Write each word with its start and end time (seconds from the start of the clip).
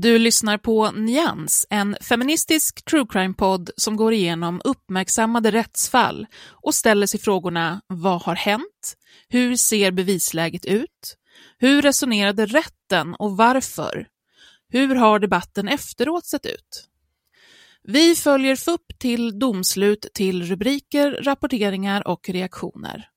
Du 0.00 0.18
lyssnar 0.18 0.58
på 0.58 0.90
Nyans, 0.90 1.66
en 1.70 1.96
feministisk 2.00 2.84
true 2.84 3.06
crime-podd 3.08 3.70
som 3.76 3.96
går 3.96 4.12
igenom 4.12 4.60
uppmärksammade 4.64 5.50
rättsfall 5.50 6.26
och 6.50 6.74
ställer 6.74 7.06
sig 7.06 7.20
frågorna 7.20 7.80
Vad 7.86 8.22
har 8.22 8.34
hänt? 8.34 8.96
Hur 9.28 9.56
ser 9.56 9.90
bevisläget 9.90 10.64
ut? 10.64 11.16
Hur 11.58 11.82
resonerade 11.82 12.46
rätten 12.46 13.14
och 13.14 13.36
varför? 13.36 14.06
Hur 14.68 14.94
har 14.94 15.18
debatten 15.18 15.68
efteråt 15.68 16.26
sett 16.26 16.46
ut? 16.46 16.88
Vi 17.82 18.14
följer 18.14 18.56
FUP 18.56 18.98
till 18.98 19.38
domslut 19.38 20.06
till 20.14 20.42
rubriker, 20.42 21.10
rapporteringar 21.22 22.08
och 22.08 22.28
reaktioner. 22.28 23.08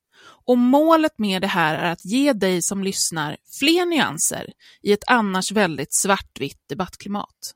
Och 0.50 0.58
målet 0.58 1.18
med 1.18 1.42
det 1.42 1.48
här 1.48 1.74
är 1.74 1.92
att 1.92 2.04
ge 2.04 2.32
dig 2.32 2.62
som 2.62 2.84
lyssnar 2.84 3.36
fler 3.58 3.86
nyanser 3.86 4.52
i 4.82 4.92
ett 4.92 5.04
annars 5.06 5.52
väldigt 5.52 5.94
svartvitt 5.94 6.68
debattklimat. 6.68 7.54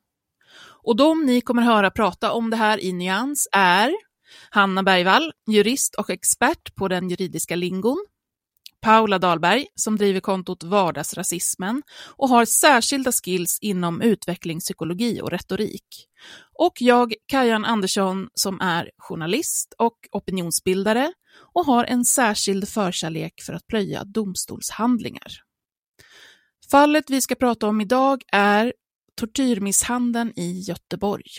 Och 0.82 0.96
de 0.96 1.26
ni 1.26 1.40
kommer 1.40 1.62
höra 1.62 1.90
prata 1.90 2.32
om 2.32 2.50
det 2.50 2.56
här 2.56 2.80
i 2.80 2.92
Nyans 2.92 3.48
är 3.52 3.92
Hanna 4.50 4.82
Bergvall, 4.82 5.32
jurist 5.46 5.94
och 5.94 6.10
expert 6.10 6.74
på 6.74 6.88
den 6.88 7.10
juridiska 7.10 7.56
lingon, 7.56 8.06
Paula 8.80 9.18
Dahlberg, 9.18 9.66
som 9.74 9.96
driver 9.96 10.20
kontot 10.20 10.62
Vardagsrasismen 10.62 11.82
och 12.16 12.28
har 12.28 12.44
särskilda 12.44 13.12
skills 13.12 13.58
inom 13.60 14.00
utvecklingspsykologi 14.00 15.20
och 15.20 15.30
retorik. 15.30 16.08
Och 16.58 16.72
jag, 16.80 17.14
Kajan 17.26 17.64
Andersson, 17.64 18.28
som 18.34 18.60
är 18.60 18.90
journalist 18.98 19.74
och 19.78 19.96
opinionsbildare 20.12 21.12
och 21.36 21.66
har 21.66 21.84
en 21.84 22.04
särskild 22.04 22.68
förkärlek 22.68 23.42
för 23.42 23.52
att 23.52 23.66
plöja 23.66 24.04
domstolshandlingar. 24.04 25.32
Fallet 26.70 27.10
vi 27.10 27.20
ska 27.20 27.34
prata 27.34 27.66
om 27.66 27.80
idag 27.80 28.22
är 28.32 28.72
tortyrmisshandeln 29.14 30.32
i 30.36 30.60
Göteborg. 30.60 31.30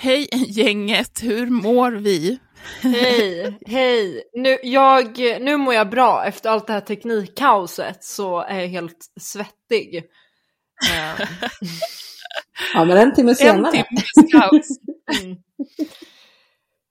Hej 0.00 0.28
gänget, 0.32 1.22
hur 1.22 1.46
mår 1.46 1.92
vi? 1.92 2.38
Hej, 2.82 3.58
hej. 3.66 4.22
Nu, 4.32 4.58
jag, 4.62 5.18
nu 5.18 5.56
mår 5.56 5.74
jag 5.74 5.90
bra. 5.90 6.24
Efter 6.24 6.50
allt 6.50 6.66
det 6.66 6.72
här 6.72 6.80
teknikkaoset 6.80 8.04
så 8.04 8.40
är 8.40 8.60
jag 8.60 8.68
helt 8.68 9.06
svettig. 9.20 9.96
Ehm, 10.92 11.26
Ja, 12.74 12.84
men 12.84 12.96
en 12.96 13.14
timme 13.14 13.30
En 13.30 13.36
senare. 13.36 13.72
timmes 13.72 14.32
kaos. 14.32 14.68
mm. 15.22 15.36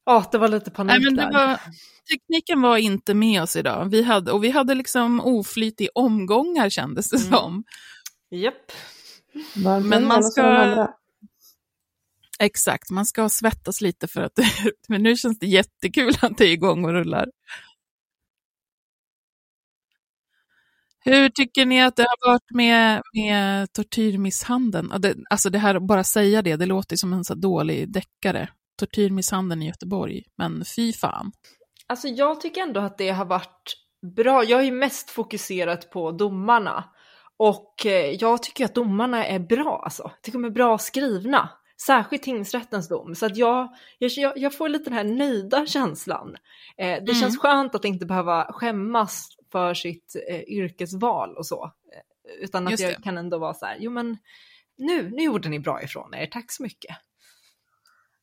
Ja, 0.06 0.30
det 0.32 0.38
var 0.38 0.48
lite 0.48 0.72
panik 0.72 0.92
Nej, 0.92 1.00
men 1.04 1.16
det 1.16 1.22
där. 1.22 1.48
var, 1.48 1.60
tekniken 2.12 2.62
var 2.62 2.78
inte 2.78 3.14
med 3.14 3.42
oss 3.42 3.56
idag. 3.56 3.90
Vi 3.92 4.04
hade, 4.04 4.32
och 4.32 4.44
vi 4.44 4.50
hade 4.50 4.76
liksom 4.76 5.20
oflyt 5.22 5.82
i 5.82 5.90
omgångar 5.96 6.70
kändes 6.70 7.10
det 7.10 7.18
Mm. 7.18 7.30
som. 7.30 7.64
Japp. 8.32 8.72
Men 9.84 10.08
man 10.08 10.24
ska-. 10.24 10.88
Exakt, 12.40 12.90
man 12.90 13.06
ska 13.06 13.30
svettas 13.30 13.82
lite 13.82 14.08
för 14.08 14.22
att 14.22 14.34
men 14.88 15.04
nu 15.04 15.16
känns 15.16 15.40
det 15.40 15.48
jättekul 15.48 16.14
att 16.22 16.38
det 16.38 16.46
är 16.46 16.52
igång 16.52 16.86
och 16.86 16.92
rullar. 16.92 17.28
Hur 21.00 21.30
tycker 21.30 21.66
ni 21.66 21.82
att 21.84 21.96
det 21.96 22.04
har 22.04 22.32
varit 22.32 22.52
med, 22.52 23.02
med 23.14 23.74
tortyrmisshandeln? 23.74 24.94
Det, 25.00 25.16
alltså 25.30 25.50
det 25.50 25.60
här, 25.60 25.80
bara 25.80 26.04
säga 26.04 26.42
det, 26.42 26.56
det 26.56 26.66
låter 26.66 26.96
som 26.96 27.14
en 27.14 27.24
så 27.24 27.36
dålig 27.36 27.92
deckare. 27.92 28.50
Tortyrmisshandeln 28.80 29.62
i 29.62 29.68
Göteborg, 29.68 30.24
men 30.38 30.64
fy 30.76 30.94
fan. 30.94 31.32
Alltså 31.88 32.08
jag 32.08 32.42
tycker 32.42 32.62
ändå 32.62 32.80
att 32.80 32.98
det 32.98 33.10
har 33.10 33.26
varit 33.26 33.74
bra. 34.16 34.44
Jag 34.44 34.60
är 34.60 34.64
ju 34.64 34.72
mest 34.72 35.10
fokuserat 35.10 35.92
på 35.92 36.12
domarna. 36.12 36.84
Och 37.38 37.86
eh, 37.86 38.12
jag 38.20 38.44
tycker 38.44 38.66
att 38.66 38.76
domarna 38.76 39.26
är 39.26 39.40
bra 39.40 39.82
alltså. 39.84 40.04
Jag 40.04 40.22
tycker 40.22 40.40
de 40.40 40.46
är 40.46 40.50
bra 40.50 40.78
skrivna. 40.78 41.50
Särskilt 41.86 42.24
tingsrättens 42.24 42.88
dom. 42.88 43.16
Så 43.16 43.26
att 43.26 43.38
jag, 43.38 43.68
jag, 44.00 44.38
jag 44.38 44.58
får 44.58 44.70
lite 44.70 44.84
den 44.90 44.94
här 44.98 45.04
nöjda 45.04 45.66
känslan. 45.66 46.36
Eh, 46.78 46.86
det 46.86 46.98
Mm. 46.98 47.16
känns 47.16 47.38
skönt 47.40 47.76
att 47.76 47.86
inte 47.86 48.06
behöva 48.06 48.46
skämmas 48.54 49.28
för 49.52 49.74
sitt 49.74 50.16
eh, 50.30 50.42
yrkesval 50.42 51.38
och 51.38 51.46
så. 51.48 51.64
Eh, 51.66 52.44
utan 52.44 52.68
att 52.68 52.80
jag 52.80 52.92
det. 52.92 53.02
kan 53.04 53.18
ändå 53.18 53.38
vara 53.38 53.54
så 53.54 53.66
här, 53.66 53.78
jo 53.80 53.92
men 53.92 54.18
nu, 54.78 55.10
nu 55.10 55.24
gjorde 55.24 55.50
ni 55.50 55.60
bra 55.60 55.82
ifrån 55.84 56.14
er, 56.14 56.26
tack 56.26 56.52
så 56.52 56.64
mycket. 56.64 56.96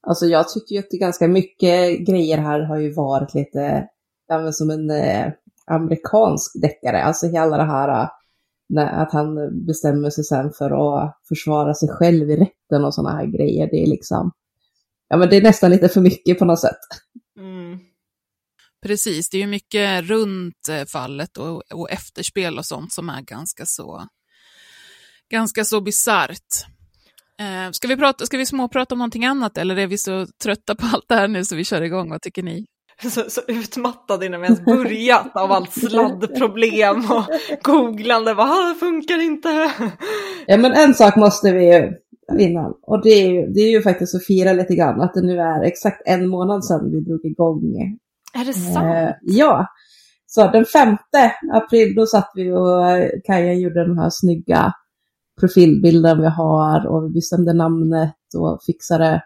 Alltså 0.06 0.26
jag 0.26 0.48
tycker 0.48 0.74
ju 0.74 0.78
att 0.78 0.86
det 0.90 0.96
är 0.96 1.00
ganska 1.00 1.28
mycket 1.28 2.06
grejer 2.06 2.38
här 2.38 2.60
har 2.60 2.78
ju 2.78 2.92
varit 2.94 3.34
lite 3.34 3.88
ja, 4.28 4.38
men 4.38 4.52
som 4.52 4.70
en 4.70 4.90
eh, 4.90 5.32
amerikansk 5.66 6.62
deckare. 6.62 7.02
Alltså 7.04 7.26
hela 7.26 7.56
det 7.56 7.64
här 7.64 7.88
eh, 8.02 8.08
att 8.78 9.12
han 9.12 9.36
bestämmer 9.66 10.10
sig 10.10 10.24
sen 10.24 10.52
för 10.52 10.70
att 10.70 11.18
försvara 11.28 11.74
sig 11.74 11.88
själv 11.88 12.30
i 12.30 12.36
rätten 12.36 12.84
och 12.84 12.94
sådana 12.94 13.16
här 13.16 13.26
grejer. 13.26 13.68
Det 13.70 13.82
är 13.82 13.86
liksom, 13.86 14.32
ja 15.08 15.16
men 15.16 15.30
det 15.30 15.36
är 15.36 15.42
nästan 15.42 15.70
lite 15.70 15.88
för 15.88 16.00
mycket 16.00 16.38
på 16.38 16.44
något 16.44 16.60
sätt. 16.60 16.78
Mm. 17.38 17.78
Precis, 18.82 19.30
det 19.30 19.36
är 19.36 19.40
ju 19.40 19.46
mycket 19.46 20.04
runt 20.04 20.68
eh, 20.70 20.84
fallet 20.84 21.36
och, 21.36 21.62
och 21.72 21.90
efterspel 21.90 22.58
och 22.58 22.66
sånt 22.66 22.92
som 22.92 23.08
är 23.08 23.22
ganska 23.22 23.66
så, 23.66 24.06
ganska 25.30 25.64
så 25.64 25.80
bisarrt. 25.80 26.66
Eh, 27.40 27.70
ska, 27.72 27.88
vi 27.88 27.96
prata, 27.96 28.26
ska 28.26 28.36
vi 28.36 28.46
småprata 28.46 28.94
om 28.94 28.98
någonting 28.98 29.24
annat 29.24 29.58
eller 29.58 29.76
är 29.76 29.86
vi 29.86 29.98
så 29.98 30.26
trötta 30.42 30.74
på 30.74 30.86
allt 30.86 31.04
det 31.08 31.14
här 31.14 31.28
nu 31.28 31.44
så 31.44 31.56
vi 31.56 31.64
kör 31.64 31.82
igång? 31.82 32.10
Vad 32.10 32.22
tycker 32.22 32.42
ni? 32.42 32.66
så, 33.10 33.30
så 33.30 33.40
utmattad 33.48 34.24
innan 34.24 34.40
vi 34.40 34.46
ens 34.46 34.64
börjat 34.64 35.36
av 35.36 35.52
allt 35.52 35.72
sladdproblem 35.72 36.96
och 36.96 37.24
googlande. 37.62 38.34
Vad 38.34 38.48
"Ah, 38.48 38.68
det 38.68 38.74
funkar 38.74 39.22
inte. 39.22 39.48
Ja 40.46 40.56
men 40.56 40.72
en 40.72 40.94
sak 40.94 41.16
måste 41.16 41.52
vi 41.52 41.74
ju 41.74 41.92
innan. 42.38 42.74
Och 42.82 43.02
det 43.02 43.08
är 43.08 43.28
ju, 43.30 43.46
det 43.46 43.60
är 43.60 43.70
ju 43.70 43.82
faktiskt 43.82 44.14
att 44.14 44.26
fira 44.26 44.52
lite 44.52 44.74
grann 44.74 45.00
att 45.00 45.14
det 45.14 45.22
nu 45.22 45.38
är 45.38 45.62
exakt 45.62 46.02
en 46.06 46.28
månad 46.28 46.64
sedan 46.64 46.90
vi 46.90 47.00
drog 47.00 47.24
igång. 47.24 47.62
Är 48.34 48.44
det 48.44 48.52
sant? 48.52 48.76
Eh, 48.76 49.10
ja. 49.22 49.66
Så 50.26 50.50
den 50.50 50.64
5 50.64 50.96
april 51.52 51.94
då 51.94 52.06
satt 52.06 52.30
vi 52.34 52.52
och 52.52 52.90
eh, 52.90 53.08
Kaja 53.24 53.52
gjorde 53.54 53.86
den 53.86 53.98
här 53.98 54.10
snygga 54.12 54.72
profilbilden 55.40 56.20
vi 56.20 56.26
har 56.28 56.86
och 56.86 57.04
vi 57.04 57.10
bestämde 57.12 57.52
namnet 57.52 58.14
och 58.36 58.60
fixade 58.66 59.22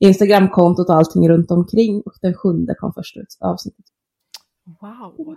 Instagramkontot 0.00 0.88
och 0.88 0.94
allting 0.94 1.28
runt 1.28 1.50
omkring. 1.50 2.02
Och 2.06 2.12
den 2.22 2.34
sjunde 2.34 2.74
kom 2.74 2.92
först 2.92 3.16
ut 3.16 3.36
avsnittet. 3.40 3.84
Wow. 4.80 5.36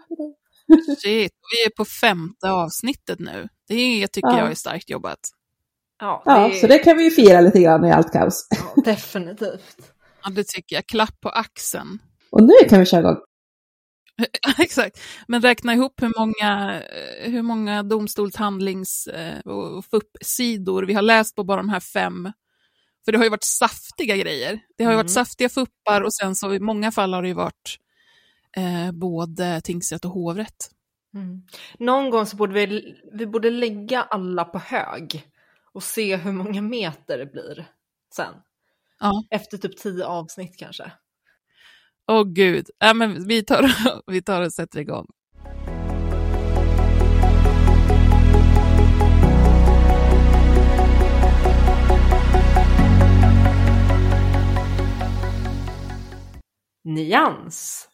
Shit, 1.02 1.32
vi 1.52 1.66
är 1.66 1.70
på 1.78 1.86
femte 1.86 2.52
avsnittet 2.52 3.20
nu. 3.20 3.48
Det 3.68 4.08
tycker 4.08 4.30
Ja. 4.30 4.38
jag 4.40 4.52
är 4.52 4.56
starkt 4.56 4.90
jobbat. 4.90 5.20
Ja, 6.00 6.24
Ja, 6.26 6.48
det, 6.48 6.56
så 6.56 6.68
det 6.68 6.80
kan 6.80 6.98
vi 6.98 7.04
ju 7.04 7.12
fira 7.12 7.42
lite 7.42 7.60
grann 7.62 7.86
i 7.86 7.92
allt 7.92 8.12
kaos. 8.12 8.48
ja, 8.76 8.82
definitivt. 8.82 9.94
Ja, 10.24 10.30
det 10.30 10.48
tycker 10.48 10.76
jag. 10.76 10.86
Klapp 10.88 11.22
på 11.22 11.30
axeln. 11.30 12.00
Och 12.32 12.44
nu 12.44 12.54
kan 12.70 12.80
vi 12.80 12.86
köra 12.86 13.00
igång. 13.02 13.18
Exakt. 14.60 15.00
Men 15.28 15.42
räkna 15.42 15.74
ihop 15.74 16.02
hur 16.02 16.14
många, 16.20 16.82
hur 17.24 17.42
många 17.42 17.84
domstolshandlings 17.84 19.08
eh, 19.08 19.40
och 19.40 19.86
FUP-sidor 19.86 20.84
vi 20.84 20.94
har 20.94 21.02
läst 21.02 21.36
på 21.36 21.44
bara 21.44 21.58
de 21.58 21.70
här 21.70 21.80
fem. 21.80 22.32
För 23.06 23.12
det 23.12 23.18
har 23.18 23.26
ju 23.26 23.30
varit 23.30 23.44
saftiga 23.44 24.18
grejer. 24.18 24.60
Det 24.78 24.84
har 24.84 24.92
ju 24.92 24.96
Mm. 24.96 25.06
varit 25.06 25.12
saftiga 25.14 25.50
FUPar 25.50 26.02
och 26.02 26.14
sen 26.14 26.36
så 26.36 26.54
i 26.54 26.60
många 26.60 26.92
fall 26.92 27.14
har 27.14 27.22
det 27.22 27.28
ju 27.28 27.34
varit 27.34 27.78
eh, 28.58 28.92
både 28.92 29.62
tingsrätt 29.62 30.06
och 30.06 30.12
hovrätt. 30.12 30.70
Mm. 31.16 31.42
Någon 31.80 32.10
gång 32.10 32.26
så 32.26 32.36
borde 32.36 32.54
vi, 32.54 32.96
vi 33.14 33.28
borde 33.28 33.50
lägga 33.50 34.02
alla 34.02 34.46
på 34.46 34.60
hög 34.60 35.28
och 35.74 35.84
se 35.84 36.16
hur 36.16 36.32
många 36.32 36.62
meter 36.62 37.18
det 37.18 37.26
blir 37.26 37.66
sen. 38.16 38.34
Ja. 39.00 39.24
Efter 39.30 39.58
typ 39.58 39.78
tio 39.78 40.06
avsnitt 40.06 40.58
kanske. 40.58 40.92
Åh 42.08 42.24
gud, 42.24 42.70
äh, 42.84 42.94
men 42.94 43.28
vi, 43.28 43.44
tar, 43.46 43.72
vi 44.12 44.22
tar 44.22 44.42
och 44.42 44.54
sätter 44.54 44.80
igång. 44.80 45.08
Nyans. 56.84 57.88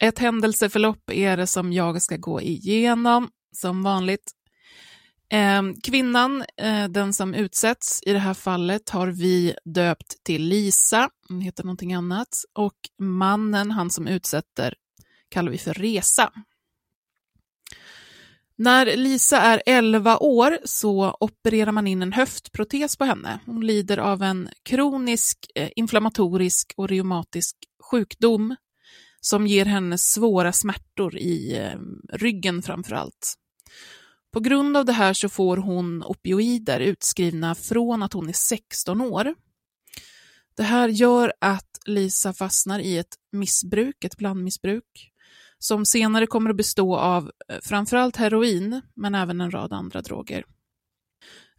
Ett 0.00 0.18
händelseförlopp 0.18 1.10
är 1.10 1.36
det 1.36 1.46
som 1.46 1.72
jag 1.72 2.02
ska 2.02 2.16
gå 2.16 2.40
igenom, 2.40 3.28
som 3.56 3.82
vanligt. 3.82 4.32
Ehm, 5.30 5.80
kvinnan, 5.80 6.44
eh, 6.56 6.88
den 6.88 7.12
som 7.12 7.34
utsätts 7.34 8.02
i 8.06 8.12
det 8.12 8.18
här 8.18 8.34
fallet, 8.34 8.90
har 8.90 9.06
vi 9.06 9.54
döpt 9.64 10.24
till 10.24 10.42
Lisa, 10.42 11.10
hon 11.28 11.40
heter 11.40 11.64
någonting 11.64 11.94
annat, 11.94 12.28
och 12.54 12.76
mannen, 12.98 13.70
han 13.70 13.90
som 13.90 14.08
utsätter, 14.08 14.74
kallar 15.28 15.52
vi 15.52 15.58
för 15.58 15.74
Resa. 15.74 16.32
När 18.62 18.96
Lisa 18.96 19.40
är 19.40 19.62
11 19.66 20.18
år 20.18 20.58
så 20.64 21.16
opererar 21.20 21.72
man 21.72 21.86
in 21.86 22.02
en 22.02 22.12
höftprotes 22.12 22.96
på 22.96 23.04
henne. 23.04 23.40
Hon 23.46 23.66
lider 23.66 23.98
av 23.98 24.22
en 24.22 24.48
kronisk 24.62 25.38
eh, 25.54 25.70
inflammatorisk 25.76 26.72
och 26.76 26.88
reumatisk 26.88 27.56
sjukdom 27.90 28.56
som 29.20 29.46
ger 29.46 29.64
henne 29.64 29.98
svåra 29.98 30.52
smärtor 30.52 31.18
i 31.18 31.56
eh, 31.58 31.78
ryggen 32.12 32.62
framför 32.62 32.94
allt. 32.94 33.34
På 34.32 34.40
grund 34.40 34.76
av 34.76 34.84
det 34.84 34.92
här 34.92 35.12
så 35.12 35.28
får 35.28 35.56
hon 35.56 36.02
opioider 36.02 36.80
utskrivna 36.80 37.54
från 37.54 38.02
att 38.02 38.12
hon 38.12 38.28
är 38.28 38.32
16 38.32 39.00
år. 39.00 39.34
Det 40.56 40.62
här 40.62 40.88
gör 40.88 41.32
att 41.40 41.80
Lisa 41.86 42.32
fastnar 42.32 42.78
i 42.78 42.98
ett 42.98 43.14
missbruk, 43.32 44.04
ett 44.04 44.16
blandmissbruk, 44.16 45.11
som 45.64 45.86
senare 45.86 46.26
kommer 46.26 46.50
att 46.50 46.56
bestå 46.56 46.96
av 46.96 47.30
eh, 47.48 47.58
framförallt 47.62 48.16
heroin, 48.16 48.80
men 48.94 49.14
även 49.14 49.40
en 49.40 49.50
rad 49.50 49.72
andra 49.72 50.02
droger. 50.02 50.44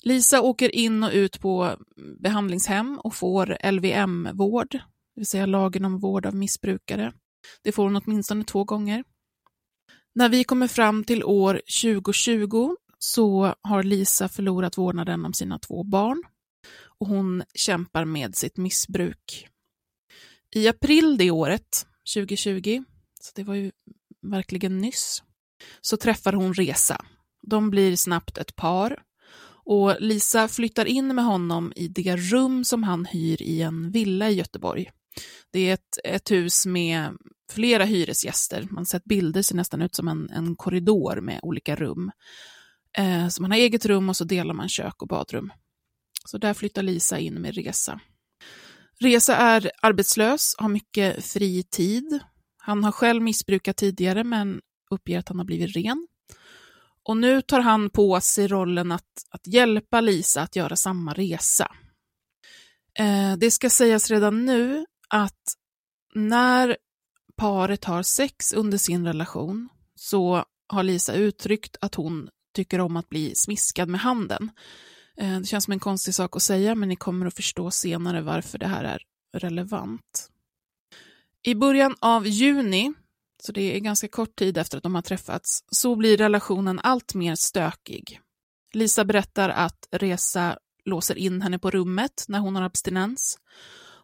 Lisa 0.02 0.42
åker 0.42 0.76
in 0.76 1.04
och 1.04 1.12
ut 1.14 1.40
på 1.40 1.64
mm, 1.64 2.18
behandlingshem 2.20 3.00
och 3.04 3.16
får 3.16 3.72
LVM-vård, 3.72 4.72
det 4.72 4.82
vill 5.16 5.26
säga 5.26 5.46
lagen 5.46 5.86
om 5.86 6.00
vård 6.00 6.26
av 6.26 6.36
missbrukare. 6.36 7.14
Det 7.64 7.72
får 7.72 7.84
hon 7.84 8.02
åtminstone 8.06 8.44
två 8.44 8.64
gånger. 8.64 9.04
När 10.16 10.30
vi 10.30 10.44
kommer 10.44 10.68
fram 10.68 11.04
till 11.04 11.24
år 11.24 11.62
2020 11.82 12.76
så 13.00 13.56
har 13.62 13.84
Lisa 13.84 14.30
förlorat 14.30 14.78
vårdnaden 14.78 15.26
om 15.26 15.34
sina 15.34 15.60
två 15.60 15.84
barn 15.84 16.24
och 17.00 17.08
hon 17.08 17.44
kämpar 17.54 18.06
med 18.06 18.36
sitt 18.36 18.58
missbruk. 18.58 19.48
I 20.56 20.68
april 20.68 21.18
det 21.18 21.32
året, 21.32 21.88
2020, 22.16 22.84
så 23.26 23.32
det 23.36 23.44
var 23.44 23.56
ju 23.56 23.72
verkligen 24.22 24.78
nyss, 24.78 25.24
så 25.82 25.98
träffar 25.98 26.34
hon 26.34 26.54
Resa. 26.54 27.06
De 27.48 27.70
blir 27.70 27.96
snabbt 27.96 28.38
ett 28.38 28.56
par 28.56 29.04
och 29.66 29.96
Lisa 30.00 30.48
flyttar 30.48 30.86
in 30.86 31.16
med 31.16 31.26
honom 31.26 31.74
i 31.76 31.88
det 31.88 32.16
rum 32.16 32.64
som 32.64 32.84
han 32.84 33.06
hyr 33.06 33.42
i 33.42 33.62
en 33.62 33.92
villa 33.92 34.30
i 34.30 34.34
Göteborg. 34.34 34.92
Det 35.52 35.60
är 35.70 35.74
ett, 35.74 35.98
ett 36.04 36.32
hus 36.32 36.66
med 36.66 37.18
flera 37.52 37.86
hyresgäster. 37.86 38.68
Man 38.70 38.78
har 38.78 38.86
sett 38.86 39.04
bilder, 39.04 39.42
ser 39.42 39.56
nästan 39.56 39.82
ut 39.82 39.96
som 39.96 40.08
en, 40.08 40.30
en 40.30 40.56
korridor 40.56 41.22
med 41.22 41.40
olika 41.44 41.76
rum. 41.76 42.12
Eh, 42.98 43.28
så 43.28 43.42
man 43.42 43.52
har 43.52 43.58
eget 43.58 43.86
rum 43.86 44.10
och 44.10 44.18
så 44.18 44.24
delar 44.24 44.54
man 44.54 44.70
kök 44.70 45.02
och 45.02 45.08
badrum. 45.08 45.54
Så 46.26 46.38
där 46.38 46.54
flyttar 46.54 46.84
Lisa 46.84 47.20
in 47.20 47.34
med 47.34 47.56
Resa. 47.56 48.00
Resa 49.00 49.36
är 49.36 49.72
arbetslös, 49.82 50.56
har 50.58 50.70
mycket 50.70 51.26
fri 51.26 51.64
tid. 51.64 52.20
Han 52.66 52.84
har 52.84 52.92
själv 52.92 53.22
missbrukat 53.22 53.78
tidigare 53.78 54.24
men 54.24 54.62
uppger 54.92 55.20
att 55.20 55.28
han 55.28 55.38
har 55.38 55.46
blivit 55.46 55.76
ren. 55.76 56.08
Och 57.04 57.18
nu 57.18 57.42
tar 57.42 57.60
han 57.60 57.90
på 57.90 58.22
sig 58.22 58.48
rollen 58.48 58.92
att, 58.92 59.26
att 59.30 59.48
hjälpa 59.48 60.02
Lisa 60.02 60.42
att 60.42 60.56
göra 60.56 60.76
samma 60.76 61.14
resa. 61.14 61.76
Eh, 63.00 63.38
det 63.38 63.52
ska 63.52 63.70
sägas 63.70 64.12
redan 64.12 64.46
nu 64.46 64.86
att 65.10 65.44
när 66.16 66.78
paret 67.36 67.86
har 67.86 68.04
sex 68.04 68.54
under 68.54 68.78
sin 68.78 69.06
relation 69.06 69.70
så 69.96 70.46
har 70.68 70.84
Lisa 70.84 71.14
uttryckt 71.14 71.78
att 71.82 71.96
hon 71.96 72.30
tycker 72.56 72.80
om 72.80 72.98
att 72.98 73.10
bli 73.10 73.36
smiskad 73.36 73.90
med 73.90 74.02
handen. 74.02 74.52
Eh, 75.18 75.40
Det 75.40 75.46
känns 75.46 75.64
som 75.64 75.72
en 75.72 75.80
konstig 75.80 76.16
sak 76.16 76.36
att 76.36 76.44
säga, 76.44 76.76
men 76.76 76.90
ni 76.90 76.96
kommer 76.96 77.26
att 77.26 77.36
förstå 77.36 77.72
senare 77.72 78.22
varför 78.22 78.58
det 78.58 78.68
här 78.68 78.84
är 78.84 79.02
relevant. 79.38 80.30
I 81.46 81.56
början 81.56 81.96
av 82.00 82.28
juni, 82.28 82.94
så 83.44 83.52
det 83.52 83.76
är 83.76 83.80
ganska 83.80 84.08
kort 84.08 84.36
tid 84.36 84.58
efter 84.58 84.78
att 84.78 84.84
de 84.84 84.96
har 84.96 85.02
träffats, 85.02 85.64
så 85.72 85.96
blir 85.96 86.18
relationen 86.18 86.80
allt 86.80 87.14
mer 87.14 87.36
stökig. 87.36 88.20
Lisa 88.74 89.06
berättar 89.06 89.50
att 89.50 89.88
Reza 89.92 90.58
låser 90.86 91.18
in 91.18 91.42
henne 91.42 91.60
på 91.60 91.72
rummet 91.72 92.26
när 92.28 92.40
hon 92.40 92.56
har 92.56 92.64
abstinens 92.64 93.38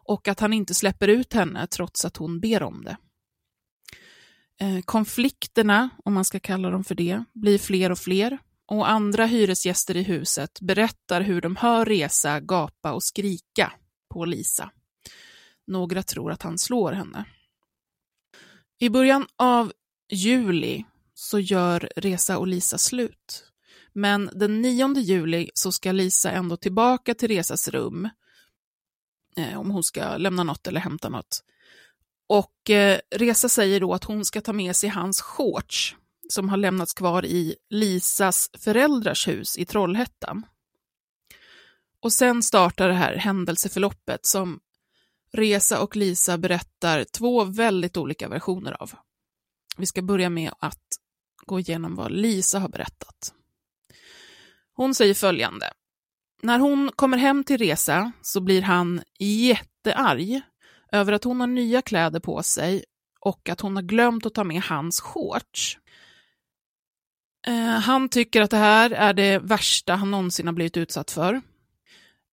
och 0.06 0.28
att 0.28 0.40
han 0.40 0.52
inte 0.52 0.74
släpper 0.74 1.08
ut 1.08 1.32
henne 1.32 1.66
trots 1.66 2.04
att 2.04 2.16
hon 2.16 2.40
ber 2.40 2.62
om 2.62 2.84
det. 2.84 2.96
Eh, 4.60 4.80
konflikterna, 4.84 5.90
om 6.04 6.14
man 6.14 6.24
ska 6.24 6.40
kalla 6.40 6.70
dem 6.70 6.84
för 6.84 6.94
det, 6.94 7.24
blir 7.32 7.58
fler 7.58 7.92
och 7.92 7.98
fler 7.98 8.38
och 8.66 8.90
andra 8.90 9.26
hyresgäster 9.26 9.96
i 9.96 10.02
huset 10.02 10.60
berättar 10.60 11.20
hur 11.20 11.40
de 11.40 11.56
hör 11.56 11.84
Resa 11.84 12.40
gapa 12.40 12.92
och 12.92 13.02
skrika 13.02 13.72
på 14.14 14.24
Lisa. 14.24 14.70
Några 15.66 16.02
tror 16.02 16.32
att 16.32 16.42
han 16.42 16.58
slår 16.58 16.92
henne. 16.92 17.24
I 18.78 18.88
början 18.88 19.26
av 19.36 19.72
juli 20.12 20.84
så 21.14 21.38
gör 21.38 21.90
Resa 21.96 22.38
och 22.38 22.46
Lisa 22.46 22.78
slut. 22.78 23.44
Men 23.92 24.30
den 24.34 24.62
9 24.62 24.94
juli 24.96 25.50
så 25.54 25.72
ska 25.72 25.92
Lisa 25.92 26.30
ändå 26.30 26.56
tillbaka 26.56 27.14
till 27.14 27.28
Resas 27.28 27.68
rum 27.68 28.08
eh, 29.36 29.60
om 29.60 29.70
hon 29.70 29.82
ska 29.84 30.16
lämna 30.16 30.42
något 30.42 30.66
eller 30.66 30.80
hämta 30.80 31.08
något. 31.08 31.44
Och 32.28 32.70
eh, 32.70 33.00
Resa 33.10 33.48
säger 33.48 33.80
då 33.80 33.94
att 33.94 34.04
hon 34.04 34.24
ska 34.24 34.40
ta 34.40 34.52
med 34.52 34.76
sig 34.76 34.90
hans 34.90 35.20
shorts 35.20 35.96
som 36.28 36.48
har 36.48 36.56
lämnats 36.56 36.94
kvar 36.94 37.24
i 37.24 37.56
Lisas 37.70 38.50
föräldrars 38.58 39.28
hus 39.28 39.58
i 39.58 39.64
Trollhättan. 39.64 40.46
Och 42.02 42.12
sen 42.12 42.42
startar 42.42 42.88
det 42.88 42.94
här 42.94 43.16
händelseförloppet 43.16 44.26
som 44.26 44.60
Resa 45.32 45.80
och 45.80 45.96
Lisa 45.96 46.38
berättar 46.38 47.04
två 47.04 47.44
väldigt 47.44 47.96
olika 47.96 48.28
versioner 48.28 48.82
av. 48.82 48.92
Vi 49.76 49.86
ska 49.86 50.02
börja 50.02 50.30
med 50.30 50.52
att 50.58 50.84
gå 51.46 51.60
igenom 51.60 51.94
vad 51.94 52.12
Lisa 52.12 52.58
har 52.58 52.68
berättat. 52.68 53.34
Hon 54.74 54.94
säger 54.94 55.14
följande. 55.14 55.72
När 56.42 56.58
hon 56.58 56.90
kommer 56.96 57.18
hem 57.18 57.44
till 57.44 57.58
Resa 57.58 58.12
så 58.22 58.40
blir 58.40 58.62
han 58.62 59.02
jättearg 59.18 60.40
över 60.92 61.12
att 61.12 61.24
hon 61.24 61.40
har 61.40 61.46
nya 61.46 61.82
kläder 61.82 62.20
på 62.20 62.42
sig 62.42 62.84
och 63.20 63.48
att 63.48 63.60
hon 63.60 63.76
har 63.76 63.82
glömt 63.82 64.26
att 64.26 64.34
ta 64.34 64.44
med 64.44 64.62
hans 64.62 65.00
shorts. 65.00 65.78
Eh, 67.46 67.78
han 67.78 68.08
tycker 68.08 68.42
att 68.42 68.50
det 68.50 68.56
här 68.56 68.90
är 68.90 69.12
det 69.12 69.38
värsta 69.38 69.94
han 69.94 70.10
någonsin 70.10 70.46
har 70.46 70.54
blivit 70.54 70.76
utsatt 70.76 71.10
för 71.10 71.40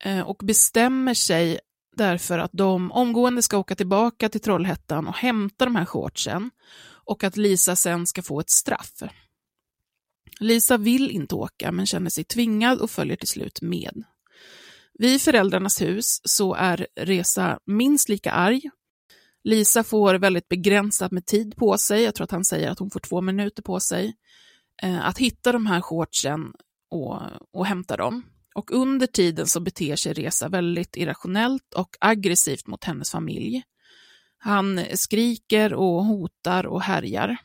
eh, 0.03 0.21
och 0.21 0.37
bestämmer 0.43 1.13
sig 1.13 1.59
därför 1.97 2.39
att 2.39 2.51
de 2.53 2.91
omgående 2.91 3.41
ska 3.41 3.57
åka 3.57 3.75
tillbaka 3.75 4.29
till 4.29 4.41
Trollhättan 4.41 5.07
och 5.07 5.15
hämta 5.15 5.65
de 5.65 5.75
här 5.75 5.85
shortsen 5.85 6.51
och 7.05 7.23
att 7.23 7.37
Lisa 7.37 7.75
sen 7.75 8.07
ska 8.07 8.21
få 8.21 8.39
ett 8.39 8.49
straff. 8.49 8.93
Lisa 10.39 10.77
vill 10.77 11.11
inte 11.11 11.35
åka 11.35 11.71
men 11.71 11.85
känner 11.85 12.09
sig 12.09 12.23
tvingad 12.23 12.79
och 12.79 12.91
följer 12.91 13.17
till 13.17 13.27
slut 13.27 13.61
med. 13.61 14.03
Vid 14.93 15.21
föräldrarnas 15.21 15.81
hus 15.81 16.21
så 16.23 16.53
är 16.53 16.87
Resa 16.95 17.59
minst 17.65 18.09
lika 18.09 18.31
arg 18.31 18.61
Lisa 19.47 19.83
får 19.83 20.15
väldigt 20.15 20.49
begränsat 20.49 21.11
med 21.11 21.25
tid 21.25 21.55
på 21.55 21.77
sig, 21.77 22.03
jag 22.03 22.15
tror 22.15 22.23
att 22.23 22.31
han 22.31 22.45
säger 22.45 22.69
att 22.69 22.79
hon 22.79 22.89
får 22.89 22.99
två 22.99 23.21
minuter 23.21 23.63
på 23.63 23.79
sig, 23.79 24.13
eh, 24.83 25.07
att 25.07 25.17
hitta 25.17 25.51
de 25.51 25.65
här 25.65 25.81
shortsen 25.81 26.53
och, 26.91 27.21
och 27.53 27.65
hämta 27.65 27.97
dem. 27.97 28.23
Och 28.57 28.71
under 28.71 29.07
tiden 29.07 29.47
så 29.47 29.59
beter 29.59 29.95
sig 29.95 30.13
Reza 30.13 30.49
väldigt 30.49 30.97
irrationellt 30.97 31.73
och 31.73 31.97
aggressivt 31.99 32.67
mot 32.67 32.83
hennes 32.83 33.11
familj. 33.11 33.63
Han 34.37 34.81
skriker 34.93 35.73
och 35.73 36.05
hotar 36.05 36.65
och 36.65 36.81
härjar. 36.81 37.37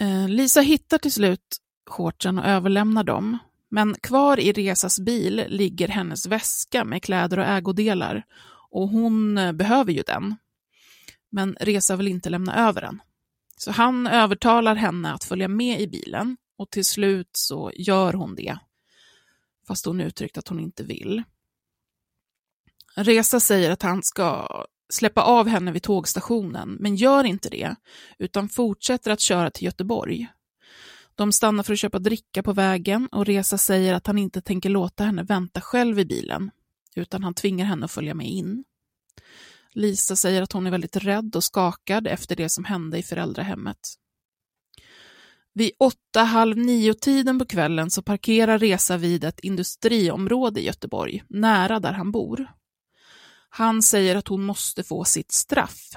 Eh, 0.00 0.28
Lisa 0.28 0.60
hittar 0.60 0.98
till 0.98 1.12
slut 1.12 1.56
shortsen 1.90 2.38
och 2.38 2.44
överlämnar 2.44 3.04
dem. 3.04 3.38
Men 3.68 3.94
kvar 3.94 4.40
i 4.40 4.52
Resas 4.52 5.00
bil 5.00 5.44
ligger 5.48 5.88
hennes 5.88 6.26
väska 6.26 6.84
med 6.84 7.02
kläder 7.02 7.38
och 7.38 7.46
ägodelar 7.46 8.24
och 8.70 8.88
hon 8.88 9.38
eh, 9.38 9.52
behöver 9.52 9.92
ju 9.92 10.02
den. 10.02 10.36
Men 11.30 11.56
Resa 11.60 11.96
vill 11.96 12.08
inte 12.08 12.30
lämna 12.30 12.68
över 12.68 12.80
den. 12.80 13.02
Så 13.56 13.70
han 13.70 14.06
övertalar 14.06 14.74
henne 14.74 15.12
att 15.12 15.24
följa 15.24 15.48
med 15.48 15.80
i 15.80 15.88
bilen 15.88 16.36
och 16.58 16.70
till 16.70 16.84
slut 16.84 17.30
så 17.32 17.72
gör 17.74 18.12
hon 18.12 18.34
det. 18.34 18.58
Fast 19.68 19.86
hon 19.86 20.00
uttryckt 20.00 20.38
att 20.38 20.48
hon 20.48 20.60
inte 20.60 20.84
vill. 20.84 21.22
Reza 22.96 23.40
säger 23.40 23.70
att 23.70 23.82
han 23.82 24.02
ska 24.02 24.48
släppa 24.92 25.22
av 25.22 25.48
henne 25.48 25.72
vid 25.72 25.82
tågstationen, 25.82 26.76
men 26.80 26.96
gör 26.96 27.24
inte 27.24 27.50
det, 27.50 27.74
utan 28.18 28.48
fortsätter 28.48 29.10
att 29.10 29.20
köra 29.20 29.50
till 29.50 29.64
Göteborg. 29.64 30.28
De 31.14 31.32
stannar 31.32 31.62
för 31.62 31.72
att 31.72 31.78
köpa 31.78 31.98
dricka 31.98 32.42
på 32.42 32.52
vägen 32.52 33.08
och 33.12 33.26
Reza 33.26 33.58
säger 33.58 33.94
att 33.94 34.06
han 34.06 34.18
inte 34.18 34.40
tänker 34.40 34.70
låta 34.70 35.04
henne 35.04 35.22
vänta 35.22 35.60
själv 35.60 35.98
i 35.98 36.04
bilen, 36.04 36.50
utan 36.96 37.24
han 37.24 37.34
tvingar 37.34 37.64
henne 37.64 37.84
att 37.84 37.90
följa 37.90 38.14
med 38.14 38.26
in. 38.26 38.64
Lisa 39.74 40.16
säger 40.16 40.42
att 40.42 40.52
hon 40.52 40.66
är 40.66 40.70
väldigt 40.70 40.96
rädd 40.96 41.36
och 41.36 41.44
skakad 41.44 42.06
efter 42.06 42.36
det 42.36 42.48
som 42.48 42.64
hände 42.64 42.98
i 42.98 43.02
föräldrahemmet. 43.02 43.78
Vid 45.54 45.70
åtta, 45.78 46.22
halv 46.22 46.58
nio-tiden 46.58 47.38
på 47.38 47.44
kvällen 47.44 47.90
så 47.90 48.02
parkerar 48.02 48.58
Resa 48.58 48.96
vid 48.96 49.24
ett 49.24 49.40
industriområde 49.40 50.60
i 50.60 50.64
Göteborg, 50.64 51.24
nära 51.28 51.80
där 51.80 51.92
han 51.92 52.12
bor. 52.12 52.52
Han 53.48 53.82
säger 53.82 54.16
att 54.16 54.28
hon 54.28 54.42
måste 54.42 54.82
få 54.82 55.04
sitt 55.04 55.32
straff. 55.32 55.96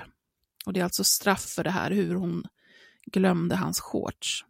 Och 0.66 0.74
det 0.74 0.80
är 0.80 0.84
alltså 0.84 1.04
straff 1.04 1.46
för 1.46 1.64
det 1.64 1.70
här, 1.70 1.92
hur 1.92 2.16
hon 2.16 2.44
glömde 3.06 3.56
hans 3.56 3.80
shorts. 3.80 4.46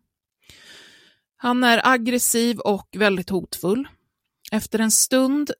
Han 1.38 1.64
är 1.64 1.88
aggressiv 1.88 2.60
och 2.60 2.88
väldigt 2.98 3.30
hotfull. 3.30 3.88
Efter 4.52 4.80
en 4.80 4.92
stund, 4.92 5.52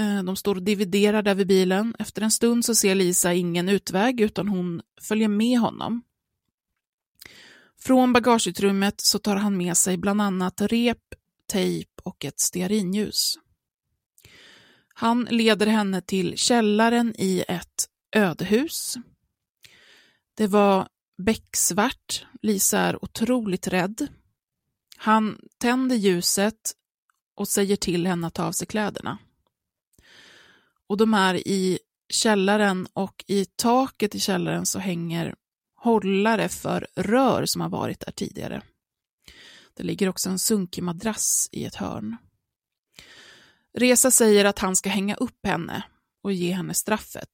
eh, 0.00 0.22
de 0.22 0.36
står 0.36 0.54
och 0.54 0.62
dividerar 0.62 1.22
där 1.22 1.34
vid 1.34 1.46
bilen, 1.46 1.94
efter 1.98 2.22
en 2.22 2.30
stund 2.30 2.64
så 2.64 2.74
ser 2.74 2.94
Lisa 2.94 3.34
ingen 3.34 3.68
utväg 3.68 4.20
utan 4.20 4.48
hon 4.48 4.82
följer 5.00 5.28
med 5.28 5.58
honom. 5.58 6.02
Från 7.82 8.12
bagageutrymmet 8.12 9.00
så 9.00 9.18
tar 9.18 9.36
han 9.36 9.56
med 9.56 9.76
sig 9.76 9.96
bland 9.96 10.22
annat 10.22 10.60
rep, 10.60 11.14
tejp 11.46 11.90
och 12.02 12.24
ett 12.24 12.40
stearinljus. 12.40 13.38
Han 14.94 15.24
leder 15.24 15.66
henne 15.66 16.00
till 16.00 16.36
källaren 16.36 17.14
i 17.18 17.44
ett 17.48 17.88
ödehus. 18.16 18.96
Det 20.34 20.46
var 20.46 20.88
becksvart. 21.18 22.26
Lisa 22.42 22.78
är 22.78 23.04
otroligt 23.04 23.68
rädd. 23.68 24.08
Han 24.96 25.40
tänder 25.58 25.96
ljuset 25.96 26.72
och 27.34 27.48
säger 27.48 27.76
till 27.76 28.06
henne 28.06 28.26
att 28.26 28.34
ta 28.34 28.44
av 28.44 28.52
sig 28.52 28.66
kläderna. 28.66 29.18
Och 30.86 30.96
de 30.96 31.14
är 31.14 31.34
i 31.34 31.78
källaren 32.08 32.86
och 32.92 33.24
i 33.26 33.44
taket 33.44 34.14
i 34.14 34.20
källaren 34.20 34.66
så 34.66 34.78
hänger 34.78 35.34
hållare 35.82 36.48
för 36.48 36.86
rör 36.96 37.46
som 37.46 37.60
har 37.60 37.68
varit 37.68 38.00
där 38.00 38.12
tidigare. 38.12 38.62
Det 39.74 39.82
ligger 39.82 40.08
också 40.08 40.30
en 40.30 40.38
sunkig 40.38 40.82
madrass 40.82 41.48
i 41.52 41.64
ett 41.64 41.74
hörn. 41.74 42.16
Resa 43.78 44.10
säger 44.10 44.44
att 44.44 44.58
han 44.58 44.76
ska 44.76 44.88
hänga 44.88 45.14
upp 45.14 45.46
henne 45.46 45.82
och 46.22 46.32
ge 46.32 46.52
henne 46.52 46.74
straffet. 46.74 47.28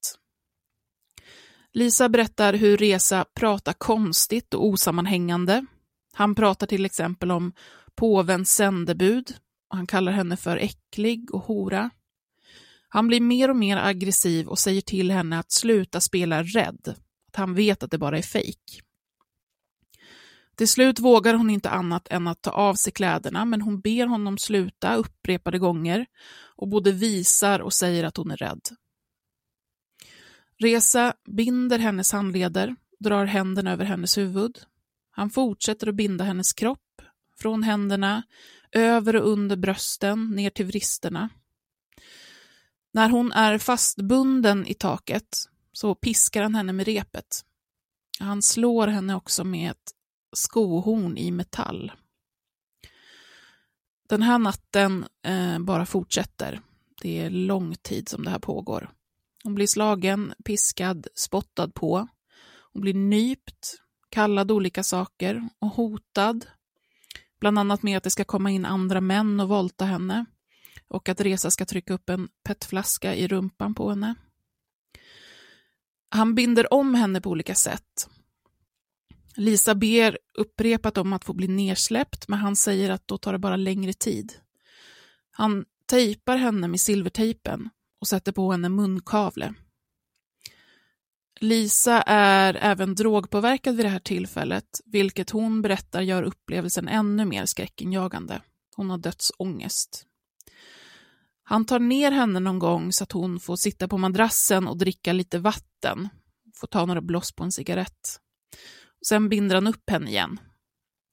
Lisa 1.73 2.09
berättar 2.09 2.55
hur 2.55 2.76
Resa 2.76 3.25
pratar 3.35 3.73
konstigt 3.73 4.55
och 4.55 4.67
osammanhängande. 4.67 5.67
Han 6.12 6.35
pratar 6.35 6.67
till 6.67 6.85
exempel 6.85 7.31
om 7.31 7.53
påvens 7.95 8.55
sändebud 8.55 9.35
och 9.71 9.76
han 9.76 9.87
kallar 9.87 10.12
henne 10.12 10.37
för 10.37 10.57
äcklig 10.57 11.35
och 11.35 11.43
hora. 11.43 11.91
Han 12.88 13.09
blir 13.09 13.21
mer 13.21 13.50
och 13.50 13.57
mer 13.57 13.76
aggressiv 13.76 14.49
och 14.49 14.59
säger 14.59 14.81
till 14.81 15.11
henne 15.11 15.38
att 15.38 15.53
sluta 15.53 16.00
spela 16.00 16.43
rädd, 16.43 16.95
att 17.37 17.40
han 17.40 17.55
vet 17.55 17.83
att 17.83 17.90
det 17.90 17.99
bara 17.99 18.19
är 18.19 18.23
fejk. 18.23 18.83
Till 20.57 20.69
slut 20.69 20.99
vågar 20.99 21.35
hon 21.35 21.50
inte 21.50 21.71
annat 21.71 22.09
än 22.09 22.28
att 22.28 22.43
ta 22.43 22.50
av 22.50 22.75
sig 22.75 22.93
kläderna, 22.93 23.45
men 23.45 23.62
hon 23.62 23.81
ber 23.81 24.07
honom 24.07 24.38
sluta 24.38 24.95
upprepade 24.95 25.59
gånger 25.59 26.07
och 26.57 26.69
både 26.69 26.93
visar 26.93 27.61
och 27.61 27.73
säger 27.73 28.05
att 28.05 28.16
hon 28.16 28.31
är 28.31 28.37
rädd. 28.37 28.61
Resa 30.59 31.14
binder 31.28 31.78
hennes 31.78 32.12
handleder, 32.12 32.76
drar 32.99 33.25
händerna 33.25 33.73
över 33.73 33.85
hennes 33.85 34.19
huvud. 34.19 34.59
Han 35.11 35.31
fortsätter 35.31 35.87
att 35.88 35.95
binda 35.95 36.25
hennes 36.25 36.52
kropp, 36.52 37.02
från 37.38 37.62
händerna, 37.62 38.23
över 38.73 39.16
och 39.16 39.28
under 39.28 39.57
brösten, 39.57 40.31
ner 40.31 40.50
till 40.50 40.66
vristerna. 40.66 41.28
När 42.93 43.09
hon 43.09 43.33
är 43.33 43.59
fastbunden 43.59 44.66
i 44.66 44.75
taket 44.75 45.49
så 45.76 45.95
piskar 45.95 46.42
han 46.42 46.54
henne 46.54 46.73
med 46.73 46.87
repet. 46.87 47.45
Han 48.21 48.42
slår 48.42 48.87
henne 48.87 49.14
också 49.14 49.45
med 49.45 49.71
ett 49.71 49.92
skohorn 50.37 51.16
i 51.16 51.30
metall. 51.30 51.92
Den 54.09 54.23
här 54.23 54.38
natten 54.38 55.06
eh, 55.23 55.59
bara 55.59 55.87
fortsätter. 55.87 56.61
Det 57.02 57.18
är 57.18 57.30
lång 57.30 57.75
tid 57.75 58.09
som 58.09 58.25
det 58.25 58.30
här 58.30 58.38
pågår. 58.38 58.90
Hon 59.45 59.54
blir 59.54 59.66
slagen, 59.66 60.35
piskad, 60.45 61.06
spottad 61.14 61.68
på. 61.68 62.09
Hon 62.73 62.83
blir 62.83 62.95
nypt, 62.95 63.75
kallad 64.09 64.50
olika 64.50 64.83
saker 64.83 65.49
och 65.59 65.71
hotad. 65.71 66.47
Bland 67.40 67.59
annat 67.59 67.83
med 67.83 67.97
att 67.97 68.04
det 68.04 68.11
ska 68.11 68.25
komma 68.25 68.50
in 68.50 68.64
andra 68.64 69.00
män 69.00 69.40
och 69.40 69.49
våldta 69.49 69.85
henne 69.85 70.25
och 70.88 71.09
att 71.09 71.21
Resa 71.21 71.50
ska 71.50 71.64
trycka 71.64 71.95
upp 71.95 72.09
en 72.09 72.28
petflaska 72.45 73.14
i 73.14 73.28
rumpan 73.28 73.75
på 73.75 73.90
henne. 73.90 74.14
Han 76.09 76.35
binder 76.35 76.73
om 76.75 76.95
henne 76.95 77.21
på 77.21 77.31
olika 77.31 77.55
sätt. 77.55 78.09
Lisa 79.37 79.75
ber 79.75 80.19
upprepat 80.39 80.99
om 80.99 81.13
att 81.13 81.25
få 81.25 81.33
bli 81.33 81.49
nersläppt, 81.49 82.29
men 82.29 82.39
han 82.39 82.57
säger 82.57 82.91
att 82.91 83.09
då 83.09 83.19
tar 83.19 83.33
det 83.33 83.39
bara 83.39 83.57
längre 83.57 83.93
tid. 83.93 84.33
Han 85.31 85.65
tejpar 85.87 86.37
henne 86.37 86.69
med 86.69 86.81
silvertejpen 86.81 87.71
och 88.01 88.09
sätter 88.09 88.33
på 88.33 88.53
henne 88.53 88.69
munkavle. 88.69 89.55
Lisa 91.41 92.03
är 92.03 92.55
även 92.55 92.95
drogpåverkad 92.95 93.77
vid 93.77 93.85
det 93.85 93.91
här 93.91 93.99
tillfället, 93.99 94.81
vilket 94.85 95.31
hon 95.31 95.63
berättar 95.63 96.01
gör 96.03 96.23
upplevelsen 96.23 96.89
ännu 96.89 97.25
mer 97.25 97.47
skräckinjagande. 97.47 98.43
Hon 98.77 98.91
har 98.91 98.99
dödsångest. 98.99 100.07
Han 101.49 101.65
tar 101.65 101.79
ner 101.79 102.11
henne 102.11 102.41
någon 102.41 102.59
gång 102.59 102.93
så 102.93 103.05
att 103.05 103.12
hon 103.12 103.41
får 103.41 103.57
sitta 103.57 103.88
på 103.88 103.99
madrassen 103.99 104.69
och 104.69 104.79
dricka 104.79 105.12
lite 105.12 105.38
vatten, 105.38 106.09
får 106.55 106.67
ta 106.67 106.87
några 106.87 107.00
bloss 107.00 107.33
på 107.33 107.45
en 107.45 107.53
cigarett. 107.53 108.21
Sen 109.09 109.29
binder 109.29 109.55
han 109.55 109.67
upp 109.67 109.91
henne 109.91 110.11
igen. 110.11 110.41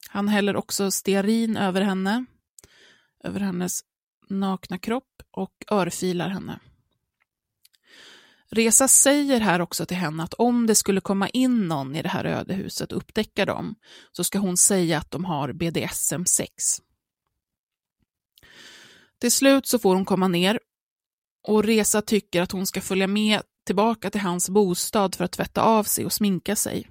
Han 0.10 0.28
häller 0.28 0.56
också 0.56 0.92
stearin 0.92 1.58
över 1.58 1.82
henne, 1.82 2.26
över 3.24 3.40
hennes 3.40 3.82
nakna 4.30 4.78
kropp 4.78 5.22
och 5.32 5.54
örfilar 5.72 6.30
henne. 6.30 6.60
Resa 8.50 8.88
säger 8.88 9.40
här 9.40 9.62
också 9.62 9.86
till 9.86 9.98
henne 9.98 10.24
att 10.24 10.34
om 10.34 10.68
det 10.68 10.76
skulle 10.76 11.02
komma 11.02 11.30
in 11.30 11.68
någon 11.68 11.96
i 11.96 12.02
det 12.02 12.10
här 12.10 12.26
ödehuset 12.26 12.92
och 12.92 12.98
upptäcka 12.98 13.46
dem, 13.46 13.76
så 14.12 14.24
ska 14.24 14.40
hon 14.40 14.58
säga 14.58 14.98
att 14.98 15.12
de 15.12 15.26
har 15.26 15.54
BDSM-sex. 15.54 16.64
Till 19.24 19.32
slut 19.32 19.68
så 19.68 19.80
får 19.80 19.96
hon 19.96 20.06
komma 20.06 20.28
ner 20.28 20.60
och 21.48 21.64
Resa 21.64 22.02
tycker 22.02 22.42
att 22.42 22.52
hon 22.52 22.68
ska 22.68 22.82
följa 22.82 23.08
med 23.08 23.42
tillbaka 23.66 24.10
till 24.10 24.22
hans 24.22 24.50
bostad 24.50 25.16
för 25.16 25.26
att 25.26 25.32
tvätta 25.32 25.62
av 25.62 25.84
sig 25.84 26.06
och 26.06 26.14
sminka 26.14 26.56
sig. 26.56 26.88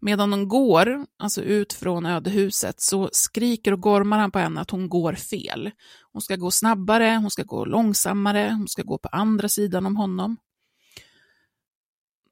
Medan 0.00 0.30
de 0.30 0.48
går, 0.48 1.06
alltså 1.18 1.42
ut 1.42 1.72
från 1.72 2.06
ödehuset, 2.06 2.80
så 2.80 3.08
skriker 3.12 3.72
och 3.72 3.80
gormar 3.80 4.18
han 4.18 4.30
på 4.30 4.38
henne 4.38 4.60
att 4.60 4.70
hon 4.70 4.88
går 4.88 5.12
fel. 5.12 5.70
Hon 6.12 6.22
ska 6.22 6.36
gå 6.36 6.50
snabbare, 6.50 7.18
hon 7.20 7.30
ska 7.30 7.42
gå 7.42 7.64
långsammare, 7.64 8.54
hon 8.58 8.68
ska 8.68 8.82
gå 8.82 8.98
på 8.98 9.08
andra 9.08 9.48
sidan 9.48 9.86
om 9.86 9.96
honom. 9.96 10.36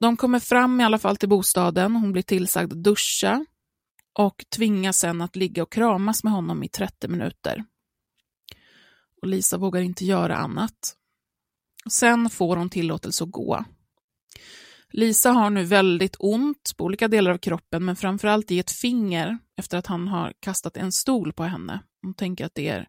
De 0.00 0.16
kommer 0.16 0.40
fram 0.40 0.80
i 0.80 0.84
alla 0.84 0.98
fall 0.98 1.16
till 1.16 1.28
bostaden, 1.28 1.96
hon 1.96 2.12
blir 2.12 2.22
tillsagd 2.22 2.72
att 2.72 2.84
duscha 2.84 3.46
och 4.12 4.44
tvingas 4.56 4.98
sen 4.98 5.20
att 5.20 5.36
ligga 5.36 5.62
och 5.62 5.72
kramas 5.72 6.24
med 6.24 6.32
honom 6.32 6.62
i 6.62 6.68
30 6.68 7.08
minuter. 7.08 7.64
Och 9.22 9.28
Lisa 9.28 9.58
vågar 9.58 9.80
inte 9.80 10.04
göra 10.04 10.36
annat. 10.36 10.94
Sen 11.90 12.30
får 12.30 12.56
hon 12.56 12.70
tillåtelse 12.70 13.24
att 13.24 13.30
gå. 13.30 13.64
Lisa 14.90 15.30
har 15.30 15.50
nu 15.50 15.64
väldigt 15.64 16.16
ont 16.18 16.72
på 16.76 16.84
olika 16.84 17.08
delar 17.08 17.30
av 17.30 17.38
kroppen, 17.38 17.84
men 17.84 17.96
framförallt 17.96 18.50
i 18.50 18.58
ett 18.58 18.70
finger 18.70 19.38
efter 19.56 19.78
att 19.78 19.86
han 19.86 20.08
har 20.08 20.32
kastat 20.40 20.76
en 20.76 20.92
stol 20.92 21.32
på 21.32 21.44
henne. 21.44 21.80
Hon 22.02 22.14
tänker 22.14 22.44
att 22.44 22.54
det 22.54 22.68
är 22.68 22.88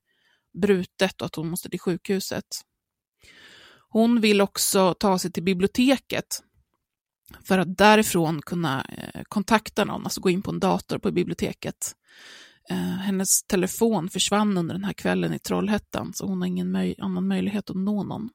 brutet 0.62 1.22
och 1.22 1.26
att 1.26 1.36
hon 1.36 1.50
måste 1.50 1.70
till 1.70 1.80
sjukhuset. 1.80 2.46
Hon 3.90 4.22
vill 4.22 4.42
också 4.42 4.94
ta 4.94 5.20
sig 5.20 5.32
till 5.32 5.44
biblioteket 5.44 6.44
för 7.44 7.58
att 7.58 7.78
därifrån 7.78 8.42
kunna 8.42 8.82
eh, 8.82 9.22
kontakta 9.24 9.86
någon, 9.86 10.04
alltså 10.04 10.22
gå 10.22 10.30
in 10.30 10.42
på 10.42 10.52
en 10.52 10.60
dator 10.60 10.98
på 10.98 11.12
biblioteket. 11.12 11.96
Eh, 12.72 12.78
hennes 12.78 13.44
telefon 13.44 14.10
försvann 14.10 14.58
under 14.58 14.76
den 14.76 14.84
här 14.84 14.94
kvällen 14.94 15.34
i 15.34 15.40
Trollhättan, 15.40 16.14
så 16.14 16.26
hon 16.26 16.42
har 16.42 16.48
ingen 16.48 16.72
möj 16.72 16.96
annan 16.98 17.28
möjlighet 17.28 17.70
att 17.70 17.76
nå 17.76 18.04
någon. 18.04 18.30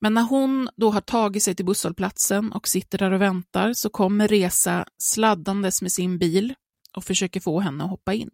Men 0.00 0.14
när 0.14 0.22
hon 0.22 0.68
då 0.76 0.90
har 0.90 1.00
tagit 1.00 1.42
sig 1.42 1.54
till 1.54 1.64
busshållplatsen 1.64 2.52
och 2.52 2.68
sitter 2.68 2.98
där 2.98 3.10
och 3.12 3.20
väntar 3.20 3.72
så 3.72 3.90
kommer 3.90 4.28
Resa 4.28 4.84
sladdandes 4.98 5.82
med 5.82 5.92
sin 5.92 6.18
bil 6.18 6.54
och 6.96 7.04
försöker 7.04 7.40
få 7.40 7.60
henne 7.60 7.84
att 7.84 7.90
hoppa 7.90 8.14
in. 8.14 8.30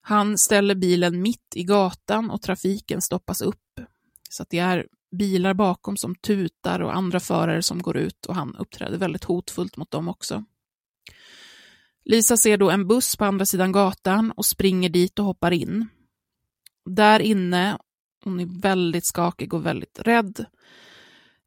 Han 0.00 0.38
ställer 0.38 0.74
bilen 0.74 1.22
mitt 1.22 1.52
i 1.54 1.64
gatan 1.64 2.30
och 2.30 2.42
trafiken 2.42 3.02
stoppas 3.02 3.40
upp. 3.40 3.80
Så 4.30 4.42
att 4.42 4.50
det 4.50 4.58
är 4.58 4.86
bilar 5.16 5.54
bakom 5.54 5.96
som 5.96 6.14
tutar 6.14 6.80
och 6.80 6.96
andra 6.96 7.20
förare 7.20 7.62
som 7.62 7.82
går 7.82 7.96
ut 7.96 8.26
och 8.26 8.34
han 8.34 8.56
uppträder 8.56 8.98
väldigt 8.98 9.24
hotfullt 9.24 9.76
mot 9.76 9.90
dem 9.90 10.08
också. 10.08 10.44
Lisa 12.04 12.36
ser 12.36 12.56
då 12.56 12.70
en 12.70 12.86
buss 12.86 13.16
på 13.16 13.24
andra 13.24 13.46
sidan 13.46 13.72
gatan 13.72 14.30
och 14.30 14.46
springer 14.46 14.88
dit 14.88 15.18
och 15.18 15.24
hoppar 15.24 15.50
in. 15.50 15.88
Där 16.84 17.20
inne, 17.20 17.78
hon 18.24 18.40
är 18.40 18.60
väldigt 18.60 19.06
skakig 19.06 19.54
och 19.54 19.66
väldigt 19.66 19.98
rädd. 19.98 20.46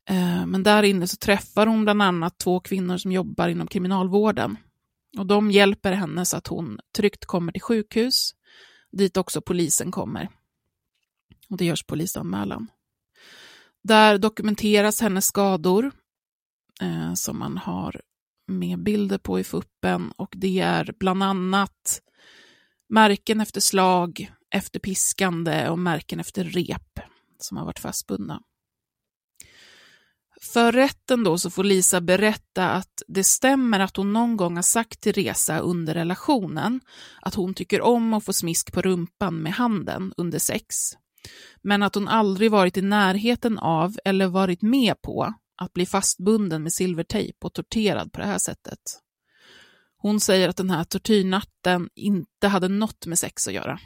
Eh, 0.10 0.46
men 0.46 0.64
där 0.64 0.84
inne 0.84 1.08
så 1.08 1.18
träffar 1.18 1.68
hon 1.68 1.84
bland 1.84 2.02
annat 2.02 2.38
två 2.38 2.60
kvinnor 2.60 2.98
som 2.98 3.12
jobbar 3.12 3.48
inom 3.48 3.68
kriminalvården. 3.68 4.58
Och 5.18 5.26
de 5.26 5.52
hjälper 5.52 5.92
henne 5.92 6.26
så 6.26 6.38
att 6.38 6.48
hon 6.48 6.80
tryggt 6.96 7.26
kommer 7.26 7.52
till 7.52 7.62
sjukhus, 7.62 8.36
dit 8.92 9.18
också 9.18 9.42
polisen 9.42 9.92
kommer. 9.92 10.30
Och 11.50 11.58
det 11.58 11.66
görs 11.66 11.84
polisanmälan. 11.84 12.68
Där 13.84 14.18
dokumenteras 14.18 15.02
hennes 15.02 15.26
skador 15.26 15.92
eh, 16.82 17.14
som 17.14 17.40
man 17.40 17.58
har 17.58 18.02
med 18.48 18.84
bilder 18.84 19.18
på 19.18 19.40
i 19.40 19.44
fuppen 19.44 20.12
och 20.18 20.34
det 20.38 20.60
är 20.60 20.94
bland 21.00 21.24
annat 21.24 22.02
märken 22.90 23.42
efter 23.42 23.62
slag, 23.62 24.32
efter 24.56 24.80
piskande 24.80 25.70
och 25.70 25.80
märken 25.80 26.20
efter 26.20 26.44
rep 26.44 27.00
som 27.40 27.58
har 27.58 27.66
varit 27.66 27.80
fastbundna. 27.80 28.42
För 30.42 30.72
rätten 30.72 31.24
då 31.24 31.38
så 31.38 31.50
får 31.50 31.64
Lisa 31.64 32.02
berätta 32.02 32.70
att 32.70 33.02
det 33.08 33.24
stämmer 33.24 33.80
att 33.80 33.98
hon 33.98 34.14
någon 34.14 34.38
gång 34.38 34.56
har 34.56 34.64
sagt 34.64 35.02
till 35.02 35.14
Resa 35.14 35.60
under 35.60 35.94
relationen 35.94 36.82
att 37.22 37.36
hon 37.36 37.54
tycker 37.54 37.82
om 37.82 38.14
att 38.14 38.26
få 38.26 38.34
smisk 38.34 38.74
på 38.74 38.82
rumpan 38.82 39.36
med 39.36 39.54
handen 39.54 40.14
under 40.18 40.40
sex 40.40 40.76
men 41.62 41.84
att 41.84 41.96
hon 41.96 42.08
aldrig 42.08 42.52
varit 42.52 42.78
i 42.78 42.82
närheten 42.82 43.60
av 43.60 43.98
eller 44.06 44.28
varit 44.28 44.62
med 44.62 45.02
på 45.02 45.34
att 45.56 45.74
bli 45.74 45.86
fastbunden 45.86 46.64
med 46.64 46.74
silvertejp 46.74 47.38
och 47.42 47.54
torterad 47.54 48.14
på 48.14 48.20
det 48.20 48.26
här 48.26 48.38
sättet. 48.38 48.80
Hon 49.98 50.20
säger 50.20 50.50
att 50.50 50.58
den 50.58 50.70
här 50.70 50.84
tortyrnatten 50.84 51.90
inte 51.96 52.48
hade 52.48 52.68
något 52.68 53.06
med 53.06 53.20
sex 53.20 53.48
att 53.48 53.54
göra. 53.54 53.80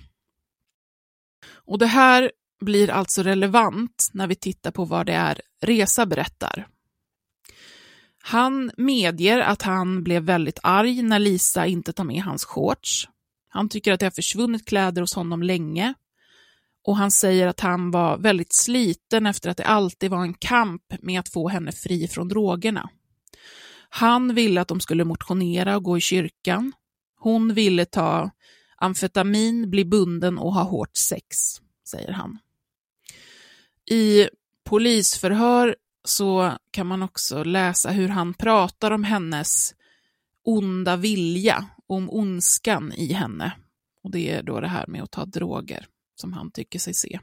Och 1.50 1.80
det 1.80 1.88
här 1.88 2.32
blir 2.60 2.90
alltså 2.90 3.24
relevant 3.24 4.10
när 4.14 4.28
vi 4.28 4.36
tittar 4.36 4.72
på 4.72 4.86
vad 4.86 5.06
det 5.06 5.14
är 5.14 5.42
Resa 5.62 6.06
berättar. 6.06 6.68
Han 8.24 8.72
medger 8.78 9.40
att 9.40 9.62
han 9.62 10.04
blev 10.04 10.24
väldigt 10.24 10.60
arg 10.64 11.02
när 11.02 11.20
Lisa 11.20 11.66
inte 11.66 11.94
tar 11.94 12.04
med 12.04 12.24
hans 12.24 12.46
shorts. 12.46 13.10
Han 13.50 13.70
tycker 13.70 13.92
att 13.94 14.00
det 14.00 14.06
har 14.06 14.12
försvunnit 14.12 14.68
kläder 14.68 15.02
hos 15.02 15.16
honom 15.16 15.44
länge 15.44 15.94
och 16.88 16.98
han 16.98 17.12
säger 17.12 17.48
att 17.48 17.60
han 17.60 17.92
var 17.92 18.18
väldigt 18.18 18.54
sliten 18.54 19.26
efter 19.26 19.50
att 19.50 19.58
det 19.58 19.66
alltid 19.66 20.12
var 20.12 20.22
en 20.22 20.34
kamp 20.34 20.82
med 21.02 21.20
att 21.20 21.30
få 21.30 21.48
henne 21.48 21.72
fri 21.72 22.08
från 22.08 22.28
drogerna. 22.28 22.90
Han 23.90 24.36
ville 24.36 24.62
att 24.62 24.68
de 24.68 24.80
skulle 24.80 25.04
motionera 25.04 25.76
och 25.76 25.84
gå 25.84 25.98
i 25.98 26.02
kyrkan. 26.02 26.74
Hon 27.20 27.54
ville 27.54 27.86
ta 27.86 28.32
amfetamin, 28.78 29.70
bli 29.70 29.86
bunden 29.86 30.38
och 30.38 30.54
ha 30.54 30.64
hårt 30.64 30.98
sex, 30.98 31.38
säger 31.90 32.12
han. 32.12 32.38
I 33.92 34.28
polisförhör 34.64 35.76
så 36.04 36.54
kan 36.72 36.88
man 36.88 37.04
också 37.04 37.44
läsa 37.44 37.92
hur 37.92 38.08
han 38.08 38.34
pratar 38.34 38.92
om 38.92 39.04
hennes 39.04 39.74
onda 40.44 40.96
vilja, 40.96 41.66
om 41.88 42.10
ondskan 42.10 42.94
i 42.94 43.14
henne. 43.14 43.52
Och 44.04 44.12
det 44.12 44.32
är 44.32 44.44
då 44.44 44.60
det 44.60 44.68
här 44.68 44.88
med 44.88 45.04
att 45.04 45.12
ta 45.12 45.26
droger 45.26 45.88
som 46.20 46.34
han 46.34 46.52
tycker 46.52 46.80
sig 46.80 46.94
se. 46.94 47.20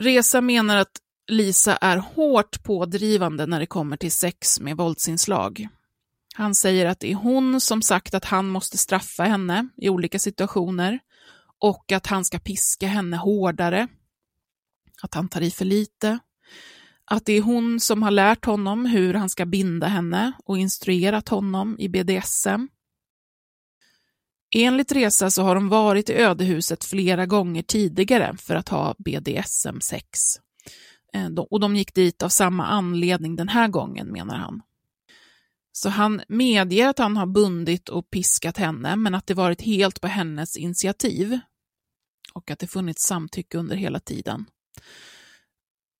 Resa 0.00 0.40
menar 0.40 0.76
att 0.76 1.00
Lisa 1.26 1.76
är 1.76 1.96
hårt 1.96 2.62
pådrivande 2.62 3.46
när 3.46 3.60
det 3.60 3.66
kommer 3.66 3.96
till 3.96 4.12
sex 4.12 4.60
med 4.60 4.76
våldsinslag. 4.76 5.68
Han 6.34 6.54
säger 6.54 6.86
att 6.86 7.00
det 7.00 7.10
är 7.10 7.14
hon 7.14 7.60
som 7.60 7.82
sagt 7.82 8.14
att 8.14 8.24
han 8.24 8.48
måste 8.48 8.78
straffa 8.78 9.24
henne 9.24 9.68
i 9.76 9.88
olika 9.88 10.18
situationer 10.18 10.98
och 11.58 11.92
att 11.92 12.06
han 12.06 12.24
ska 12.24 12.38
piska 12.38 12.86
henne 12.86 13.16
hårdare, 13.16 13.88
att 15.02 15.14
han 15.14 15.28
tar 15.28 15.40
i 15.40 15.50
för 15.50 15.64
lite, 15.64 16.18
att 17.04 17.26
det 17.26 17.32
är 17.32 17.42
hon 17.42 17.80
som 17.80 18.02
har 18.02 18.10
lärt 18.10 18.44
honom 18.44 18.86
hur 18.86 19.14
han 19.14 19.30
ska 19.30 19.46
binda 19.46 19.86
henne 19.86 20.32
och 20.44 20.58
instruerat 20.58 21.28
honom 21.28 21.76
i 21.78 21.88
BDSM 21.88 22.68
Enligt 24.54 24.92
Resa 24.92 25.30
så 25.30 25.42
har 25.42 25.54
de 25.54 25.68
varit 25.68 26.10
i 26.10 26.12
ödehuset 26.12 26.84
flera 26.84 27.26
gånger 27.26 27.62
tidigare 27.62 28.36
för 28.36 28.54
att 28.54 28.68
ha 28.68 28.94
BDSM-sex. 28.98 30.20
Eh, 31.14 31.26
och 31.26 31.60
de 31.60 31.76
gick 31.76 31.94
dit 31.94 32.22
av 32.22 32.28
samma 32.28 32.66
anledning 32.66 33.36
den 33.36 33.48
här 33.48 33.68
gången, 33.68 34.12
menar 34.12 34.36
han. 34.36 34.62
Så 35.72 35.88
han 35.88 36.22
medger 36.28 36.88
att 36.88 36.98
han 36.98 37.16
har 37.16 37.26
bundit 37.26 37.88
och 37.88 38.10
piskat 38.10 38.56
henne, 38.56 38.96
men 38.96 39.14
att 39.14 39.26
det 39.26 39.34
varit 39.34 39.62
helt 39.62 40.00
på 40.00 40.06
hennes 40.06 40.56
initiativ. 40.56 41.38
Och 42.34 42.50
att 42.50 42.58
det 42.58 42.66
funnits 42.66 43.02
samtycke 43.02 43.58
under 43.58 43.76
hela 43.76 44.00
tiden. 44.00 44.46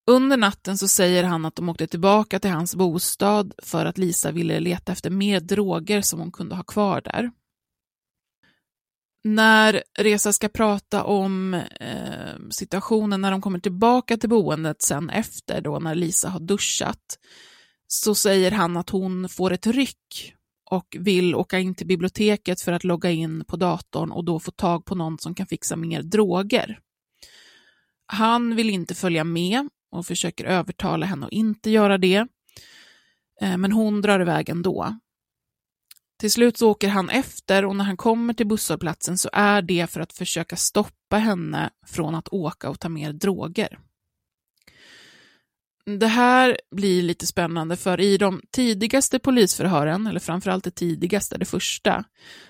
Under 0.06 0.36
natten 0.36 0.78
så 0.78 0.88
säger 0.88 1.24
han 1.24 1.44
att 1.44 1.56
de 1.56 1.68
åkte 1.68 1.86
tillbaka 1.86 2.40
till 2.40 2.50
hans 2.50 2.74
bostad 2.74 3.54
för 3.62 3.86
att 3.86 3.98
Lisa 3.98 4.30
ville 4.30 4.60
leta 4.60 4.92
efter 4.92 5.10
mer 5.10 5.40
droger 5.40 6.02
som 6.02 6.20
hon 6.20 6.32
kunde 6.32 6.54
ha 6.54 6.62
kvar 6.62 7.00
där 7.00 7.30
när 9.24 9.82
Reza 9.98 10.32
ska 10.32 10.48
prata 10.48 11.04
om 11.04 11.54
eh, 11.54 12.48
situationen 12.50 13.20
när 13.20 13.30
de 13.30 13.40
kommer 13.40 13.58
tillbaka 13.58 14.16
till 14.16 14.28
boendet 14.28 14.82
sen 14.82 15.10
efter 15.10 15.60
då 15.60 15.78
när 15.78 15.94
Lisa 15.94 16.28
har 16.28 16.40
duschat, 16.40 17.18
så 17.86 18.14
säger 18.14 18.50
han 18.50 18.76
att 18.76 18.90
hon 18.90 19.28
får 19.28 19.52
ett 19.52 19.66
ryck 19.66 20.34
och 20.70 20.96
vill 21.00 21.34
åka 21.34 21.58
in 21.58 21.74
till 21.74 21.86
biblioteket 21.86 22.60
för 22.60 22.72
att 22.72 22.84
logga 22.84 23.10
in 23.10 23.44
på 23.44 23.56
datorn 23.56 24.10
och 24.10 24.24
då 24.24 24.40
få 24.40 24.50
tag 24.50 24.84
på 24.84 24.94
någon 24.94 25.18
som 25.18 25.34
kan 25.34 25.46
fixa 25.46 25.76
mer 25.76 26.02
droger. 26.02 26.78
Han 28.06 28.56
vill 28.56 28.70
inte 28.70 28.94
följa 28.94 29.24
med 29.24 29.68
och 29.90 30.06
försöker 30.06 30.44
övertala 30.44 31.06
henne 31.06 31.26
att 31.26 31.32
inte 31.32 31.70
göra 31.70 31.98
det, 31.98 32.26
eh, 33.40 33.56
men 33.56 33.72
hon 33.72 34.00
drar 34.00 34.20
iväg 34.20 34.48
ändå. 34.48 34.98
Till 36.22 36.32
slut 36.32 36.58
så 36.58 36.70
åker 36.70 36.88
han 36.88 37.10
efter 37.10 37.64
och 37.64 37.76
när 37.76 37.84
han 37.84 37.96
kommer 37.96 38.34
till 38.34 38.46
busshållplatsen 38.46 39.18
så 39.18 39.30
är 39.32 39.62
det 39.62 39.90
för 39.90 40.00
att 40.00 40.12
försöka 40.12 40.56
stoppa 40.56 41.16
henne 41.16 41.70
från 41.86 42.14
att 42.14 42.28
åka 42.28 42.70
och 42.70 42.80
ta 42.80 42.88
mer 42.88 43.12
droger. 43.12 43.78
Det 46.00 46.06
här 46.06 46.58
blir 46.70 47.02
lite 47.02 47.26
spännande 47.26 47.76
för 47.76 48.00
i 48.00 48.18
de 48.18 48.42
tidigaste 48.50 49.18
polisförhören, 49.18 50.06
eller 50.06 50.20
framförallt 50.20 50.64
det 50.64 50.70
tidigaste, 50.70 51.38
det 51.38 51.44
första, 51.44 52.04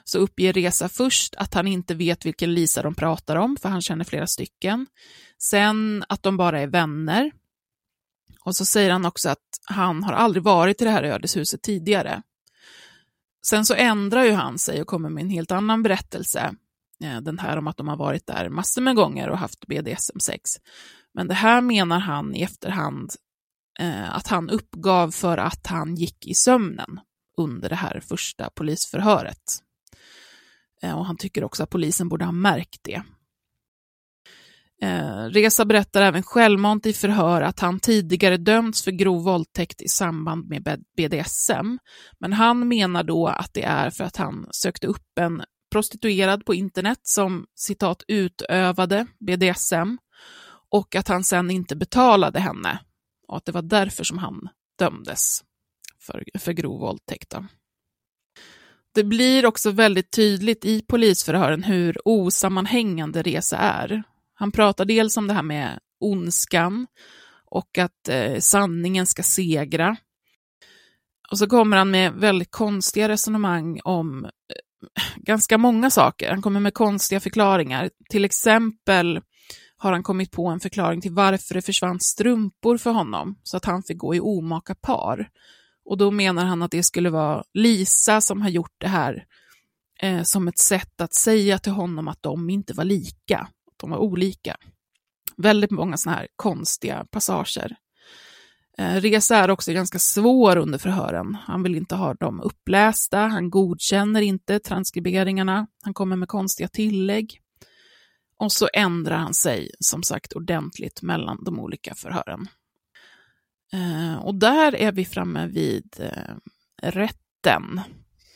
så 0.05 0.19
uppger 0.19 0.53
Resa 0.53 0.89
först 0.89 1.35
att 1.35 1.55
han 1.55 1.67
inte 1.67 1.95
vet 1.95 2.27
vilken 2.27 2.55
Lisa 2.55 2.83
de 2.83 2.95
pratar 2.95 3.37
om, 3.37 3.57
för 3.57 3.69
han 3.69 3.83
känner 3.83 4.05
flera 4.05 4.27
stycken. 4.27 4.87
Sen 5.39 6.05
att 6.09 6.23
de 6.23 6.37
bara 6.37 6.61
är 6.61 6.67
vänner. 6.67 7.33
Och 8.45 8.57
så 8.57 8.65
säger 8.65 8.91
han 8.91 9.07
också 9.07 9.29
att 9.29 9.49
han 9.65 10.03
har 10.03 10.13
aldrig 10.13 10.43
varit 10.43 10.83
i 10.83 10.85
det 10.85 10.91
här 10.91 11.03
ödeshuset 11.03 11.63
tidigare. 11.63 12.23
Sen 13.47 13.67
så 13.67 13.75
ändrar 13.75 14.25
ju 14.25 14.33
han 14.33 14.59
sig 14.59 14.81
och 14.81 14.87
kommer 14.87 15.11
med 15.11 15.23
en 15.23 15.31
helt 15.31 15.53
annan 15.53 15.83
berättelse. 15.83 16.55
Eh, 17.05 17.21
den 17.21 17.39
här 17.39 17.57
om 17.57 17.67
att 17.67 17.77
de 17.77 17.89
har 17.89 17.97
varit 17.97 18.27
där 18.27 18.49
massor 18.49 18.83
med 18.83 18.97
gånger 18.97 19.29
och 19.29 19.39
haft 19.39 19.67
BDSM-sex. 19.67 20.51
Men 21.15 21.29
det 21.29 21.35
här 21.35 21.61
menar 21.61 21.99
han 21.99 22.35
i 22.35 22.43
efterhand 22.43 23.11
eh, 23.79 24.15
att 24.17 24.29
han 24.29 24.51
uppgav 24.51 25.11
för 25.11 25.39
att 25.39 25.67
han 25.67 25.95
gick 25.95 26.27
i 26.27 26.35
sömnen 26.35 27.01
under 27.37 27.69
det 27.69 27.77
här 27.77 28.01
första 28.01 28.51
polisförhöret. 28.51 29.63
Eh, 30.83 30.99
och 30.99 31.07
han 31.07 31.17
tycker 31.17 31.45
också 31.45 31.63
att 31.63 31.71
polisen 31.71 32.09
borde 32.09 32.25
ha 32.25 32.33
märkt 32.33 32.81
det. 32.83 33.03
Eh, 34.83 35.25
Reza 35.25 35.65
berättar 35.65 36.03
även 36.03 36.23
självmant 36.23 36.87
i 36.87 36.93
förhör 36.93 37.43
att 37.43 37.61
han 37.61 37.81
tidigare 37.81 38.37
dömts 38.37 38.83
för 38.83 38.91
grov 38.91 39.25
våldtäkt 39.25 39.83
i 39.83 39.89
samband 39.89 40.49
med 40.49 40.85
BDSM, 40.97 41.79
men 42.21 42.33
han 42.33 42.69
menar 42.69 43.03
då 43.03 43.27
att 43.27 43.55
det 43.55 43.63
är 43.63 43.91
för 43.91 44.05
att 44.05 44.17
han 44.17 44.47
sökte 44.51 44.87
upp 44.87 45.19
en 45.21 45.43
prostituerad 45.73 46.45
på 46.45 46.55
internet 46.55 46.99
som 47.03 47.47
citat 47.55 48.03
utövade 48.09 49.07
BDSM 49.21 49.99
och 50.71 50.95
att 50.95 51.09
han 51.09 51.25
sen 51.25 51.51
inte 51.51 51.77
betalade 51.77 52.41
henne 52.41 52.81
och 53.29 53.37
att 53.37 53.45
det 53.45 53.53
var 53.53 53.63
därför 53.63 54.05
som 54.05 54.19
han 54.19 54.49
dömdes 54.79 55.41
för, 56.01 56.25
för 56.39 56.53
grov 56.53 56.81
våldtäkt. 56.81 57.31
Då. 57.31 57.47
Det 58.95 59.05
blir 59.05 59.47
också 59.47 59.71
väldigt 59.71 60.11
tydligt 60.11 60.65
i 60.65 60.83
polisförhören 60.83 61.63
hur 61.63 62.09
osammanhängande 62.09 63.23
Reza 63.23 63.57
är. 63.57 64.03
Han 64.43 64.53
pratar 64.53 64.85
dels 64.85 65.17
om 65.17 65.27
det 65.27 65.35
här 65.35 65.43
med 65.43 65.79
ondskan 66.01 66.87
och 67.47 67.79
att 67.79 68.09
eh, 68.09 68.39
sanningen 68.39 69.07
ska 69.07 69.23
segra. 69.23 69.97
Och 71.31 71.39
så 71.39 71.47
kommer 71.47 71.77
han 71.77 71.91
med 71.91 72.13
väldigt 72.13 72.51
konstiga 72.51 73.09
resonemang 73.09 73.81
om 73.85 74.25
eh, 74.25 74.31
ganska 75.17 75.59
många 75.59 75.91
saker. 75.91 76.31
Han 76.31 76.43
kommer 76.43 76.61
med 76.61 76.75
konstiga 76.75 77.21
förklaringar. 77.21 77.91
Till 78.09 78.25
exempel 78.25 79.21
har 79.77 79.93
han 79.93 80.03
kommit 80.03 80.31
på 80.31 80.47
en 80.47 80.61
förklaring 80.61 81.01
till 81.01 81.13
varför 81.13 81.55
det 81.55 81.63
försvann 81.63 82.01
strumpor 82.01 82.77
för 82.77 82.91
honom, 82.91 83.39
så 83.43 83.57
att 83.57 83.65
han 83.65 83.83
fick 83.83 83.99
gå 83.99 84.15
i 84.15 84.21
omaka 84.21 84.75
par. 84.75 85.29
Och 85.85 85.99
då 85.99 86.11
menar 86.11 86.45
han 86.45 86.63
att 86.63 86.71
det 86.71 86.83
skulle 86.83 87.11
vara 87.11 87.45
Lisa 87.55 88.21
som 88.21 88.43
har 88.43 88.49
gjort 88.49 88.75
det 88.79 88.89
här 88.89 89.25
eh, 90.03 90.23
som 90.23 90.49
ett 90.49 90.59
sätt 90.59 91.01
att 91.01 91.15
säga 91.15 91.59
till 91.59 91.73
honom 91.73 92.09
att 92.09 92.23
de 92.23 92.51
inte 92.51 92.75
var 92.75 92.85
lika, 92.85 93.49
de 93.83 93.91
var 93.91 93.99
olika. 93.99 94.57
Väldigt 95.37 95.71
många 95.71 95.97
sådana 95.97 96.19
här 96.19 96.29
konstiga 96.37 97.07
passager. 97.11 97.77
Reza 98.79 99.01
Resa 99.01 99.37
är 99.37 99.51
också 99.51 99.73
ganska 99.73 99.99
svår 99.99 100.57
under 100.57 100.79
förhören. 100.79 101.35
Han 101.35 101.63
vill 101.63 101.75
inte 101.75 101.95
ha 101.95 102.15
dem 102.15 102.41
upplästa, 102.41 103.19
han 103.19 103.51
godkänner 103.51 104.21
inte 104.21 104.59
transkriberingarna, 104.59 105.67
han 105.83 105.95
kommer 105.95 106.17
med 106.17 106.29
konstiga 106.29 106.69
tillägg. 106.69 107.39
Och 108.37 108.53
så 108.53 108.69
ändrar 108.73 109.17
han 109.17 109.35
sig 109.35 109.71
som 109.81 110.03
sagt 110.03 110.33
ordentligt 110.33 111.03
mellan 111.03 111.45
de 111.45 111.61
olika 111.61 111.95
förhören. 111.95 112.49
Eh, 113.73 114.17
och 114.25 114.35
där 114.35 114.75
är 114.75 114.93
vi 114.93 115.05
framme 115.05 115.47
vid 115.47 115.97
eh, 116.01 116.35
rätten. 116.83 117.81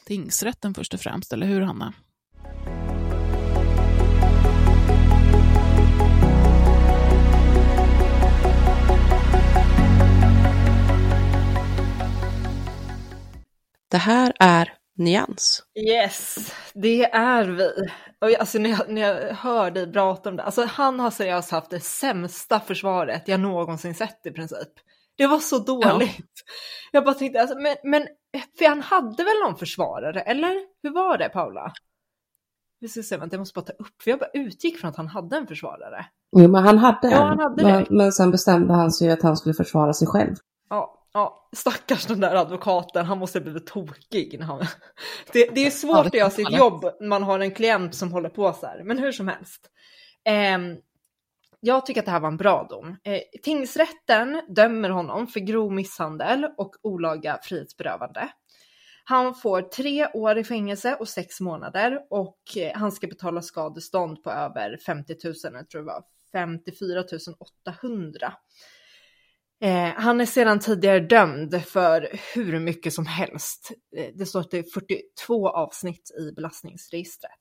Tingsrätten 0.06 0.74
först 0.74 0.94
och 0.94 1.00
främst, 1.00 1.32
eller 1.32 1.46
hur 1.46 1.60
Hanna? 1.60 1.94
Det 13.90 13.96
här 13.96 14.32
är 14.40 14.72
Nyans. 14.98 15.62
Yes, 15.74 16.52
det 16.74 17.04
är 17.04 17.44
vi. 17.44 17.70
Och 18.20 18.40
alltså 18.40 18.58
när 18.58 18.70
jag, 18.70 18.88
när 18.88 19.02
jag 19.02 19.34
hör 19.34 19.70
dig 19.70 19.92
prata 19.92 20.28
om 20.28 20.36
det, 20.36 20.42
alltså 20.42 20.64
han 20.64 21.00
har 21.00 21.10
seriöst 21.10 21.50
haft 21.50 21.70
det 21.70 21.80
sämsta 21.80 22.60
försvaret 22.60 23.28
jag 23.28 23.40
någonsin 23.40 23.94
sett 23.94 24.26
i 24.26 24.30
princip. 24.30 24.68
Det 25.16 25.26
var 25.26 25.38
så 25.38 25.58
dåligt. 25.58 26.16
Ja. 26.18 26.52
Jag 26.92 27.04
bara 27.04 27.14
tänkte, 27.14 27.40
alltså, 27.40 27.58
men, 27.58 27.76
men 27.84 28.06
för 28.58 28.68
han 28.68 28.82
hade 28.82 29.24
väl 29.24 29.40
någon 29.44 29.56
försvarare, 29.56 30.20
eller 30.20 30.54
hur 30.82 30.94
var 30.94 31.18
det 31.18 31.28
Paula? 31.28 31.72
Vi 32.80 32.88
ska 32.88 33.02
se, 33.02 33.16
vänta, 33.16 33.34
jag 33.34 33.38
måste 33.38 33.60
bara 33.60 33.64
ta 33.66 33.72
upp, 33.72 34.02
för 34.02 34.10
jag 34.10 34.20
bara 34.20 34.30
utgick 34.34 34.78
från 34.78 34.90
att 34.90 34.96
han 34.96 35.08
hade 35.08 35.36
en 35.36 35.46
försvarare. 35.46 36.06
Jo, 36.36 36.48
men 36.48 36.64
han 36.64 36.78
hade 36.78 37.10
ja, 37.10 37.24
han 37.24 37.38
hade 37.38 37.62
men, 37.62 37.86
men 37.90 38.12
sen 38.12 38.30
bestämde 38.30 38.74
han 38.74 38.90
sig 38.90 39.10
att 39.10 39.22
han 39.22 39.36
skulle 39.36 39.54
försvara 39.54 39.92
sig 39.92 40.08
själv. 40.08 40.34
Ja, 40.68 40.95
ja, 41.16 41.48
stackars 41.52 42.06
den 42.06 42.20
där 42.20 42.34
advokaten, 42.34 43.06
han 43.06 43.18
måste 43.18 43.38
ha 43.38 43.42
blivit 43.42 43.66
tokig. 43.66 44.38
När 44.38 44.46
han... 44.46 44.66
det, 45.32 45.50
det 45.54 45.66
är 45.66 45.70
svårt 45.70 45.96
ja, 45.96 46.06
att 46.06 46.14
göra 46.14 46.30
sitt 46.30 46.50
jobb, 46.50 46.84
man 47.00 47.22
har 47.22 47.40
en 47.40 47.50
klient 47.50 47.94
som 47.94 48.12
håller 48.12 48.28
på 48.28 48.52
så 48.52 48.66
här, 48.66 48.82
men 48.84 48.98
hur 48.98 49.12
som 49.12 49.28
helst. 49.28 49.70
Eh, 50.24 50.58
jag 51.60 51.86
tycker 51.86 52.00
att 52.00 52.04
det 52.04 52.10
här 52.10 52.20
var 52.20 52.28
en 52.28 52.36
bra 52.36 52.66
dom. 52.70 52.96
Eh, 53.04 53.20
tingsrätten 53.42 54.42
dömer 54.48 54.90
honom 54.90 55.26
för 55.26 55.40
grov 55.40 55.72
misshandel 55.72 56.46
och 56.56 56.76
olaga 56.82 57.38
frihetsberövande. 57.42 58.28
Han 59.04 59.34
får 59.34 59.62
tre 59.62 60.08
år 60.08 60.38
i 60.38 60.44
fängelse 60.44 60.94
och 60.94 61.08
sex 61.08 61.40
månader 61.40 62.00
och 62.10 62.56
eh, 62.56 62.72
han 62.74 62.92
ska 62.92 63.06
betala 63.06 63.42
skadestånd 63.42 64.22
på 64.22 64.30
över 64.30 64.78
50 64.86 65.14
000, 65.24 65.34
jag 65.42 65.68
tror 65.68 65.80
det 65.80 65.86
var 65.86 66.02
54 66.32 67.04
800. 67.64 68.32
Eh, 69.60 69.92
han 69.96 70.20
är 70.20 70.26
sedan 70.26 70.58
tidigare 70.58 71.00
dömd 71.00 71.64
för 71.64 72.08
hur 72.34 72.60
mycket 72.60 72.92
som 72.92 73.06
helst. 73.06 73.72
Eh, 73.96 74.06
det 74.14 74.26
står 74.26 74.40
att 74.40 74.50
det 74.50 74.58
är 74.58 74.64
42 74.74 75.48
avsnitt 75.48 76.10
i 76.20 76.32
belastningsregistret. 76.32 77.40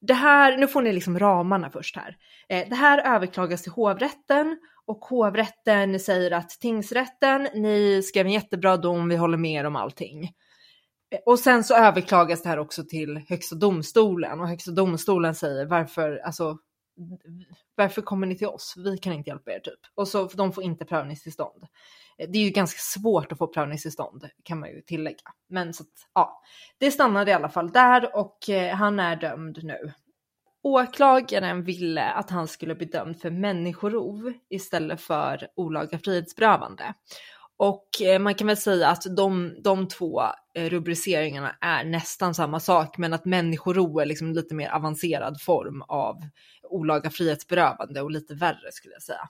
Det 0.00 0.14
här, 0.14 0.56
nu 0.58 0.68
får 0.68 0.82
ni 0.82 0.92
liksom 0.92 1.18
ramarna 1.18 1.70
först 1.70 1.96
här. 1.96 2.16
Eh, 2.48 2.68
det 2.68 2.74
här 2.74 3.16
överklagas 3.16 3.62
till 3.62 3.72
hovrätten 3.72 4.58
och 4.86 4.98
hovrätten 4.98 6.00
säger 6.00 6.30
att 6.30 6.50
tingsrätten, 6.50 7.48
ni 7.54 8.02
skrev 8.02 8.26
en 8.26 8.32
jättebra 8.32 8.76
dom, 8.76 9.08
vi 9.08 9.16
håller 9.16 9.38
med 9.38 9.60
er 9.60 9.64
om 9.64 9.76
allting. 9.76 10.24
Eh, 10.24 11.18
och 11.26 11.38
sen 11.38 11.64
så 11.64 11.74
överklagas 11.74 12.42
det 12.42 12.48
här 12.48 12.58
också 12.58 12.84
till 12.84 13.20
Högsta 13.28 13.56
domstolen 13.56 14.40
och 14.40 14.48
Högsta 14.48 14.70
domstolen 14.70 15.34
säger 15.34 15.66
varför, 15.66 16.20
alltså 16.24 16.58
varför 17.74 18.02
kommer 18.02 18.26
ni 18.26 18.38
till 18.38 18.46
oss? 18.46 18.74
Vi 18.76 18.98
kan 18.98 19.12
inte 19.12 19.30
hjälpa 19.30 19.52
er 19.52 19.60
typ. 19.60 19.80
Och 19.94 20.08
så 20.08 20.26
de 20.26 20.52
får 20.52 20.64
inte 20.64 20.84
prövningstillstånd. 20.84 21.66
Eh, 22.18 22.30
det 22.30 22.38
är 22.38 22.42
ju 22.42 22.50
ganska 22.50 22.78
svårt 22.78 23.32
att 23.32 23.38
få 23.38 23.46
prövningstillstånd 23.46 24.28
kan 24.42 24.60
man 24.60 24.68
ju 24.68 24.80
tillägga. 24.80 25.32
Men 25.48 25.74
så 25.74 25.82
att, 25.82 26.08
ja, 26.14 26.42
det 26.78 26.90
stannade 26.90 27.30
i 27.30 27.34
alla 27.34 27.48
fall 27.48 27.72
där 27.72 28.16
och 28.16 28.48
eh, 28.48 28.74
han 28.74 29.00
är 29.00 29.16
dömd 29.16 29.58
nu. 29.62 29.92
Åklagaren 30.62 31.64
ville 31.64 32.02
att 32.02 32.30
han 32.30 32.48
skulle 32.48 32.74
bli 32.74 32.86
dömd 32.86 33.20
för 33.20 33.30
människorov 33.30 34.32
istället 34.48 35.00
för 35.00 35.48
olaga 35.56 35.98
frihetsberövande. 35.98 36.94
Och 37.56 38.02
eh, 38.02 38.18
man 38.18 38.34
kan 38.34 38.46
väl 38.46 38.56
säga 38.56 38.88
att 38.88 39.16
de, 39.16 39.56
de 39.62 39.88
två 39.88 40.22
eh, 40.54 40.70
rubriceringarna 40.70 41.56
är 41.60 41.84
nästan 41.84 42.34
samma 42.34 42.60
sak, 42.60 42.98
men 42.98 43.12
att 43.12 43.24
människorov 43.24 44.00
är 44.00 44.06
liksom 44.06 44.32
lite 44.32 44.54
mer 44.54 44.68
avancerad 44.68 45.40
form 45.40 45.82
av 45.82 46.16
olaga 46.64 47.10
frihetsberövande 47.10 48.00
och 48.00 48.10
lite 48.10 48.34
värre 48.34 48.72
skulle 48.72 48.94
jag 48.94 49.02
säga. 49.02 49.28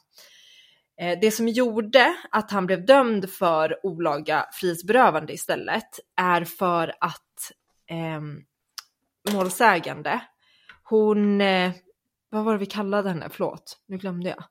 Eh, 1.01 1.19
det 1.21 1.31
som 1.31 1.49
gjorde 1.49 2.17
att 2.31 2.51
han 2.51 2.67
blev 2.67 2.87
dömd 2.87 3.31
för 3.31 3.87
olaga 3.87 4.47
frihetsberövande 4.53 5.33
istället 5.33 6.01
är 6.17 6.45
för 6.45 6.95
att 7.01 7.53
eh, 7.91 8.21
målsägande, 9.33 10.21
hon, 10.83 11.41
eh, 11.41 11.73
vad 12.31 12.45
var 12.45 12.53
det 12.53 12.59
vi 12.59 12.67
kallade 12.67 13.09
henne, 13.09 13.29
förlåt, 13.31 13.79
nu 13.87 13.97
glömde 13.97 14.29
jag. 14.29 14.45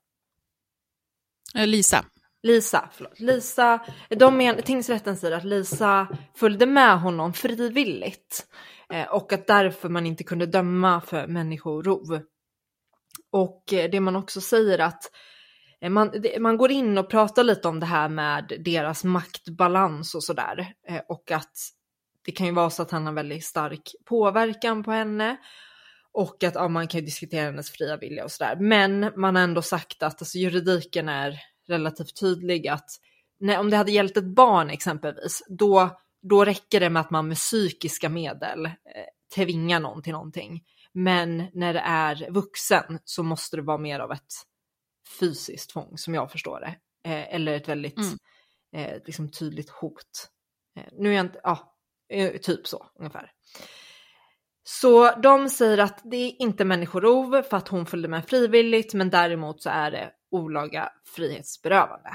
Eh, 1.62 1.68
Lisa. 1.68 2.06
Lisa, 2.44 2.90
förlåt. 2.94 3.20
Lisa, 3.20 3.80
de 4.10 4.38
men, 4.38 4.62
tingsrätten 4.62 5.18
säger 5.18 5.38
att 5.38 5.44
Lisa 5.44 6.08
följde 6.36 6.66
med 6.66 7.00
honom 7.00 7.34
frivilligt 7.34 8.48
eh, 8.90 9.08
och 9.08 9.34
att 9.34 9.48
därför 9.48 9.90
man 9.90 10.06
inte 10.06 10.24
kunde 10.24 10.46
döma 10.46 11.02
för 11.02 11.28
människorov. 11.28 12.22
Och 13.32 13.74
eh, 13.74 13.90
det 13.90 14.00
man 14.00 14.16
också 14.16 14.42
säger 14.42 14.80
att 14.80 15.04
eh, 15.82 15.90
man, 15.90 16.12
man 16.40 16.58
går 16.58 16.72
in 16.72 16.98
och 16.98 17.10
pratar 17.10 17.44
lite 17.44 17.68
om 17.68 17.80
det 17.80 17.86
här 17.86 18.10
med 18.10 18.54
deras 18.66 19.04
maktbalans 19.04 20.16
och 20.16 20.24
sådär. 20.24 20.74
Eh, 20.88 21.02
och 21.10 21.32
att 21.32 21.58
det 22.26 22.32
kan 22.32 22.48
ju 22.48 22.54
vara 22.54 22.70
så 22.70 22.82
att 22.82 22.92
han 22.92 23.06
har 23.06 23.14
väldigt 23.14 23.46
stark 23.46 23.96
påverkan 24.06 24.84
på 24.84 24.92
henne. 24.92 25.38
Och 26.12 26.44
att 26.44 26.56
ja, 26.56 26.68
man 26.68 26.88
kan 26.88 27.00
ju 27.00 27.06
diskutera 27.06 27.46
hennes 27.46 27.72
fria 27.72 27.98
vilja 27.98 28.24
och 28.24 28.32
sådär. 28.32 28.56
Men 28.60 29.12
man 29.16 29.36
har 29.36 29.44
ändå 29.44 29.62
sagt 29.62 30.04
att 30.04 30.22
alltså, 30.22 30.38
juridiken 30.38 31.10
är 31.10 31.40
relativt 31.68 32.20
tydlig 32.20 32.68
att 32.68 32.90
när, 33.40 33.60
om 33.60 33.70
det 33.70 33.78
hade 33.78 33.92
gällt 33.92 34.18
ett 34.18 34.36
barn 34.36 34.70
exempelvis, 34.70 35.44
då, 35.48 35.90
då 36.22 36.46
räcker 36.46 36.80
det 36.80 36.90
med 36.90 37.00
att 37.00 37.12
man 37.12 37.28
med 37.28 37.38
psykiska 37.38 38.10
medel 38.10 38.66
eh, 38.66 38.72
tvingar 39.36 39.80
någon 39.80 40.02
till 40.02 40.14
någonting. 40.14 40.64
Men 40.94 41.44
när 41.54 41.74
det 41.74 41.80
är 41.80 42.32
vuxen 42.32 43.00
så 43.04 43.24
måste 43.24 43.56
det 43.56 43.62
vara 43.62 43.78
mer 43.78 44.00
av 44.00 44.12
ett 44.12 44.34
fysiskt 45.20 45.70
tvång 45.70 45.98
som 45.98 46.14
jag 46.14 46.32
förstår 46.32 46.60
det. 46.60 46.76
Eh, 47.10 47.36
eller 47.36 47.54
ett 47.54 47.70
väldigt 47.70 47.98
mm. 47.98 48.18
eh, 48.76 49.02
liksom 49.06 49.32
tydligt 49.32 49.70
hot. 49.70 50.30
Eh, 50.78 50.86
nu 50.92 51.10
är 51.10 51.14
jag 51.14 51.26
inte, 51.26 51.40
ja, 51.44 51.76
eh, 52.10 52.38
typ 52.38 52.68
så 52.68 52.86
ungefär. 53.00 53.32
Så 54.64 55.16
de 55.16 55.50
säger 55.50 55.78
att 55.78 56.02
det 56.04 56.18
är 56.18 56.42
inte 56.42 56.66
människorov 56.66 57.42
för 57.42 57.58
att 57.58 57.68
hon 57.68 57.86
följde 57.86 58.08
med 58.08 58.26
frivilligt, 58.26 58.94
men 58.94 59.10
däremot 59.10 59.62
så 59.62 59.70
är 59.70 59.92
det 59.92 60.12
olaga 60.32 60.90
frihetsberövande. 61.16 62.10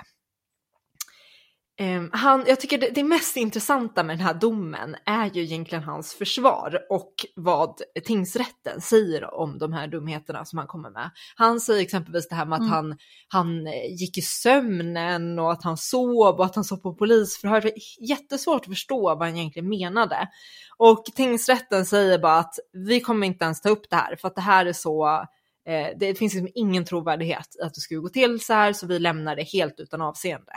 Um, 1.81 2.11
han, 2.13 2.45
jag 2.47 2.61
tycker 2.61 2.79
det, 2.79 2.91
det 2.91 3.05
mest 3.05 3.37
intressanta 3.37 4.03
med 4.03 4.19
den 4.19 4.27
här 4.27 4.35
domen 4.35 4.97
är 5.05 5.31
ju 5.31 5.43
egentligen 5.43 5.85
hans 5.85 6.15
försvar 6.15 6.79
och 6.91 7.13
vad 7.37 7.81
tingsrätten 8.05 8.81
säger 8.81 9.35
om 9.35 9.59
de 9.59 9.73
här 9.73 9.87
dumheterna 9.87 10.45
som 10.45 10.59
han 10.59 10.67
kommer 10.67 10.91
med. 10.91 11.11
Han 11.37 11.61
säger 11.61 11.83
exempelvis 11.83 12.29
det 12.29 12.35
här 12.35 12.47
med 12.47 12.57
att 12.57 12.61
mm. 12.61 12.73
han, 12.73 12.97
han 13.29 13.67
eh, 13.67 13.95
gick 14.01 14.19
i 14.19 14.23
sömnen 14.23 15.39
och 15.39 15.53
att 15.53 15.65
han 15.65 15.77
sov 15.77 16.37
och 16.39 16.45
att 16.45 16.55
han 16.55 16.65
sov 16.65 16.77
på 16.77 16.95
polisförhör. 16.95 17.73
Jättesvårt 18.01 18.61
att 18.61 18.67
förstå 18.67 19.01
vad 19.01 19.23
han 19.23 19.37
egentligen 19.37 19.69
menade. 19.69 20.29
Och 20.77 21.05
tingsrätten 21.05 21.87
säger 21.87 22.19
bara 22.19 22.39
att 22.39 22.55
vi 22.73 23.01
kommer 23.01 23.27
inte 23.27 23.45
ens 23.45 23.61
ta 23.61 23.69
upp 23.69 23.91
det 23.91 23.97
här 23.97 24.17
för 24.17 24.29
att 24.29 24.35
det 24.35 24.41
här 24.41 24.67
är 24.67 24.73
så 24.73 25.07
eh, 25.69 25.89
det 26.01 26.15
finns 26.15 26.35
liksom 26.35 26.53
ingen 26.55 26.85
trovärdighet 26.85 27.57
i 27.61 27.63
att 27.63 27.75
det 27.75 27.81
skulle 27.81 28.01
gå 28.01 28.09
till 28.09 28.41
så 28.41 28.53
här 28.53 28.73
så 28.73 28.87
vi 28.87 28.99
lämnar 28.99 29.37
det 29.37 29.43
helt 29.43 29.81
utan 29.81 30.03
avseende. 30.03 30.53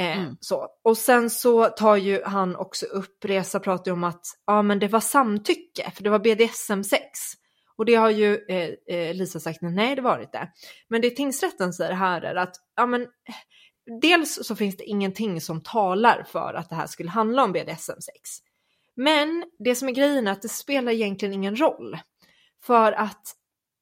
Eh, 0.00 0.18
mm. 0.18 0.36
så. 0.40 0.68
Och 0.84 0.98
sen 0.98 1.30
så 1.30 1.64
tar 1.64 1.96
ju 1.96 2.22
han 2.24 2.56
också 2.56 2.86
upp, 2.86 3.24
Resa 3.24 3.60
pratar 3.60 3.90
ju 3.90 3.92
om 3.92 4.04
att 4.04 4.22
ja 4.46 4.62
men 4.62 4.78
det 4.78 4.88
var 4.88 5.00
samtycke 5.00 5.90
för 5.94 6.02
det 6.02 6.10
var 6.10 6.18
BDSM-sex. 6.18 7.18
Och 7.76 7.84
det 7.84 7.94
har 7.94 8.10
ju 8.10 8.38
eh, 8.48 8.96
eh, 8.96 9.14
Lisa 9.14 9.40
sagt, 9.40 9.58
nej 9.62 9.96
det 9.96 10.02
var 10.02 10.18
det 10.18 10.24
inte. 10.24 10.48
Men 10.88 11.00
det 11.00 11.10
tingsrätten 11.10 11.72
säger 11.72 11.92
här 11.92 12.22
är 12.22 12.34
att 12.34 12.56
ja 12.76 12.86
men 12.86 13.06
dels 14.02 14.46
så 14.46 14.56
finns 14.56 14.76
det 14.76 14.84
ingenting 14.84 15.40
som 15.40 15.62
talar 15.62 16.22
för 16.22 16.54
att 16.54 16.68
det 16.68 16.74
här 16.74 16.86
skulle 16.86 17.10
handla 17.10 17.44
om 17.44 17.52
BDSM-sex. 17.52 18.30
Men 18.96 19.44
det 19.58 19.74
som 19.74 19.88
är 19.88 19.92
grejen 19.92 20.26
är 20.26 20.32
att 20.32 20.42
det 20.42 20.48
spelar 20.48 20.92
egentligen 20.92 21.34
ingen 21.34 21.56
roll. 21.56 21.98
För 22.62 22.92
att 22.92 23.34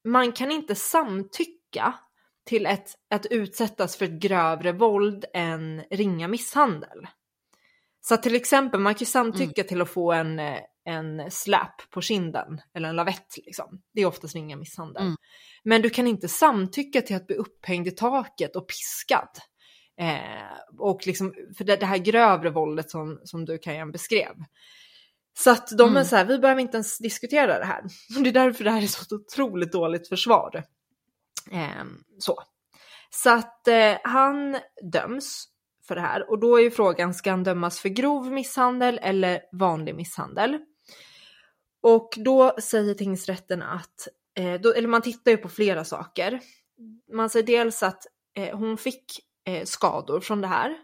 man 0.05 0.33
kan 0.33 0.51
inte 0.51 0.75
samtycka 0.75 1.95
till 2.49 2.67
ett, 2.67 2.95
att 3.11 3.27
utsättas 3.27 3.97
för 3.97 4.05
ett 4.05 4.21
grövre 4.21 4.73
våld 4.73 5.25
än 5.35 5.83
ringa 5.91 6.29
misshandel. 6.29 7.07
Så 8.01 8.17
till 8.17 8.35
exempel, 8.35 8.81
man 8.81 8.95
kan 8.95 8.99
ju 9.01 9.07
samtycka 9.07 9.61
mm. 9.61 9.69
till 9.69 9.83
att 9.83 9.91
få 9.91 10.13
en, 10.13 10.41
en 10.85 11.31
slap 11.31 11.91
på 11.91 12.01
kinden 12.01 12.61
eller 12.75 12.89
en 12.89 12.97
lavett 12.97 13.37
liksom. 13.47 13.83
Det 13.95 14.01
är 14.01 14.07
oftast 14.07 14.35
ringa 14.35 14.57
misshandel. 14.57 15.03
Mm. 15.03 15.17
Men 15.65 15.83
du 15.83 15.91
kan 15.91 16.07
inte 16.07 16.29
samtycka 16.29 17.03
till 17.03 17.17
att 17.17 17.27
bli 17.27 17.37
upphängd 17.37 17.87
i 17.87 17.91
taket 17.91 18.57
och 18.57 18.69
piskad. 18.69 19.29
Eh, 20.01 20.79
och 20.79 21.07
liksom, 21.07 21.35
för 21.59 21.65
det, 21.65 21.77
det, 21.77 21.87
här 21.87 21.99
grövre 21.99 22.51
våldet 22.51 22.91
som, 22.91 23.21
som 23.25 23.45
du 23.45 23.59
kan 23.59 23.93
beskrev. 23.93 24.35
Så 25.39 25.51
att 25.51 25.69
de 25.79 25.89
mm. 25.89 25.97
är 25.97 26.05
så 26.05 26.17
här, 26.17 26.25
vi 26.25 26.39
behöver 26.39 26.61
inte 26.61 26.77
ens 26.77 26.99
diskutera 26.99 27.59
det 27.59 27.65
här. 27.65 27.83
Det 28.23 28.29
är 28.29 28.33
därför 28.33 28.65
det 28.65 28.71
här 28.71 28.83
är 28.83 28.87
så 28.87 29.17
otroligt 29.17 29.73
dåligt 29.73 30.09
försvar. 30.09 30.65
Eh, 31.53 31.85
så. 32.19 32.43
så 33.11 33.31
att 33.31 33.69
eh, 33.69 33.97
han 34.05 34.59
döms 34.93 35.49
för 35.89 35.95
det 35.95 36.01
här 36.01 36.31
och 36.31 36.39
då 36.39 36.57
är 36.57 36.63
ju 36.63 36.71
frågan, 36.71 37.15
ska 37.15 37.31
han 37.31 37.45
dömas 37.45 37.81
för 37.81 37.89
grov 37.89 38.33
misshandel 38.33 38.99
eller 39.03 39.41
vanlig 39.53 39.95
misshandel? 39.95 40.59
Och 41.81 42.09
då 42.17 42.57
säger 42.61 42.95
tingsrätten 42.95 43.63
att, 43.63 44.09
eh, 44.35 44.61
då, 44.61 44.73
eller 44.73 44.89
man 44.89 45.03
tittar 45.03 45.31
ju 45.31 45.37
på 45.37 45.49
flera 45.49 45.85
saker. 45.85 46.41
Man 47.13 47.31
säger 47.31 47.47
dels 47.47 47.83
att 47.83 48.07
eh, 48.35 48.59
hon 48.59 48.79
fick 48.79 49.05
eh, 49.45 49.65
skador 49.65 50.21
från 50.21 50.41
det 50.41 50.47
här 50.47 50.77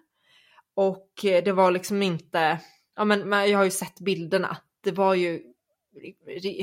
och 0.75 1.25
eh, 1.25 1.45
det 1.45 1.53
var 1.53 1.71
liksom 1.71 2.03
inte, 2.03 2.61
ja 2.97 3.05
men 3.05 3.51
jag 3.51 3.59
har 3.59 3.65
ju 3.65 3.71
sett 3.71 4.01
bilderna, 4.01 4.57
det 4.81 4.93
var 4.93 5.15
ju 5.15 5.54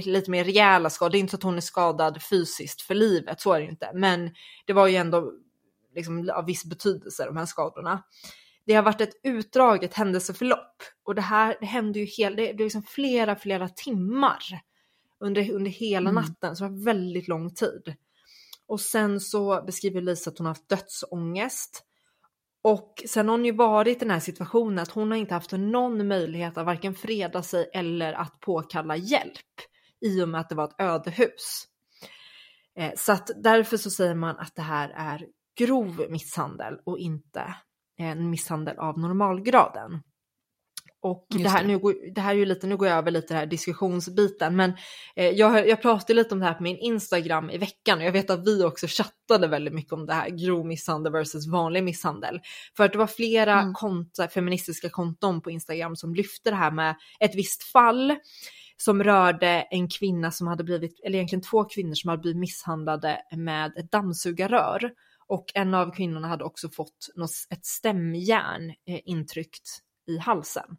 lite 0.05 0.31
mer 0.31 0.43
rejäla 0.43 0.89
skador. 0.89 1.11
Det 1.11 1.17
är 1.17 1.19
inte 1.19 1.31
så 1.31 1.37
att 1.37 1.43
hon 1.43 1.57
är 1.57 1.61
skadad 1.61 2.23
fysiskt 2.23 2.81
för 2.81 2.95
livet, 2.95 3.41
så 3.41 3.53
är 3.53 3.59
det 3.59 3.65
inte. 3.65 3.91
Men 3.93 4.31
det 4.65 4.73
var 4.73 4.87
ju 4.87 4.95
ändå 4.95 5.33
liksom 5.95 6.29
av 6.33 6.45
viss 6.45 6.65
betydelse, 6.65 7.25
de 7.25 7.37
här 7.37 7.45
skadorna. 7.45 8.03
Det 8.65 8.73
har 8.73 8.83
varit 8.83 9.01
ett 9.01 9.19
utdraget 9.23 9.93
händelseförlopp 9.93 10.83
och 11.03 11.15
det 11.15 11.21
här 11.21 11.57
det 11.59 11.65
hände 11.65 11.99
ju 11.99 12.05
hel, 12.05 12.35
det, 12.35 12.53
det 12.53 12.63
liksom 12.63 12.83
flera, 12.83 13.35
flera 13.35 13.69
timmar 13.69 14.43
under, 15.19 15.51
under 15.51 15.71
hela 15.71 16.09
mm. 16.09 16.23
natten, 16.23 16.55
så 16.55 16.63
det 16.63 16.69
var 16.69 16.85
väldigt 16.85 17.27
lång 17.27 17.53
tid. 17.53 17.95
Och 18.67 18.81
sen 18.81 19.19
så 19.19 19.63
beskriver 19.65 20.01
Lisa 20.01 20.29
att 20.29 20.37
hon 20.37 20.45
har 20.45 20.53
haft 20.53 20.69
dödsångest. 20.69 21.83
Och 22.63 23.03
sen 23.07 23.27
har 23.27 23.37
hon 23.37 23.45
ju 23.45 23.51
varit 23.51 23.97
i 23.97 23.99
den 23.99 24.11
här 24.11 24.19
situationen 24.19 24.79
att 24.79 24.91
hon 24.91 25.11
har 25.11 25.17
inte 25.17 25.33
haft 25.33 25.51
någon 25.51 26.07
möjlighet 26.07 26.57
att 26.57 26.65
varken 26.65 26.95
freda 26.95 27.43
sig 27.43 27.69
eller 27.73 28.13
att 28.13 28.39
påkalla 28.39 28.95
hjälp 28.95 29.61
i 30.01 30.21
och 30.21 30.29
med 30.29 30.41
att 30.41 30.49
det 30.49 30.55
var 30.55 30.65
ett 30.65 30.75
ödehus. 30.77 31.67
Eh, 32.77 32.91
så 32.97 33.11
att 33.11 33.29
därför 33.43 33.77
så 33.77 33.89
säger 33.89 34.15
man 34.15 34.37
att 34.37 34.55
det 34.55 34.61
här 34.61 34.89
är 34.89 35.27
grov 35.57 36.05
misshandel 36.09 36.79
och 36.85 36.99
inte 36.99 37.55
en 37.97 38.29
misshandel 38.29 38.77
av 38.77 38.99
normalgraden. 38.99 40.01
Och 41.03 41.25
det 41.29 41.49
här, 41.49 41.63
Nu, 41.63 41.79
det 42.15 42.21
här 42.21 42.31
är 42.31 42.37
ju 42.37 42.45
lite, 42.45 42.67
nu 42.67 42.77
går 42.77 42.87
jag 42.87 42.97
över 42.97 43.11
lite 43.11 43.33
här 43.33 43.45
diskussionsbiten, 43.45 44.55
men 44.55 44.73
eh, 45.15 45.29
jag, 45.29 45.67
jag 45.67 45.81
pratade 45.81 46.13
lite 46.13 46.33
om 46.33 46.39
det 46.39 46.45
här 46.45 46.53
på 46.53 46.63
min 46.63 46.77
Instagram 46.77 47.49
i 47.49 47.57
veckan 47.57 47.99
och 47.99 48.05
jag 48.05 48.11
vet 48.11 48.29
att 48.29 48.47
vi 48.47 48.63
också 48.63 48.87
chattade 48.89 49.47
väldigt 49.47 49.73
mycket 49.73 49.93
om 49.93 50.05
det 50.05 50.13
här 50.13 50.29
grov 50.29 50.65
misshandel 50.65 51.11
versus 51.11 51.47
vanlig 51.47 51.83
misshandel. 51.83 52.39
För 52.77 52.83
att 52.83 52.91
det 52.91 52.97
var 52.97 53.07
flera 53.07 53.61
mm. 53.61 53.73
konto, 53.73 54.27
feministiska 54.27 54.89
konton 54.89 55.41
på 55.41 55.51
Instagram 55.51 55.95
som 55.95 56.15
lyfte 56.15 56.49
det 56.49 56.55
här 56.55 56.71
med 56.71 56.95
ett 57.19 57.35
visst 57.35 57.63
fall 57.63 58.15
som 58.77 59.03
rörde 59.03 59.67
en 59.71 59.89
kvinna 59.89 60.31
som 60.31 60.47
hade 60.47 60.63
blivit, 60.63 60.99
eller 61.05 61.15
egentligen 61.15 61.43
två 61.43 61.63
kvinnor 61.63 61.93
som 61.93 62.09
hade 62.09 62.21
blivit 62.21 62.39
misshandlade 62.39 63.21
med 63.37 63.77
ett 63.77 63.91
dammsugarrör. 63.91 64.91
Och 65.27 65.45
en 65.53 65.73
av 65.73 65.91
kvinnorna 65.91 66.27
hade 66.27 66.43
också 66.43 66.69
fått 66.69 67.09
något, 67.15 67.31
ett 67.49 67.65
stämjärn 67.65 68.69
eh, 68.69 68.99
intryckt 69.05 69.81
i 70.15 70.17
halsen. 70.17 70.77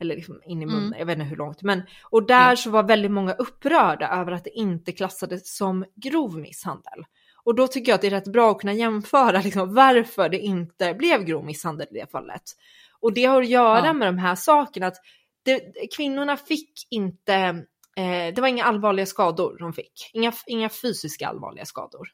Eller 0.00 0.16
liksom 0.16 0.40
in 0.44 0.62
i 0.62 0.66
munnen, 0.66 0.86
mm. 0.86 0.98
jag 0.98 1.06
vet 1.06 1.18
inte 1.18 1.28
hur 1.28 1.36
långt. 1.36 1.62
Men, 1.62 1.82
och 2.02 2.26
där 2.26 2.44
mm. 2.44 2.56
så 2.56 2.70
var 2.70 2.82
väldigt 2.82 3.10
många 3.10 3.32
upprörda 3.32 4.08
över 4.08 4.32
att 4.32 4.44
det 4.44 4.50
inte 4.50 4.92
klassades 4.92 5.56
som 5.56 5.84
grov 5.96 6.38
misshandel. 6.38 7.04
Och 7.44 7.54
då 7.54 7.66
tycker 7.66 7.92
jag 7.92 7.94
att 7.94 8.00
det 8.00 8.06
är 8.06 8.10
rätt 8.10 8.32
bra 8.32 8.50
att 8.50 8.60
kunna 8.60 8.72
jämföra 8.72 9.40
liksom, 9.44 9.74
varför 9.74 10.28
det 10.28 10.38
inte 10.38 10.94
blev 10.94 11.24
grov 11.24 11.44
misshandel 11.44 11.86
i 11.90 11.94
det 11.94 12.10
fallet. 12.10 12.42
Och 13.00 13.12
det 13.12 13.24
har 13.24 13.42
att 13.42 13.48
göra 13.48 13.86
ja. 13.86 13.92
med 13.92 14.08
de 14.08 14.18
här 14.18 14.34
sakerna, 14.34 14.86
att 14.86 14.96
det, 15.42 15.60
kvinnorna 15.96 16.36
fick 16.36 16.72
inte, 16.90 17.34
eh, 17.96 18.34
det 18.34 18.38
var 18.38 18.48
inga 18.48 18.64
allvarliga 18.64 19.06
skador 19.06 19.56
de 19.58 19.72
fick, 19.72 20.10
inga, 20.12 20.32
inga 20.46 20.68
fysiska 20.68 21.28
allvarliga 21.28 21.64
skador. 21.64 22.08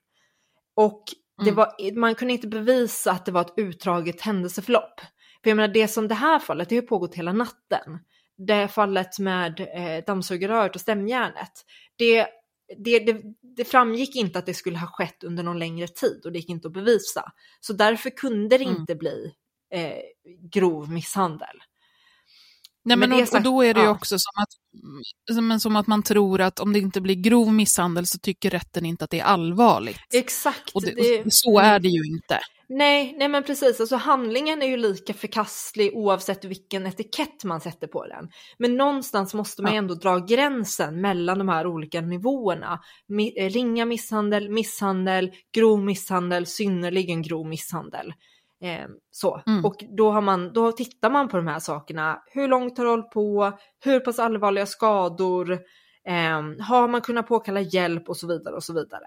Och 0.75 1.05
det 1.39 1.51
mm. 1.51 1.55
var, 1.55 1.99
man 1.99 2.15
kunde 2.15 2.35
inte 2.35 2.49
bevisa 2.49 3.13
att 3.13 3.27
det 3.27 3.33
var 3.33 3.41
ett 3.41 3.55
utdraget 3.57 4.21
händelseförlopp. 4.21 5.01
För 5.43 5.51
jag 5.51 5.57
menar 5.57 5.75
det 5.75 5.89
som 5.89 6.09
det 6.09 6.15
här 6.15 6.39
fallet, 6.39 6.69
det 6.69 6.77
har 6.77 6.83
pågått 6.83 7.15
hela 7.15 7.33
natten. 7.33 7.99
Det 8.39 8.69
fallet 8.69 9.19
med 9.19 9.61
eh, 9.61 10.05
dammsugarröret 10.07 10.75
och 10.75 10.81
stämjärnet, 10.81 11.53
det, 11.97 12.27
det, 12.79 12.99
det, 12.99 13.23
det, 13.57 13.65
framgick 13.65 14.17
inte 14.17 14.39
att 14.39 14.47
det 14.47 14.55
skulle 14.55 14.79
ha 14.79 14.87
skett 14.87 15.25
under 15.25 15.43
någon 15.43 15.59
längre 15.59 15.89
tid 15.89 16.23
och 16.25 16.33
det 16.33 16.39
gick 16.39 16.49
inte 16.49 16.69
att 16.69 16.75
bevisa. 16.75 17.33
Så 17.61 17.73
därför 17.73 18.11
kunde 18.11 18.59
det 18.59 18.65
mm. 18.65 18.77
inte 18.77 18.95
bli 18.95 19.33
eh, 19.73 20.03
grov 20.53 20.91
misshandel. 20.91 21.63
Nej, 22.87 22.97
men, 22.97 23.13
och, 23.13 23.19
sagt, 23.19 23.35
och, 23.35 23.43
då 23.43 23.63
är 23.63 23.75
det 23.75 23.81
ju 23.81 23.87
ja. 23.87 23.93
också 23.93 24.19
som 24.19 24.43
att, 24.43 24.49
som, 25.35 25.61
som 25.61 25.77
att 25.77 25.87
man 25.87 26.03
tror 26.03 26.41
att 26.41 26.61
om 26.61 26.73
det 26.73 26.79
inte 26.79 27.01
blir 27.01 27.15
grov 27.15 27.53
misshandel 27.53 28.07
så 28.07 28.19
tycker 28.19 28.51
rätten 28.51 28.87
inte 28.87 29.05
att 29.05 29.11
det 29.11 29.21
är 29.21 29.25
allvarligt. 29.25 30.01
Exakt. 30.15 30.71
Och, 30.75 30.83
det, 30.83 31.25
och 31.25 31.33
så 31.33 31.59
är 31.59 31.79
det 31.79 31.89
ju 31.89 32.05
inte. 32.05 32.41
Nej, 32.69 33.15
nej 33.19 33.29
men 33.29 33.43
precis, 33.43 33.81
alltså 33.81 33.97
handlingen 33.97 34.63
är 34.63 34.67
ju 34.67 34.77
lika 34.77 35.15
förkastlig 35.15 35.91
oavsett 35.95 36.45
vilken 36.45 36.87
etikett 36.87 37.45
man 37.45 37.61
sätter 37.61 37.87
på 37.87 38.07
den. 38.07 38.29
Men 38.59 38.77
någonstans 38.77 39.35
måste 39.35 39.63
man 39.63 39.73
ja. 39.73 39.79
ändå 39.79 39.95
dra 39.95 40.19
gränsen 40.19 41.01
mellan 41.01 41.39
de 41.39 41.49
här 41.49 41.67
olika 41.67 42.01
nivåerna. 42.01 42.81
Mi 43.09 43.31
ringa 43.31 43.85
misshandel, 43.85 44.51
misshandel, 44.51 45.31
grov 45.55 45.85
misshandel, 45.85 46.47
synnerligen 46.47 47.23
grov 47.23 47.47
misshandel. 47.47 48.13
Eh, 48.61 48.87
så. 49.11 49.43
Mm. 49.47 49.65
Och 49.65 49.85
då, 49.97 50.11
har 50.11 50.21
man, 50.21 50.53
då 50.53 50.73
tittar 50.73 51.11
man 51.11 51.29
på 51.29 51.37
de 51.37 51.47
här 51.47 51.59
sakerna. 51.59 52.23
Hur 52.27 52.49
långt 52.49 52.79
har 52.79 52.85
det 52.85 52.91
hållit 52.91 53.11
på? 53.11 53.59
Hur 53.85 54.01
pass 54.01 54.19
allvarliga 54.19 54.67
skador? 54.67 55.53
Eh, 56.05 56.43
har 56.61 56.89
man 56.89 57.01
kunnat 57.01 57.27
påkalla 57.27 57.61
hjälp 57.61 58.09
och 58.09 58.17
så 58.17 58.27
vidare 58.27 58.55
och 58.55 58.65
så 58.65 58.73
vidare. 58.73 59.07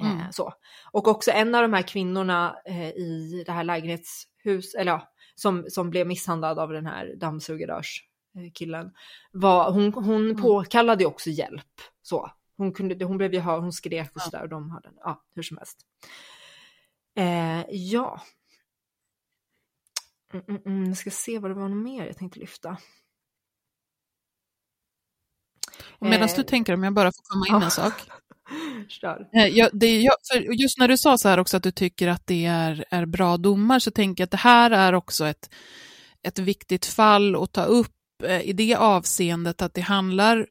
Eh, 0.00 0.10
mm. 0.10 0.32
så. 0.32 0.52
Och 0.92 1.08
också 1.08 1.30
en 1.30 1.54
av 1.54 1.62
de 1.62 1.72
här 1.72 1.82
kvinnorna 1.82 2.56
eh, 2.64 2.88
i 2.88 3.42
det 3.46 3.52
här 3.52 3.64
lägenhetshus, 3.64 4.74
eller 4.74 4.92
ja, 4.92 5.12
som, 5.34 5.64
som 5.68 5.90
blev 5.90 6.06
misshandlad 6.06 6.58
av 6.58 6.72
den 6.72 6.86
här 6.86 7.14
dammsugarrörskillen, 7.16 8.92
var, 9.32 9.72
hon, 9.72 9.92
hon 9.94 10.30
mm. 10.30 10.42
påkallade 10.42 11.06
också 11.06 11.30
hjälp. 11.30 11.80
Så. 12.02 12.30
Hon, 12.56 12.72
kunde, 12.72 13.04
hon 13.04 13.18
blev 13.18 13.34
ju 13.34 13.40
hon 13.40 13.72
skrek 13.72 14.10
och 14.14 14.22
sådär 14.22 14.42
och 14.42 14.48
de 14.48 14.70
hade, 14.70 14.88
ja 15.00 15.22
hur 15.34 15.42
som 15.42 15.56
helst. 15.56 15.78
Eh, 17.16 17.64
ja. 17.70 18.20
Mm, 20.32 20.44
mm, 20.48 20.62
mm, 20.66 20.88
jag 20.88 20.96
ska 20.96 21.10
se 21.10 21.38
vad 21.38 21.50
det 21.50 21.54
var 21.54 21.68
mer 21.68 22.06
jag 22.06 22.16
tänkte 22.16 22.38
lyfta. 22.40 22.76
Och 25.98 26.06
medan 26.06 26.28
eh, 26.28 26.34
du 26.36 26.42
tänker 26.42 26.74
om 26.74 26.84
jag 26.84 26.92
bara 26.92 27.12
får 27.12 27.22
komma 27.22 27.56
in 27.56 27.62
en 27.62 27.70
sak. 27.70 27.92
Kör. 28.88 29.28
Eh, 29.32 29.46
Ja, 29.46 29.70
det, 29.72 30.00
ja, 30.00 30.16
för 30.32 30.40
just 30.40 30.78
när 30.78 30.88
du 30.88 30.96
sa 30.96 31.18
så 31.18 31.28
här 31.28 31.38
också 31.38 31.56
att 31.56 31.62
du 31.62 31.70
tycker 31.70 32.08
att 32.08 32.26
det 32.26 32.44
är, 32.44 32.84
är 32.90 33.06
bra 33.06 33.36
domar 33.36 33.78
så 33.78 33.90
tänker 33.90 34.22
jag 34.22 34.26
att 34.26 34.30
det 34.30 34.36
här 34.36 34.70
är 34.70 34.92
också 34.92 35.26
ett, 35.26 35.50
ett 36.22 36.38
viktigt 36.38 36.86
fall 36.86 37.36
att 37.36 37.52
ta 37.52 37.64
upp 37.64 37.94
eh, 38.24 38.40
i 38.40 38.52
det 38.52 38.74
avseendet 38.74 39.62
att 39.62 39.74
det 39.74 39.80
handlar 39.80 40.46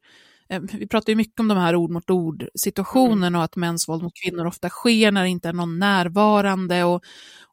vi 0.60 0.88
pratar 0.88 1.12
ju 1.12 1.16
mycket 1.16 1.40
om 1.40 1.48
de 1.48 1.58
här 1.58 1.76
ord 1.76 1.92
mot 1.92 2.10
ord 2.10 2.48
situationen 2.56 3.36
och 3.36 3.44
att 3.44 3.56
mäns 3.56 3.90
våld 3.90 4.04
mot 4.04 4.14
kvinnor 4.24 4.46
ofta 4.46 4.70
sker 4.70 5.12
när 5.12 5.24
det 5.24 5.30
inte 5.30 5.50
är 5.50 5.54
någon 5.54 5.80
närvarande. 5.80 6.84
Och, 6.84 7.04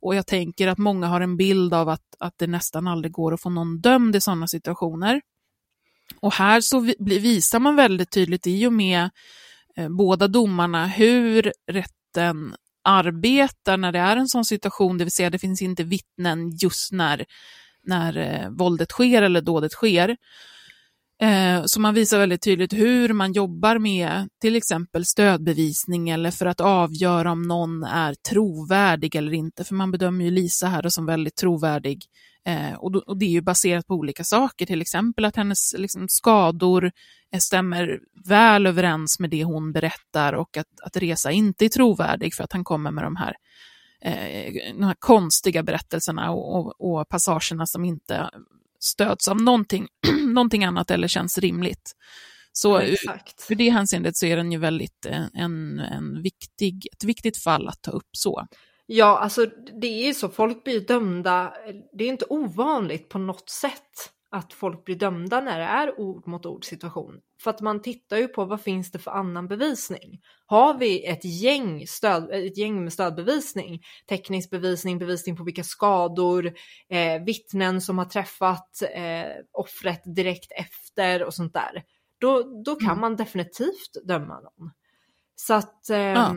och 0.00 0.14
jag 0.14 0.26
tänker 0.26 0.68
att 0.68 0.78
många 0.78 1.06
har 1.06 1.20
en 1.20 1.36
bild 1.36 1.74
av 1.74 1.88
att, 1.88 2.04
att 2.18 2.34
det 2.38 2.46
nästan 2.46 2.86
aldrig 2.86 3.12
går 3.12 3.34
att 3.34 3.42
få 3.42 3.50
någon 3.50 3.80
dömd 3.80 4.16
i 4.16 4.20
sådana 4.20 4.46
situationer. 4.46 5.20
Och 6.20 6.34
här 6.34 6.60
så 6.60 6.80
vi, 6.80 7.18
visar 7.18 7.60
man 7.60 7.76
väldigt 7.76 8.10
tydligt 8.10 8.46
i 8.46 8.66
och 8.66 8.72
med 8.72 9.10
eh, 9.76 9.88
båda 9.88 10.28
domarna 10.28 10.86
hur 10.86 11.52
rätten 11.72 12.54
arbetar 12.84 13.76
när 13.76 13.92
det 13.92 13.98
är 13.98 14.16
en 14.16 14.28
sån 14.28 14.44
situation, 14.44 14.98
det 14.98 15.04
vill 15.04 15.12
säga 15.12 15.30
det 15.30 15.38
finns 15.38 15.62
inte 15.62 15.84
vittnen 15.84 16.50
just 16.50 16.92
när, 16.92 17.24
när 17.82 18.16
eh, 18.16 18.50
våldet 18.50 18.90
sker 18.90 19.22
eller 19.22 19.40
dådet 19.40 19.72
sker. 19.72 20.16
Eh, 21.22 21.64
så 21.64 21.80
man 21.80 21.94
visar 21.94 22.18
väldigt 22.18 22.42
tydligt 22.42 22.72
hur 22.72 23.12
man 23.12 23.32
jobbar 23.32 23.78
med 23.78 24.28
till 24.40 24.56
exempel 24.56 25.04
stödbevisning 25.04 26.08
eller 26.08 26.30
för 26.30 26.46
att 26.46 26.60
avgöra 26.60 27.32
om 27.32 27.42
någon 27.42 27.84
är 27.84 28.14
trovärdig 28.14 29.14
eller 29.14 29.32
inte. 29.32 29.64
För 29.64 29.74
man 29.74 29.90
bedömer 29.90 30.24
ju 30.24 30.30
Lisa 30.30 30.66
här 30.66 30.88
som 30.88 31.06
väldigt 31.06 31.36
trovärdig. 31.36 32.04
Eh, 32.46 32.74
och, 32.74 32.92
då, 32.92 33.02
och 33.06 33.18
det 33.18 33.24
är 33.24 33.30
ju 33.30 33.40
baserat 33.40 33.86
på 33.86 33.94
olika 33.94 34.24
saker, 34.24 34.66
till 34.66 34.82
exempel 34.82 35.24
att 35.24 35.36
hennes 35.36 35.74
liksom, 35.78 36.06
skador 36.08 36.90
stämmer 37.38 38.00
väl 38.28 38.66
överens 38.66 39.18
med 39.18 39.30
det 39.30 39.44
hon 39.44 39.72
berättar 39.72 40.32
och 40.32 40.56
att, 40.56 40.80
att 40.82 40.96
Resa 40.96 41.30
inte 41.30 41.64
är 41.64 41.68
trovärdig 41.68 42.34
för 42.34 42.44
att 42.44 42.52
han 42.52 42.64
kommer 42.64 42.90
med 42.90 43.04
de 43.04 43.16
här, 43.16 43.34
eh, 44.04 44.52
de 44.74 44.84
här 44.84 44.96
konstiga 44.98 45.62
berättelserna 45.62 46.30
och, 46.30 46.56
och, 46.56 46.74
och 46.80 47.08
passagerna 47.08 47.66
som 47.66 47.84
inte 47.84 48.30
stöds 48.84 49.28
av 49.28 49.42
någonting, 49.42 49.86
någonting 50.34 50.64
annat 50.64 50.90
eller 50.90 51.08
känns 51.08 51.38
rimligt. 51.38 51.92
Så 52.52 52.68
Ja, 52.68 52.82
ur- 52.82 52.92
exakt. 52.92 53.42
för 53.42 53.54
det 53.54 53.70
hänseendet 53.70 54.16
så 54.16 54.26
är 54.26 54.36
den 54.36 54.52
ju 54.52 54.58
väldigt 54.58 55.06
eh, 55.06 55.24
en, 55.34 55.78
en 55.78 56.22
viktig, 56.22 56.86
ett 56.92 57.04
viktigt 57.04 57.42
fall 57.42 57.68
att 57.68 57.82
ta 57.82 57.90
upp 57.90 58.08
så. 58.12 58.46
Ja, 58.86 59.18
alltså 59.18 59.46
det 59.80 59.86
är 59.86 60.06
ju 60.06 60.14
så, 60.14 60.28
folk 60.28 60.64
blir 60.64 60.80
dömda, 60.80 61.52
det 61.98 62.04
är 62.04 62.08
inte 62.08 62.24
ovanligt 62.28 63.08
på 63.08 63.18
något 63.18 63.50
sätt 63.50 64.10
att 64.32 64.52
folk 64.52 64.84
blir 64.84 64.96
dömda 64.96 65.40
när 65.40 65.58
det 65.58 65.64
är 65.64 66.00
ord 66.00 66.26
mot 66.26 66.46
ord 66.46 66.64
situation. 66.64 67.20
För 67.42 67.50
att 67.50 67.60
man 67.60 67.82
tittar 67.82 68.16
ju 68.16 68.28
på 68.28 68.44
vad 68.44 68.60
finns 68.60 68.90
det 68.90 68.98
för 68.98 69.10
annan 69.10 69.48
bevisning? 69.48 70.20
Har 70.46 70.78
vi 70.78 71.06
ett 71.06 71.24
gäng, 71.24 71.86
stöd, 71.86 72.30
ett 72.30 72.58
gäng 72.58 72.84
med 72.84 72.92
stödbevisning, 72.92 73.82
teknisk 74.08 74.50
bevisning, 74.50 74.98
bevisning 74.98 75.36
på 75.36 75.44
vilka 75.44 75.64
skador, 75.64 76.46
eh, 76.88 77.22
vittnen 77.26 77.80
som 77.80 77.98
har 77.98 78.04
träffat 78.04 78.82
eh, 78.94 79.32
offret 79.52 80.02
direkt 80.04 80.52
efter 80.52 81.22
och 81.22 81.34
sånt 81.34 81.54
där. 81.54 81.82
Då, 82.18 82.62
då 82.64 82.74
kan 82.74 82.88
Mm. 82.90 83.00
man 83.00 83.16
definitivt 83.16 83.92
döma 84.04 84.40
någon. 84.40 84.70
Så 85.36 85.54
att 85.54 85.90
ehm, 85.90 86.14
Ja. 86.16 86.34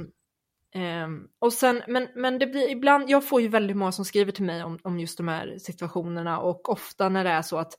Ehm, 0.75 1.27
och 1.39 1.53
sen, 1.53 1.81
men, 1.87 2.07
men 2.15 2.39
det 2.39 2.47
blir 2.47 2.69
ibland, 2.69 3.09
jag 3.09 3.27
får 3.27 3.41
ju 3.41 3.47
väldigt 3.47 3.77
många 3.77 3.91
som 3.91 4.05
skriver 4.05 4.31
till 4.31 4.43
mig 4.45 4.63
om, 4.63 4.79
om 4.83 4.99
just 4.99 5.17
de 5.17 5.27
här 5.27 5.57
situationerna 5.59 6.39
och 6.39 6.69
ofta 6.69 7.09
när 7.09 7.23
det 7.23 7.29
är 7.29 7.41
så 7.41 7.57
att 7.57 7.73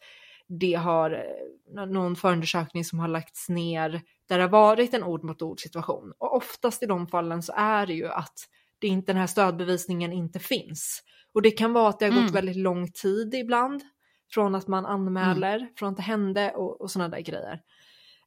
det 0.49 0.75
har 0.75 1.11
eh, 1.11 1.87
någon 1.87 2.17
förundersökning 2.17 2.85
som 2.85 2.99
har 2.99 3.09
lagts 3.09 3.49
ner 3.49 4.03
där 4.29 4.39
det 4.39 4.45
har 4.45 4.51
varit 4.51 4.95
en 4.95 5.05
ord 5.05 5.25
mot 5.25 5.43
ord 5.43 5.61
situation. 5.61 6.13
Och 6.19 6.37
oftast 6.37 6.83
i 6.83 6.87
de 6.87 7.07
fallen 7.07 7.43
så 7.43 7.53
är 7.57 7.87
det 7.87 7.95
ju 7.95 8.09
att 8.09 8.35
det 8.79 8.87
inte, 8.87 9.13
den 9.13 9.21
här 9.21 9.27
stödbevisningen 9.27 10.13
inte 10.13 10.39
finns. 10.39 11.03
Och 11.35 11.43
det 11.43 11.51
kan 11.51 11.73
vara 11.73 11.89
att 11.89 11.99
det 11.99 12.05
har 12.05 12.13
gått 12.13 12.21
Mm. 12.21 12.33
väldigt 12.33 12.57
lång 12.57 12.93
tid 12.93 13.35
ibland 13.35 13.83
från 14.31 14.55
att 14.55 14.67
man 14.69 14.87
anmäler, 14.87 15.69
från 15.79 15.89
att 15.89 15.97
det 15.97 16.03
hände 16.03 16.51
och, 16.51 16.81
och 16.81 16.91
sådana 16.91 17.09
där 17.17 17.21
grejer. 17.23 17.61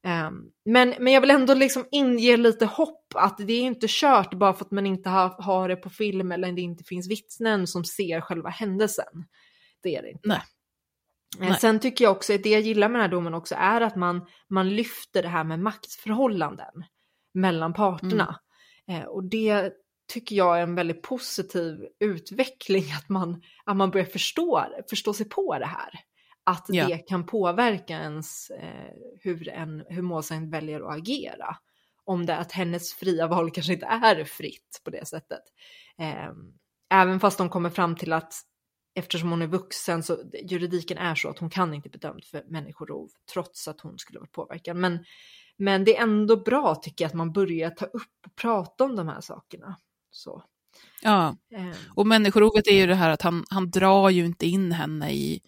Ehm, 0.03 0.43
men, 0.65 0.93
men 0.99 1.13
jag 1.13 1.21
vill 1.21 1.31
ändå 1.31 1.53
liksom 1.53 1.85
inge 1.91 2.37
lite 2.37 2.65
hopp 2.65 3.13
att 3.15 3.37
det 3.37 3.53
är 3.53 3.61
inte 3.61 3.87
kört 3.89 4.33
bara 4.33 4.53
för 4.53 4.65
att 4.65 4.71
man 4.71 4.85
inte 4.85 5.09
har, 5.09 5.29
har 5.43 5.69
det 5.69 5.75
på 5.75 5.89
film 5.89 6.31
eller 6.31 6.51
det 6.51 6.61
inte 6.61 6.83
finns 6.83 7.09
vittnen 7.09 7.67
som 7.67 7.85
ser 7.85 8.21
själva 8.21 8.49
händelsen. 8.49 9.25
Det 9.83 9.95
är 9.95 10.01
det 10.01 10.09
inte. 10.11 10.29
Nej. 10.29 10.41
Eh, 11.39 11.49
Nej. 11.49 11.59
Sen 11.59 11.79
tycker 11.79 12.05
jag 12.05 12.11
också, 12.11 12.37
det 12.37 12.49
jag 12.49 12.61
gillar 12.61 12.89
med 12.89 12.95
den 12.95 13.01
här 13.01 13.11
domen 13.11 13.33
också 13.33 13.55
är 13.55 13.81
att 13.81 13.95
man, 13.95 14.27
man 14.49 14.69
lyfter 14.69 15.21
det 15.21 15.29
här 15.29 15.43
med 15.43 15.59
maktförhållanden 15.59 16.83
mellan 17.33 17.73
parterna. 17.73 18.39
Mm. 18.87 19.01
Eh, 19.01 19.07
och 19.07 19.23
det 19.23 19.73
tycker 20.13 20.35
jag 20.35 20.57
är 20.57 20.63
en 20.63 20.75
väldigt 20.75 21.01
positiv 21.01 21.87
utveckling, 21.99 22.85
att 22.97 23.09
man, 23.09 23.41
att 23.65 23.77
man 23.77 23.91
börjar 23.91 24.05
förstå, 24.05 24.65
förstå 24.89 25.13
sig 25.13 25.29
på 25.29 25.57
det 25.59 25.65
här. 25.65 25.89
Att 26.49 26.65
Ja. 26.67 26.87
det 26.87 26.97
kan 26.97 27.25
påverka 27.25 27.93
ens 27.93 28.49
eh, 28.49 28.93
hur, 29.21 29.49
en, 29.49 29.85
hur 29.89 30.01
målsäganden 30.01 30.51
väljer 30.51 30.81
att 30.81 30.97
agera. 30.97 31.57
Om 32.03 32.25
det 32.25 32.37
att 32.37 32.51
hennes 32.51 32.93
fria 32.93 33.27
val 33.27 33.51
kanske 33.53 33.73
inte 33.73 33.85
är 33.85 34.23
fritt 34.23 34.81
på 34.83 34.89
det 34.89 35.07
sättet. 35.07 35.43
Eh, 35.97 36.29
även 36.89 37.19
fast 37.19 37.37
de 37.37 37.49
kommer 37.49 37.69
fram 37.69 37.95
till 37.95 38.13
att 38.13 38.33
eftersom 38.95 39.29
hon 39.29 39.41
är 39.41 39.47
vuxen 39.47 40.03
så 40.03 40.17
juridiken 40.43 40.97
är 40.97 41.15
så 41.15 41.29
att 41.29 41.39
hon 41.39 41.49
kan 41.49 41.73
inte 41.73 41.89
bli 41.89 41.99
dömd 41.99 42.25
för 42.25 42.43
människorov 42.47 43.09
trots 43.33 43.67
att 43.67 43.81
hon 43.81 43.97
skulle 43.97 44.19
varit 44.19 44.31
påverkad. 44.31 44.77
Men, 44.77 45.05
men 45.57 45.83
det 45.83 45.97
är 45.97 46.03
ändå 46.03 46.37
bra 46.37 46.75
tycker 46.75 47.03
jag 47.03 47.09
att 47.09 47.15
man 47.15 47.31
börjar 47.33 47.69
ta 47.69 47.85
upp 47.85 48.25
och 48.25 48.35
prata 48.35 48.83
om 48.83 48.95
de 48.95 49.07
här 49.07 49.21
sakerna. 49.21 49.77
Så. 50.11 50.43
Ja, 51.01 51.35
Eh, 51.55 51.71
och 51.95 52.07
människorovet 52.07 52.67
är 52.67 52.75
ju 52.75 52.87
det 52.87 52.95
här 52.95 53.09
att 53.09 53.21
han, 53.21 53.45
han 53.49 53.71
drar 53.71 54.09
ju 54.09 54.25
inte 54.25 54.45
in 54.45 54.71
henne 54.71 55.11
i, 55.11 55.41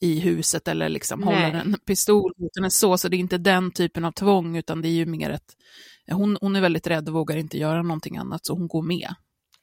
i 0.00 0.20
huset 0.20 0.68
eller 0.68 0.88
liksom 0.88 1.20
Nej. 1.20 1.34
håller 1.34 1.60
en 1.60 1.76
pistol 1.86 2.32
mot 2.36 2.50
henne 2.58 2.70
så, 2.70 2.98
så 2.98 3.08
det 3.08 3.16
är 3.16 3.18
inte 3.18 3.38
den 3.38 3.70
typen 3.70 4.04
av 4.04 4.12
tvång, 4.12 4.56
utan 4.56 4.82
det 4.82 4.88
är 4.88 4.92
ju 4.92 5.06
mer 5.06 5.30
ett... 5.30 5.54
Hon, 6.12 6.38
hon 6.40 6.56
är 6.56 6.60
väldigt 6.60 6.86
rädd 6.86 7.08
och 7.08 7.14
vågar 7.14 7.36
inte 7.36 7.58
göra 7.58 7.82
någonting 7.82 8.16
annat, 8.16 8.46
så 8.46 8.54
hon 8.54 8.68
går 8.68 8.82
med. 8.82 9.14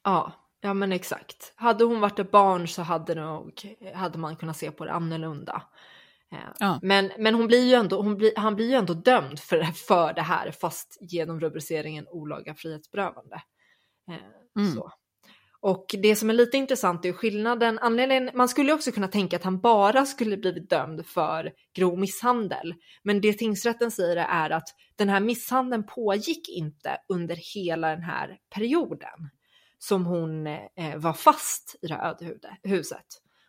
Ja, 0.03 0.33
ja 0.61 0.73
men 0.73 0.91
exakt. 0.91 1.53
Hade 1.55 1.83
hon 1.83 1.99
varit 1.99 2.19
ett 2.19 2.31
barn 2.31 2.67
så 2.67 2.81
hade, 2.81 3.15
nog, 3.15 3.75
hade 3.95 4.17
man 4.17 4.35
kunnat 4.35 4.57
se 4.57 4.71
på 4.71 4.85
det 4.85 4.91
annorlunda. 4.93 5.63
Eh, 6.31 6.37
Ja. 6.59 6.79
Men, 6.81 7.11
men 7.17 7.35
hon 7.35 7.47
blir 7.47 7.63
ju 7.67 7.73
ändå, 7.73 8.01
hon 8.01 8.17
blir, 8.17 8.31
han 8.35 8.55
blir 8.55 8.67
ju 8.69 8.73
ändå 8.75 8.93
dömd 8.93 9.39
för, 9.39 9.63
för 9.63 10.13
det 10.13 10.21
här 10.21 10.51
fast 10.51 10.97
genom 11.01 11.39
rubriceringen 11.39 12.07
olaga 12.07 12.55
frihetsberövande. 12.55 13.41
Eh, 14.09 14.15
Mm. 14.61 14.71
så. 14.75 14.91
Och 15.61 15.85
det 16.01 16.15
som 16.15 16.29
är 16.29 16.33
lite 16.33 16.57
intressant 16.57 17.05
är 17.05 17.13
skillnaden, 17.13 17.79
anledningen, 17.79 18.29
man 18.33 18.49
skulle 18.49 18.73
också 18.73 18.91
kunna 18.91 19.07
tänka 19.07 19.35
att 19.35 19.43
han 19.43 19.59
bara 19.59 20.05
skulle 20.05 20.37
blivit 20.37 20.69
dömd 20.69 21.05
för 21.05 21.51
grov 21.75 21.99
misshandel. 21.99 22.73
Men 23.03 23.21
det 23.21 23.33
tingsrätten 23.33 23.91
säger 23.91 24.17
är 24.17 24.49
att 24.49 24.67
den 24.95 25.09
här 25.09 25.19
misshandeln 25.19 25.83
pågick 25.87 26.49
inte 26.49 26.97
under 27.09 27.35
hela 27.55 27.89
den 27.89 28.03
här 28.03 28.37
perioden 28.49 29.29
som 29.77 30.05
hon 30.05 30.47
eh, 30.47 30.97
var 30.97 31.13
fast 31.13 31.75
i 31.81 31.87
det 31.87 31.93
här 31.93 32.15
ödehuset. 32.21 33.05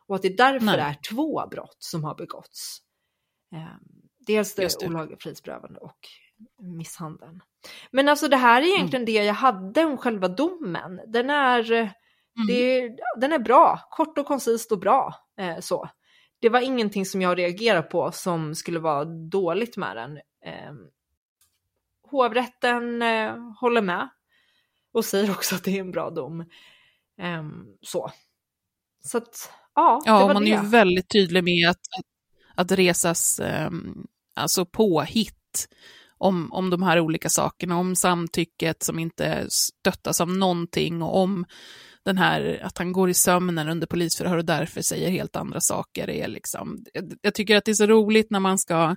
Och 0.07 0.17
att 0.17 0.23
det 0.23 0.29
är 0.29 0.37
därför 0.37 0.67
Nej. 0.67 0.81
är 0.81 0.97
två 1.11 1.47
brott 1.51 1.77
som 1.79 2.05
har 2.05 2.15
begåtts. 2.15 2.79
Eh, 3.55 3.77
dels 4.27 4.55
det 4.55 4.81
det. 4.81 4.87
olaga 4.87 5.17
frihetsberövande 5.17 5.81
och 5.81 5.99
misshandeln. 6.63 7.41
Men 7.91 8.09
alltså 8.09 8.29
det 8.29 8.37
här 8.37 8.63
är 8.63 8.67
egentligen 8.67 9.05
det 9.05 9.13
jag 9.13 9.35
hade 9.35 9.85
om 9.85 9.99
själva 9.99 10.29
domen. 10.29 11.01
Den 11.07 11.31
är, 11.31 11.93
eh, 12.39 12.47
det, 12.47 12.91
den 13.21 13.33
är 13.33 13.39
bra, 13.39 13.81
kort 13.91 14.19
och 14.19 14.27
koncist 14.27 14.73
och 14.73 14.79
bra. 14.79 15.15
Eh, 15.39 15.59
så. 15.61 15.89
Det 16.41 16.49
var 16.49 16.61
ingenting 16.61 17.07
som 17.07 17.23
jag 17.23 17.39
reagerade 17.39 17.83
på 17.83 18.13
som 18.13 18.55
skulle 18.55 18.79
vara 18.79 19.05
dåligt 19.05 19.77
med 19.77 19.97
den. 19.97 20.17
Eh, 20.45 20.73
hovrätten 22.11 23.03
eh, 23.03 23.37
håller 23.61 23.83
med 23.83 24.09
och 24.93 25.05
säger 25.05 25.31
också 25.31 25.55
att 25.55 25.65
det 25.65 25.77
är 25.77 25.81
en 25.81 25.93
bra 25.93 26.11
dom. 26.11 26.41
Eh, 27.21 27.43
så. 27.83 28.11
Så 29.05 29.19
att, 29.19 29.51
ja, 29.75 30.03
Ja, 30.05 30.19
det 30.19 30.27
var 30.27 30.35
man 30.35 30.45
det. 30.45 30.53
är 30.53 30.63
ju 30.63 30.69
väldigt 30.69 31.09
tydlig 31.13 31.45
med 31.45 31.71
att, 31.71 31.77
att, 31.99 32.07
att 32.55 32.73
resas 32.79 33.41
um, 33.67 34.07
alltså 34.35 34.65
påhitt 34.65 35.69
om, 36.19 36.53
om 36.53 36.71
de 36.71 36.83
här 36.83 37.01
olika 37.01 37.29
sakerna, 37.29 37.79
om 37.79 37.97
samtycket 37.97 38.83
som 38.83 38.99
inte 38.99 39.47
stöttas 39.51 40.21
av 40.21 40.29
någonting 40.31 41.03
och 41.03 41.17
om 41.19 41.45
den 42.05 42.19
här 42.19 42.61
att 42.63 42.79
han 42.79 42.93
går 42.93 43.11
i 43.11 43.15
sömnen 43.15 43.69
under 43.69 43.87
polisförhör 43.87 44.37
och 44.37 44.45
därför 44.45 44.83
säger 44.83 45.11
helt 45.11 45.37
andra 45.37 45.61
saker. 45.61 46.11
Är 46.11 46.29
liksom, 46.29 46.85
jag 47.23 47.35
tycker 47.35 47.57
att 47.57 47.65
det 47.65 47.71
är 47.71 47.75
så 47.75 47.87
roligt 47.87 48.31
när 48.31 48.41
man 48.41 48.59
ska 48.59 48.97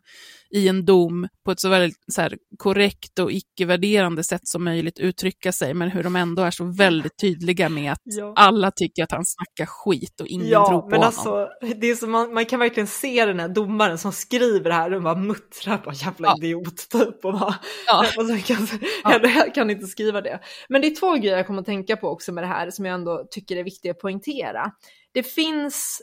i 0.56 0.68
en 0.68 0.86
dom 0.86 1.28
på 1.45 1.51
ett 1.51 1.60
så 1.60 1.70
väldigt 1.70 1.97
så 2.08 2.22
här, 2.22 2.38
korrekt 2.58 3.20
och 3.20 3.32
icke-värderande 3.32 4.24
sätt 4.24 4.47
som 4.47 4.64
möjligt 4.64 4.99
uttrycka 4.99 5.51
sig, 5.51 5.74
men 5.74 5.91
hur 5.91 6.03
de 6.03 6.16
ändå 6.16 6.43
är 6.43 6.51
så 6.51 6.64
väldigt 6.64 7.18
tydliga 7.18 7.70
med 7.70 7.91
att 7.91 8.01
ja. 8.03 8.34
alla 8.36 8.72
tycker 8.72 9.03
att 9.03 9.12
han 9.12 9.26
snackar 9.26 9.66
skit 9.66 10.22
och 10.22 10.28
ingen 10.28 10.47
ja, 10.47 10.68
tror 10.68 10.82
på 10.82 10.89
men 10.89 10.99
honom. 10.99 11.08
Alltså, 11.08 11.49
det 11.76 11.89
är 11.89 11.95
som 11.95 12.12
man, 12.12 12.34
man 12.34 12.45
kan 12.45 12.60
verkligen 12.60 12.88
se 12.88 13.26
den 13.26 13.39
här 13.39 13.47
domaren 13.47 13.97
som 13.97 14.12
skriver 14.12 14.70
det 14.70 14.76
här 14.76 14.93
och 14.93 15.03
bara 15.03 15.16
muttrar 15.16 15.78
på 15.78 15.91
jävla 15.93 16.28
ja. 16.28 16.36
idiot 16.38 16.89
typ. 16.89 17.26
Och 17.26 17.34
bara, 17.34 17.56
ja. 17.88 18.06
och 18.18 18.26
så 18.26 18.38
kan, 18.38 18.68
ja. 19.03 19.20
jag 19.36 19.56
kan 19.56 19.70
inte 19.70 19.88
skriva 19.88 20.22
det. 20.22 20.39
Men 20.70 20.82
det 20.82 20.88
är 20.88 20.95
två 20.95 21.14
grejer 21.14 21.38
jag 21.38 21.47
kommer 21.47 21.60
att 21.60 21.66
tänka 21.66 21.97
på 21.97 22.08
också 22.08 22.32
med 22.32 22.43
det 22.43 22.47
här 22.47 22.72
som 22.72 22.86
jag 22.86 22.95
ändå 22.96 23.28
tycker 23.32 23.58
är 23.58 23.64
viktiga 23.64 23.91
att 23.91 24.00
poängtera. 24.00 24.72
Det 25.12 25.24
finns 25.24 26.02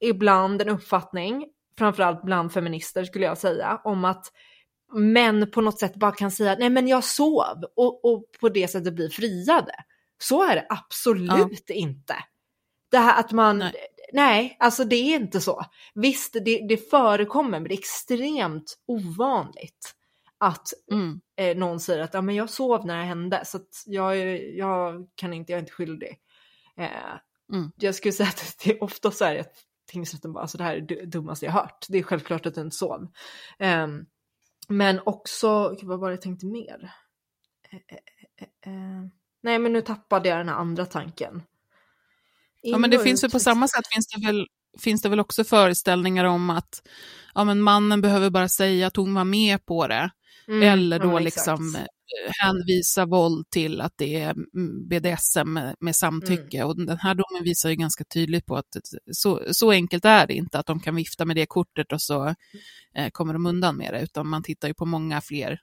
ibland 0.00 0.62
en 0.62 0.68
uppfattning, 0.68 1.46
framförallt 1.78 2.22
bland 2.22 2.52
feminister 2.52 3.04
skulle 3.04 3.24
jag 3.24 3.38
säga, 3.38 3.80
om 3.84 4.04
att 4.04 4.32
män 4.92 5.50
på 5.50 5.60
något 5.60 5.78
sätt 5.78 5.94
bara 5.94 6.12
kan 6.12 6.30
säga 6.30 6.56
nej 6.58 6.70
men 6.70 6.88
jag 6.88 7.04
sov 7.04 7.64
och, 7.76 8.04
och 8.04 8.24
på 8.40 8.48
det 8.48 8.68
sättet 8.68 8.94
blir 8.94 9.08
friade. 9.08 9.74
Så 10.22 10.44
är 10.44 10.54
det 10.54 10.66
absolut 10.68 11.64
ja. 11.66 11.74
inte. 11.74 12.14
Det 12.90 12.98
här 12.98 13.20
att 13.20 13.32
man, 13.32 13.58
nej. 13.58 13.72
nej. 14.12 14.56
alltså 14.60 14.84
det 14.84 14.96
är 14.96 15.16
inte 15.16 15.40
så. 15.40 15.62
Visst, 15.94 16.32
det, 16.44 16.66
det 16.68 16.90
förekommer, 16.90 17.60
men 17.60 17.68
det 17.68 17.74
är 17.74 17.78
extremt 17.78 18.78
ovanligt 18.86 19.94
att 20.40 20.68
mm. 20.92 21.20
eh, 21.36 21.56
någon 21.56 21.80
säger 21.80 22.02
att 22.02 22.14
ja, 22.14 22.20
men 22.20 22.34
jag 22.34 22.50
sov 22.50 22.86
när 22.86 22.98
det 22.98 23.04
hände 23.04 23.42
så 23.44 23.56
att 23.56 23.82
jag, 23.86 24.16
jag 24.56 25.08
kan 25.14 25.32
inte, 25.32 25.52
jag 25.52 25.56
är 25.56 25.60
inte 25.60 25.72
skyldig. 25.72 26.18
Eh, 26.76 27.14
mm. 27.52 27.72
Jag 27.76 27.94
skulle 27.94 28.12
säga 28.12 28.28
att 28.28 28.56
det 28.64 28.70
är 28.70 28.82
ofta 28.82 29.10
så 29.10 29.24
här 29.24 29.38
att 29.38 29.54
tingsrätten 29.86 30.32
bara, 30.32 30.40
alltså 30.40 30.58
det 30.58 30.64
här 30.64 30.76
är 30.76 30.80
det 30.80 31.06
dummaste 31.06 31.46
jag 31.46 31.52
hört. 31.52 31.86
Det 31.88 31.98
är 31.98 32.02
självklart 32.02 32.46
att 32.46 32.54
du 32.54 32.60
inte 32.60 32.76
sov. 32.76 33.08
Eh, 33.58 33.86
men 34.68 35.00
också, 35.04 35.76
vad 35.82 36.00
var 36.00 36.08
det 36.08 36.14
jag 36.14 36.22
tänkte 36.22 36.46
mer? 36.46 36.92
Eh, 37.70 37.78
eh, 37.88 38.72
eh, 38.72 39.02
nej 39.42 39.58
men 39.58 39.72
nu 39.72 39.80
tappade 39.80 40.28
jag 40.28 40.38
den 40.38 40.48
här 40.48 40.56
andra 40.56 40.86
tanken. 40.86 41.42
In 42.62 42.72
ja 42.72 42.78
men 42.78 42.90
det 42.90 42.98
finns 42.98 43.24
väl 43.24 43.30
på 43.30 43.40
samma 43.40 43.68
sätt 43.68 43.84
finns 43.94 44.06
det 44.06 44.26
väl 44.26 44.46
finns 44.78 45.02
det 45.02 45.08
väl 45.08 45.20
också 45.20 45.44
föreställningar 45.44 46.24
om 46.24 46.50
att 46.50 46.82
ja, 47.34 47.44
men 47.44 47.62
mannen 47.62 48.00
behöver 48.00 48.30
bara 48.30 48.48
säga 48.48 48.86
att 48.86 48.96
hon 48.96 49.14
var 49.14 49.24
med 49.24 49.66
på 49.66 49.86
det. 49.86 50.10
Mm, 50.50 50.62
Eller 50.62 50.98
då 50.98 51.12
ja, 51.12 51.18
liksom 51.18 51.74
eh, 51.74 52.32
hänvisa 52.42 53.06
våld 53.06 53.50
till 53.50 53.80
att 53.80 53.92
det 53.96 54.20
är 54.20 54.30
mm, 54.30 54.88
BDSM 54.88 55.52
med, 55.52 55.76
med 55.80 55.96
samtycke. 55.96 56.56
Mm. 56.56 56.68
Och 56.68 56.86
den 56.86 56.98
här 56.98 57.14
domen 57.14 57.44
visar 57.44 57.68
ju 57.70 57.76
ganska 57.76 58.04
tydligt 58.04 58.46
på 58.46 58.56
att 58.56 58.66
så, 59.12 59.42
så 59.50 59.70
enkelt 59.70 60.04
är 60.04 60.26
det 60.26 60.34
inte, 60.34 60.58
att 60.58 60.66
de 60.66 60.80
kan 60.80 60.96
vifta 60.96 61.24
med 61.24 61.36
det 61.36 61.46
kortet 61.46 61.92
och 61.92 62.02
så 62.02 62.34
eh, 62.94 63.10
kommer 63.12 63.32
de 63.32 63.46
undan 63.46 63.76
med 63.76 63.94
det, 63.94 64.00
utan 64.00 64.28
man 64.28 64.42
tittar 64.42 64.68
ju 64.68 64.74
på 64.74 64.86
många 64.86 65.20
fler, 65.20 65.60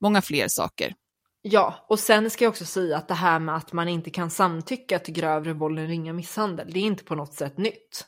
många 0.00 0.22
fler 0.22 0.46
saker. 0.48 0.94
Ja, 1.42 1.86
och 1.88 1.98
sen 1.98 2.30
ska 2.30 2.44
jag 2.44 2.50
också 2.50 2.64
säga 2.64 2.96
att 2.96 3.08
det 3.08 3.14
här 3.14 3.38
med 3.38 3.56
att 3.56 3.72
man 3.72 3.88
inte 3.88 4.10
kan 4.10 4.30
samtycka 4.30 4.98
till 4.98 5.14
grövre 5.14 5.52
våld 5.52 5.78
än 5.78 5.88
ringa 5.88 6.12
misshandel, 6.12 6.70
det 6.72 6.78
är 6.78 6.84
inte 6.84 7.04
på 7.04 7.14
något 7.14 7.34
sätt 7.34 7.58
nytt. 7.58 8.06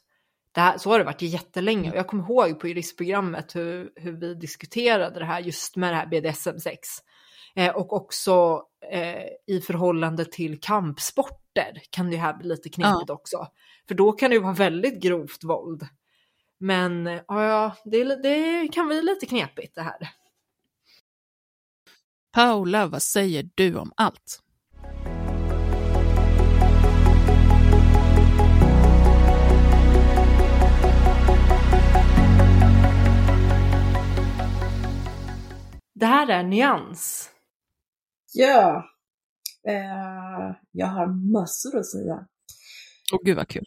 Det 0.58 0.62
här, 0.62 0.78
så 0.78 0.90
har 0.90 0.98
det 0.98 1.04
varit 1.04 1.22
jättelänge 1.22 1.80
och 1.80 1.86
mm. 1.86 1.96
jag 1.96 2.06
kommer 2.06 2.22
ihåg 2.22 2.60
på 2.60 2.68
juristprogrammet 2.68 3.56
hur, 3.56 3.90
hur 3.96 4.12
vi 4.12 4.34
diskuterade 4.34 5.18
det 5.18 5.24
här 5.24 5.40
just 5.40 5.76
med 5.76 5.92
det 5.92 5.96
här 5.96 6.06
BDSM-6. 6.06 6.76
Eh, 7.54 7.76
och 7.76 7.92
också 7.92 8.62
eh, 8.92 9.24
i 9.46 9.60
förhållande 9.60 10.24
till 10.24 10.60
kampsporter 10.60 11.82
kan 11.90 12.10
det 12.10 12.16
här 12.16 12.34
bli 12.34 12.48
lite 12.48 12.68
knepigt 12.68 13.08
ja. 13.08 13.14
också. 13.14 13.46
För 13.88 13.94
då 13.94 14.12
kan 14.12 14.30
det 14.30 14.36
ju 14.36 14.42
vara 14.42 14.52
väldigt 14.52 15.02
grovt 15.02 15.44
våld. 15.44 15.88
Men 16.58 17.20
ja, 17.28 17.76
det, 17.84 18.22
det 18.22 18.68
kan 18.72 18.86
bli 18.86 19.02
lite 19.02 19.26
knepigt 19.26 19.74
det 19.74 19.82
här. 19.82 20.08
Paula, 22.32 22.86
vad 22.86 23.02
säger 23.02 23.50
du 23.54 23.76
om 23.76 23.92
allt? 23.96 24.42
Det 35.98 36.06
här 36.06 36.28
är 36.28 36.42
Nyans. 36.42 37.30
Ja, 38.34 38.84
eh, 39.68 40.56
jag 40.72 40.86
har 40.86 41.32
massor 41.32 41.78
att 41.78 41.86
säga. 41.86 42.26
Åh 43.12 43.20
gud 43.24 43.36
vad 43.36 43.48
kul. 43.48 43.64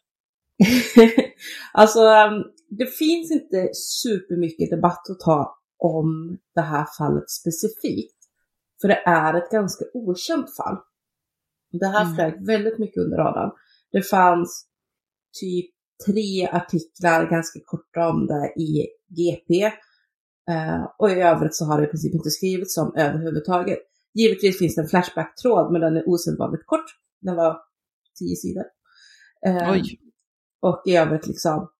alltså, 1.73 1.99
ehm, 1.99 2.43
det 2.69 2.86
finns 2.86 3.32
inte 3.32 3.69
supermycket 3.73 4.69
debatt 4.69 5.09
att 5.09 5.19
ta 5.19 5.59
om 5.77 6.38
det 6.55 6.61
här 6.61 6.88
fallet 6.97 7.29
specifikt. 7.29 8.17
För 8.82 8.88
det 8.88 9.03
är 9.05 9.34
ett 9.34 9.51
ganska 9.51 9.86
okänt 9.93 10.55
fall. 10.55 10.77
Det 11.71 11.88
här 11.88 12.01
mm. 12.01 12.15
flög 12.15 12.45
väldigt 12.45 12.79
mycket 12.79 13.03
under 13.03 13.17
radarn. 13.17 13.51
Det 13.91 14.01
fanns 14.01 14.67
typ 15.39 15.71
tre 16.05 16.47
artiklar 16.47 17.29
ganska 17.29 17.59
korta 17.65 18.09
om 18.09 18.27
det 18.27 18.53
i 18.61 18.88
GP 19.09 19.71
och 20.97 21.09
i 21.09 21.13
övrigt 21.13 21.55
så 21.55 21.65
har 21.65 21.81
det 21.81 21.87
i 21.87 21.89
princip 21.89 22.13
inte 22.13 22.29
skrivits 22.29 22.77
om 22.77 22.93
överhuvudtaget. 22.95 23.79
Givetvis 24.13 24.59
finns 24.59 24.75
det 24.75 24.81
en 24.81 24.87
Flashback-tråd, 24.87 25.71
men 25.71 25.81
den 25.81 25.97
är 25.97 26.09
osedvanligt 26.09 26.65
kort. 26.65 26.85
Den 27.21 27.35
var 27.35 27.61
tio 28.19 28.35
sidor. 28.35 28.65
Eh, 29.45 29.71
Oj. 29.71 29.99
Och 30.61 30.83
i 30.85 30.95
övrigt 30.95 31.27
liksom 31.27 31.71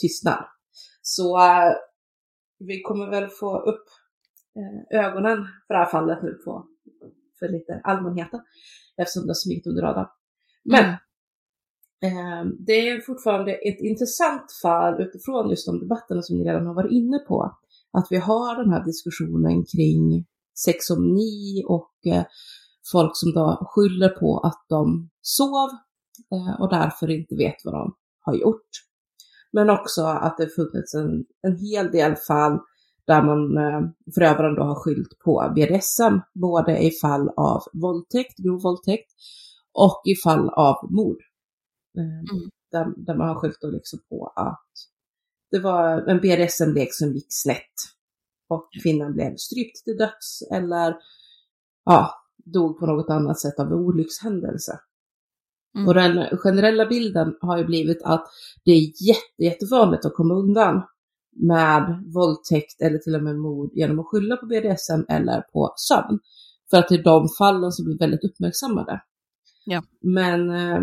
tystnad. 0.00 0.44
Så 1.02 1.38
uh, 1.38 1.72
vi 2.58 2.82
kommer 2.82 3.10
väl 3.10 3.28
få 3.28 3.58
upp 3.58 3.84
uh, 4.58 5.00
ögonen 5.04 5.36
för 5.66 5.74
det 5.74 5.78
här 5.78 5.90
fallet 5.90 6.22
nu 6.22 6.32
på, 6.32 6.66
för 7.38 7.48
lite 7.48 7.80
allmänheten. 7.84 8.40
Eftersom 8.96 9.22
det 9.22 9.30
har 9.30 9.34
smugit 9.34 9.66
under 9.66 9.82
radarn. 9.82 10.08
Men 10.64 10.84
uh, 12.04 12.52
det 12.66 12.88
är 12.88 13.00
fortfarande 13.00 13.54
ett 13.54 13.80
intressant 13.80 14.52
fall 14.62 15.02
utifrån 15.02 15.50
just 15.50 15.66
de 15.66 15.80
debatterna 15.80 16.22
som 16.22 16.38
ni 16.38 16.44
redan 16.44 16.66
har 16.66 16.74
varit 16.74 16.92
inne 16.92 17.18
på 17.18 17.58
att 17.96 18.06
vi 18.10 18.16
har 18.16 18.62
den 18.62 18.72
här 18.72 18.84
diskussionen 18.84 19.64
kring 19.64 20.26
sexomni 20.64 21.64
och 21.66 21.92
eh, 22.06 22.24
folk 22.92 23.10
som 23.14 23.32
då 23.32 23.66
skyller 23.70 24.08
på 24.08 24.38
att 24.38 24.64
de 24.68 25.10
sov 25.20 25.70
eh, 26.32 26.60
och 26.60 26.70
därför 26.70 27.10
inte 27.10 27.34
vet 27.36 27.56
vad 27.64 27.74
de 27.74 27.94
har 28.20 28.34
gjort. 28.34 28.70
Men 29.52 29.70
också 29.70 30.02
att 30.02 30.36
det 30.36 30.48
funnits 30.48 30.94
en, 30.94 31.24
en 31.42 31.56
hel 31.58 31.90
del 31.90 32.16
fall 32.16 32.58
där 33.06 33.22
man 33.22 33.56
eh, 33.56 33.90
förövaren 34.14 34.54
då 34.54 34.62
har 34.62 34.74
skyllt 34.74 35.18
på 35.24 35.52
BDSM, 35.54 36.20
både 36.34 36.78
i 36.78 36.90
fall 36.90 37.28
av 37.36 37.62
våldtäkt, 37.72 38.38
grov 38.38 38.62
våldtäkt, 38.62 39.10
och 39.72 40.02
i 40.04 40.14
fall 40.24 40.48
av 40.48 40.76
mord. 40.90 41.18
Mm. 41.98 42.50
Där, 42.70 43.04
där, 43.06 43.14
man 43.14 43.28
har 43.28 43.34
skyllt 43.34 43.60
då 43.60 43.70
liksom 43.70 43.98
på 44.08 44.32
att 44.36 44.70
det 45.56 45.62
var 45.62 46.08
en 46.08 46.20
BDSM-lek 46.20 46.94
som 46.94 47.12
gick 47.12 47.26
snett 47.28 47.74
och 48.48 48.68
kvinnan 48.82 49.12
blev 49.12 49.36
strypt 49.36 49.84
till 49.84 49.96
döds 49.96 50.42
eller 50.52 50.96
ja, 51.84 52.14
dog 52.44 52.78
på 52.78 52.86
något 52.86 53.10
annat 53.10 53.40
sätt 53.40 53.60
av 53.60 53.72
olyckshändelse. 53.72 54.78
Mm. 55.74 55.88
Och 55.88 55.94
den 55.94 56.38
generella 56.38 56.86
bilden 56.86 57.36
har 57.40 57.58
ju 57.58 57.64
blivit 57.64 58.02
att 58.02 58.26
det 58.64 58.70
är 58.70 59.08
jätte, 59.08 59.44
jättevanligt 59.44 60.04
att 60.04 60.14
komma 60.14 60.34
undan 60.34 60.82
med 61.36 62.04
våldtäkt 62.14 62.80
eller 62.80 62.98
till 62.98 63.14
och 63.14 63.22
med 63.22 63.38
mord 63.38 63.70
genom 63.74 64.00
att 64.00 64.06
skylla 64.06 64.36
på 64.36 64.46
BDSM 64.46 65.02
eller 65.08 65.40
på 65.40 65.74
sömn. 65.76 66.18
För 66.70 66.76
att 66.76 66.88
det 66.88 66.94
är 66.94 67.02
de 67.02 67.28
fallen 67.38 67.72
som 67.72 67.84
blir 67.84 67.98
väldigt 67.98 68.24
uppmärksammade. 68.24 69.00
Ja. 69.64 69.82
Men 70.00 70.50
eh, 70.50 70.80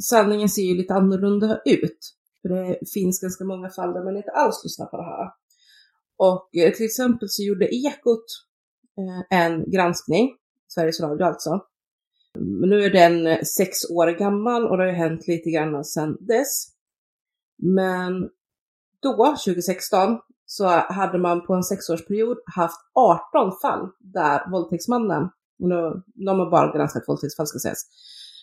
sanningen 0.00 0.48
ser 0.48 0.62
ju 0.62 0.74
lite 0.74 0.94
annorlunda 0.94 1.60
ut. 1.64 2.17
För 2.48 2.54
det 2.54 2.90
finns 2.94 3.20
ganska 3.20 3.44
många 3.44 3.70
fall 3.70 3.92
där 3.92 4.04
man 4.04 4.16
inte 4.16 4.30
alls 4.30 4.64
lyssnar 4.64 4.86
på 4.86 4.96
det 4.96 5.02
här. 5.02 5.28
Och 6.18 6.56
eh, 6.56 6.72
till 6.72 6.86
exempel 6.86 7.28
så 7.28 7.42
gjorde 7.42 7.74
Ekot 7.74 8.24
eh, 8.98 9.38
en 9.38 9.70
granskning, 9.70 10.30
Sveriges 10.68 11.00
Radio 11.00 11.24
alltså. 11.24 11.60
Men 12.38 12.70
nu 12.70 12.84
är 12.84 12.90
den 12.90 13.26
eh, 13.26 13.42
sex 13.42 13.90
år 13.90 14.18
gammal 14.18 14.66
och 14.66 14.76
det 14.76 14.82
har 14.82 14.90
ju 14.90 14.96
hänt 14.96 15.28
lite 15.28 15.50
grann 15.50 15.84
sedan 15.84 16.16
dess. 16.20 16.66
Men 17.62 18.28
då, 19.02 19.36
2016, 19.44 20.18
så 20.46 20.66
hade 20.68 21.18
man 21.18 21.46
på 21.46 21.54
en 21.54 21.62
sexårsperiod 21.62 22.38
haft 22.56 22.80
18 22.94 23.52
fall 23.62 23.88
där 24.00 24.50
våldtäktsmannen, 24.50 25.28
nu, 25.58 26.02
de 26.26 26.38
har 26.38 26.50
bara 26.50 26.76
granskat 26.76 27.08
våldtäktsfall 27.08 27.46
ska 27.46 27.58
sägas, 27.58 27.84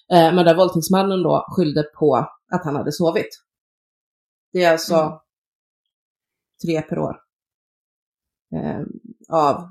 men 0.10 0.46
där 0.46 0.56
våldtäktsmannen 0.56 1.24
då 1.24 1.46
skyllde 1.50 1.84
på 1.84 2.16
att 2.52 2.66
han 2.66 2.76
hade 2.76 2.92
sovit. 2.92 3.46
Det 4.56 4.64
är 4.64 4.72
alltså 4.72 4.96
mm. 4.96 5.18
tre 6.64 6.82
per 6.82 7.00
år 7.00 7.22
eh, 8.56 8.82
av, 9.30 9.70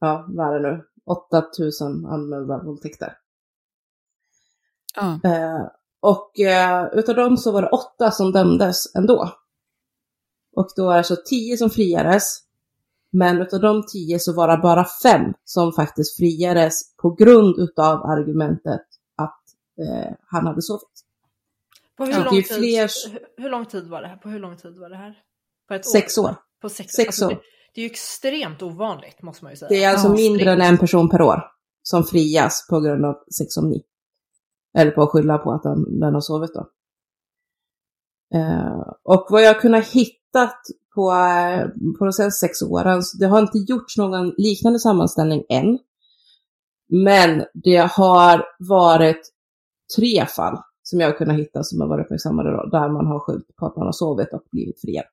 ja 0.00 0.26
vad 0.28 0.54
är 0.54 0.60
det 0.60 0.70
nu, 0.70 0.84
8000 1.06 2.06
anmälda 2.06 2.62
våldtäkter. 2.64 3.18
Ja. 4.94 5.20
Eh, 5.24 5.66
och 6.00 6.40
eh, 6.40 6.88
utav 6.92 7.14
dem 7.14 7.36
så 7.36 7.52
var 7.52 7.62
det 7.62 7.68
åtta 7.68 8.10
som 8.10 8.32
dömdes 8.32 8.94
ändå. 8.94 9.30
Och 10.56 10.68
då 10.76 10.90
är 10.90 10.96
det 10.96 11.04
så 11.04 11.16
tio 11.16 11.56
som 11.56 11.70
friades. 11.70 12.38
Men 13.10 13.40
utav 13.40 13.60
de 13.60 13.86
tio 13.86 14.18
så 14.18 14.32
var 14.32 14.48
det 14.48 14.62
bara 14.62 14.86
fem 15.02 15.34
som 15.44 15.72
faktiskt 15.72 16.16
friades 16.16 16.96
på 16.96 17.10
grund 17.10 17.58
utav 17.58 18.02
argumentet 18.06 18.86
att 19.16 19.42
eh, 19.78 20.14
han 20.26 20.46
hade 20.46 20.62
sovit. 20.62 20.99
På 22.00 22.06
hur, 22.06 22.12
Ja, 22.12 22.24
lång 22.24 22.34
tid, 22.34 22.46
fler- 22.46 23.40
hur, 23.42 23.50
lång 23.50 23.66
tid 23.66 23.88
var 23.88 24.02
det 24.02 24.08
här? 24.08 24.16
På 24.16 24.28
hur 24.28 24.38
lång 24.40 24.56
tid 24.56 24.78
var 24.78 24.90
det 24.90 24.96
här? 24.96 25.14
På 25.68 25.74
ett 25.74 25.86
Sex 25.86 26.18
år. 26.18 26.36
På 26.62 26.68
sex, 26.68 26.92
Sex 26.92 27.06
alltså, 27.08 27.26
år. 27.26 27.30
Det, 27.30 27.40
det 27.74 27.80
är 27.80 27.82
ju 27.82 27.90
extremt 27.90 28.62
ovanligt 28.62 29.22
måste 29.22 29.44
man 29.44 29.52
ju 29.52 29.56
säga. 29.56 29.68
Det 29.68 29.84
är 29.84 29.90
alltså 29.90 30.08
Ja, 30.08 30.14
mindre 30.14 30.52
än 30.52 30.60
en 30.60 30.78
person 30.78 31.08
per 31.08 31.22
år 31.22 31.42
som 31.82 32.04
frias 32.04 32.66
på 32.70 32.80
grund 32.80 33.04
av 33.04 33.14
sexsomni. 33.38 33.82
Eller 34.78 34.90
på 34.90 35.02
att 35.02 35.08
skylla 35.10 35.38
på 35.38 35.52
att 35.52 35.62
den, 35.62 36.00
den 36.00 36.14
har 36.14 36.20
sovit 36.20 36.54
då. 36.54 36.70
Eh, 38.34 38.82
och 39.02 39.26
vad 39.30 39.42
jag 39.42 39.60
kunnat 39.60 39.86
hittat 39.86 40.56
på, 40.94 41.12
eh, 41.12 41.66
på 41.98 42.04
de 42.04 42.12
senaste 42.12 42.46
sex 42.46 42.62
åren, 42.62 43.02
det 43.20 43.26
har 43.26 43.38
inte 43.38 43.58
gjorts 43.58 43.96
någon 43.96 44.34
liknande 44.36 44.78
sammanställning 44.78 45.44
än. 45.48 45.78
Men 46.88 47.44
det 47.54 47.76
har 47.90 48.44
varit 48.58 49.32
tre 49.96 50.26
fall 50.26 50.58
som 50.90 51.00
jag 51.00 51.08
har 51.08 51.18
kunnat 51.18 51.36
hitta 51.36 51.62
som 51.62 51.80
har 51.80 51.88
varit 51.88 52.06
uppmärksammade 52.06 52.50
då, 52.50 52.66
där 52.66 52.88
man 52.88 53.06
har 53.06 53.18
skyllt 53.20 53.56
på 53.56 53.66
att 53.66 53.76
man 53.76 53.86
har 53.86 53.92
sovit 53.92 54.32
och 54.32 54.44
blivit 54.52 54.80
friad. 54.80 55.04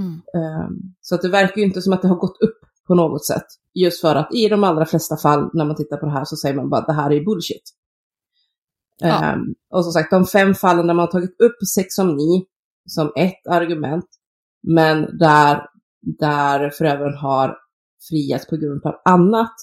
Mm. 0.00 0.12
Ehm, 0.12 0.78
Så 1.00 1.14
att 1.14 1.22
det 1.22 1.28
verkar 1.28 1.56
ju 1.56 1.64
inte 1.64 1.82
som 1.82 1.92
att 1.92 2.02
det 2.02 2.08
har 2.08 2.16
gått 2.16 2.42
upp 2.42 2.58
på 2.86 2.94
något 2.94 3.26
sätt. 3.26 3.46
Just 3.74 4.00
för 4.00 4.14
att 4.16 4.34
i 4.34 4.48
de 4.48 4.64
allra 4.64 4.86
flesta 4.86 5.16
fall 5.16 5.50
när 5.54 5.64
man 5.64 5.76
tittar 5.76 5.96
på 5.96 6.06
det 6.06 6.12
här 6.12 6.24
så 6.24 6.36
säger 6.36 6.56
man 6.56 6.70
bara 6.70 6.80
att 6.80 6.86
det 6.86 6.92
här 6.92 7.12
är 7.12 7.24
bullshit. 7.24 7.62
Ja. 8.98 9.24
Ehm, 9.24 9.54
och 9.70 9.84
som 9.84 9.92
sagt, 9.92 10.10
de 10.10 10.26
fem 10.26 10.54
fallen 10.54 10.86
där 10.86 10.94
man 10.94 11.04
har 11.06 11.12
tagit 11.12 11.40
upp 11.40 11.56
sexomni 11.74 12.46
som 12.88 13.12
ett 13.16 13.46
argument, 13.48 14.06
men 14.62 15.18
där, 15.18 15.66
där 16.18 16.70
förövaren 16.70 17.16
har 17.16 17.56
friats 18.10 18.46
på 18.46 18.56
grund 18.56 18.86
av 18.86 18.94
annat, 19.04 19.54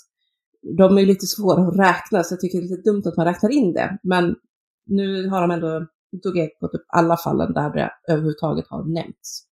de 0.78 0.98
är 0.98 1.06
lite 1.06 1.26
svåra 1.26 1.68
att 1.68 1.80
räkna, 1.80 2.24
så 2.24 2.34
jag 2.34 2.40
tycker 2.40 2.58
det 2.58 2.66
är 2.66 2.70
lite 2.70 2.90
dumt 2.90 3.04
att 3.06 3.18
man 3.18 3.26
räknar 3.26 3.50
in 3.50 3.74
det. 3.74 3.98
Men 4.04 4.36
nu 4.90 5.28
har 5.28 5.42
de 5.42 5.52
ändå, 5.52 5.88
nu 6.12 6.20
tog 6.20 6.38
jag 6.38 6.50
gått 6.60 6.74
upp 6.74 6.86
alla 6.88 7.18
fallen 7.18 7.54
där 7.54 7.70
det 7.70 7.92
överhuvudtaget 8.08 8.68
har 8.68 8.84
nämnts. 8.84 9.46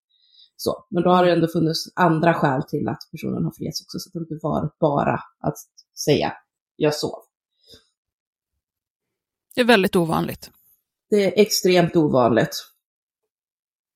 Så, 0.56 0.86
men 0.90 1.02
då 1.02 1.10
har 1.10 1.24
det 1.24 1.32
ändå 1.32 1.46
funnits 1.46 1.92
andra 1.94 2.34
skäl 2.34 2.62
till 2.62 2.88
att 2.88 2.98
personen 3.10 3.44
har 3.44 3.52
friats 3.52 3.82
också, 3.82 3.98
så 3.98 4.08
att 4.08 4.12
det 4.12 4.18
inte 4.18 4.46
varit 4.46 4.78
bara 4.78 5.20
att 5.40 5.56
säga 6.04 6.32
jag 6.76 6.94
sov. 6.94 7.22
Det 9.54 9.60
är 9.60 9.64
väldigt 9.64 9.96
ovanligt. 9.96 10.50
Det 11.10 11.24
är 11.24 11.42
extremt 11.42 11.96
ovanligt. 11.96 12.64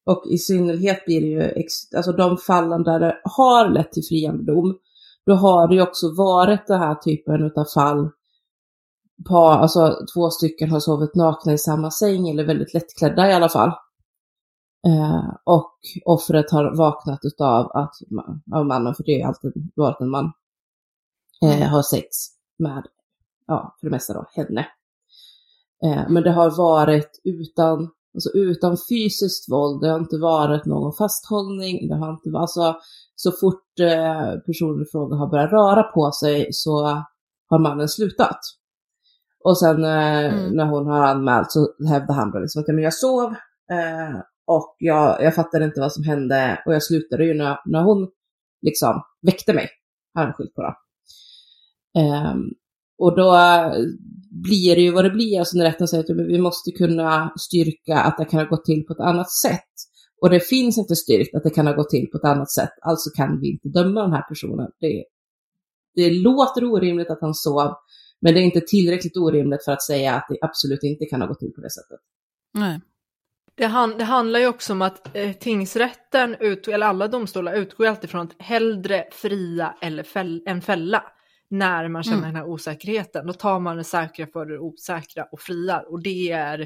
Och 0.06 0.24
i 0.30 0.38
synnerhet 0.38 1.04
blir 1.04 1.20
det 1.20 1.26
ju, 1.26 1.66
alltså 1.96 2.12
de 2.12 2.38
fallen 2.38 2.82
där 2.82 3.00
det 3.00 3.20
har 3.24 3.68
lett 3.68 3.92
till 3.92 4.02
friande 4.08 4.52
dom, 4.52 4.78
då 5.26 5.34
har 5.34 5.68
det 5.68 5.74
ju 5.74 5.82
också 5.82 6.14
varit 6.16 6.66
den 6.66 6.80
här 6.80 6.94
typen 6.94 7.52
av 7.56 7.64
fall, 7.74 8.10
par, 9.24 9.58
alltså 9.58 9.96
två 10.14 10.30
stycken 10.30 10.70
har 10.70 10.80
sovit 10.80 11.14
nakna 11.14 11.52
i 11.52 11.58
samma 11.58 11.90
säng, 11.90 12.28
eller 12.28 12.44
väldigt 12.44 12.74
lättklädda 12.74 13.30
i 13.30 13.32
alla 13.32 13.48
fall. 13.48 13.68
Eh, 14.86 15.34
och 15.44 15.72
offret 16.04 16.50
har 16.50 16.76
vaknat 16.76 17.20
utav 17.22 17.70
att 17.74 17.94
av 18.52 18.66
mannen, 18.66 18.94
för 18.94 19.04
det 19.04 19.22
har 19.22 19.28
alltid 19.28 19.70
varit 19.74 20.00
en 20.00 20.10
man, 20.10 20.32
eh, 21.42 21.68
har 21.68 21.82
sex 21.82 22.06
med, 22.58 22.86
ja, 23.46 23.76
för 23.80 23.86
det 23.86 23.90
mesta 23.90 24.12
då, 24.14 24.26
henne. 24.34 24.66
Eh, 25.84 26.08
men 26.08 26.22
det 26.22 26.32
har 26.32 26.50
varit 26.50 27.20
utan, 27.24 27.90
alltså 28.14 28.30
utan 28.34 28.76
fysiskt 28.88 29.52
våld, 29.52 29.80
det 29.80 29.88
har 29.88 29.98
inte 29.98 30.18
varit 30.18 30.66
någon 30.66 30.92
fasthållning, 30.92 31.88
det 31.88 31.94
har 31.94 32.10
inte 32.10 32.30
varit, 32.30 32.42
alltså 32.42 32.76
så 33.16 33.32
fort 33.32 33.80
eh, 33.80 34.40
personen 34.46 34.82
i 34.82 34.86
fråga 34.92 35.16
har 35.16 35.26
börjat 35.26 35.52
röra 35.52 35.82
på 35.82 36.12
sig 36.12 36.48
så 36.52 37.02
har 37.48 37.58
mannen 37.58 37.88
slutat. 37.88 38.38
Och 39.44 39.58
sen 39.58 39.84
eh, 39.84 40.34
Mm. 40.34 40.50
när 40.56 40.64
hon 40.66 40.86
har 40.86 41.02
anmält 41.06 41.52
så 41.52 41.68
hävdar 41.88 42.14
han 42.14 42.30
då 42.30 42.38
liksom 42.38 42.60
att 42.60 42.68
"Ja, 42.68 42.74
men 42.74 42.84
jag 42.84 42.94
sov 42.94 43.30
eh, 43.72 44.20
och 44.46 44.76
jag, 44.78 45.22
jag 45.22 45.34
fattade 45.34 45.64
inte 45.64 45.80
vad 45.80 45.92
som 45.92 46.04
hände 46.04 46.62
och 46.66 46.74
jag 46.74 46.82
slutade 46.82 47.24
ju 47.24 47.34
när, 47.34 47.58
när 47.66 47.82
hon 47.82 48.08
liksom 48.66 49.02
väckte 49.26 49.52
mig, 49.54 49.68
har 50.14 50.24
han 50.24 50.32
skyllt 50.32 50.54
på 50.54 50.62
då. 50.62 50.74
Ehm, 52.00 52.40
och 52.98 53.16
då 53.16 53.32
blir 54.42 54.74
det 54.76 54.80
ju 54.82 54.90
vad 54.92 55.04
det 55.04 55.10
blir, 55.10 55.38
alltså 55.38 55.56
när 55.58 55.64
rätten 55.64 55.88
säger 55.88 56.04
att 56.04 56.10
vi 56.28 56.38
måste 56.40 56.70
kunna 56.70 57.32
styrka 57.38 58.00
att 58.00 58.18
det 58.18 58.24
kan 58.24 58.40
ha 58.40 58.46
gått 58.46 58.64
till 58.64 58.84
på 58.86 58.92
ett 58.92 59.00
annat 59.00 59.30
sätt. 59.30 59.72
Och 60.22 60.30
det 60.30 60.40
finns 60.40 60.78
inte 60.78 60.96
styrkt 60.96 61.34
att 61.34 61.42
det 61.42 61.50
kan 61.50 61.66
ha 61.66 61.74
gått 61.74 61.90
till 61.90 62.06
på 62.12 62.18
ett 62.18 62.24
annat 62.24 62.50
sätt, 62.50 62.70
alltså 62.82 63.10
kan 63.16 63.40
vi 63.40 63.50
inte 63.52 63.68
döma 63.68 64.02
den 64.02 64.12
här 64.12 64.22
personen. 64.28 64.68
Det, 64.80 65.04
det 65.94 66.10
låter 66.10 66.64
orimligt 66.64 67.10
att 67.10 67.20
han 67.20 67.34
sov, 67.34 67.72
men 68.22 68.34
det 68.34 68.40
är 68.40 68.44
inte 68.44 68.60
tillräckligt 68.60 69.16
orimligt 69.16 69.64
för 69.64 69.72
att 69.72 69.82
säga 69.82 70.14
att 70.14 70.26
det 70.28 70.38
absolut 70.40 70.82
inte 70.82 71.04
kan 71.04 71.20
ha 71.20 71.28
gått 71.28 71.38
till 71.38 71.52
på 71.52 71.60
det 71.60 71.70
sättet. 71.70 72.00
Nej. 72.54 72.80
Det, 73.54 73.66
han, 73.66 73.98
det 73.98 74.04
handlar 74.04 74.40
ju 74.40 74.46
också 74.46 74.72
om 74.72 74.82
att 74.82 75.16
eh, 75.16 75.32
tingsrätten, 75.32 76.36
ut, 76.40 76.68
eller 76.68 76.86
alla 76.86 77.08
domstolar, 77.08 77.54
utgår 77.54 77.86
alltid 77.86 78.10
från 78.10 78.20
att 78.20 78.34
hellre 78.38 79.04
fria 79.12 79.74
eller 79.80 80.02
fäll, 80.02 80.42
än 80.46 80.62
fälla. 80.62 81.04
När 81.48 81.88
man 81.88 82.02
känner 82.02 82.18
Mm. 82.18 82.28
den 82.28 82.36
här 82.36 82.48
osäkerheten. 82.48 83.26
Då 83.26 83.32
tar 83.32 83.60
man 83.60 83.76
det 83.76 83.84
säkra 83.84 84.26
för 84.26 84.46
det 84.46 84.58
osäkra 84.58 85.24
och 85.32 85.40
friar. 85.40 85.92
Och 85.92 86.02
det 86.02 86.30
är, 86.30 86.60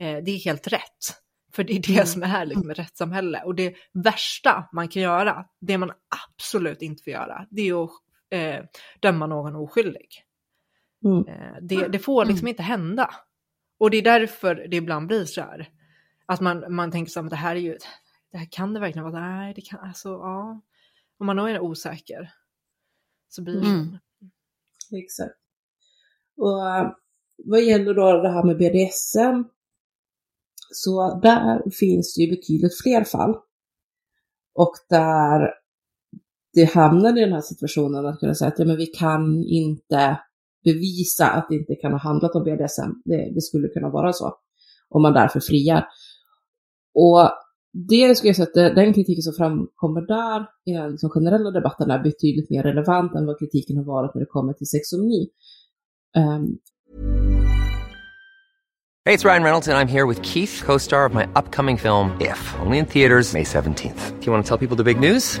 eh, 0.00 0.24
det 0.24 0.30
är 0.30 0.44
helt 0.44 0.66
rätt. 0.66 1.22
För 1.52 1.64
det 1.64 1.72
är 1.72 1.96
det 1.96 2.06
som 2.06 2.22
är 2.22 2.26
härligt 2.26 2.64
med 2.64 2.76
rättssamhälle. 2.76 3.42
Och 3.44 3.54
det 3.54 3.74
värsta 3.92 4.68
man 4.72 4.88
kan 4.88 5.02
göra, 5.02 5.44
det 5.60 5.78
man 5.78 5.90
absolut 6.36 6.82
inte 6.82 7.02
får 7.02 7.12
göra, 7.12 7.46
det 7.50 7.68
är 7.68 7.84
att 7.84 7.90
eh, 8.30 8.64
döma 9.00 9.26
någon 9.26 9.56
oskyldig. 9.56 10.08
Mm. 11.04 11.28
Eh, 11.28 11.56
det, 11.62 11.88
det 11.88 11.98
får 11.98 12.24
liksom 12.24 12.48
inte 12.48 12.62
hända. 12.62 13.10
Och 13.78 13.90
det 13.90 13.96
är 13.96 14.02
därför 14.02 14.54
det 14.54 14.76
ibland 14.76 15.06
blir 15.06 15.24
så 15.24 15.40
här. 15.40 15.70
Att 16.26 16.40
man, 16.40 16.74
man 16.74 16.90
tänker 16.90 17.10
så 17.10 17.22
här, 17.22 17.30
det 17.30 17.36
här 17.36 17.56
är 17.56 17.60
ju, 17.60 17.78
det 18.32 18.38
här 18.38 18.48
kan 18.50 18.74
det 18.74 18.80
verkligen 18.80 19.10
vara, 19.10 19.20
nej 19.20 19.52
det 19.54 19.60
kan, 19.60 19.80
alltså 19.80 20.08
ja. 20.08 20.60
Om 21.18 21.26
man 21.26 21.36
då 21.36 21.46
är 21.46 21.60
osäker 21.60 22.32
så 23.28 23.42
blir 23.42 23.60
det 23.60 23.66
Mm. 23.66 23.98
Exakt. 24.92 25.34
Och 26.36 26.68
eh, 26.68 26.92
vad 27.44 27.62
gäller 27.62 27.94
då 27.94 28.22
det 28.22 28.32
här 28.32 28.44
med 28.44 28.56
BDSM, 28.56 29.48
så 30.72 31.20
där 31.22 31.70
finns 31.70 32.14
det 32.14 32.22
ju 32.22 32.30
betydligt 32.30 32.82
fler 32.82 33.04
fall. 33.04 33.36
Och 34.54 34.72
där 34.88 35.54
det 36.52 36.64
hamnar 36.64 37.18
i 37.18 37.20
den 37.20 37.32
här 37.32 37.40
situationen 37.40 38.06
att 38.06 38.20
kunna 38.20 38.34
säga 38.34 38.48
att 38.48 38.58
ja, 38.58 38.64
men 38.64 38.76
vi 38.76 38.86
kan 38.86 39.44
inte 39.44 40.20
bevisa 40.64 41.30
att 41.30 41.46
det 41.48 41.54
inte 41.54 41.74
kan 41.74 41.92
ha 41.92 41.98
handlat 41.98 42.34
om 42.34 42.44
BDSM. 42.44 42.90
Det, 43.04 43.32
det 43.34 43.40
skulle 43.40 43.68
kunna 43.68 43.88
vara 43.88 44.12
så. 44.12 44.34
Om 44.88 45.02
man 45.02 45.12
därför 45.12 45.40
friar. 45.40 45.88
Och 46.94 47.30
det 47.72 48.16
skulle 48.16 48.28
jag 48.28 48.36
säga 48.36 48.66
att 48.68 48.76
den 48.76 48.94
kritiken 48.94 49.22
som 49.22 49.34
framkommer 49.34 50.00
där 50.00 50.46
i 50.64 50.72
den 50.72 50.90
liksom 50.90 51.10
generella 51.10 51.50
debatten 51.50 51.90
är 51.90 52.02
betydligt 52.02 52.50
mer 52.50 52.62
relevant 52.62 53.14
än 53.14 53.26
vad 53.26 53.38
kritiken 53.38 53.76
har 53.76 53.84
varit 53.84 54.14
när 54.14 54.20
det 54.20 54.26
kommer 54.26 54.52
till 54.52 54.66
sexomni. 54.66 55.28
Um, 56.16 56.22
ehm. 56.24 56.58
det 59.04 59.12
är 59.12 59.18
Ryan 59.18 59.42
Reynolds, 59.42 59.68
och 59.68 59.74
jag 59.74 59.82
är 59.82 59.86
här 59.86 60.06
med 60.06 60.24
Keith, 60.24 60.64
co 60.66 60.78
star 60.78 61.06
of 61.06 61.14
my 61.14 61.24
upcoming 61.24 61.78
film, 61.78 62.10
If, 62.20 62.54
only 62.66 62.78
in 62.78 62.86
theaters, 62.86 63.32
May 63.32 63.44
17th. 63.44 64.20
Do 64.20 64.26
you 64.26 64.32
want 64.32 64.46
to 64.46 64.48
tell 64.48 64.68
people 64.68 64.84
the 64.84 64.94
big 64.94 65.10
news? 65.10 65.40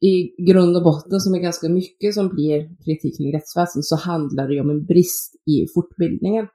i 0.00 0.44
grund 0.46 0.76
och 0.76 0.82
botten 0.82 1.20
som 1.20 1.34
är 1.34 1.38
ganska 1.38 1.68
mycket 1.68 2.14
som 2.14 2.28
blir 2.28 2.84
kritik 2.84 3.16
kring 3.16 3.34
rättsväsendet 3.34 3.84
så 3.84 3.96
handlar 3.96 4.48
det 4.48 4.54
ju 4.54 4.60
om 4.60 4.70
en 4.70 4.84
brist 4.84 5.34
i 5.46 5.66
fortbildningen. 5.74 6.46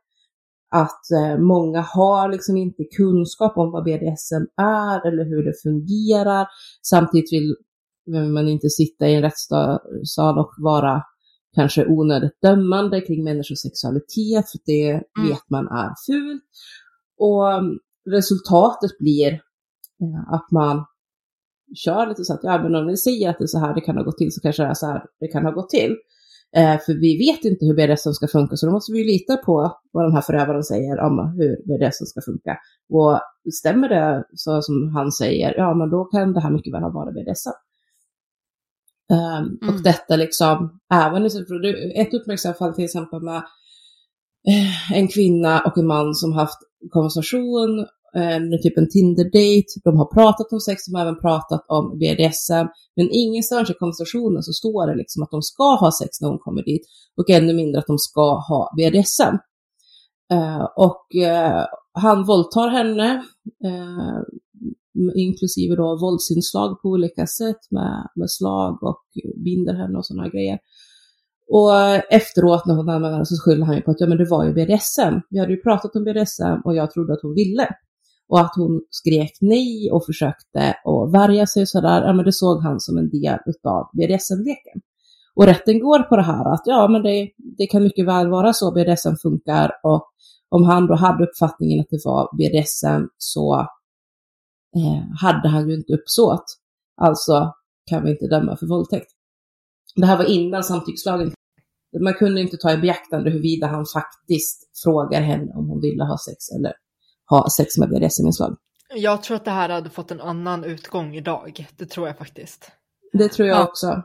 Att 0.71 1.11
eh, 1.11 1.37
många 1.39 1.81
har 1.81 2.31
liksom 2.31 2.57
inte 2.57 2.83
kunskap 2.97 3.57
om 3.57 3.71
vad 3.71 3.83
BDSM 3.83 4.45
är 4.57 5.07
eller 5.07 5.25
hur 5.25 5.43
det 5.45 5.53
fungerar. 5.63 6.47
Samtidigt 6.89 7.33
vill 7.33 7.55
man 8.33 8.47
inte 8.47 8.69
sitta 8.69 9.07
i 9.07 9.15
en 9.15 9.21
rättssal 9.21 10.39
och 10.39 10.51
vara 10.57 11.01
kanske 11.55 11.85
onödigt 11.85 12.41
dömande 12.41 13.01
kring 13.01 13.23
människors 13.23 13.59
sexualitet, 13.59 14.51
för 14.51 14.59
det 14.65 14.89
mm. 14.89 15.29
vet 15.29 15.49
man 15.49 15.67
är 15.67 15.93
fult. 16.05 16.43
Och 17.17 17.53
mm, 17.53 17.79
resultatet 18.09 18.97
blir 18.99 19.33
eh, 19.33 20.33
att 20.33 20.51
man 20.51 20.85
kör 21.75 22.07
lite 22.07 22.23
så 22.23 22.33
att, 22.33 22.39
ja 22.43 22.63
men 22.63 22.75
om 22.75 22.87
ni 22.87 22.97
säger 22.97 23.29
att 23.29 23.37
det 23.37 23.43
är 23.43 23.47
så 23.47 23.59
här 23.59 23.75
det 23.75 23.81
kan 23.81 23.97
ha 23.97 24.03
gått 24.03 24.17
till 24.17 24.31
så 24.31 24.41
kanske 24.41 24.63
det 24.63 24.69
är 24.69 24.73
så 24.73 24.85
här 24.85 25.03
det 25.19 25.27
kan 25.27 25.45
ha 25.45 25.51
gått 25.51 25.69
till. 25.69 25.95
Eh, 26.55 26.79
för 26.85 26.93
vi 26.93 27.17
vet 27.17 27.45
inte 27.45 27.65
hur 27.65 27.75
BDSM 27.75 28.11
ska 28.11 28.27
funka, 28.27 28.55
så 28.55 28.65
då 28.65 28.71
måste 28.71 28.91
vi 28.91 29.03
lita 29.03 29.37
på 29.37 29.77
vad 29.91 30.05
den 30.05 30.13
här 30.13 30.21
förövaren 30.21 30.63
säger 30.63 30.99
om 30.99 31.35
hur 31.37 31.51
BDSM 31.67 32.05
ska 32.05 32.21
funka. 32.21 32.57
Och 32.89 33.19
stämmer 33.53 33.89
det 33.89 34.23
så 34.33 34.61
som 34.61 34.95
han 34.95 35.11
säger, 35.11 35.53
ja 35.57 35.73
men 35.73 35.89
då 35.89 36.05
kan 36.05 36.33
det 36.33 36.41
här 36.41 36.51
mycket 36.51 36.73
väl 36.73 36.83
ha 36.83 36.89
varit 36.89 37.15
BDSM. 37.15 37.49
Um, 39.11 39.59
mm. 39.61 39.75
Och 39.75 39.83
detta 39.83 40.15
liksom, 40.15 40.79
även 40.93 41.25
ett 41.95 42.13
uppmärksammat 42.13 42.57
fall 42.57 42.73
till 42.73 42.85
exempel 42.85 43.21
med 43.21 43.43
eh, 44.47 44.91
en 44.93 45.07
kvinna 45.07 45.61
och 45.61 45.77
en 45.77 45.87
man 45.87 46.15
som 46.15 46.33
haft 46.33 46.59
konversation 46.89 47.87
eh, 48.15 48.59
typ 48.63 48.77
en 48.77 48.89
Tinder-date, 48.89 49.71
de 49.83 49.97
har 49.97 50.13
pratat 50.13 50.53
om 50.53 50.59
sex, 50.59 50.85
de 50.85 50.95
har 50.95 51.01
även 51.01 51.19
pratat 51.19 51.65
om 51.67 51.97
BDSM, 51.99 52.67
men 52.95 53.09
ingenstans 53.11 53.69
i 53.69 53.73
konversationen 53.73 54.43
så 54.43 54.53
står 54.53 54.87
det 54.87 54.95
liksom 54.95 55.23
att 55.23 55.31
de 55.31 55.41
ska 55.41 55.75
ha 55.75 55.91
sex 56.01 56.21
när 56.21 56.29
hon 56.29 56.39
kommer 56.39 56.63
dit 56.63 56.81
och 57.17 57.29
ännu 57.29 57.53
mindre 57.53 57.79
att 57.79 57.87
de 57.87 57.97
ska 57.97 58.25
ha 58.49 58.73
BDSM. 58.77 59.35
Eh, 60.31 60.67
och 60.75 61.15
eh, 61.15 61.65
han 61.93 62.25
våldtar 62.25 62.69
henne, 62.69 63.23
eh, 63.65 64.19
inklusive 65.15 65.75
då 65.75 65.97
våldsinslag 66.01 66.81
på 66.81 66.89
olika 66.89 67.27
sätt 67.27 67.71
med, 67.71 68.09
med 68.15 68.31
slag 68.31 68.83
och 68.83 69.03
binder 69.45 69.73
henne 69.73 69.97
och 69.97 70.05
sådana 70.05 70.29
grejer. 70.29 70.59
Och 71.47 71.75
efteråt 72.13 72.65
när 72.65 72.75
hon 72.75 72.89
anmälde 72.89 73.25
så 73.25 73.35
skyller 73.45 73.65
han 73.65 73.75
ju 73.75 73.81
på 73.81 73.91
att 73.91 74.01
ja, 74.01 74.07
men 74.07 74.17
det 74.17 74.29
var 74.29 74.45
ju 74.45 74.53
BDSM. 74.53 75.19
Vi 75.29 75.39
hade 75.39 75.51
ju 75.51 75.61
pratat 75.61 75.95
om 75.95 76.03
BDSM 76.03 76.61
och 76.65 76.75
jag 76.75 76.91
trodde 76.91 77.13
att 77.13 77.21
hon 77.21 77.33
ville 77.33 77.67
och 78.33 78.39
att 78.39 78.55
hon 78.55 78.81
skrek 78.89 79.37
nej 79.41 79.91
och 79.91 80.05
försökte 80.05 80.75
att 80.83 81.13
värja 81.13 81.47
sig 81.47 81.67
sådär, 81.67 82.01
ja 82.01 82.13
men 82.13 82.25
det 82.25 82.33
såg 82.33 82.63
han 82.63 82.79
som 82.79 82.97
en 82.97 83.09
del 83.09 83.39
utav 83.45 83.89
BDSM-leken. 83.93 84.81
Och 85.35 85.45
rätten 85.45 85.79
går 85.79 85.99
på 85.99 86.15
det 86.15 86.21
här 86.21 86.53
att 86.53 86.61
ja 86.65 86.87
men 86.87 87.03
det, 87.03 87.31
det 87.57 87.67
kan 87.67 87.83
mycket 87.83 88.05
väl 88.05 88.29
vara 88.29 88.53
så 88.53 88.71
BDSM 88.71 89.15
funkar 89.21 89.71
och 89.83 90.09
om 90.49 90.63
han 90.63 90.87
då 90.87 90.95
hade 90.95 91.23
uppfattningen 91.23 91.79
att 91.79 91.89
det 91.89 92.05
var 92.05 92.29
BDSM 92.37 93.07
så 93.17 93.59
eh, 94.75 95.03
hade 95.21 95.49
han 95.49 95.69
ju 95.69 95.75
inte 95.75 95.93
uppsåt. 95.93 96.45
Alltså 97.01 97.53
kan 97.89 98.03
vi 98.03 98.11
inte 98.11 98.27
döma 98.27 98.57
för 98.57 98.65
våldtäkt. 98.65 99.11
Det 99.95 100.05
här 100.05 100.17
var 100.17 100.25
innan 100.25 100.63
samtyckslagen. 100.63 101.31
Man 102.01 102.13
kunde 102.13 102.41
inte 102.41 102.57
ta 102.57 102.73
i 102.73 102.77
beaktande 102.77 103.29
huruvida 103.29 103.67
han 103.67 103.85
faktiskt 103.85 104.69
frågar 104.83 105.21
henne 105.21 105.53
om 105.55 105.69
hon 105.69 105.81
ville 105.81 106.03
ha 106.03 106.17
sex 106.17 106.49
eller 106.57 106.73
ha 107.29 107.49
sex 107.57 107.77
med 107.77 107.89
BDSM-inslag. 107.89 108.57
Jag 108.95 109.23
tror 109.23 109.37
att 109.37 109.45
det 109.45 109.51
här 109.51 109.69
hade 109.69 109.89
fått 109.89 110.11
en 110.11 110.21
annan 110.21 110.63
utgång 110.63 111.15
idag. 111.15 111.67
Det 111.77 111.85
tror 111.85 112.07
jag 112.07 112.17
faktiskt. 112.17 112.71
Det 113.13 113.29
tror 113.29 113.47
jag 113.47 113.57
ja. 113.57 113.63
också. 113.67 114.03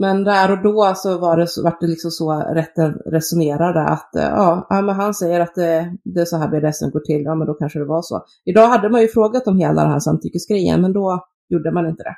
Men 0.00 0.24
där 0.24 0.50
och 0.50 0.62
då 0.62 0.92
så 0.96 1.18
var 1.18 1.36
det, 1.36 1.46
så, 1.46 1.62
var 1.62 1.76
det 1.80 1.86
liksom 1.86 2.10
så 2.10 2.32
rätten 2.32 2.94
resonerade 2.94 3.80
att 3.84 4.16
eh, 4.16 4.22
ja, 4.22 4.66
men 4.70 4.88
han 4.88 5.14
säger 5.14 5.40
att 5.40 5.54
det, 5.54 5.96
det 6.04 6.20
är 6.20 6.24
så 6.24 6.36
här 6.36 6.48
BDSM 6.48 6.90
går 6.90 7.00
till, 7.00 7.22
ja 7.22 7.34
men 7.34 7.46
då 7.46 7.54
kanske 7.54 7.78
det 7.78 7.84
var 7.84 8.02
så. 8.02 8.24
Idag 8.44 8.68
hade 8.68 8.88
man 8.88 9.00
ju 9.00 9.08
frågat 9.08 9.46
om 9.46 9.58
hela 9.58 9.82
den 9.82 9.92
här 9.92 10.00
samtyckesgrejen, 10.00 10.82
men 10.82 10.92
då 10.92 11.26
gjorde 11.48 11.70
man 11.72 11.86
inte 11.88 12.02
det. 12.02 12.16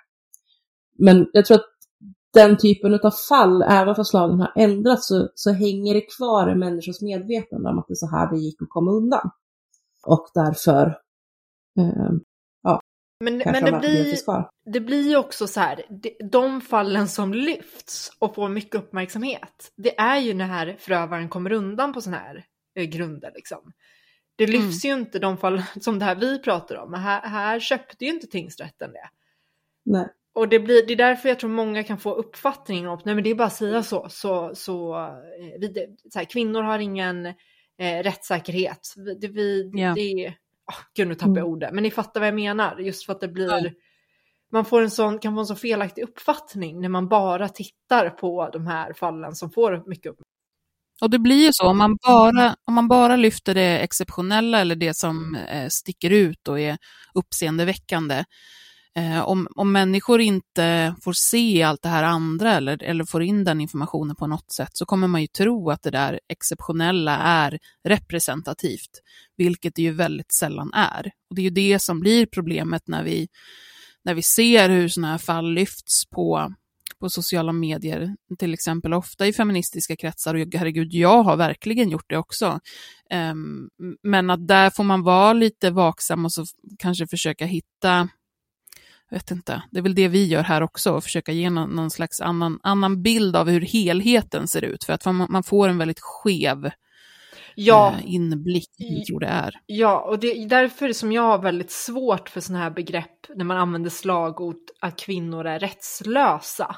Men 0.99 1.27
jag 1.33 1.45
tror 1.45 1.55
att 1.57 1.67
den 2.33 2.57
typen 2.57 2.95
av 2.95 3.11
fall, 3.11 3.63
även 3.63 3.95
fast 3.95 4.15
lagen 4.15 4.41
har 4.41 4.53
ändrats, 4.57 5.09
så, 5.09 5.29
så 5.35 5.53
hänger 5.53 5.95
det 5.95 6.17
kvar 6.17 6.51
i 6.51 6.55
människors 6.55 7.01
medvetande 7.01 7.71
om 7.71 7.79
att 7.79 7.89
det 7.89 7.93
är 7.93 8.07
så 8.07 8.11
här 8.11 8.31
det 8.31 8.39
gick 8.39 8.63
att 8.63 8.69
komma 8.69 8.91
undan. 8.91 9.31
Och 10.07 10.27
därför, 10.35 10.87
eh, 11.79 12.13
ja, 12.63 12.81
men, 13.25 13.39
men 13.39 13.65
det, 13.65 13.79
blir, 13.79 14.17
det 14.73 14.81
blir 14.81 15.09
ju 15.09 15.17
också 15.17 15.47
så 15.47 15.61
här, 15.61 15.83
de 16.31 16.61
fallen 16.61 17.09
som 17.09 17.35
lyfts 17.35 18.13
och 18.19 18.35
får 18.35 18.49
mycket 18.49 18.75
uppmärksamhet, 18.75 19.73
det 19.77 20.01
är 20.01 20.19
ju 20.19 20.35
när 20.35 20.77
förövaren 20.79 21.29
kommer 21.29 21.53
undan 21.53 21.93
på 21.93 22.01
sådana 22.01 22.23
här 22.23 22.45
eh, 22.75 22.85
grunder 22.85 23.33
liksom. 23.35 23.73
Det 24.37 24.47
lyfts 24.47 24.85
mm. 24.85 24.97
ju 24.97 25.03
inte 25.03 25.19
de 25.19 25.37
fall 25.37 25.63
som 25.81 25.99
det 25.99 26.05
här 26.05 26.15
vi 26.15 26.39
pratar 26.39 26.77
om, 26.77 26.95
här, 26.95 27.21
här 27.21 27.61
köpte 27.61 28.05
ju 28.05 28.11
inte 28.11 28.27
tingsrätten 28.27 28.93
det. 28.93 29.09
Nej. 29.85 30.09
Och 30.33 30.49
det, 30.49 30.61
blir, 30.61 30.87
det 30.87 30.93
är 30.93 30.97
därför 30.97 31.29
jag 31.29 31.41
tror 31.41 31.51
många 31.51 31.83
kan 31.83 31.99
få 31.99 32.15
uppfattningen 32.15 32.87
om 32.87 33.01
nej 33.05 33.15
men 33.15 33.25
det 33.25 33.31
är 33.31 33.35
bara 33.35 33.47
att 33.47 33.55
säga 33.55 33.83
så. 33.83 34.09
så, 34.09 34.51
så, 34.55 34.99
eh, 35.05 35.61
vi, 35.61 35.97
så 36.13 36.19
här, 36.19 36.27
kvinnor 36.27 36.63
har 36.63 36.79
ingen 36.79 37.27
eh, 37.79 38.03
rättssäkerhet. 38.03 38.95
Det, 39.21 39.29
vi, 39.29 39.71
yeah. 39.79 39.95
det 39.95 40.35
oh, 40.71 40.79
gud 40.97 41.09
nu 41.09 41.15
tappar 41.15 41.31
jag 41.31 41.39
mm. 41.39 41.53
ordet, 41.53 41.73
men 41.73 41.83
ni 41.83 41.91
fattar 41.91 42.21
vad 42.21 42.27
jag 42.27 42.35
menar. 42.35 42.79
Just 42.79 43.07
för 43.07 43.13
att 43.13 43.21
det 43.21 43.29
blir, 43.29 43.49
ja. 43.49 43.71
man 44.53 44.65
får 44.65 44.83
en 44.83 44.91
sån, 44.91 45.19
kan 45.19 45.35
få 45.35 45.41
en 45.41 45.47
så 45.47 45.57
felaktig 45.57 46.03
uppfattning 46.03 46.81
när 46.81 46.89
man 46.89 47.09
bara 47.09 47.49
tittar 47.49 48.11
på 48.11 48.51
de 48.53 48.67
här 48.67 48.93
fallen 48.93 49.35
som 49.35 49.51
får 49.51 49.73
mycket 49.87 50.07
uppmärksamhet. 50.07 50.27
Och 51.01 51.11
det 51.11 51.19
blir 51.19 51.47
ju 51.47 51.51
så, 51.53 51.67
om 51.67 51.79
man 51.79 51.97
bara, 52.07 52.57
om 52.65 52.75
man 52.75 52.89
bara 52.89 53.17
lyfter 53.17 53.55
det 53.55 53.79
exceptionella 53.79 54.61
eller 54.61 54.77
det 54.77 54.97
som 54.97 55.35
eh, 55.35 55.69
sticker 55.69 56.11
ut 56.11 56.49
och 56.49 56.61
är 56.61 56.79
uppseendeväckande, 57.15 58.25
Eh, 58.97 59.21
om, 59.23 59.49
om 59.57 59.73
människor 59.73 60.21
inte 60.21 60.95
får 61.03 61.13
se 61.13 61.63
allt 61.63 61.83
det 61.83 61.89
här 61.89 62.03
andra 62.03 62.55
eller, 62.55 62.83
eller 62.83 63.05
får 63.05 63.23
in 63.23 63.45
den 63.45 63.61
informationen 63.61 64.17
på 64.17 64.27
något 64.27 64.53
sätt 64.53 64.71
så 64.73 64.87
kommer 64.87 65.07
man 65.07 65.21
ju 65.21 65.27
tro 65.27 65.71
att 65.71 65.83
det 65.83 65.91
där 65.91 66.21
exceptionella 66.29 67.17
är 67.17 67.59
representativt, 67.85 68.91
vilket 69.37 69.75
det 69.75 69.83
ju 69.83 69.93
väldigt 69.93 70.35
sällan 70.35 70.73
är. 70.75 71.11
Och 71.31 71.37
det 71.37 71.41
är 71.41 71.45
ju 71.45 71.51
det 71.51 71.79
som 71.79 72.01
blir 72.01 72.27
problemet 72.27 72.83
när 72.89 73.05
vi, 73.05 73.29
när 74.05 74.15
vi 74.15 74.23
ser 74.23 74.69
hur 74.69 74.89
sådana 74.89 75.11
här 75.11 75.19
fall 75.19 75.53
lyfts 75.53 76.11
på, 76.11 76.55
på 77.01 77.11
sociala 77.11 77.53
medier, 77.53 78.17
till 78.39 78.55
exempel 78.55 78.95
ofta 78.95 79.27
i 79.27 79.33
feministiska 79.33 79.97
kretsar, 79.97 80.35
och 80.35 80.55
herregud, 80.55 80.93
jag 80.93 81.23
har 81.23 81.37
verkligen 81.37 81.91
gjort 81.91 82.09
det 82.11 82.17
också. 82.17 82.61
Um, 83.33 83.69
men 84.03 84.31
att 84.31 84.47
där 84.47 84.71
får 84.71 84.85
man 84.85 85.03
vara 85.03 85.33
lite 85.33 85.71
vaksam 85.71 86.25
och 86.25 86.33
så 86.33 86.45
kanske 86.79 87.07
försöka 87.07 87.47
hitta 87.47 88.09
vet 89.11 89.31
inte, 89.31 89.63
det 89.71 89.79
är 89.79 89.83
väl 89.83 89.95
det 89.95 90.09
vi 90.09 90.27
gör 90.27 90.43
här 90.43 90.63
också, 90.63 91.01
försöka 91.01 91.33
ge 91.33 91.51
någon, 91.51 91.71
någon 91.71 91.91
slags 91.91 92.21
annan, 92.21 92.61
annan 92.63 93.03
bild 93.03 93.37
av 93.37 93.49
hur 93.49 93.61
helheten 93.61 94.49
ser 94.49 94.65
ut, 94.65 94.85
för 94.85 94.93
att 94.93 95.05
man, 95.07 95.27
man 95.29 95.43
får 95.43 95.69
en 95.69 95.79
väldigt 95.79 96.01
skev 96.01 96.71
ja. 97.55 97.95
eh, 97.99 98.15
inblick 98.15 98.81
i 98.81 99.05
hur 99.09 99.21
det 99.21 99.27
är. 99.27 99.61
Ja, 99.67 100.01
och 100.01 100.19
det 100.19 100.43
är 100.43 100.49
därför 100.49 100.93
som 100.93 101.13
jag 101.13 101.23
har 101.23 101.39
väldigt 101.39 101.71
svårt 101.71 102.29
för 102.29 102.41
sådana 102.41 102.65
här 102.65 102.71
begrepp 102.71 103.27
när 103.35 103.45
man 103.45 103.57
använder 103.57 103.91
slagord 103.91 104.57
att 104.81 104.99
kvinnor 104.99 105.47
är 105.47 105.59
rättslösa. 105.59 106.77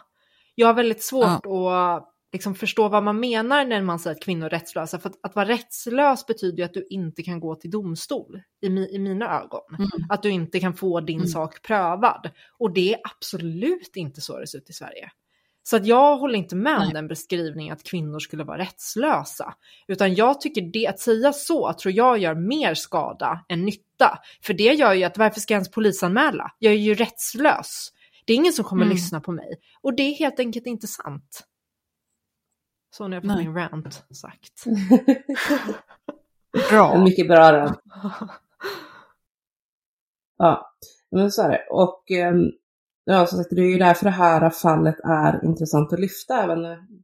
Jag 0.55 0.67
har 0.67 0.75
väldigt 0.75 1.03
svårt 1.03 1.41
ja. 1.45 1.97
att 1.97 2.12
liksom 2.33 2.55
förstå 2.55 2.89
vad 2.89 3.03
man 3.03 3.21
menar 3.21 3.65
när 3.65 3.83
man 3.83 3.99
säger 3.99 4.17
att 4.17 4.23
kvinnor 4.23 4.47
är 4.47 4.51
rättslösa. 4.51 4.99
För 4.99 5.09
att, 5.09 5.19
att 5.23 5.35
vara 5.35 5.49
rättslös 5.49 6.27
betyder 6.27 6.59
ju 6.59 6.65
att 6.65 6.75
du 6.75 6.87
inte 6.91 7.23
kan 7.23 7.41
gå 7.41 7.55
till 7.55 7.71
domstol 7.71 8.43
i, 8.63 8.71
mi, 8.71 8.89
i 8.95 8.99
mina 8.99 9.41
ögon. 9.41 9.61
Mm. 9.79 9.91
Att 10.09 10.23
du 10.23 10.31
inte 10.31 10.61
kan 10.61 10.75
få 10.75 11.01
din 11.01 11.17
mm. 11.17 11.29
sak 11.29 11.63
prövad. 11.63 12.31
Och 12.59 12.73
det 12.73 12.95
är 12.95 13.01
absolut 13.05 13.97
inte 13.97 14.21
så 14.21 14.39
det 14.39 14.47
ser 14.47 14.59
ut 14.59 14.71
i 14.71 14.73
Sverige. 14.73 15.11
Så 15.65 15.77
att 15.77 15.87
jag 15.87 16.17
håller 16.17 16.39
inte 16.39 16.57
med 16.57 16.79
om 16.79 16.93
den 16.93 17.09
beskrivningen 17.09 17.73
att 17.73 17.83
kvinnor 17.83 18.19
skulle 18.19 18.45
vara 18.45 18.59
rättslösa. 18.59 19.55
Utan 19.89 20.15
jag 20.15 20.41
tycker 20.41 20.63
det, 20.73 20.87
att 20.87 20.99
säga 20.99 21.33
så 21.33 21.73
tror 21.73 21.95
jag 21.95 22.19
gör 22.19 22.35
mer 22.35 22.75
skada 22.75 23.45
än 23.49 23.65
nytta. 23.65 24.19
För 24.43 24.55
det 24.55 24.73
gör 24.73 24.93
ju 24.93 25.05
att 25.05 25.19
varför 25.19 25.41
ska 25.41 25.55
jag 25.55 25.59
ens 25.59 25.71
polisanmäla? 25.71 26.51
Jag 26.59 26.73
är 26.73 26.77
ju 26.77 26.95
rättslös. 26.95 27.89
Det 28.25 28.33
är 28.33 28.37
ingen 28.37 28.53
som 28.53 28.65
kommer 28.65 28.85
mm. 28.85 28.95
lyssna 28.95 29.21
på 29.21 29.33
mig. 29.33 29.55
Och 29.81 29.97
det 29.97 30.03
är 30.03 30.15
helt 30.15 30.41
enkelt 30.41 30.67
inte 30.67 30.87
sant. 30.87 31.47
Så 32.97 33.09
nu 33.09 33.17
har 33.17 33.23
jag 33.23 33.33
fått 33.33 33.45
min 33.45 33.55
rant 33.55 34.05
sagt. 34.11 34.65
bra. 36.71 37.05
Mycket 37.05 37.29
bra 37.29 37.53
rant. 37.53 37.81
Ja. 40.37 40.73
Men 41.11 41.31
så 41.31 41.43
är 41.43 41.49
det. 41.49 41.67
Och 41.71 42.11
ehm, 42.11 42.51
ja, 43.05 43.27
som 43.27 43.39
sagt, 43.39 43.51
det 43.51 43.61
är 43.61 43.73
ju 43.73 43.79
därför 43.79 44.05
det 44.05 44.11
här 44.11 44.51
fallet 44.51 45.01
är 45.05 45.45
intressant 45.45 45.93
att 45.93 46.01
lyfta. 46.01 46.43
Även 46.43 46.59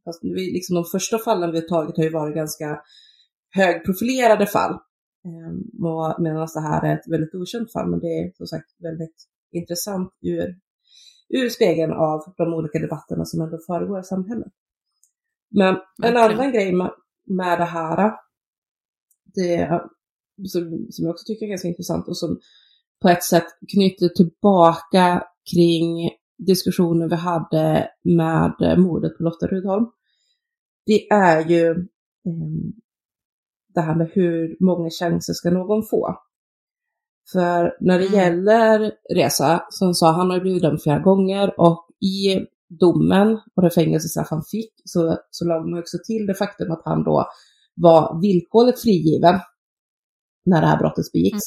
fast 0.04 0.24
vi, 0.24 0.52
liksom 0.52 0.74
de 0.74 0.84
första 0.84 1.18
fallen 1.18 1.52
vi 1.52 1.60
har 1.60 1.68
tagit 1.68 1.96
har 1.96 2.04
ju 2.04 2.10
varit 2.10 2.34
ganska 2.34 2.80
högprofilerade 3.50 4.46
fall. 4.46 4.72
Ehm, 5.24 5.62
medan 6.18 6.48
det 6.54 6.60
här 6.60 6.84
är 6.84 6.94
ett 6.94 7.08
väldigt 7.08 7.34
okänt 7.34 7.72
fall, 7.72 7.90
men 7.90 8.00
det 8.00 8.06
är 8.06 8.32
som 8.36 8.46
sagt 8.46 8.70
väldigt 8.78 9.24
intressant 9.52 10.12
ur, 10.22 10.58
ur 11.28 11.48
spegeln 11.48 11.92
av 11.92 12.34
de 12.36 12.54
olika 12.54 12.78
debatterna 12.78 13.24
som 13.24 13.40
ändå 13.40 13.58
föregår 13.66 14.00
i 14.00 14.04
samhället. 14.04 14.52
Men 15.50 15.76
en 16.02 16.16
annan 16.16 16.52
grej 16.52 16.72
med, 16.72 16.90
med 17.26 17.58
det 17.58 17.64
här, 17.64 18.12
det, 19.34 19.80
som, 20.48 20.86
som 20.90 21.04
jag 21.04 21.10
också 21.10 21.24
tycker 21.26 21.46
är 21.46 21.50
ganska 21.50 21.68
intressant 21.68 22.08
och 22.08 22.16
som 22.16 22.40
på 23.02 23.08
ett 23.08 23.24
sätt 23.24 23.46
knyter 23.72 24.08
tillbaka 24.08 25.22
kring 25.54 26.10
diskussionen 26.38 27.08
vi 27.08 27.16
hade 27.16 27.90
med 28.04 28.78
mordet 28.78 29.16
på 29.16 29.22
Lotta 29.22 29.46
Rudholm. 29.46 29.86
Det 30.86 31.10
är 31.10 31.48
ju 31.48 31.70
eh, 31.70 32.72
det 33.74 33.80
här 33.80 33.94
med 33.94 34.10
hur 34.12 34.56
många 34.60 34.90
chanser 34.90 35.32
ska 35.32 35.50
någon 35.50 35.82
få? 35.82 36.18
För 37.32 37.76
när 37.80 37.98
det 37.98 38.06
mm. 38.06 38.18
gäller 38.18 38.92
Reza, 39.14 39.66
som 39.70 39.94
sa, 39.94 40.12
han 40.12 40.30
har 40.30 40.36
ju 40.36 40.42
blivit 40.42 40.62
dömd 40.62 40.82
flera 40.82 40.98
gånger 40.98 41.60
och 41.60 41.88
i 42.00 42.46
domen 42.68 43.40
och 43.56 43.62
det 43.62 43.70
fängelsestraff 43.70 44.28
han 44.30 44.42
fick 44.50 44.72
så, 44.84 45.18
så 45.30 45.44
lade 45.44 45.70
man 45.70 45.78
också 45.78 45.96
till 46.06 46.26
det 46.26 46.34
faktum 46.34 46.72
att 46.72 46.82
han 46.84 47.04
då 47.04 47.26
var 47.74 48.20
villkorligt 48.20 48.82
frigiven 48.82 49.40
när 50.46 50.60
det 50.60 50.66
här 50.66 50.78
brottet 50.78 51.12
begicks. 51.12 51.44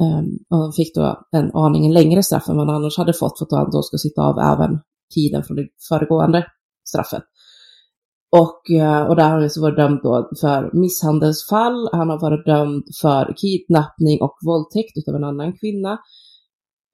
Mm. 0.00 0.18
Um, 0.18 0.38
och 0.50 0.58
han 0.58 0.72
fick 0.72 0.94
då 0.94 1.26
en 1.30 1.50
aningen 1.54 1.92
längre 1.92 2.22
straff 2.22 2.48
än 2.48 2.56
vad 2.56 2.66
han 2.66 2.76
annars 2.76 2.98
hade 2.98 3.12
fått 3.12 3.38
för 3.38 3.44
att 3.44 3.52
han 3.52 3.70
då 3.70 3.82
ska 3.82 3.98
sitta 3.98 4.22
av 4.22 4.38
även 4.38 4.78
tiden 5.14 5.44
från 5.44 5.56
det 5.56 5.68
föregående 5.88 6.46
straffet. 6.88 7.22
Och, 8.36 8.70
eh, 8.70 9.02
och 9.02 9.16
där 9.16 9.30
har 9.30 9.40
han 9.40 9.50
så 9.50 9.60
varit 9.60 9.76
dömd 9.76 10.00
då 10.02 10.30
för 10.40 10.70
misshandelsfall, 10.72 11.88
han 11.92 12.08
har 12.10 12.20
varit 12.20 12.46
dömd 12.46 12.84
för 13.00 13.34
kidnappning 13.36 14.22
och 14.22 14.36
våldtäkt 14.46 15.08
av 15.08 15.14
en 15.14 15.24
annan 15.24 15.52
kvinna. 15.58 15.98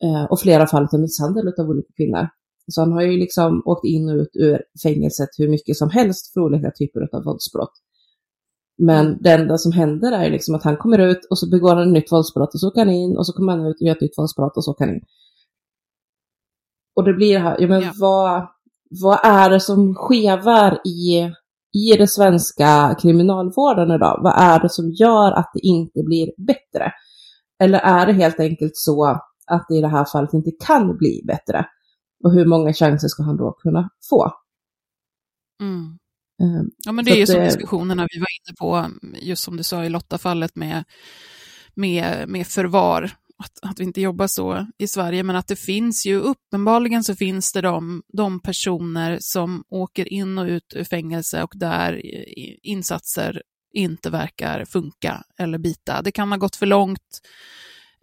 Eh, 0.05 0.25
och 0.25 0.41
flera 0.41 0.67
fall 0.67 0.89
av 0.93 1.01
misshandel 1.01 1.53
av 1.59 1.69
olika 1.69 1.93
kvinnor. 1.97 2.29
Så 2.71 2.81
han 2.81 2.93
har 2.93 3.03
ju 3.03 3.19
liksom 3.19 3.63
åkt 3.65 3.85
in 3.85 4.09
och 4.09 4.17
ut 4.17 4.31
ur 4.35 4.63
fängelset 4.83 5.29
hur 5.39 5.49
mycket 5.49 5.77
som 5.77 5.91
helst 5.91 6.33
för 6.33 6.41
olika 6.41 6.71
typer 6.71 7.17
av 7.17 7.25
våldsbrott. 7.25 7.73
Men 8.83 9.23
det 9.23 9.31
enda 9.31 9.59
som 9.59 9.73
händer 9.73 10.13
är 10.13 10.31
liksom 10.31 10.55
att 10.55 10.65
han 10.65 10.77
kommer 10.77 10.99
ut 10.99 11.27
och 11.31 11.39
så 11.39 11.51
begår 11.51 11.75
han 11.75 11.89
ett 11.89 11.93
nytt 11.93 12.13
våldsbrott 12.13 12.55
och 12.55 12.61
så 12.61 12.71
kan 12.71 12.89
han 12.89 12.97
in 12.97 13.17
och 13.17 13.27
så 13.27 13.33
kommer 13.33 13.53
han 13.53 13.67
ut 13.67 13.81
och 13.81 13.87
gör 13.87 13.95
ett 13.95 14.01
nytt 14.01 14.19
våldsbrott 14.19 14.57
och 14.57 14.65
så 14.65 14.73
kan 14.75 14.89
han 14.89 14.97
in. 14.97 15.03
Och 16.97 17.05
det 17.05 17.13
blir 17.13 17.39
här, 17.39 17.57
ja 17.61 17.69
men 17.69 17.83
ja. 17.83 17.93
vad, 18.01 18.49
vad 19.03 19.19
är 19.23 19.51
det 19.51 19.61
som 19.61 19.95
skevar 19.95 20.79
i, 20.87 21.31
i 21.79 21.97
den 21.99 22.09
svenska 22.09 22.97
kriminalvården 23.03 23.91
idag? 23.91 24.21
Vad 24.23 24.35
är 24.37 24.61
det 24.61 24.69
som 24.69 24.91
gör 24.91 25.33
att 25.33 25.51
det 25.55 25.61
inte 25.61 26.03
blir 26.03 26.31
bättre? 26.47 26.93
Eller 27.63 27.79
är 27.79 28.07
det 28.07 28.13
helt 28.13 28.41
enkelt 28.41 28.77
så 28.77 29.05
att 29.47 29.67
det 29.69 29.75
i 29.77 29.81
det 29.81 29.89
här 29.89 30.05
fallet 30.05 30.35
inte 30.35 30.51
kan 30.67 30.97
bli 30.97 31.23
bättre? 31.27 31.67
Och 32.25 32.33
hur 32.33 32.47
många 32.47 32.73
chanser 32.73 33.09
ska 33.09 33.23
han 33.23 33.37
då 33.37 33.53
kunna 33.53 33.91
få? 34.09 34.33
Mm. 35.61 35.99
Um, 36.43 36.71
ja, 36.87 36.93
men 36.93 37.05
det 37.05 37.11
är 37.11 37.17
ju 37.17 37.27
som 37.27 37.45
diskussionerna 37.45 38.07
vi 38.13 38.19
var 38.19 38.27
inne 38.41 38.57
på, 38.59 38.91
just 39.23 39.43
som 39.43 39.57
du 39.57 39.63
sa 39.63 39.85
i 39.85 39.89
Lotta-fallet 39.89 40.57
med, 40.57 40.85
med, 41.75 42.29
med 42.29 42.47
förvar 42.47 43.13
att, 43.45 43.71
att 43.71 43.81
vi 43.81 43.85
inte 43.85 44.01
jobbar 44.01 44.27
så 44.27 44.67
i 44.79 44.87
Sverige, 44.87 45.23
men 45.23 45.37
att 45.37 45.47
det 45.47 45.57
finns 45.57 46.07
ju 46.07 46.21
uppenbarligen 46.21 47.05
så 47.05 47.17
finns 47.17 47.53
det 47.53 47.61
de, 47.61 48.03
de 48.13 48.41
personer 48.41 49.19
som 49.21 49.65
åker 49.69 50.13
in 50.13 50.39
och 50.39 50.47
ut 50.47 50.73
ur 50.77 50.85
fängelse 50.85 51.43
och 51.43 51.53
där 51.55 52.03
insatser 52.67 53.43
inte 53.73 54.11
verkar 54.11 54.65
funka 54.65 55.23
eller 55.39 55.59
bita. 55.59 56.03
Det 56.03 56.13
kan 56.13 56.31
ha 56.31 56.39
gått 56.39 56.57
för 56.57 56.67
långt. 56.67 57.21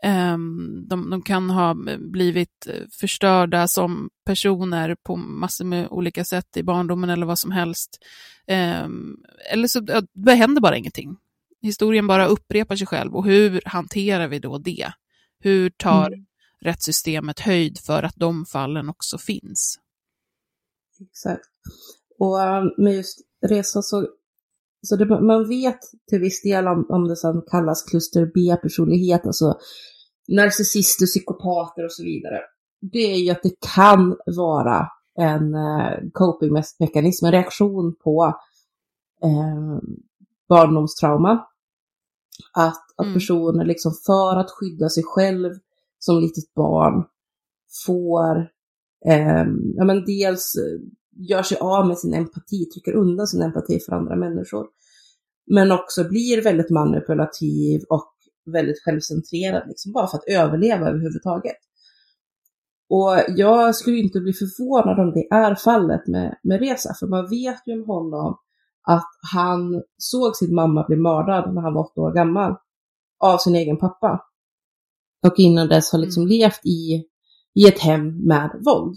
Um, 0.03 0.87
de, 0.87 1.09
de, 1.09 1.21
kan 1.21 1.49
ha 1.49 1.75
blivit 1.99 2.67
förstörda 2.99 3.67
som 3.67 4.09
personer 4.25 4.95
på 5.03 5.15
massor 5.15 5.65
med 5.65 5.87
olika 5.89 6.25
sätt 6.25 6.57
i 6.57 6.63
barndomen 6.63 7.09
eller 7.09 7.25
vad 7.25 7.39
som 7.39 7.51
helst. 7.51 7.97
Um, 8.85 9.23
eller 9.51 9.67
så 9.67 9.79
det 10.13 10.33
händer 10.33 10.61
bara 10.61 10.77
ingenting. 10.77 11.17
Historien 11.61 12.07
bara 12.07 12.25
upprepar 12.25 12.75
sig 12.75 12.87
själv 12.87 13.15
och 13.15 13.25
hur 13.25 13.61
hanterar 13.65 14.27
vi 14.27 14.39
då 14.39 14.57
det? 14.57 14.91
Hur 15.39 15.69
tar 15.69 16.07
mm. 16.07 16.25
rättssystemet 16.61 17.39
höjd 17.39 17.79
för 17.79 18.03
att 18.03 18.15
de 18.15 18.45
fallen 18.45 18.89
också 18.89 19.17
finns? 19.17 19.79
Exakt. 21.01 21.49
Och 22.19 22.39
um, 22.39 22.73
med 22.77 22.93
just 22.93 23.19
resa 23.49 23.81
så, 23.81 24.07
så 24.88 24.95
det, 24.95 25.21
man 25.21 25.47
vet 25.47 25.79
till 26.09 26.19
viss 26.19 26.41
del 26.41 26.67
om, 26.67 26.85
om 26.89 27.07
det 27.07 27.15
som 27.15 27.41
kallas 27.51 27.83
kluster 27.83 28.25
B-personlighet, 28.25 29.25
alltså 29.25 29.53
narcissister, 30.27 31.05
psykopater 31.05 31.85
och 31.85 31.91
så 31.91 32.03
vidare. 32.03 32.39
Det 32.91 33.13
är 33.13 33.17
ju 33.17 33.31
att 33.31 33.43
det 33.43 33.59
kan 33.75 34.17
vara 34.25 34.88
en 35.19 35.55
uh, 35.55 36.09
copingmekanism, 36.13 37.25
en 37.25 37.31
reaktion 37.31 37.95
på 38.03 38.33
uh, 39.25 39.79
barndomstrauma 40.49 41.45
att, 42.53 42.83
att 42.95 43.05
mm. 43.05 43.13
personer 43.13 43.65
liksom 43.65 43.91
för 44.05 44.35
att 44.35 44.51
skydda 44.51 44.89
sig 44.89 45.03
själv 45.03 45.53
som 45.99 46.19
litet 46.19 46.53
barn 46.53 47.03
får, 47.85 48.38
eh, 49.05 49.45
ja 49.75 49.85
men 49.85 50.05
dels 50.05 50.55
eh, 50.55 50.79
gör 51.18 51.43
sig 51.43 51.57
av 51.57 51.88
med 51.88 51.97
sin 51.97 52.13
empati, 52.13 52.65
trycker 52.65 52.93
undan 52.93 53.28
sin 53.28 53.41
empati 53.41 53.80
för 53.80 53.93
andra 53.93 54.15
människor. 54.15 54.68
Men 55.51 55.72
också 55.72 56.03
blir 56.03 56.43
väldigt 56.43 56.70
manipulativ 56.70 57.82
och 57.89 58.13
väldigt 58.45 58.84
självcentrerad, 58.84 59.63
liksom 59.68 59.91
bara 59.91 60.07
för 60.07 60.18
att 60.18 60.28
överleva 60.28 60.89
överhuvudtaget. 60.89 61.57
Och 62.89 63.15
jag 63.28 63.76
skulle 63.76 63.97
inte 63.97 64.20
bli 64.20 64.34
förvånad 64.34 64.99
om 64.99 65.13
det 65.13 65.28
är 65.36 65.55
fallet 65.55 66.07
med, 66.07 66.38
med 66.43 66.59
Reza, 66.59 66.93
för 66.99 67.07
man 67.07 67.30
vet 67.30 67.61
ju 67.65 67.74
om 67.74 67.88
honom 67.88 68.38
att 68.88 69.09
han 69.34 69.84
såg 69.97 70.36
sin 70.36 70.55
mamma 70.55 70.86
bli 70.88 70.95
mördad 70.95 71.53
när 71.53 71.61
han 71.61 71.74
var 71.74 71.82
åtta 71.82 72.01
år 72.01 72.13
gammal 72.13 72.55
av 73.20 73.38
sin 73.38 73.55
egen 73.55 73.78
pappa. 73.78 74.22
Och 75.26 75.34
innan 75.38 75.68
dess 75.68 75.91
har 75.91 75.99
liksom 75.99 76.24
mm. 76.24 76.30
levt 76.30 76.65
i, 76.65 77.03
i 77.53 77.68
ett 77.68 77.80
hem 77.80 78.28
med 78.28 78.61
våld. 78.65 78.95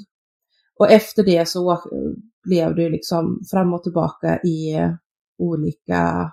Och 0.80 0.90
efter 0.90 1.22
det 1.24 1.48
så 1.48 1.82
blev 2.44 2.74
det 2.74 2.88
liksom 2.88 3.40
fram 3.50 3.74
och 3.74 3.82
tillbaka 3.82 4.40
i 4.42 4.76
olika 5.38 6.32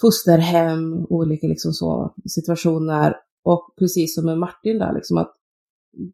fosterhem, 0.00 1.06
olika 1.08 1.46
liksom 1.46 1.72
så 1.72 2.14
situationer. 2.28 3.16
Och 3.44 3.74
precis 3.78 4.14
som 4.14 4.24
med 4.24 4.38
Martin 4.38 4.78
där, 4.78 4.94
liksom 4.94 5.16
att 5.16 5.34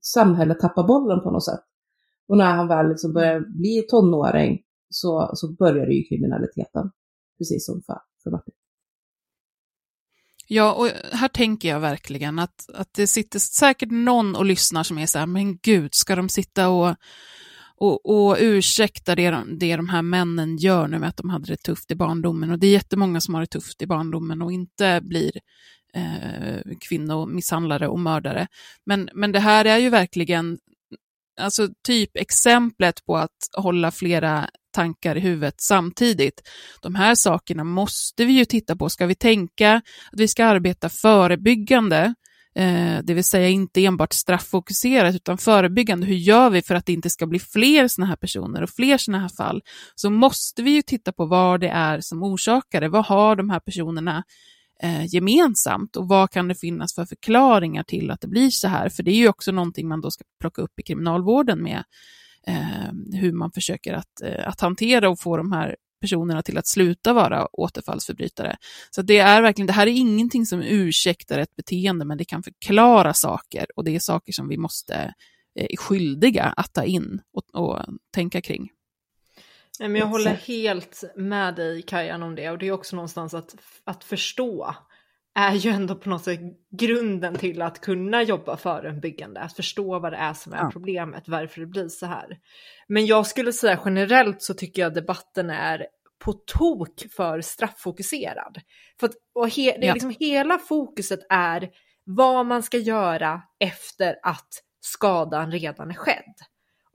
samhället 0.00 0.60
tappar 0.60 0.86
bollen 0.86 1.20
på 1.20 1.30
något 1.30 1.44
sätt. 1.44 1.60
Och 2.28 2.36
när 2.36 2.54
han 2.54 2.68
väl 2.68 2.88
liksom 2.88 3.12
börjar 3.12 3.40
bli 3.40 3.86
tonåring 3.90 4.62
så, 4.90 5.30
så 5.34 5.52
börjar 5.52 5.86
ju 5.86 6.02
kriminaliteten, 6.02 6.90
precis 7.38 7.66
som 7.66 7.82
för, 7.82 7.98
för 8.22 8.30
Martin. 8.30 8.54
Ja, 10.48 10.72
och 10.72 10.88
här 11.12 11.28
tänker 11.28 11.68
jag 11.68 11.80
verkligen 11.80 12.38
att, 12.38 12.70
att 12.74 12.94
det 12.94 13.06
sitter 13.06 13.38
säkert 13.38 13.90
någon 13.90 14.36
och 14.36 14.44
lyssnar 14.44 14.82
som 14.82 14.98
är 14.98 15.06
så 15.06 15.18
här, 15.18 15.26
men 15.26 15.58
gud, 15.58 15.94
ska 15.94 16.16
de 16.16 16.28
sitta 16.28 16.68
och, 16.68 16.96
och, 17.76 18.06
och 18.06 18.36
ursäkta 18.40 19.14
det 19.14 19.30
de, 19.30 19.58
det 19.58 19.76
de 19.76 19.88
här 19.88 20.02
männen 20.02 20.56
gör 20.56 20.88
nu 20.88 20.98
med 20.98 21.08
att 21.08 21.16
de 21.16 21.30
hade 21.30 21.46
det 21.46 21.56
tufft 21.56 21.90
i 21.90 21.94
barndomen? 21.94 22.50
Och 22.50 22.58
det 22.58 22.66
är 22.66 22.72
jättemånga 22.72 23.20
som 23.20 23.34
har 23.34 23.40
det 23.40 23.46
tufft 23.46 23.82
i 23.82 23.86
barndomen 23.86 24.42
och 24.42 24.52
inte 24.52 25.00
blir 25.02 25.32
eh, 25.94 26.60
kvinnomisshandlare 26.88 27.88
och 27.88 28.00
mördare. 28.00 28.46
Men, 28.84 29.08
men 29.14 29.32
det 29.32 29.40
här 29.40 29.64
är 29.64 29.78
ju 29.78 29.90
verkligen 29.90 30.58
alltså 31.40 31.68
typ 31.86 32.16
exemplet 32.16 33.04
på 33.06 33.16
att 33.16 33.30
hålla 33.56 33.90
flera 33.90 34.48
tankar 34.74 35.16
i 35.16 35.20
huvudet 35.20 35.54
samtidigt. 35.60 36.40
De 36.82 36.94
här 36.94 37.14
sakerna 37.14 37.64
måste 37.64 38.24
vi 38.24 38.32
ju 38.32 38.44
titta 38.44 38.76
på. 38.76 38.88
Ska 38.88 39.06
vi 39.06 39.14
tänka 39.14 39.74
att 40.12 40.20
vi 40.20 40.28
ska 40.28 40.44
arbeta 40.44 40.88
förebyggande, 40.88 42.14
eh, 42.54 42.98
det 43.02 43.14
vill 43.14 43.24
säga 43.24 43.48
inte 43.48 43.84
enbart 43.84 44.12
strafffokuserat 44.12 45.14
utan 45.14 45.38
förebyggande, 45.38 46.06
hur 46.06 46.16
gör 46.16 46.50
vi 46.50 46.62
för 46.62 46.74
att 46.74 46.86
det 46.86 46.92
inte 46.92 47.10
ska 47.10 47.26
bli 47.26 47.38
fler 47.38 47.88
sådana 47.88 48.08
här 48.08 48.16
personer 48.16 48.62
och 48.62 48.70
fler 48.70 48.98
sådana 48.98 49.22
här 49.22 49.36
fall, 49.36 49.62
så 49.94 50.10
måste 50.10 50.62
vi 50.62 50.70
ju 50.70 50.82
titta 50.82 51.12
på 51.12 51.26
vad 51.26 51.60
det 51.60 51.68
är 51.68 52.00
som 52.00 52.22
orsakar 52.22 52.80
det. 52.80 52.88
Vad 52.88 53.06
har 53.06 53.36
de 53.36 53.50
här 53.50 53.60
personerna 53.60 54.24
eh, 54.82 55.06
gemensamt 55.06 55.96
och 55.96 56.08
vad 56.08 56.30
kan 56.30 56.48
det 56.48 56.54
finnas 56.54 56.94
för 56.94 57.04
förklaringar 57.04 57.82
till 57.82 58.10
att 58.10 58.20
det 58.20 58.28
blir 58.28 58.50
så 58.50 58.68
här? 58.68 58.88
För 58.88 59.02
det 59.02 59.10
är 59.10 59.16
ju 59.16 59.28
också 59.28 59.52
någonting 59.52 59.88
man 59.88 60.00
då 60.00 60.10
ska 60.10 60.24
plocka 60.40 60.62
upp 60.62 60.80
i 60.80 60.82
kriminalvården 60.82 61.62
med 61.62 61.84
eh, 62.46 63.20
hur 63.20 63.32
man 63.32 63.52
försöker 63.52 63.94
att, 63.94 64.22
eh, 64.22 64.48
att 64.48 64.60
hantera 64.60 65.10
och 65.10 65.20
få 65.20 65.36
de 65.36 65.52
här 65.52 65.76
personerna 66.00 66.42
till 66.42 66.58
att 66.58 66.66
sluta 66.66 67.12
vara 67.12 67.48
återfallsförbrytare. 67.52 68.56
Så 68.90 69.02
det 69.02 69.18
är 69.18 69.42
verkligen, 69.42 69.66
det 69.66 69.72
här 69.72 69.86
är 69.86 69.90
ingenting 69.90 70.46
som 70.46 70.62
ursäktar 70.62 71.38
ett 71.38 71.56
beteende, 71.56 72.04
men 72.04 72.18
det 72.18 72.24
kan 72.24 72.42
förklara 72.42 73.14
saker 73.14 73.66
och 73.76 73.84
det 73.84 73.94
är 73.94 74.00
saker 74.00 74.32
som 74.32 74.48
vi 74.48 74.56
måste 74.56 74.94
eh, 75.58 75.66
är 75.70 75.76
skyldiga 75.76 76.44
att 76.44 76.72
ta 76.72 76.84
in 76.84 77.20
och, 77.32 77.62
och 77.62 77.84
tänka 78.14 78.40
kring. 78.40 78.68
Nej, 79.80 79.88
men 79.88 80.00
jag 80.00 80.08
håller 80.08 80.34
helt 80.34 81.04
med 81.16 81.54
dig 81.54 81.82
Kajan 81.82 82.22
om 82.22 82.34
det 82.34 82.50
och 82.50 82.58
det 82.58 82.68
är 82.68 82.72
också 82.72 82.96
någonstans 82.96 83.34
att, 83.34 83.54
att 83.84 84.04
förstå 84.04 84.74
är 85.34 85.52
ju 85.52 85.70
ändå 85.70 85.94
på 85.94 86.08
något 86.08 86.24
sätt 86.24 86.40
grunden 86.70 87.34
till 87.34 87.62
att 87.62 87.80
kunna 87.80 88.22
jobba 88.22 88.56
förebyggande, 88.56 89.40
att 89.40 89.56
förstå 89.56 89.98
vad 89.98 90.12
det 90.12 90.16
är 90.16 90.34
som 90.34 90.52
är 90.52 90.56
ja. 90.58 90.70
problemet, 90.72 91.28
varför 91.28 91.60
det 91.60 91.66
blir 91.66 91.88
så 91.88 92.06
här. 92.06 92.38
Men 92.88 93.06
jag 93.06 93.26
skulle 93.26 93.52
säga 93.52 93.80
generellt 93.84 94.42
så 94.42 94.54
tycker 94.54 94.82
jag 94.82 94.94
debatten 94.94 95.50
är 95.50 95.86
på 96.24 96.32
tok 96.32 97.06
för 97.16 97.40
strafffokuserad. 97.40 98.60
För 99.00 99.06
att, 99.06 99.14
och 99.34 99.48
he, 99.48 99.62
det 99.62 99.84
är 99.84 99.86
ja. 99.86 99.94
liksom, 99.94 100.14
hela 100.18 100.58
fokuset 100.58 101.20
är 101.28 101.70
vad 102.04 102.46
man 102.46 102.62
ska 102.62 102.78
göra 102.78 103.42
efter 103.60 104.16
att 104.22 104.48
skadan 104.80 105.52
redan 105.52 105.90
är 105.90 105.94
skedd. 105.94 106.34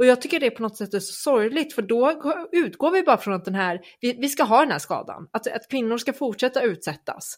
Och 0.02 0.08
jag 0.08 0.22
tycker 0.22 0.40
det 0.40 0.52
på 0.52 0.62
något 0.62 0.78
sätt 0.78 0.94
är 0.94 1.00
så 1.00 1.14
sorgligt 1.14 1.74
för 1.74 1.82
då 1.82 2.22
utgår 2.52 2.92
vi 2.92 3.04
bara 3.04 3.18
från 3.18 3.34
att 3.34 3.46
den 3.46 3.56
här, 3.56 3.82
vi, 4.00 4.14
vi 4.14 4.30
ska 4.30 4.44
ha 4.44 4.60
den 4.60 4.72
här 4.72 4.80
skadan, 4.80 5.28
att, 5.32 5.48
att 5.48 5.70
kvinnor 5.70 5.98
ska 5.98 6.14
fortsätta 6.14 6.62
utsättas. 6.62 7.38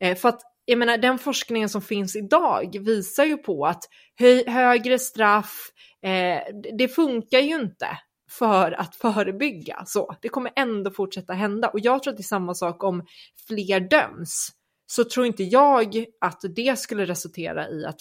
Eh, 0.00 0.16
för 0.16 0.28
att 0.28 0.40
jag 0.64 0.78
menar, 0.78 0.98
den 0.98 1.18
forskningen 1.18 1.68
som 1.68 1.82
finns 1.82 2.16
idag 2.16 2.78
visar 2.80 3.24
ju 3.24 3.36
på 3.36 3.66
att 3.66 3.82
hö 4.18 4.42
högre 4.46 4.98
straff, 4.98 5.70
eh, 6.02 6.54
det 6.78 6.88
funkar 6.88 7.38
ju 7.38 7.54
inte 7.54 7.88
för 8.30 8.72
att 8.72 8.96
förebygga. 8.96 9.82
Så 9.86 10.16
det 10.22 10.28
kommer 10.28 10.52
ändå 10.56 10.90
fortsätta 10.90 11.32
hända. 11.32 11.68
Och 11.68 11.80
jag 11.80 12.02
tror 12.02 12.12
att 12.12 12.16
det 12.16 12.20
är 12.20 12.24
samma 12.24 12.54
sak 12.54 12.84
om 12.84 13.06
fler 13.48 13.80
döms. 13.80 14.48
Så 14.86 15.04
tror 15.04 15.26
inte 15.26 15.42
jag 15.44 16.04
att 16.20 16.40
det 16.56 16.78
skulle 16.78 17.04
resultera 17.04 17.68
i 17.68 17.84
att 17.84 18.00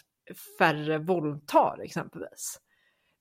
färre 0.59 0.97
våldtar 0.97 1.81
exempelvis. 1.83 2.59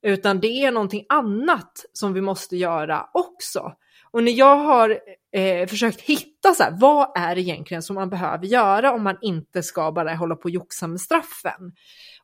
Utan 0.07 0.41
det 0.41 0.65
är 0.65 0.73
någonting 0.73 1.07
annat 1.09 1.85
som 1.93 2.13
vi 2.13 2.21
måste 2.21 2.57
göra 2.57 3.09
också. 3.13 3.73
Och 4.11 4.25
när 4.25 4.33
jag 4.33 4.57
har 4.57 5.01
eh, 5.33 5.67
försökt 5.67 6.01
hitta 6.01 6.55
så 6.55 6.63
här, 6.63 6.77
vad 6.81 7.19
är 7.19 7.35
det 7.35 7.41
egentligen 7.41 7.83
som 7.83 7.95
man 7.95 8.11
behöver 8.11 8.47
göra 8.47 8.93
om 8.93 9.03
man 9.03 9.17
inte 9.23 9.63
ska 9.63 9.93
bara 9.93 10.15
hålla 10.15 10.37
på 10.37 10.43
och 10.43 10.51
joxa 10.51 10.87
med 10.87 11.01
straffen. 11.01 11.73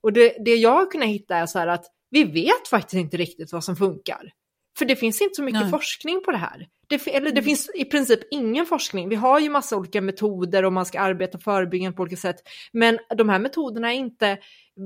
Och 0.00 0.12
det, 0.12 0.36
det 0.44 0.54
jag 0.54 0.70
har 0.70 0.90
kunnat 0.90 1.08
hitta 1.08 1.36
är 1.36 1.46
så 1.46 1.58
här 1.58 1.66
att 1.66 1.84
vi 2.10 2.24
vet 2.24 2.68
faktiskt 2.70 3.00
inte 3.00 3.16
riktigt 3.16 3.52
vad 3.52 3.64
som 3.64 3.76
funkar. 3.76 4.32
För 4.78 4.84
det 4.84 4.96
finns 4.96 5.22
inte 5.22 5.34
så 5.34 5.42
mycket 5.42 5.60
Nej. 5.60 5.70
forskning 5.70 6.22
på 6.24 6.30
det 6.30 6.36
här. 6.36 6.68
Det, 6.88 7.16
eller 7.16 7.26
det 7.26 7.30
mm. 7.30 7.44
finns 7.44 7.70
i 7.74 7.84
princip 7.84 8.20
ingen 8.30 8.66
forskning. 8.66 9.08
Vi 9.08 9.16
har 9.16 9.40
ju 9.40 9.50
massa 9.50 9.76
olika 9.76 10.00
metoder 10.00 10.64
och 10.64 10.72
man 10.72 10.86
ska 10.86 11.00
arbeta 11.00 11.38
förebyggande 11.38 11.96
på 11.96 12.02
olika 12.02 12.16
sätt. 12.16 12.36
Men 12.72 12.98
de 13.16 13.28
här 13.28 13.38
metoderna 13.38 13.92
är 13.92 13.96
inte 13.96 14.38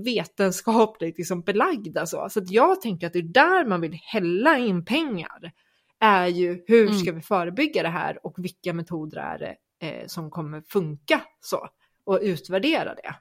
vetenskapligt 0.05 1.18
liksom 1.18 1.43
belagda. 1.43 2.07
Så, 2.07 2.28
så 2.30 2.41
att 2.41 2.51
jag 2.51 2.80
tänker 2.80 3.07
att 3.07 3.12
det 3.12 3.18
är 3.18 3.22
där 3.22 3.66
man 3.66 3.80
vill 3.80 3.99
hälla 4.03 4.59
in 4.59 4.84
pengar 4.84 5.53
är 6.01 6.26
ju 6.26 6.64
hur 6.66 6.87
mm. 6.87 6.95
ska 6.95 7.12
vi 7.12 7.20
förebygga 7.20 7.82
det 7.82 7.89
här 7.89 8.26
och 8.26 8.34
vilka 8.39 8.72
metoder 8.72 9.18
är 9.18 9.39
det 9.39 9.57
eh, 9.87 10.07
som 10.07 10.30
kommer 10.30 10.61
funka 10.61 11.20
så 11.41 11.68
och 12.05 12.18
utvärdera 12.22 12.95
det. 12.95 13.14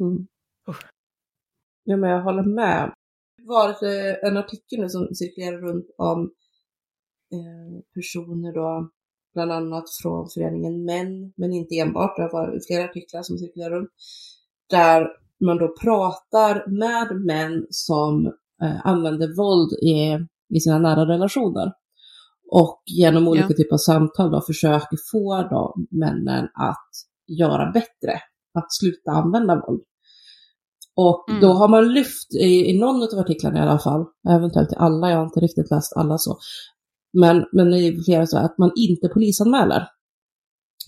Mm. 0.00 0.26
Uh. 0.68 0.76
Ja, 1.84 1.96
men 1.96 2.10
jag 2.10 2.22
håller 2.22 2.42
med. 2.42 2.92
Det 3.38 3.46
var 3.46 3.84
en 4.26 4.36
artikel 4.36 4.80
nu 4.80 4.88
som 4.88 5.14
cirkulerar 5.14 5.58
runt 5.58 5.86
om 5.98 6.30
eh, 7.32 7.80
personer 7.94 8.52
då, 8.52 8.90
bland 9.34 9.52
annat 9.52 9.84
från 10.02 10.28
föreningen 10.34 10.84
Män, 10.84 11.32
men 11.36 11.52
inte 11.52 11.74
enbart, 11.74 12.16
det 12.16 12.28
var 12.32 12.60
flera 12.66 12.84
artiklar 12.84 13.22
som 13.22 13.38
cirkulerar 13.38 13.70
runt, 13.70 13.90
där 14.70 15.08
man 15.44 15.58
då 15.58 15.76
pratar 15.82 16.70
med 16.70 17.20
män 17.26 17.66
som 17.70 18.26
eh, 18.62 18.86
använder 18.86 19.36
våld 19.36 19.72
i 19.72 20.26
i 20.54 20.60
sina 20.60 20.78
nära 20.78 21.06
relationer. 21.06 21.72
Och 22.50 22.82
genom 22.86 23.28
olika 23.28 23.46
ja. 23.48 23.56
typer 23.56 23.74
av 23.74 23.78
samtal 23.78 24.30
då 24.30 24.40
försöker 24.40 24.98
få 25.12 25.42
då 25.50 25.74
männen 25.90 26.44
att 26.44 26.90
göra 27.26 27.70
bättre, 27.72 28.20
att 28.54 28.72
sluta 28.72 29.10
använda 29.10 29.62
våld. 29.66 29.82
Och 30.96 31.28
mm. 31.28 31.40
då 31.40 31.52
har 31.52 31.68
man 31.68 31.92
lyft 31.92 32.34
i, 32.34 32.70
i 32.70 32.78
någon 32.78 33.02
av 33.02 33.18
artiklarna 33.18 33.58
i 33.58 33.62
alla 33.62 33.78
fall, 33.78 34.04
eventuellt 34.28 34.72
i 34.72 34.76
alla, 34.78 35.10
jag 35.10 35.16
har 35.16 35.24
inte 35.24 35.40
riktigt 35.40 35.70
läst 35.70 35.96
alla 35.96 36.18
så, 36.18 36.38
men, 37.12 37.44
men 37.52 37.74
i 37.74 38.02
flera 38.04 38.26
så 38.26 38.38
att 38.38 38.58
man 38.58 38.72
inte 38.76 39.08
polisanmäler. 39.08 39.88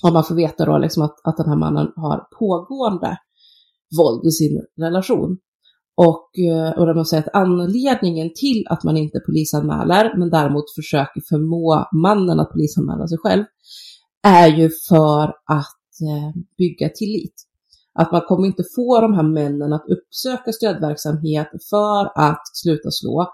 Om 0.02 0.12
man 0.12 0.24
får 0.24 0.34
veta 0.34 0.64
då 0.64 0.78
liksom 0.78 1.02
att, 1.02 1.16
att 1.24 1.36
den 1.36 1.48
här 1.48 1.56
mannen 1.56 1.92
har 1.96 2.26
pågående 2.38 3.18
våld 3.98 4.26
i 4.26 4.30
sin 4.30 4.66
relation. 4.80 5.38
Och, 5.96 6.38
eh, 6.38 6.70
och 6.78 6.96
man 6.96 7.06
säger 7.06 7.22
att 7.22 7.34
anledningen 7.34 8.30
till 8.34 8.64
att 8.70 8.84
man 8.84 8.96
inte 8.96 9.20
polisanmäler, 9.20 10.18
men 10.18 10.30
däremot 10.30 10.74
försöker 10.74 11.20
förmå 11.28 11.88
mannen 11.92 12.40
att 12.40 12.52
polisanmäla 12.52 13.08
sig 13.08 13.18
själv, 13.18 13.44
är 14.22 14.48
ju 14.48 14.70
för 14.88 15.24
att 15.44 15.78
eh, 16.08 16.42
bygga 16.58 16.88
tillit. 16.88 17.47
Att 18.00 18.12
man 18.12 18.20
kommer 18.20 18.46
inte 18.46 18.64
få 18.76 19.00
de 19.00 19.14
här 19.14 19.22
männen 19.22 19.72
att 19.72 19.86
uppsöka 19.88 20.52
stödverksamhet 20.52 21.48
för 21.70 22.12
att 22.14 22.42
sluta 22.52 22.90
slå 22.90 23.26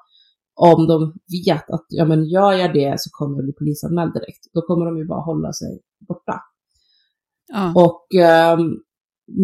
om 0.55 0.87
de 0.87 1.15
vet 1.47 1.71
att 1.71 1.87
ja, 1.89 2.05
men 2.05 2.25
gör 2.25 2.53
jag 2.53 2.73
det 2.73 3.01
så 3.01 3.11
kommer 3.13 3.37
jag 3.37 3.45
bli 3.45 3.53
polisanmäld 3.53 4.13
direkt. 4.15 4.45
Då 4.55 4.63
kommer 4.63 4.87
de 4.87 4.99
ju 4.99 5.07
bara 5.07 5.21
hålla 5.21 5.53
sig 5.53 5.81
borta. 6.09 6.41
Ja. 7.53 7.73
Och 7.77 8.07
um, 8.59 8.77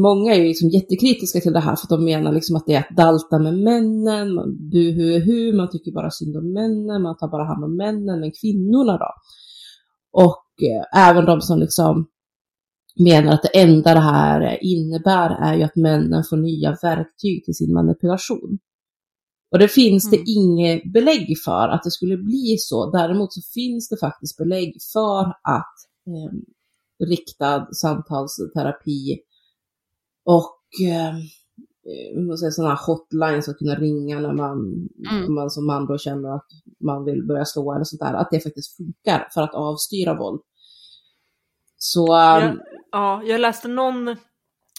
många 0.03 0.35
är 0.35 0.39
ju 0.41 0.49
liksom 0.49 0.69
jättekritiska 0.69 1.41
till 1.41 1.53
det 1.53 1.61
här 1.61 1.77
för 1.77 1.85
att 1.87 1.89
de 1.89 2.05
menar 2.05 2.33
liksom 2.33 2.57
att 2.57 2.67
det 2.67 2.75
är 2.75 2.81
att 2.81 2.97
dalta 2.97 3.39
med 3.39 3.59
männen, 3.59 4.29
du 4.71 4.93
hu 4.93 5.21
hu, 5.21 5.57
man 5.57 5.71
tycker 5.71 5.93
bara 5.93 6.11
synd 6.11 6.37
om 6.37 6.53
männen, 6.53 7.03
man 7.03 7.17
tar 7.17 7.29
bara 7.29 7.45
hand 7.45 7.65
om 7.65 7.77
männen, 7.77 8.21
men 8.21 8.33
kvinnorna 8.41 8.99
då? 8.99 9.11
Och 10.13 10.47
eh, 10.63 11.09
även 11.09 11.25
de 11.25 11.41
som 11.41 11.59
liksom 11.59 12.07
menar 12.99 13.33
att 13.33 13.43
det 13.43 13.61
enda 13.61 13.95
det 13.95 14.01
här 14.01 14.59
innebär 14.65 15.31
är 15.31 15.57
ju 15.57 15.63
att 15.63 15.77
männen 15.77 16.25
får 16.25 16.37
nya 16.37 16.77
verktyg 16.83 17.45
till 17.45 17.55
sin 17.55 17.73
manipulation. 17.73 18.59
Och 19.53 19.59
det 19.59 19.69
finns 19.69 20.07
mm. 20.07 20.11
det 20.11 20.31
inget 20.31 20.93
belägg 20.93 21.37
för 21.45 21.69
att 21.69 21.83
det 21.83 21.91
skulle 21.91 22.17
bli 22.17 22.57
så. 22.59 22.91
Däremot 22.91 23.33
så 23.33 23.41
finns 23.55 23.89
det 23.89 23.97
faktiskt 23.97 24.37
belägg 24.37 24.77
för 24.93 25.25
att 25.43 25.75
eh, 26.07 26.37
riktad 27.07 27.69
samtalsterapi 27.75 29.19
och 30.25 30.61
eh, 30.87 31.15
sådana 32.51 32.75
hotlines 32.75 33.49
att 33.49 33.59
kunna 33.59 33.75
ringa 33.75 34.21
när 34.21 34.33
man, 34.33 34.89
mm. 35.11 35.35
man 35.35 35.51
som 35.51 35.67
man 35.67 35.87
då 35.87 35.99
känner 35.99 36.29
att 36.29 36.47
man 36.81 37.05
vill 37.05 37.27
börja 37.27 37.45
slå 37.45 37.75
eller 37.75 37.85
sånt 37.85 38.01
där, 38.01 38.15
att 38.15 38.29
det 38.31 38.41
faktiskt 38.41 38.77
funkar 38.77 39.29
för 39.35 39.43
att 39.43 39.55
avstyra 39.55 40.19
våld. 40.19 40.41
Så... 41.83 42.07
Jag, 42.09 42.43
ehm, 42.43 42.61
ja, 42.93 43.23
jag 43.25 43.41
läste 43.41 43.69
någon, 43.69 44.17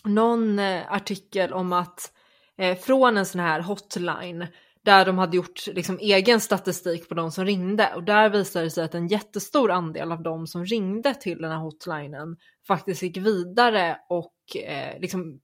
någon 0.03 0.59
eh, 0.59 0.93
artikel 0.93 1.53
om 1.53 1.73
att 1.73 2.11
eh, 2.57 2.77
från 2.77 3.17
en 3.17 3.25
sån 3.25 3.41
här 3.41 3.61
hotline 3.61 4.47
där 4.83 5.05
de 5.05 5.17
hade 5.17 5.37
gjort 5.37 5.67
liksom 5.67 5.97
egen 5.99 6.39
statistik 6.39 7.09
på 7.09 7.15
de 7.15 7.31
som 7.31 7.45
ringde 7.45 7.93
och 7.95 8.03
där 8.03 8.29
visade 8.29 8.65
det 8.65 8.71
sig 8.71 8.83
att 8.83 8.95
en 8.95 9.07
jättestor 9.07 9.71
andel 9.71 10.11
av 10.11 10.23
de 10.23 10.47
som 10.47 10.65
ringde 10.65 11.13
till 11.13 11.41
den 11.41 11.51
här 11.51 11.57
hotlinen 11.57 12.37
faktiskt 12.67 13.01
gick 13.01 13.17
vidare 13.17 13.97
och 14.09 14.35
eh, 14.55 14.99
liksom 14.99 15.39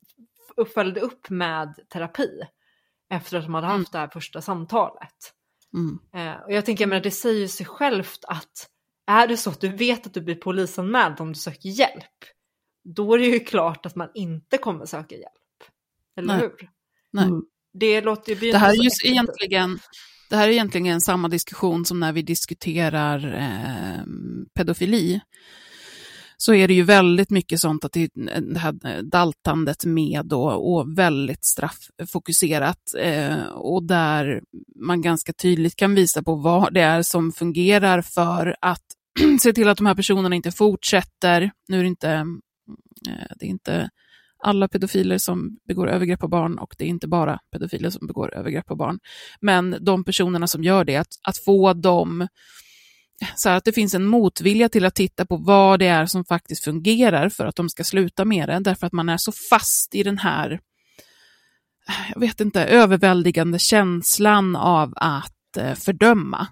följde 0.74 1.01
upp 1.01 1.30
med 1.30 1.76
terapi 1.93 2.41
efter 3.10 3.38
att 3.38 3.43
de 3.43 3.53
hade 3.53 3.68
haft 3.68 3.76
mm. 3.76 3.88
det 3.91 3.97
här 3.97 4.08
första 4.08 4.41
samtalet. 4.41 5.34
Mm. 5.74 5.99
Eh, 6.14 6.41
och 6.41 6.51
jag 6.51 6.66
tänker, 6.66 6.88
men 6.88 7.01
det 7.01 7.12
säger 7.12 7.47
sig 7.47 7.66
självt 7.66 8.26
att 8.28 8.70
är 9.08 9.28
det 9.28 9.38
så 9.38 9.49
att 9.49 9.62
du 9.62 9.70
vet 9.70 10.08
att 10.08 10.14
du 10.14 10.22
blir 10.22 10.36
polisanmäld 10.36 11.22
om 11.22 11.34
du 11.34 11.39
söker 11.39 11.70
hjälp, 11.70 12.16
då 12.95 13.14
är 13.14 13.18
det 13.18 13.26
ju 13.26 13.39
klart 13.39 13.86
att 13.86 13.95
man 13.95 14.10
inte 14.14 14.58
kommer 14.58 14.86
söka 14.86 15.16
hjälp. 15.16 15.34
Eller 16.18 16.28
Nej. 16.28 16.39
hur? 16.41 16.70
Nej. 17.12 17.26
Mm. 17.26 17.41
Det 17.74 18.01
låter 18.01 18.36
ju 18.36 18.51
Det 18.51 18.58
här 18.58 18.70
är 18.70 18.84
ju 18.84 18.89
egentligen, 19.03 19.80
det 20.30 20.36
här 20.36 20.47
är 20.47 20.51
egentligen 20.51 21.01
samma 21.01 21.28
diskussion 21.28 21.86
som 21.86 21.99
när 21.99 22.14
vi 22.14 22.22
diskuterar 22.22 23.36
eh, 23.36 24.03
pedofili. 24.53 25.22
Så 26.39 26.53
är 26.53 26.68
det 26.68 26.74
ju 26.74 26.84
väldigt 26.84 27.30
mycket 27.30 27.60
sånt 27.60 27.86
att 27.86 27.91
det, 27.91 28.10
det 28.53 28.60
här 28.60 29.01
daltandet 29.01 29.86
med 29.86 30.26
då, 30.26 30.43
och 30.49 30.97
väldigt 30.97 31.45
strafffokuserat 31.45 32.93
eh, 32.97 33.45
och 33.45 33.84
där 33.84 34.41
man 34.76 35.01
ganska 35.01 35.34
tydligt 35.34 35.76
kan 35.76 35.95
visa 35.95 36.24
på 36.24 36.36
vad 36.36 36.74
det 36.74 36.82
är 36.82 37.01
som 37.01 37.32
fungerar 37.32 38.01
för 38.01 38.55
att 38.62 38.96
se 39.41 39.53
till 39.53 39.68
att 39.68 39.78
de 39.78 39.86
här 39.86 39.95
personerna 39.95 40.36
inte 40.36 40.51
fortsätter. 40.51 41.51
Nu 41.68 41.80
är 41.80 41.84
det 41.84 41.88
inte, 41.88 42.09
eh, 42.09 43.28
det 43.39 43.45
är 43.45 43.49
inte 43.49 43.89
alla 44.43 44.68
pedofiler 44.68 45.18
som 45.18 45.57
begår 45.68 45.89
övergrepp 45.89 46.20
på 46.20 46.28
barn 46.28 46.57
och 46.57 46.76
det 46.78 46.84
är 46.84 46.88
inte 46.88 47.07
bara 47.07 47.39
pedofiler 47.51 47.89
som 47.89 48.07
begår 48.07 48.36
övergrepp 48.36 48.65
på 48.65 48.76
barn. 48.76 48.99
Men 49.41 49.78
de 49.82 50.03
personerna 50.03 50.47
som 50.47 50.63
gör 50.63 50.86
det, 50.86 50.95
att, 50.95 51.07
att 51.24 51.38
få 51.45 51.74
dem 51.74 52.28
så 53.36 53.49
att 53.49 53.65
det 53.65 53.74
finns 53.74 53.93
en 53.93 54.05
motvilja 54.05 54.70
till 54.70 54.86
att 54.86 54.95
titta 54.95 55.26
på 55.26 55.38
vad 55.38 55.80
det 55.80 55.88
är 55.88 56.05
som 56.05 56.26
faktiskt 56.26 56.63
fungerar 56.63 57.30
för 57.30 57.45
att 57.45 57.55
de 57.55 57.70
ska 57.70 57.84
sluta 57.84 58.26
med 58.26 58.49
det, 58.49 58.59
därför 58.59 58.88
att 58.88 58.93
man 58.93 59.09
är 59.09 59.18
så 59.20 59.32
fast 59.49 59.95
i 59.95 60.03
den 60.03 60.18
här, 60.18 60.59
jag 62.13 62.20
vet 62.20 62.41
inte, 62.41 62.63
överväldigande 62.63 63.59
känslan 63.59 64.55
av 64.55 64.93
att 64.95 65.57
eh, 65.57 65.74
fördöma 65.74 66.47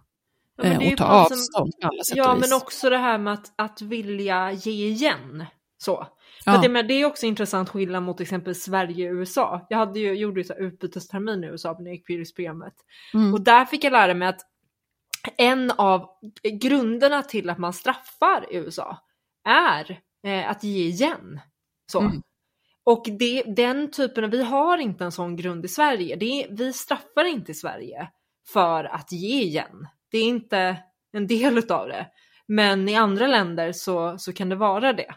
Ja, 0.57 0.63
men 0.63 0.81
eh, 0.81 0.91
och 0.91 0.97
ta 0.97 1.05
avstånd 1.05 1.73
på 1.81 1.87
alla 1.87 2.03
sätt 2.03 2.17
Ja, 2.17 2.31
och 2.31 2.37
vis. 2.37 2.49
men 2.49 2.57
också 2.57 2.89
det 2.89 2.97
här 2.97 3.17
med 3.17 3.33
att, 3.33 3.53
att 3.55 3.81
vilja 3.81 4.51
ge 4.51 4.87
igen. 4.87 5.45
Så. 5.77 6.07
Ja. 6.45 6.57
det, 6.61 6.69
men 6.69 6.87
det 6.87 6.93
är 6.93 7.05
också 7.05 7.25
intressant 7.25 7.69
skillnad 7.69 8.03
mot 8.03 8.21
exempel 8.21 8.55
Sverige 8.55 9.09
och 9.09 9.15
USA. 9.15 9.65
Jag 9.69 9.77
hade 9.77 9.99
ju, 9.99 10.13
gjorde 10.13 10.41
ju 10.41 10.53
utbytestermin 10.57 11.43
i 11.43 11.47
USA 11.47 11.75
när 11.79 11.85
jag 11.85 11.95
gick 11.95 12.05
på 12.05 12.11
yrkesprogrammet. 12.11 12.73
Mm. 13.13 13.33
Och 13.33 13.41
där 13.41 13.65
fick 13.65 13.83
jag 13.83 13.91
lära 13.93 14.13
mig 14.13 14.27
att 14.27 14.41
en 15.37 15.71
av 15.71 16.09
grunderna 16.61 17.21
till 17.23 17.49
att 17.49 17.57
man 17.57 17.73
straffar 17.73 18.53
i 18.53 18.55
USA 18.55 18.97
är 19.47 19.99
eh, 20.27 20.49
att 20.49 20.63
ge 20.63 20.85
igen. 20.85 21.39
Så. 21.91 21.99
Mm. 21.99 22.21
Och 22.83 23.05
det, 23.19 23.43
den 23.43 23.91
typen 23.91 24.23
av, 24.23 24.29
vi 24.29 24.43
har 24.43 24.77
inte 24.77 25.03
en 25.03 25.11
sån 25.11 25.35
grund 25.35 25.65
i 25.65 25.67
Sverige. 25.67 26.15
Det 26.15 26.47
vi 26.49 26.73
straffar 26.73 27.25
inte 27.25 27.51
i 27.51 27.55
Sverige 27.55 28.09
för 28.53 28.83
att 28.83 29.11
ge 29.11 29.41
igen. 29.41 29.87
Det 30.15 30.19
är 30.19 30.27
inte 30.27 30.77
en 31.11 31.27
del 31.27 31.57
utav 31.57 31.87
det. 31.87 32.07
Men 32.47 32.89
i 32.89 32.95
andra 32.95 33.27
länder 33.27 33.71
så, 33.71 34.17
så 34.17 34.33
kan 34.33 34.49
det 34.49 34.55
vara 34.55 34.93
det. 34.93 35.15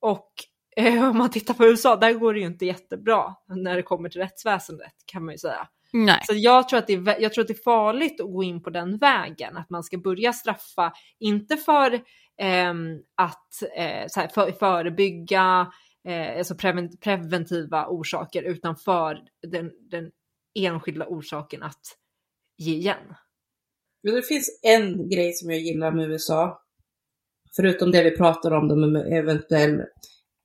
Och 0.00 0.32
eh, 0.76 1.10
om 1.10 1.18
man 1.18 1.30
tittar 1.30 1.54
på 1.54 1.64
USA, 1.64 1.96
där 1.96 2.12
går 2.12 2.34
det 2.34 2.40
ju 2.40 2.46
inte 2.46 2.66
jättebra 2.66 3.34
när 3.48 3.76
det 3.76 3.82
kommer 3.82 4.08
till 4.08 4.20
rättsväsendet 4.20 4.92
kan 5.06 5.24
man 5.24 5.34
ju 5.34 5.38
säga. 5.38 5.68
Nej. 5.92 6.20
Så 6.22 6.34
jag 6.34 6.68
tror, 6.68 6.78
att 6.78 6.86
det 6.86 6.92
är, 6.92 7.20
jag 7.20 7.32
tror 7.32 7.42
att 7.42 7.48
det 7.48 7.58
är 7.58 7.62
farligt 7.62 8.20
att 8.20 8.32
gå 8.32 8.42
in 8.42 8.62
på 8.62 8.70
den 8.70 8.98
vägen, 8.98 9.56
att 9.56 9.70
man 9.70 9.84
ska 9.84 9.98
börja 9.98 10.32
straffa, 10.32 10.92
inte 11.18 11.56
för 11.56 12.00
ehm, 12.38 12.98
att 13.14 13.62
eh, 13.76 14.06
så 14.08 14.20
här, 14.20 14.28
för, 14.28 14.52
förebygga 14.52 15.72
eh, 16.08 16.38
alltså 16.38 16.54
preven, 16.54 16.96
preventiva 16.96 17.86
orsaker, 17.88 18.42
utan 18.42 18.76
för 18.76 19.18
den, 19.46 19.70
den 19.90 20.10
enskilda 20.58 21.06
orsaken 21.06 21.62
att 21.62 21.96
ge 22.58 22.74
igen. 22.74 23.14
Men 24.06 24.14
det 24.14 24.22
finns 24.22 24.60
en 24.62 25.08
grej 25.08 25.32
som 25.32 25.50
jag 25.50 25.60
gillar 25.60 25.92
med 25.92 26.10
USA. 26.10 26.62
Förutom 27.56 27.90
det 27.90 28.02
vi 28.02 28.16
pratar 28.16 28.50
om, 28.50 28.68
då 28.68 28.76
med 28.76 29.12
eventuell 29.12 29.82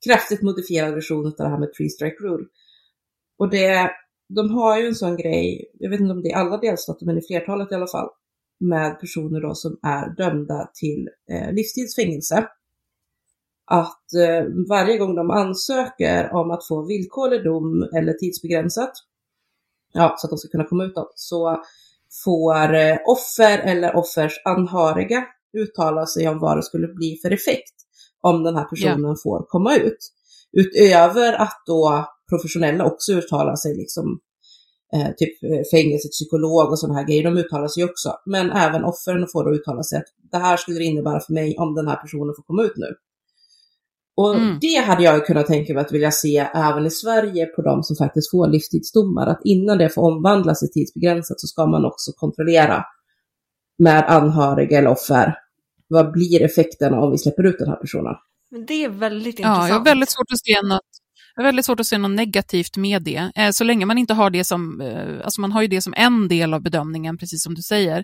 kraftigt 0.05 0.41
modifierad 0.41 0.93
version 0.93 1.26
av 1.26 1.34
det 1.38 1.49
här 1.49 1.59
med 1.59 1.74
Three 1.74 1.89
Strike 1.89 2.24
Rule. 2.24 2.45
Och 3.38 3.49
det, 3.49 3.91
de 4.30 4.51
har 4.51 4.80
ju 4.80 4.88
en 4.88 4.95
sån 4.95 5.18
grej, 5.18 5.72
jag 5.74 5.89
vet 5.89 5.99
inte 5.99 6.12
om 6.12 6.22
det 6.24 6.32
är 6.32 6.36
alla 6.36 6.57
delstater, 6.57 7.05
men 7.05 7.18
i 7.18 7.22
flertalet 7.22 7.72
i 7.72 7.76
alla 7.76 7.88
fall, 7.88 8.09
med 8.59 8.99
personer 8.99 9.41
då 9.41 9.55
som 9.55 9.80
är 9.84 10.16
dömda 10.16 10.72
till 10.74 11.09
eh, 11.32 11.53
livstidsfängelse. 11.53 12.47
Att 13.66 14.14
eh, 14.14 14.45
varje 14.70 14.97
gång 14.97 15.16
de 15.16 15.32
ansöker 15.32 16.34
om 16.34 16.51
att 16.51 16.68
få 16.68 16.86
villkorlig 16.86 17.43
dom 17.43 17.89
eller 17.95 18.14
tidsbegränsat, 18.14 18.91
ja, 19.93 20.16
så 20.18 20.28
att 20.28 20.32
de 20.32 20.38
ska 20.38 20.49
kunna 20.49 20.68
komma 20.68 20.84
ut 20.84 20.95
då, 20.95 21.12
så 21.16 21.64
får 22.24 22.74
eh, 22.74 22.97
offer 23.05 23.57
eller 23.57 23.95
offers 23.95 24.34
anhöriga 24.45 25.24
uttala 25.57 26.05
sig 26.05 26.28
om 26.28 26.39
vad 26.39 26.57
det 26.57 26.64
skulle 26.64 26.88
bli 26.88 27.20
för 27.22 27.32
effekt 27.32 27.74
om 28.22 28.43
den 28.43 28.55
här 28.55 28.66
personen 28.66 29.16
får 29.24 29.45
komma 29.47 29.76
ut. 29.76 30.12
Utöver 30.51 31.34
att 31.34 31.64
då 31.66 32.05
professionella 32.30 32.86
också 32.86 33.14
uttalar 33.14 33.55
sig, 33.55 33.78
liksom 33.78 34.20
eh, 34.93 35.12
typ 35.18 35.43
eh, 35.43 35.64
fängelsepsykolog 35.72 36.70
och 36.72 36.80
sådana 36.80 36.99
här 36.99 37.07
grejer, 37.07 37.24
de 37.24 37.38
uttalar 37.38 37.68
sig 37.68 37.84
också. 37.84 38.14
Men 38.26 38.51
även 38.51 38.84
offren 38.84 39.28
får 39.28 39.43
då 39.43 39.55
uttala 39.55 39.84
sig 39.84 39.97
att 39.97 40.07
det 40.32 40.38
här 40.38 40.57
skulle 40.57 40.78
det 40.78 40.86
innebära 40.86 41.20
för 41.20 41.34
mig 41.34 41.57
om 41.57 41.76
den 41.76 41.88
här 41.88 41.95
personen 41.95 42.34
får 42.36 42.43
komma 42.43 42.64
ut 42.64 42.78
nu. 42.78 42.95
Och 44.22 44.36
Mm. 44.36 44.57
det 44.61 44.76
hade 44.86 45.03
jag 45.03 45.26
kunnat 45.26 45.45
tänka 45.47 45.74
mig 45.74 45.82
att 45.82 45.91
vilja 45.91 46.11
se 46.11 46.38
även 46.53 46.86
i 46.86 46.91
Sverige 46.91 47.45
på 47.45 47.61
de 47.61 47.84
som 47.84 47.95
faktiskt 47.95 48.32
får 48.32 48.47
livstidsdomar. 48.47 49.28
Att 49.28 49.41
innan 49.43 49.78
det 49.78 49.89
får 49.89 50.01
omvandlas 50.01 50.59
till 50.59 50.72
tidsbegränsat 50.72 51.39
så 51.39 51.47
ska 51.47 51.65
man 51.65 51.86
också 51.86 52.11
kontrollera 52.15 52.84
med 53.80 54.05
anhöriga 54.09 54.78
eller 54.78 54.89
offer. 54.91 55.36
Vad 55.88 56.11
blir 56.11 56.41
effekten 56.41 56.93
om 56.93 57.11
vi 57.11 57.17
släpper 57.17 57.43
ut 57.43 57.55
den 57.59 57.67
här 57.67 57.76
personen? 57.76 58.15
Men 58.51 58.65
det 58.65 58.84
är 58.86 58.89
väldigt 58.89 59.39
Ja, 59.39 59.47
intressant. 59.47 59.69
jag 59.69 59.76
har 59.76 59.86
väldigt 59.86 60.09
svårt 60.11 60.32
att 60.32 60.39
se 60.45 60.61
något, 60.67 60.82
jag 61.36 61.43
har 61.43 61.47
väldigt 61.47 61.65
svårt 61.65 61.80
att 61.80 61.86
se 61.86 61.97
något 61.97 62.11
negativt 62.11 62.78
med 62.78 63.03
det. 63.03 63.32
Eh, 63.36 63.49
Så 63.51 63.63
länge 63.63 63.86
man 63.86 63.97
inte 63.97 64.13
har 64.13 64.30
det 64.30 64.43
som, 64.43 64.82
eh, 64.82 65.24
alltså 65.24 65.41
man 65.41 65.51
har 65.51 65.61
ju 65.61 65.67
det 65.67 65.82
som 65.82 65.93
en 65.97 66.28
del 66.28 66.53
av 66.53 66.61
bedömningen, 66.61 67.17
precis 67.17 67.43
som 67.43 67.55
du 67.55 67.61
säger, 67.61 68.03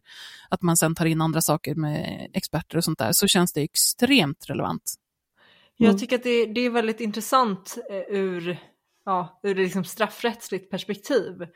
att 0.50 0.62
man 0.62 0.78
sen 0.78 0.96
tar 0.96 1.06
in 1.06 1.22
andra 1.22 1.42
saker 1.42 1.76
med 1.76 2.28
experter 2.34 2.78
och 2.78 2.84
sånt 2.84 3.00
där, 3.00 3.10
så 3.12 3.28
känns 3.28 3.54
det 3.54 3.62
extremt 3.62 4.46
relevant. 4.50 4.94
Mm. 5.80 5.92
Jag 5.92 6.00
tycker 6.00 6.16
att 6.16 6.24
det, 6.24 6.46
det 6.46 6.62
är 6.62 6.70
väldigt 6.70 7.02
intressant 7.02 7.78
eh, 7.90 8.16
ur, 8.18 8.58
ja, 9.06 9.40
ur 9.44 9.56
liksom 9.56 9.84
straffrättsligt 9.84 10.72
perspektiv. 10.72 11.48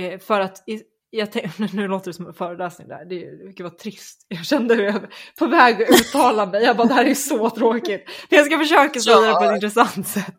Eh, 0.00 0.18
för 0.18 0.40
att 0.40 0.68
i, 0.68 0.82
jag 1.10 1.32
tänk, 1.32 1.58
nu 1.72 1.88
låter 1.88 2.10
det 2.10 2.14
som 2.14 2.26
en 2.26 2.34
föreläsning 2.34 2.88
där, 2.88 3.04
det, 3.04 3.52
det 3.56 3.62
var 3.62 3.70
trist. 3.70 4.26
Jag 4.28 4.44
kände 4.44 4.74
hur 4.74 4.82
jag 4.82 4.92
var 4.92 5.08
på 5.38 5.46
väg 5.46 5.82
att 5.82 6.00
uttala 6.00 6.46
mig, 6.46 6.62
jag 6.62 6.76
bara 6.76 6.88
det 6.88 6.94
här 6.94 7.04
är 7.04 7.14
så 7.14 7.50
tråkigt. 7.50 8.04
Men 8.30 8.36
jag 8.38 8.46
ska 8.46 8.58
försöka 8.58 9.00
säga 9.00 9.20
det 9.20 9.34
på 9.34 9.44
ett 9.44 9.54
intressant 9.54 10.08
sätt. 10.08 10.36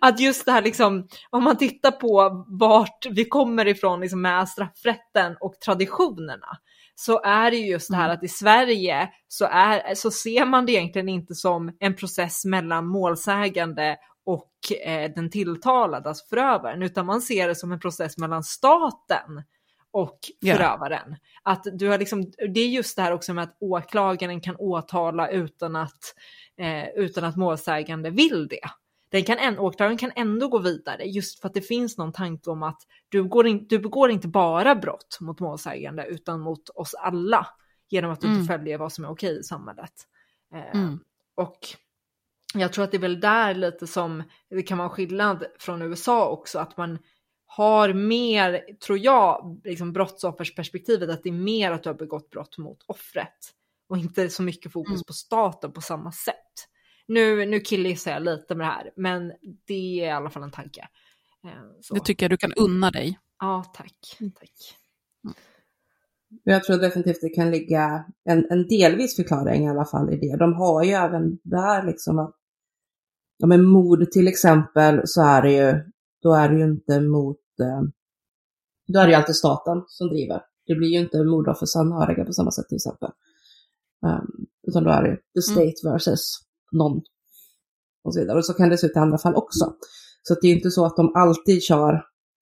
Att 0.00 0.20
just 0.20 0.44
det 0.46 0.52
här 0.52 0.62
liksom, 0.62 1.08
om 1.30 1.44
man 1.44 1.56
tittar 1.56 1.90
på 1.90 2.44
vart 2.48 3.06
vi 3.10 3.24
kommer 3.24 3.68
ifrån 3.68 4.00
liksom 4.00 4.22
med 4.22 4.48
straffrätten 4.48 5.36
och 5.40 5.60
traditionerna 5.60 6.58
så 7.00 7.20
är 7.22 7.50
det 7.50 7.56
ju 7.56 7.66
just 7.66 7.90
det 7.90 7.96
här 7.96 8.08
att 8.08 8.24
i 8.24 8.28
Sverige 8.28 9.08
så, 9.28 9.44
är, 9.44 9.94
så 9.94 10.10
ser 10.10 10.46
man 10.46 10.66
det 10.66 10.72
egentligen 10.72 11.08
inte 11.08 11.34
som 11.34 11.76
en 11.80 11.96
process 11.96 12.44
mellan 12.44 12.86
målsägande 12.86 13.96
och 14.26 14.52
eh, 14.84 15.10
den 15.14 15.30
tilltalade, 15.30 16.08
alltså 16.08 16.26
förövaren, 16.28 16.82
utan 16.82 17.06
man 17.06 17.20
ser 17.20 17.48
det 17.48 17.54
som 17.54 17.72
en 17.72 17.80
process 17.80 18.18
mellan 18.18 18.44
staten 18.44 19.42
och 19.90 20.18
förövaren. 20.44 21.16
Att 21.42 21.66
du 21.72 21.88
har 21.88 21.98
liksom, 21.98 22.32
det 22.54 22.60
är 22.60 22.68
just 22.68 22.96
det 22.96 23.02
här 23.02 23.12
också 23.12 23.34
med 23.34 23.44
att 23.44 23.56
åklagaren 23.60 24.40
kan 24.40 24.56
åtala 24.56 25.28
utan 25.28 25.76
att, 25.76 26.14
eh, 26.58 26.88
utan 26.88 27.24
att 27.24 27.36
målsägande 27.36 28.10
vill 28.10 28.48
det. 28.48 28.70
Den 29.10 29.24
kan 29.24 29.38
en, 29.38 29.58
åklagaren 29.58 29.96
kan 29.98 30.12
ändå 30.16 30.48
gå 30.48 30.58
vidare 30.58 31.04
just 31.04 31.40
för 31.40 31.48
att 31.48 31.54
det 31.54 31.60
finns 31.62 31.98
någon 31.98 32.12
tanke 32.12 32.50
om 32.50 32.62
att 32.62 32.82
du, 33.08 33.24
går 33.24 33.46
in, 33.46 33.66
du 33.68 33.78
begår 33.78 34.10
inte 34.10 34.28
bara 34.28 34.74
brott 34.74 35.18
mot 35.20 35.40
målsägande 35.40 36.06
utan 36.06 36.40
mot 36.40 36.68
oss 36.68 36.94
alla 36.94 37.46
genom 37.88 38.10
att 38.10 38.20
du 38.20 38.26
Mm. 38.26 38.40
inte 38.40 38.52
följer 38.54 38.78
vad 38.78 38.92
som 38.92 39.04
är 39.04 39.10
okej 39.10 39.38
i 39.40 39.42
samhället. 39.42 39.92
Eh, 40.54 40.80
Mm. 40.80 40.98
Och 41.34 41.58
jag 42.54 42.72
tror 42.72 42.84
att 42.84 42.90
det 42.90 42.96
är 42.96 43.00
väl 43.00 43.20
där 43.20 43.54
lite 43.54 43.86
som 43.86 44.22
det 44.50 44.62
kan 44.62 44.78
vara 44.78 44.88
skillnad 44.88 45.44
från 45.58 45.82
USA 45.82 46.28
också, 46.28 46.58
att 46.58 46.76
man 46.76 46.98
har 47.46 47.92
mer, 47.92 48.60
tror 48.86 48.98
jag, 48.98 49.60
liksom 49.64 49.92
brottsoffersperspektivet, 49.92 51.10
att 51.10 51.22
det 51.22 51.28
är 51.28 51.32
mer 51.32 51.70
att 51.72 51.82
du 51.82 51.88
har 51.88 51.94
begått 51.94 52.30
brott 52.30 52.58
mot 52.58 52.82
offret 52.86 53.54
och 53.88 53.96
inte 53.98 54.28
så 54.30 54.42
mycket 54.42 54.72
fokus 54.72 54.90
Mm. 54.92 55.04
på 55.06 55.12
staten 55.12 55.72
på 55.72 55.80
samma 55.80 56.12
sätt. 56.12 56.34
Nu, 57.10 57.46
nu 57.46 57.60
killgissar 57.60 58.10
jag 58.10 58.22
lite 58.22 58.54
med 58.54 58.66
det 58.66 58.70
här, 58.70 58.90
men 58.96 59.32
det 59.66 60.00
är 60.00 60.06
i 60.06 60.10
alla 60.10 60.30
fall 60.30 60.42
en 60.42 60.50
tanke. 60.50 60.88
Eh, 61.44 61.50
Så. 61.80 61.94
Det 61.94 62.00
tycker 62.00 62.24
jag 62.24 62.30
du 62.30 62.36
kan 62.36 62.52
unna 62.52 62.90
dig. 62.90 63.18
Ja, 63.38 63.64
tack. 63.76 64.16
tack. 64.18 64.76
Jag 66.44 66.64
tror 66.64 66.78
definitivt 66.78 67.20
det 67.20 67.28
kan 67.28 67.50
ligga 67.50 68.04
en, 68.24 68.46
en 68.50 68.68
delvis 68.68 69.16
förklaring 69.16 69.64
i 69.64 69.68
alla 69.68 69.84
fall 69.84 70.12
i 70.12 70.16
det. 70.16 70.36
De 70.36 70.54
har 70.54 70.84
ju 70.84 70.90
även 70.90 71.38
där 71.42 71.86
liksom 71.86 72.18
att, 72.18 72.34
ja 73.38 73.46
men 73.46 73.64
mord 73.64 74.10
till 74.10 74.28
exempel 74.28 75.00
så 75.04 75.22
är 75.22 75.42
det 75.42 75.52
ju, 75.52 75.90
då 76.22 76.34
är 76.34 76.48
det 76.48 76.58
ju 76.58 76.64
inte 76.64 77.00
mot, 77.00 77.40
eh, 77.60 77.82
då 78.92 79.00
är 79.00 79.06
det 79.06 79.10
ju 79.10 79.16
alltid 79.16 79.36
staten 79.36 79.82
som 79.86 80.08
driver. 80.08 80.42
Det 80.66 80.74
blir 80.74 80.88
ju 80.88 80.98
inte 80.98 81.24
mordoffers 81.24 81.76
anhöriga 81.76 82.24
på 82.24 82.32
samma 82.32 82.50
sätt 82.50 82.68
till 82.68 82.76
exempel. 82.76 83.10
Um, 84.06 84.46
utan 84.68 84.84
då 84.84 84.90
är 84.90 85.02
det 85.02 85.08
ju 85.08 85.16
the 85.16 85.42
state 85.42 85.92
versus 85.92 86.49
någon. 86.72 87.02
Och 88.04 88.14
så 88.14 88.20
vidare. 88.20 88.38
Och 88.38 88.46
så 88.46 88.54
kan 88.54 88.68
det 88.68 88.78
se 88.78 88.86
ut 88.86 88.96
i 88.96 88.98
andra 88.98 89.18
fall 89.18 89.34
också. 89.34 89.74
Så 90.22 90.34
det 90.42 90.48
är 90.48 90.52
inte 90.52 90.70
så 90.70 90.86
att 90.86 90.96
de 90.96 91.12
alltid 91.14 91.62
kör 91.62 91.92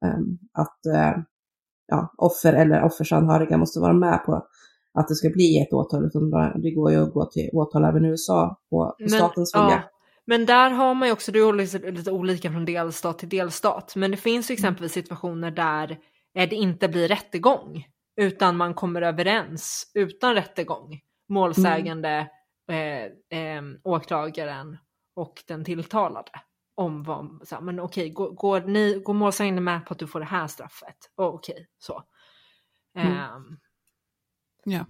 ehm, 0.05 0.39
att 0.53 0.87
eh, 0.87 1.23
ja, 1.87 2.15
offer 2.19 2.53
eller 2.53 2.85
offers 2.85 3.13
anhöriga 3.13 3.57
måste 3.57 3.81
vara 3.81 3.93
med 3.93 4.25
på 4.27 4.47
att 4.95 5.09
det 5.09 5.15
ska 5.15 5.29
bli 5.29 5.59
ett 5.63 5.73
åtal, 5.73 6.07
utan 6.07 6.31
det 6.63 6.71
går 6.71 6.93
ju 6.93 7.03
att 7.03 7.13
gå 7.13 7.25
till 7.27 7.51
åtal 7.53 7.85
även 7.85 8.05
i 8.05 8.09
USA 8.09 8.61
på 8.71 8.97
statens 9.09 9.55
vilja. 9.55 9.71
ja, 9.71 9.83
men 10.27 10.47
där 10.47 10.71
har 10.71 10.95
man 10.95 11.09
ju 11.09 11.13
också, 11.13 11.33
det 11.33 11.39
är 11.39 11.93
lite, 11.93 12.11
olika 12.11 12.51
från 12.51 12.65
delstat 12.65 13.19
till 13.19 13.29
delstat, 13.29 13.97
men 13.97 14.11
det 14.11 14.17
finns 14.17 14.51
ju 14.51 14.53
exempelvis 14.53 14.93
situationer 14.93 15.51
där 15.51 15.91
eh, 16.35 16.49
det 16.49 16.57
inte 16.57 16.89
blir 16.89 17.09
rättegång, 17.09 17.85
utan 18.21 18.57
man 18.57 18.75
kommer 18.75 19.03
överens 19.03 19.93
utan 19.95 20.35
rättegång. 20.35 21.01
Målsägande, 21.29 22.27
eh, 22.69 23.05
eh, 23.41 23.63
åklagaren 23.85 24.79
och 25.15 25.43
den 25.47 25.65
tilltalade. 25.65 26.31
Om 26.75 27.03
vad, 27.03 27.41
så 27.49 27.55
här, 27.55 27.63
men 27.63 27.81
okej, 27.81 28.11
går, 28.11 28.31
går, 28.31 28.61
ni, 28.61 29.01
går 29.05 29.15
målsägande 29.15 29.61
med 29.61 29.87
på 29.87 29.93
att 29.93 29.99
du 29.99 30.07
får 30.07 30.21
det 30.21 30.27
här 30.27 30.47
straffet? 30.47 30.97
Oh, 31.17 31.27
okej, 31.27 31.67
så. 31.79 32.03
Mm. 32.97 33.13
Ehm, 33.13 33.57
Ja. 34.65 34.87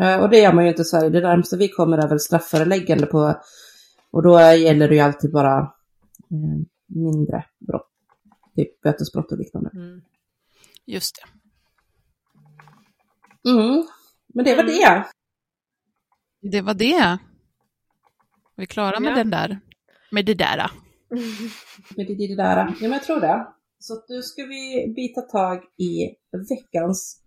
Eh, 0.00 0.20
Och 0.22 0.30
det 0.30 0.38
gör 0.38 0.52
man 0.52 0.64
ju 0.64 0.70
inte 0.70 0.82
i 0.82 0.84
Sverige. 0.84 1.08
Det 1.10 1.20
närmaste 1.20 1.56
vi 1.56 1.68
kommer 1.68 1.98
är 1.98 2.08
väl 2.08 2.20
strafföreläggande 2.20 3.06
på, 3.06 3.42
och 4.10 4.22
då 4.22 4.40
gäller 4.40 4.88
det 4.88 4.94
ju 4.94 5.00
alltid 5.00 5.32
bara 5.32 5.58
eh, 6.30 6.66
mindre 6.86 7.44
brott. 7.58 7.88
Typ 8.56 8.80
bötesbrott 8.80 9.32
och 9.32 9.38
liknande. 9.38 9.70
Mm. 9.74 10.02
Just 10.86 11.16
det. 13.44 13.50
Mm. 13.50 13.84
Men 14.34 14.44
det 14.44 14.54
var 14.54 14.62
Mm. 14.62 14.76
det. 14.76 15.06
Det 16.40 16.60
var 16.60 16.74
det. 16.74 16.94
Är 16.96 17.18
vi 18.56 18.66
klara 18.66 19.00
med 19.00 19.10
Ja. 19.10 19.16
den 19.16 19.30
där? 19.30 19.60
Med 20.10 20.26
det 20.26 20.34
där? 20.34 20.70
Med 21.96 22.06
det, 22.06 22.36
där. 22.36 22.56
Ja, 22.56 22.74
men 22.80 22.92
jag 22.92 23.02
tror 23.02 23.20
det. 23.20 23.46
Så 23.78 24.04
nu 24.08 24.22
ska 24.22 24.42
vi 24.44 24.92
bita 24.96 25.20
tag 25.20 25.62
i 25.78 26.14
veckans 26.50 27.20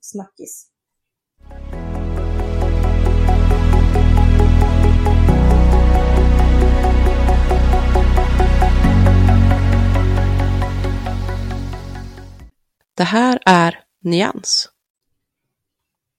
snackis. 0.00 0.70
Det 12.96 13.04
här 13.04 13.38
är 13.46 13.78
Nyans. 14.04 14.68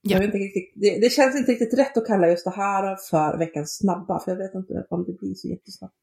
Ja. 0.09 0.15
Jag 0.15 0.19
vet 0.19 0.25
inte 0.25 0.37
riktigt, 0.37 0.73
det, 0.75 0.99
det 0.99 1.09
känns 1.09 1.35
inte 1.35 1.51
riktigt 1.51 1.79
rätt 1.79 1.97
att 1.97 2.07
kalla 2.07 2.27
just 2.29 2.45
det 2.45 2.51
här 2.55 2.97
för 3.09 3.37
veckans 3.37 3.77
snabba, 3.77 4.19
för 4.19 4.31
jag 4.31 4.37
vet 4.37 4.55
inte 4.55 4.85
om 4.89 5.05
det 5.05 5.13
blir 5.19 5.33
så 5.35 5.47
jättesnabbt. 5.47 5.95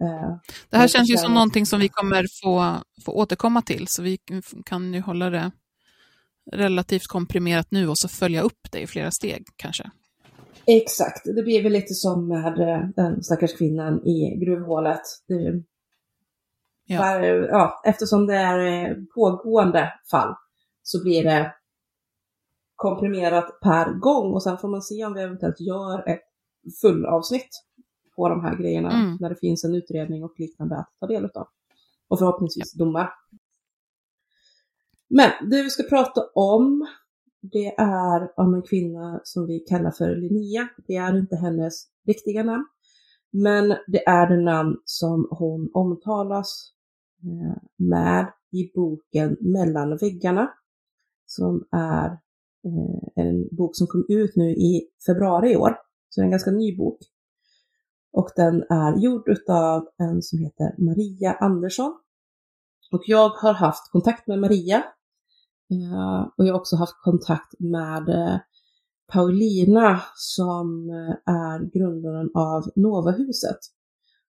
Eh, 0.00 0.36
Det 0.70 0.76
här 0.76 0.88
känns 0.88 1.10
ju 1.10 1.16
som 1.16 1.34
någonting 1.34 1.66
som 1.66 1.80
vi 1.80 1.88
kommer 1.88 2.26
få, 2.42 2.74
få 3.04 3.12
återkomma 3.12 3.62
till, 3.62 3.88
så 3.88 4.02
vi 4.02 4.18
kan 4.64 4.94
ju 4.94 5.00
hålla 5.00 5.30
det 5.30 5.50
relativt 6.52 7.06
komprimerat 7.06 7.70
nu 7.70 7.88
och 7.88 7.98
så 7.98 8.08
följa 8.08 8.42
upp 8.42 8.68
det 8.72 8.80
i 8.80 8.86
flera 8.86 9.10
steg 9.10 9.46
kanske. 9.56 9.90
Exakt, 10.66 11.24
det 11.24 11.42
blir 11.42 11.62
väl 11.62 11.72
lite 11.72 11.94
som 11.94 12.28
med 12.28 12.58
eh, 12.58 12.88
den 12.96 13.22
stackars 13.22 13.52
kvinnan 13.58 14.06
i 14.06 14.44
gruvhålet. 14.44 15.02
Det, 15.28 15.62
Ja. 16.88 17.00
Där, 17.02 17.48
ja, 17.48 17.82
eftersom 17.84 18.26
det 18.26 18.34
är 18.34 18.58
eh, 18.58 18.96
pågående 19.14 19.92
fall 20.10 20.34
så 20.82 21.02
blir 21.02 21.24
det 21.24 21.54
komprimerat 22.76 23.60
per 23.60 23.92
gång 23.92 24.34
och 24.34 24.42
sen 24.42 24.58
får 24.58 24.68
man 24.68 24.82
se 24.82 25.04
om 25.04 25.14
vi 25.14 25.20
eventuellt 25.20 25.60
gör 25.60 26.08
ett 26.08 26.22
fullavsnitt 26.82 27.48
på 28.16 28.28
de 28.28 28.40
här 28.40 28.56
grejerna 28.56 28.90
Mm. 28.90 29.16
när 29.20 29.28
det 29.28 29.36
finns 29.36 29.64
en 29.64 29.74
utredning 29.74 30.24
och 30.24 30.34
liknande 30.40 30.76
att 30.76 30.90
ta 31.00 31.06
del 31.06 31.24
av. 31.24 31.48
Och 32.08 32.18
förhoppningsvis 32.18 32.74
domar. 32.74 33.10
Men 35.08 35.30
det 35.50 35.62
vi 35.62 35.70
ska 35.70 35.82
prata 35.82 36.20
om 36.34 36.86
det 37.52 37.74
är 37.78 38.40
om 38.40 38.54
en 38.54 38.62
kvinna 38.62 39.20
som 39.24 39.46
vi 39.46 39.58
kallar 39.60 39.90
för 39.90 40.16
Linnea. 40.16 40.68
Det 40.86 40.96
är 40.96 41.18
inte 41.18 41.36
hennes 41.36 41.86
riktiga 42.06 42.42
namn. 42.42 42.64
Men 43.30 43.68
det 43.86 44.08
är 44.08 44.26
det 44.28 44.42
namn 44.42 44.76
som 44.84 45.28
hon 45.30 45.70
omtalas 45.74 46.72
eh, 47.22 47.62
med 47.76 48.32
i 48.52 48.72
boken 48.74 49.36
Mellan 49.40 49.96
väggarna. 49.96 50.52
Som 51.26 51.66
är 51.70 52.18
Eh, 52.66 53.24
en 53.24 53.56
bok 53.56 53.76
som 53.76 53.86
kom 53.86 54.04
ut 54.08 54.36
nu 54.36 54.50
i 54.50 54.88
februari 55.06 55.52
i 55.52 55.56
år. 55.56 55.76
Så 56.08 56.20
det 56.20 56.22
är 56.22 56.24
en 56.24 56.30
ganska 56.30 56.50
ny 56.50 56.76
bok. 56.76 56.98
Och 58.12 58.28
den 58.36 58.62
är 58.62 58.96
gjord 58.96 59.28
utav 59.28 59.88
en 59.98 60.22
som 60.22 60.38
heter 60.38 60.74
Maria 60.78 61.32
Andersson. 61.32 61.92
Och 62.92 63.02
jag 63.06 63.28
har 63.28 63.52
haft 63.52 63.90
kontakt 63.92 64.26
med 64.26 64.38
Maria. 64.38 64.76
Eh, 65.70 66.28
och 66.36 66.46
jag 66.46 66.52
har 66.52 66.60
också 66.60 66.76
haft 66.76 67.02
kontakt 67.02 67.54
med 67.58 68.08
eh, 68.08 68.38
Paulina 69.12 70.02
som 70.14 70.90
är 71.26 71.78
grundaren 71.78 72.30
av 72.34 72.62
Novahuset. 72.76 73.58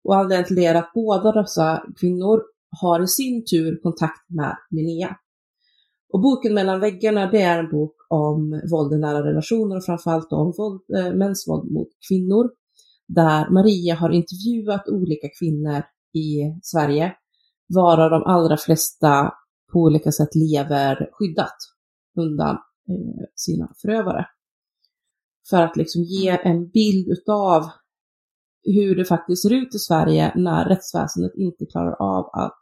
Och 0.04 0.16
anledningen 0.16 0.44
till 0.44 0.56
det 0.56 0.64
är 0.64 0.74
att 0.74 0.90
båda 0.94 1.32
dessa 1.32 1.82
kvinnor 2.00 2.42
har 2.80 3.02
i 3.02 3.06
sin 3.06 3.44
tur 3.44 3.80
kontakt 3.82 4.30
med 4.30 4.56
Linnea. 4.70 5.16
Och 6.12 6.20
boken 6.20 6.54
Mellan 6.54 6.80
väggarna 6.80 7.30
det 7.30 7.42
är 7.42 7.58
en 7.58 7.70
bok 7.70 7.96
om 8.08 8.60
våld 8.70 8.92
i 8.92 8.98
nära 8.98 9.26
relationer 9.26 9.76
och 9.76 9.84
framförallt 9.84 10.32
om 10.32 10.52
våld, 10.58 10.80
eh, 10.96 11.14
mäns 11.14 11.48
våld 11.48 11.72
mot 11.72 11.88
kvinnor. 12.08 12.50
Där 13.08 13.50
Maria 13.50 13.94
har 13.94 14.10
intervjuat 14.10 14.88
olika 14.88 15.28
kvinnor 15.38 15.82
i 16.14 16.58
Sverige, 16.62 17.14
varav 17.74 18.10
de 18.10 18.22
allra 18.22 18.56
flesta 18.56 19.32
på 19.72 19.78
olika 19.80 20.12
sätt 20.12 20.34
lever 20.34 21.08
skyddat 21.12 21.56
undan 22.16 22.54
eh, 22.88 23.24
sina 23.34 23.72
förövare. 23.82 24.26
För 25.50 25.62
att 25.62 25.76
liksom 25.76 26.02
ge 26.02 26.28
en 26.28 26.68
bild 26.68 27.08
utav 27.08 27.70
hur 28.62 28.96
det 28.96 29.04
faktiskt 29.04 29.42
ser 29.42 29.52
ut 29.52 29.74
i 29.74 29.78
Sverige 29.78 30.32
när 30.36 30.64
rättsväsendet 30.64 31.32
inte 31.34 31.66
klarar 31.66 31.96
av 32.02 32.30
att 32.32 32.58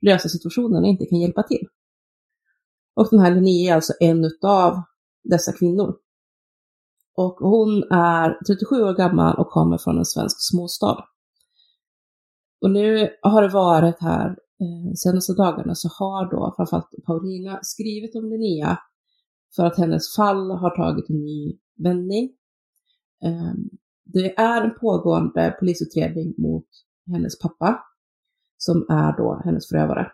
lösa 0.00 0.28
situationen 0.28 0.82
och 0.82 0.88
inte 0.88 1.06
kan 1.06 1.20
hjälpa 1.20 1.42
till. 1.42 1.66
Och 2.98 3.08
den 3.10 3.20
här 3.20 3.34
Linnea 3.34 3.72
är 3.72 3.74
alltså 3.74 3.92
en 4.00 4.24
utav 4.24 4.82
dessa 5.24 5.52
kvinnor. 5.52 5.96
Och 7.16 7.34
hon 7.34 7.82
är 7.90 8.44
37 8.44 8.82
år 8.82 8.94
gammal 8.94 9.38
och 9.38 9.50
kommer 9.50 9.78
från 9.78 9.98
en 9.98 10.04
svensk 10.04 10.36
småstad. 10.40 11.04
Och 12.60 12.70
nu 12.70 13.10
har 13.22 13.42
det 13.42 13.48
varit 13.48 14.00
här 14.00 14.28
eh, 14.30 14.92
senaste 14.94 15.32
dagarna 15.32 15.74
så 15.74 15.88
har 15.88 16.30
då 16.30 16.54
framförallt 16.56 16.90
Paulina 17.06 17.58
skrivit 17.62 18.16
om 18.16 18.30
Linnea 18.30 18.78
för 19.56 19.64
att 19.64 19.78
hennes 19.78 20.16
fall 20.16 20.50
har 20.50 20.76
tagit 20.76 21.10
en 21.10 21.24
ny 21.24 21.58
vändning. 21.76 22.24
Eh, 23.24 23.54
det 24.04 24.38
är 24.38 24.62
en 24.64 24.74
pågående 24.80 25.56
polisutredning 25.60 26.34
mot 26.38 26.68
hennes 27.06 27.38
pappa 27.38 27.80
som 28.56 28.86
är 28.88 29.16
då 29.16 29.42
hennes 29.44 29.68
förövare. 29.68 30.12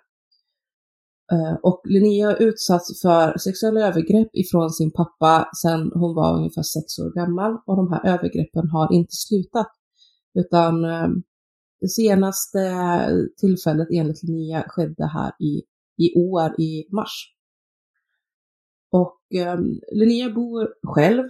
Eh, 1.33 1.55
och 1.63 1.83
Linnea 1.85 2.27
har 2.27 2.43
utsatts 2.43 3.03
för 3.03 3.39
sexuella 3.39 3.81
övergrepp 3.81 4.29
ifrån 4.33 4.71
sin 4.71 4.91
pappa 4.93 5.49
sedan 5.63 5.93
hon 5.95 6.15
var 6.15 6.37
ungefär 6.37 6.63
sex 6.63 6.99
år 6.99 7.15
gammal 7.15 7.59
och 7.67 7.77
de 7.77 7.93
här 7.93 8.07
övergreppen 8.07 8.69
har 8.69 8.93
inte 8.93 9.13
slutat. 9.13 9.71
Utan 10.35 10.85
eh, 10.85 11.09
det 11.81 11.89
senaste 11.89 12.59
tillfället 13.37 13.89
enligt 13.91 14.23
Linnea 14.23 14.65
skedde 14.69 15.07
här 15.07 15.33
i, 15.41 15.63
i 16.05 16.19
år, 16.19 16.61
i 16.61 16.89
mars. 16.93 17.35
Och 18.93 19.21
eh, 19.35 19.59
Linnea 19.93 20.31
bor 20.31 20.69
själv 20.95 21.25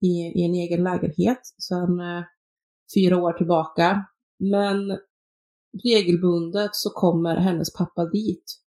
i, 0.00 0.40
i 0.40 0.44
en 0.44 0.54
egen 0.54 0.84
lägenhet 0.84 1.40
sedan 1.58 2.00
fyra 2.94 3.16
år 3.16 3.32
tillbaka. 3.32 4.06
Men 4.38 4.98
regelbundet 5.84 6.70
så 6.72 6.90
kommer 6.90 7.36
hennes 7.36 7.72
pappa 7.72 8.04
dit. 8.04 8.61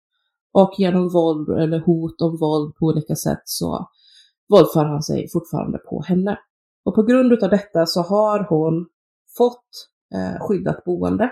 Och 0.54 0.74
genom 0.78 1.10
våld 1.10 1.50
eller 1.50 1.80
hot 1.80 2.22
om 2.22 2.38
våld 2.38 2.76
på 2.76 2.86
olika 2.86 3.16
sätt 3.16 3.42
så 3.46 3.88
våldför 4.50 4.86
han 4.86 5.04
sig 5.04 5.30
fortfarande 5.34 5.78
på 5.78 6.02
henne. 6.02 6.40
Och 6.86 6.96
på 6.96 7.04
grund 7.04 7.44
av 7.44 7.50
detta 7.50 7.86
så 7.86 8.02
har 8.02 8.46
hon 8.50 8.88
fått 9.38 9.90
eh, 10.16 10.48
skyddat 10.48 10.84
boende. 10.86 11.32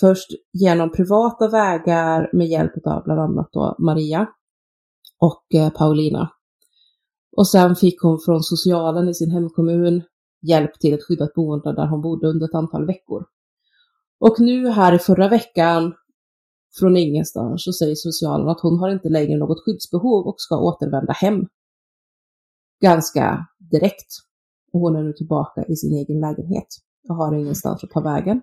Först 0.00 0.30
genom 0.52 0.92
privata 0.92 1.48
vägar 1.48 2.30
med 2.32 2.46
hjälp 2.46 2.86
av 2.86 3.04
bland 3.04 3.20
annat 3.20 3.48
då 3.52 3.76
Maria 3.78 4.26
och 5.18 5.54
eh, 5.54 5.70
Paulina. 5.70 6.30
Och 7.36 7.48
sen 7.48 7.76
fick 7.76 8.02
hon 8.02 8.18
från 8.24 8.42
socialen 8.42 9.08
i 9.08 9.14
sin 9.14 9.30
hemkommun 9.30 10.02
hjälp 10.42 10.80
till 10.80 10.94
ett 10.94 11.04
skyddat 11.04 11.34
boende 11.34 11.72
där 11.72 11.86
hon 11.86 12.02
bodde 12.02 12.28
under 12.28 12.46
ett 12.46 12.54
antal 12.54 12.86
veckor. 12.86 13.24
Och 14.20 14.40
nu 14.40 14.68
här 14.68 14.94
i 14.94 14.98
förra 14.98 15.28
veckan 15.28 15.94
från 16.78 16.96
ingenstans 16.96 17.64
så 17.64 17.72
säger 17.72 17.94
socialen 17.94 18.48
att 18.48 18.60
hon 18.60 18.78
har 18.78 18.90
inte 18.90 19.08
längre 19.08 19.38
något 19.38 19.64
skyddsbehov 19.64 20.26
och 20.26 20.34
ska 20.38 20.58
återvända 20.58 21.12
hem. 21.12 21.46
Ganska 22.80 23.46
direkt. 23.58 24.12
Och 24.72 24.80
hon 24.80 24.96
är 24.96 25.02
nu 25.02 25.12
tillbaka 25.12 25.64
i 25.68 25.76
sin 25.76 25.92
egen 25.92 26.20
lägenhet 26.20 26.66
och 27.08 27.16
har 27.16 27.34
ingenstans 27.34 27.84
att 27.84 27.90
ta 27.90 28.00
vägen. 28.00 28.42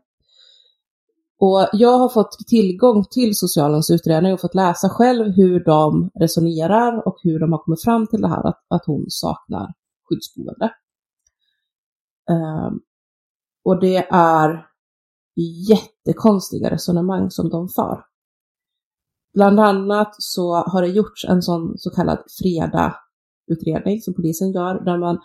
Och 1.39 1.69
jag 1.73 1.97
har 1.97 2.09
fått 2.09 2.31
tillgång 2.47 3.05
till 3.05 3.35
socialens 3.35 3.89
utredning 3.89 4.33
och 4.33 4.41
fått 4.41 4.55
läsa 4.55 4.89
själv 4.89 5.31
hur 5.31 5.63
de 5.63 6.09
resonerar 6.15 7.07
och 7.07 7.17
hur 7.23 7.39
de 7.39 7.51
har 7.51 7.59
kommit 7.59 7.83
fram 7.83 8.07
till 8.07 8.21
det 8.21 8.27
här 8.27 8.47
att, 8.47 8.65
att 8.67 8.85
hon 8.85 9.05
saknar 9.07 9.73
skyddsboende. 10.09 10.71
Um, 12.29 12.81
och 13.63 13.79
det 13.79 14.07
är 14.11 14.65
jättekonstiga 15.69 16.69
resonemang 16.69 17.31
som 17.31 17.49
de 17.49 17.69
för. 17.69 18.03
Bland 19.33 19.59
annat 19.59 20.15
så 20.17 20.55
har 20.55 20.81
det 20.81 20.87
gjorts 20.87 21.25
en 21.25 21.41
sån 21.41 21.77
så 21.77 21.89
kallad 21.89 22.19
fredag-utredning 22.41 24.01
som 24.01 24.13
polisen 24.13 24.51
gör, 24.51 24.85
där 24.85 24.97
man 24.97 25.19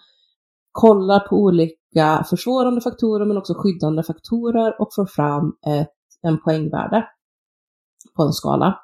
kollar 0.73 1.21
på 1.21 1.37
olika 1.37 2.25
försvårande 2.31 2.81
faktorer 2.81 3.27
men 3.27 3.37
också 3.37 3.55
skyddande 3.57 4.03
faktorer 4.03 4.81
och 4.81 4.95
får 4.95 5.07
fram 5.07 5.53
ett, 5.67 5.95
en 6.23 6.41
poängvärde 6.41 7.07
på 8.17 8.23
en 8.23 8.33
skala. 8.33 8.79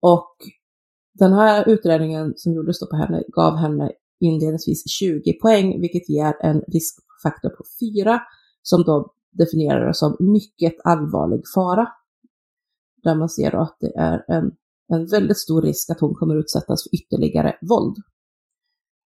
Och 0.00 0.36
den 1.14 1.32
här 1.32 1.68
utredningen 1.68 2.32
som 2.36 2.52
gjordes 2.52 2.80
då 2.80 2.86
på 2.86 2.96
henne 2.96 3.22
gav 3.28 3.56
henne 3.56 3.90
inledningsvis 4.20 4.90
20 4.90 5.32
poäng, 5.32 5.80
vilket 5.80 6.08
ger 6.08 6.34
en 6.40 6.60
riskfaktor 6.60 7.48
på 7.48 7.64
4 7.80 8.20
som 8.62 8.82
då 8.82 9.12
definierar 9.30 9.86
det 9.86 9.94
som 9.94 10.16
mycket 10.20 10.74
allvarlig 10.84 11.42
fara. 11.54 11.88
Där 13.02 13.14
man 13.14 13.28
ser 13.28 13.50
då 13.50 13.58
att 13.58 13.76
det 13.80 13.92
är 13.96 14.24
en, 14.28 14.52
en 14.88 15.06
väldigt 15.06 15.38
stor 15.38 15.62
risk 15.62 15.90
att 15.90 16.00
hon 16.00 16.14
kommer 16.14 16.36
utsättas 16.36 16.82
för 16.82 16.94
ytterligare 16.94 17.56
våld. 17.60 17.96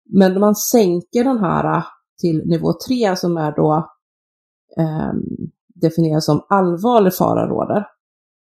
Men 0.09 0.31
när 0.33 0.39
man 0.39 0.55
sänker 0.55 1.23
den 1.23 1.37
här 1.37 1.85
till 2.21 2.45
nivå 2.45 2.73
3 2.87 3.15
som 3.15 3.37
är 3.37 3.55
då 3.55 3.89
eh, 4.77 5.13
definieras 5.75 6.25
som 6.25 6.45
allvarlig 6.49 7.15
fara 7.15 7.47
råder. 7.47 7.87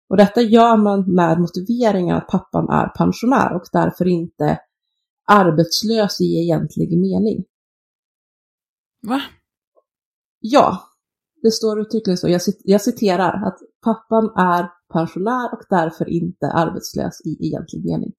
Och 0.09 0.17
detta 0.17 0.41
gör 0.41 0.77
man 0.77 1.15
med 1.15 1.39
motiveringen 1.39 2.15
att 2.15 2.27
pappan 2.27 2.69
är 2.69 2.87
pensionär 2.87 3.55
och 3.55 3.63
därför 3.71 4.07
inte 4.07 4.59
arbetslös 5.27 6.21
i 6.21 6.23
egentlig 6.23 6.97
mening. 6.97 7.45
Va? 9.07 9.21
Ja, 10.39 10.83
det 11.41 11.51
står 11.51 11.81
uttryckligen 11.81 12.17
så. 12.17 12.39
Jag 12.63 12.81
citerar 12.81 13.47
att 13.47 13.57
pappan 13.83 14.31
är 14.37 14.69
pensionär 14.93 15.53
och 15.53 15.61
därför 15.69 16.09
inte 16.09 16.47
arbetslös 16.47 17.21
i 17.25 17.47
egentlig 17.47 17.85
mening. 17.85 18.11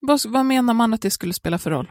Vad, 0.00 0.20
vad 0.26 0.46
menar 0.46 0.74
man 0.74 0.94
att 0.94 1.02
det 1.02 1.10
skulle 1.10 1.32
spela 1.32 1.58
för 1.58 1.70
roll? 1.70 1.90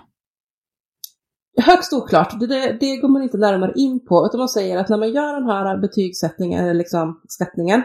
Högst 1.57 1.94
oklart, 1.94 2.40
det, 2.40 2.48
det, 2.48 2.78
det, 2.80 2.98
går 2.98 3.07
man 3.07 3.23
inte 3.23 3.38
närmare 3.38 3.73
in 3.76 4.06
på, 4.06 4.26
utan 4.26 4.40
man 4.40 4.49
säger 4.49 4.78
att 4.78 4.90
när 4.90 4.98
man 4.98 5.14
gör 5.14 5.34
den 5.40 5.49
här 5.49 5.78
betygssättningen, 5.78 6.64
eller 6.64 6.73
liksom 6.73 7.22
skattningen, 7.28 7.84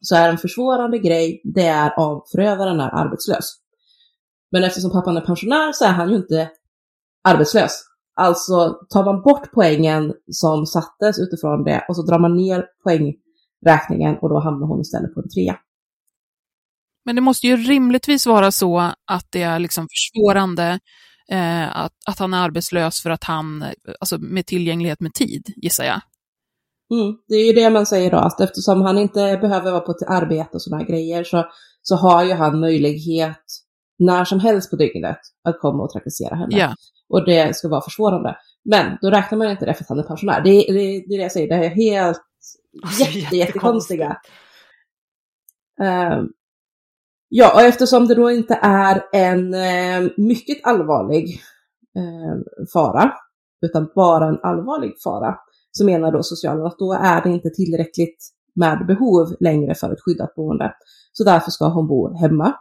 så 0.00 0.16
är 0.16 0.28
en 0.28 0.38
försvårande 0.38 0.98
grej, 0.98 1.40
det 1.44 1.66
är 1.66 1.90
av 2.00 2.24
förövaren 2.32 2.80
är 2.80 2.94
arbetslös. 2.94 3.44
Men 4.52 4.64
eftersom 4.64 4.90
pappan 4.90 5.16
är 5.16 5.20
pensionär 5.20 5.72
så 5.72 5.84
är 5.84 5.92
han 5.92 6.10
ju 6.10 6.16
inte 6.16 6.50
arbetslös. 7.24 7.82
Alltså 8.14 8.78
tar 8.90 9.04
man 9.04 9.22
bort 9.22 9.52
poängen 9.52 10.14
som 10.30 10.66
sattes 10.66 11.18
utifrån 11.18 11.64
det 11.64 11.84
och 11.88 11.96
så 11.96 12.02
drar 12.02 12.18
man 12.18 12.36
ner 12.36 12.64
poängräkningen 13.66 14.16
och 14.22 14.28
då 14.28 14.38
hamnar 14.38 14.66
hon 14.66 14.80
istället 14.80 15.14
på 15.14 15.20
en 15.20 15.28
trea. 15.28 15.56
Men 17.04 17.14
det 17.14 17.20
måste 17.20 17.46
ju 17.46 17.56
rimligtvis 17.56 18.26
vara 18.26 18.50
så 18.52 18.78
att 19.06 19.26
det 19.30 19.42
är 19.42 19.58
liksom 19.58 19.88
försvårande 19.88 20.78
eh, 21.30 21.76
att, 21.76 21.92
att 22.06 22.18
han 22.18 22.34
är 22.34 22.44
arbetslös 22.44 23.02
för 23.02 23.10
att 23.10 23.24
han, 23.24 23.64
alltså 24.00 24.18
med 24.18 24.46
tillgänglighet 24.46 25.00
med 25.00 25.14
tid, 25.14 25.42
gissar 25.56 25.84
jag. 25.84 26.00
Mm, 26.94 27.16
det 27.28 27.34
är 27.34 27.46
ju 27.46 27.52
det 27.52 27.70
man 27.70 27.86
säger 27.86 28.10
då, 28.10 28.16
att 28.16 28.40
eftersom 28.40 28.80
han 28.82 28.98
inte 28.98 29.38
behöver 29.40 29.70
vara 29.70 29.80
på 29.80 29.92
ett 29.92 30.08
arbete 30.08 30.50
och 30.52 30.62
sådana 30.62 30.84
grejer 30.84 31.24
så, 31.24 31.44
så 31.82 31.96
har 31.96 32.24
ju 32.24 32.32
han 32.32 32.60
möjlighet 32.60 33.44
när 33.98 34.24
som 34.24 34.40
helst 34.40 34.70
på 34.70 34.76
dygnet 34.76 35.18
att 35.48 35.60
komma 35.60 35.82
och 35.82 35.92
trakassera 35.92 36.36
henne. 36.36 36.58
Ja. 36.58 36.74
Och 37.08 37.26
det 37.26 37.56
ska 37.56 37.68
vara 37.68 37.80
försvårande. 37.80 38.36
Men 38.64 38.98
då 39.02 39.10
räknar 39.10 39.38
man 39.38 39.50
inte 39.50 39.64
det 39.64 39.74
för 39.74 39.84
att 39.84 39.88
han 39.88 39.98
är 39.98 40.02
pensionär. 40.02 40.40
Det, 40.44 40.50
det, 40.50 40.72
det 41.08 41.14
är 41.14 41.18
det 41.18 41.22
jag 41.22 41.32
säger, 41.32 41.48
det 41.48 41.66
är 41.66 41.70
helt 41.70 42.22
Alltså, 42.82 43.18
jätte, 43.18 43.36
jättekonstiga. 43.36 44.16
Uh, 45.80 46.24
ja, 47.28 47.54
och 47.54 47.60
eftersom 47.60 48.06
det 48.06 48.14
då 48.14 48.30
inte 48.30 48.58
är 48.62 49.02
en 49.12 49.54
uh, 49.54 50.10
mycket 50.16 50.66
allvarlig 50.66 51.40
uh, 51.98 52.66
fara, 52.72 53.12
utan 53.66 53.90
bara 53.94 54.28
en 54.28 54.40
allvarlig 54.42 54.92
fara, 55.04 55.34
så 55.70 55.84
menar 55.84 56.12
då 56.12 56.22
socialen 56.22 56.66
att 56.66 56.78
då 56.78 56.92
är 56.92 57.22
det 57.22 57.30
inte 57.30 57.50
tillräckligt 57.50 58.18
med 58.54 58.86
behov 58.86 59.36
längre 59.40 59.74
för 59.74 59.92
ett 59.92 60.00
skyddat 60.00 60.34
boende. 60.34 60.74
Så 61.12 61.24
därför 61.24 61.50
ska 61.50 61.68
hon 61.68 61.88
bo 61.88 62.16
hemma 62.16 62.54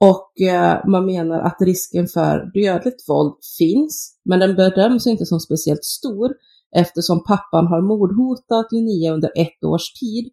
och 0.00 0.40
eh, 0.40 0.88
man 0.88 1.06
menar 1.06 1.40
att 1.40 1.56
risken 1.60 2.06
för 2.08 2.50
dödligt 2.54 3.08
våld 3.08 3.34
finns, 3.58 4.18
men 4.24 4.40
den 4.40 4.56
bedöms 4.56 5.06
inte 5.06 5.26
som 5.26 5.40
speciellt 5.40 5.84
stor 5.84 6.34
eftersom 6.82 7.18
pappan 7.30 7.66
har 7.72 7.80
mordhotat 7.92 8.66
Linnea 8.72 9.12
under 9.16 9.30
ett 9.44 9.60
års 9.64 9.92
tid 10.00 10.24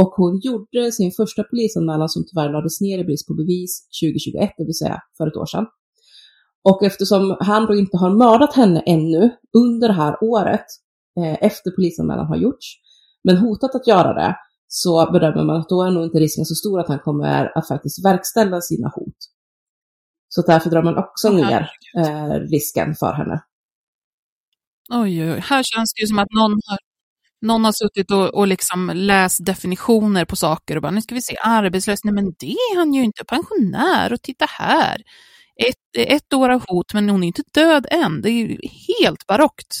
och 0.00 0.12
hon 0.20 0.40
gjorde 0.46 0.92
sin 0.92 1.12
första 1.12 1.42
polisanmälan 1.50 2.08
som 2.08 2.22
tyvärr 2.28 2.52
lades 2.52 2.80
ner 2.80 2.98
i 2.98 3.04
brist 3.04 3.26
på 3.28 3.34
bevis 3.34 3.72
2021, 4.02 4.50
det 4.58 4.64
vill 4.64 4.78
säga 4.82 4.98
för 5.16 5.26
ett 5.26 5.36
år 5.36 5.46
sedan. 5.46 5.66
Och 6.70 6.82
eftersom 6.82 7.36
han 7.40 7.66
då 7.66 7.74
inte 7.74 7.96
har 7.96 8.10
mördat 8.10 8.54
henne 8.54 8.80
ännu 8.80 9.30
under 9.64 9.88
det 9.88 9.94
här 9.94 10.14
året, 10.20 10.66
eh, 11.20 11.36
efter 11.48 11.70
polisanmälan 11.70 12.26
har 12.26 12.36
gjorts, 12.36 12.66
men 13.24 13.36
hotat 13.36 13.74
att 13.74 13.86
göra 13.86 14.14
det, 14.14 14.36
så 14.66 15.10
bedömer 15.12 15.44
man 15.44 15.56
att 15.60 15.68
då 15.68 15.82
är 15.82 15.90
nog 15.90 16.04
inte 16.04 16.18
risken 16.18 16.44
så 16.44 16.54
stor 16.54 16.80
att 16.80 16.88
han 16.88 16.98
kommer 16.98 17.58
att 17.58 17.68
faktiskt 17.68 18.04
verkställa 18.04 18.60
sina 18.60 18.88
hot. 18.88 19.16
Så 20.28 20.42
därför 20.42 20.70
drar 20.70 20.82
man 20.82 20.98
också 20.98 21.30
ner 21.30 21.70
eh, 21.98 22.34
risken 22.34 22.94
för 22.94 23.12
henne. 23.12 23.40
Oj, 24.92 25.22
oj, 25.22 25.32
oj, 25.32 25.38
här 25.38 25.62
känns 25.62 25.94
det 25.94 26.00
ju 26.00 26.06
som 26.06 26.18
att 26.18 26.30
någon 26.30 26.52
har, 26.66 26.78
någon 27.40 27.64
har 27.64 27.72
suttit 27.72 28.10
och, 28.10 28.34
och 28.34 28.46
liksom 28.46 28.90
läst 28.94 29.46
definitioner 29.46 30.24
på 30.24 30.36
saker 30.36 30.76
och 30.76 30.82
bara, 30.82 30.92
nu 30.92 31.00
ska 31.00 31.14
vi 31.14 31.22
se, 31.22 31.36
arbetslös, 31.44 32.04
nej 32.04 32.14
men 32.14 32.24
det 32.38 32.46
är 32.46 32.76
han 32.76 32.94
ju 32.94 33.04
inte, 33.04 33.24
pensionär 33.24 34.12
och 34.12 34.22
titta 34.22 34.46
här. 34.48 35.02
Ett, 35.56 36.08
ett 36.08 36.32
år 36.32 36.48
av 36.50 36.64
hot, 36.68 36.94
men 36.94 37.10
hon 37.10 37.22
är 37.22 37.26
inte 37.26 37.42
död 37.54 37.86
än. 37.90 38.22
Det 38.22 38.30
är 38.30 38.32
ju 38.32 38.58
helt 38.98 39.26
barockt. 39.26 39.74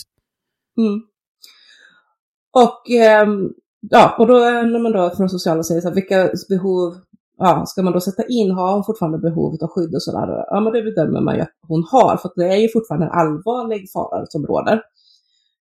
Mm. 0.78 1.02
Och 2.52 2.90
eh, 2.90 3.28
ja, 3.90 4.16
och 4.18 4.26
då 4.26 4.34
när 4.38 4.82
man 4.82 4.92
då 4.92 5.10
från 5.16 5.28
socialen 5.28 5.64
säger 5.64 5.80
så 5.80 5.88
här, 5.88 5.94
vilka 5.94 6.30
behov 6.48 6.94
ja, 7.38 7.64
ska 7.66 7.82
man 7.82 7.92
då 7.92 8.00
sätta 8.00 8.22
in? 8.28 8.50
Har 8.50 8.74
hon 8.74 8.84
fortfarande 8.84 9.18
behovet 9.18 9.62
av 9.62 9.68
skydd 9.68 9.94
och 9.94 10.02
sådär? 10.02 10.44
Ja, 10.50 10.60
men 10.60 10.72
det 10.72 10.82
bedömer 10.82 11.20
man 11.20 11.34
ju 11.34 11.40
att 11.40 11.56
hon 11.68 11.84
har, 11.90 12.16
för 12.16 12.30
det 12.36 12.46
är 12.46 12.56
ju 12.56 12.68
fortfarande 12.68 13.06
en 13.06 13.12
allvarlig 13.12 13.92
fara 13.92 14.26
som 14.26 14.46
råder. 14.46 14.82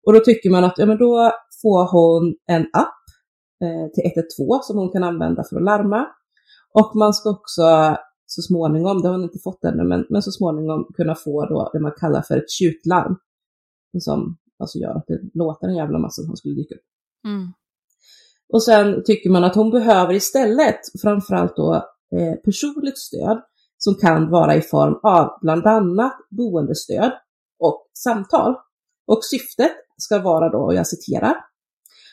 Och 0.09 0.15
då 0.15 0.21
tycker 0.21 0.51
man 0.51 0.65
att 0.65 0.79
ja, 0.79 0.87
men 0.87 0.99
då 0.99 1.33
får 1.63 1.91
hon 1.93 2.35
en 2.47 2.63
app 2.73 3.05
eh, 3.65 3.93
till 3.95 4.05
112 4.05 4.61
som 4.63 4.79
hon 4.79 4.93
kan 4.93 5.05
använda 5.05 5.45
för 5.45 5.57
att 5.57 5.63
larma. 5.63 6.07
Och 6.75 6.97
man 6.97 7.15
ska 7.15 7.31
också 7.31 7.97
så 8.27 8.43
småningom, 8.43 9.03
det 9.03 9.09
har 9.09 9.15
hon 9.15 9.25
inte 9.25 9.39
fått 9.45 9.65
ännu, 9.65 9.85
men, 9.85 10.07
men 10.11 10.23
så 10.23 10.31
småningom 10.31 10.87
kunna 10.97 11.15
få 11.15 11.47
då 11.47 11.71
det 11.73 11.81
man 11.81 11.93
kallar 12.01 12.23
för 12.23 12.37
ett 12.37 12.51
tjutlarm. 12.51 13.17
Som 13.99 14.37
alltså 14.59 14.79
gör 14.79 14.95
att 14.95 15.07
det 15.07 15.21
låter 15.35 15.69
en 15.69 15.77
jävla 15.77 15.99
massa 15.99 16.23
som 16.23 16.37
skulle 16.37 16.55
dyka 16.55 16.75
upp. 16.75 16.87
Mm. 17.27 17.53
Och 18.53 18.63
sen 18.63 19.03
tycker 19.05 19.31
man 19.31 19.45
att 19.45 19.55
hon 19.55 19.71
behöver 19.71 20.15
istället 20.15 20.81
framförallt 21.03 21.57
då 21.57 21.75
eh, 22.17 22.35
personligt 22.45 22.99
stöd 22.99 23.43
som 23.79 23.95
kan 23.95 24.31
vara 24.31 24.57
i 24.57 24.61
form 24.61 25.01
av 25.03 25.39
bland 25.43 25.67
annat 25.67 26.17
boendestöd 26.31 27.13
och 27.59 27.91
samtal. 28.05 28.55
Och 29.07 29.25
syftet 29.25 29.73
ska 29.99 30.19
vara 30.19 30.49
då, 30.49 30.59
och 30.59 30.75
jag 30.75 30.87
citerar, 30.87 31.35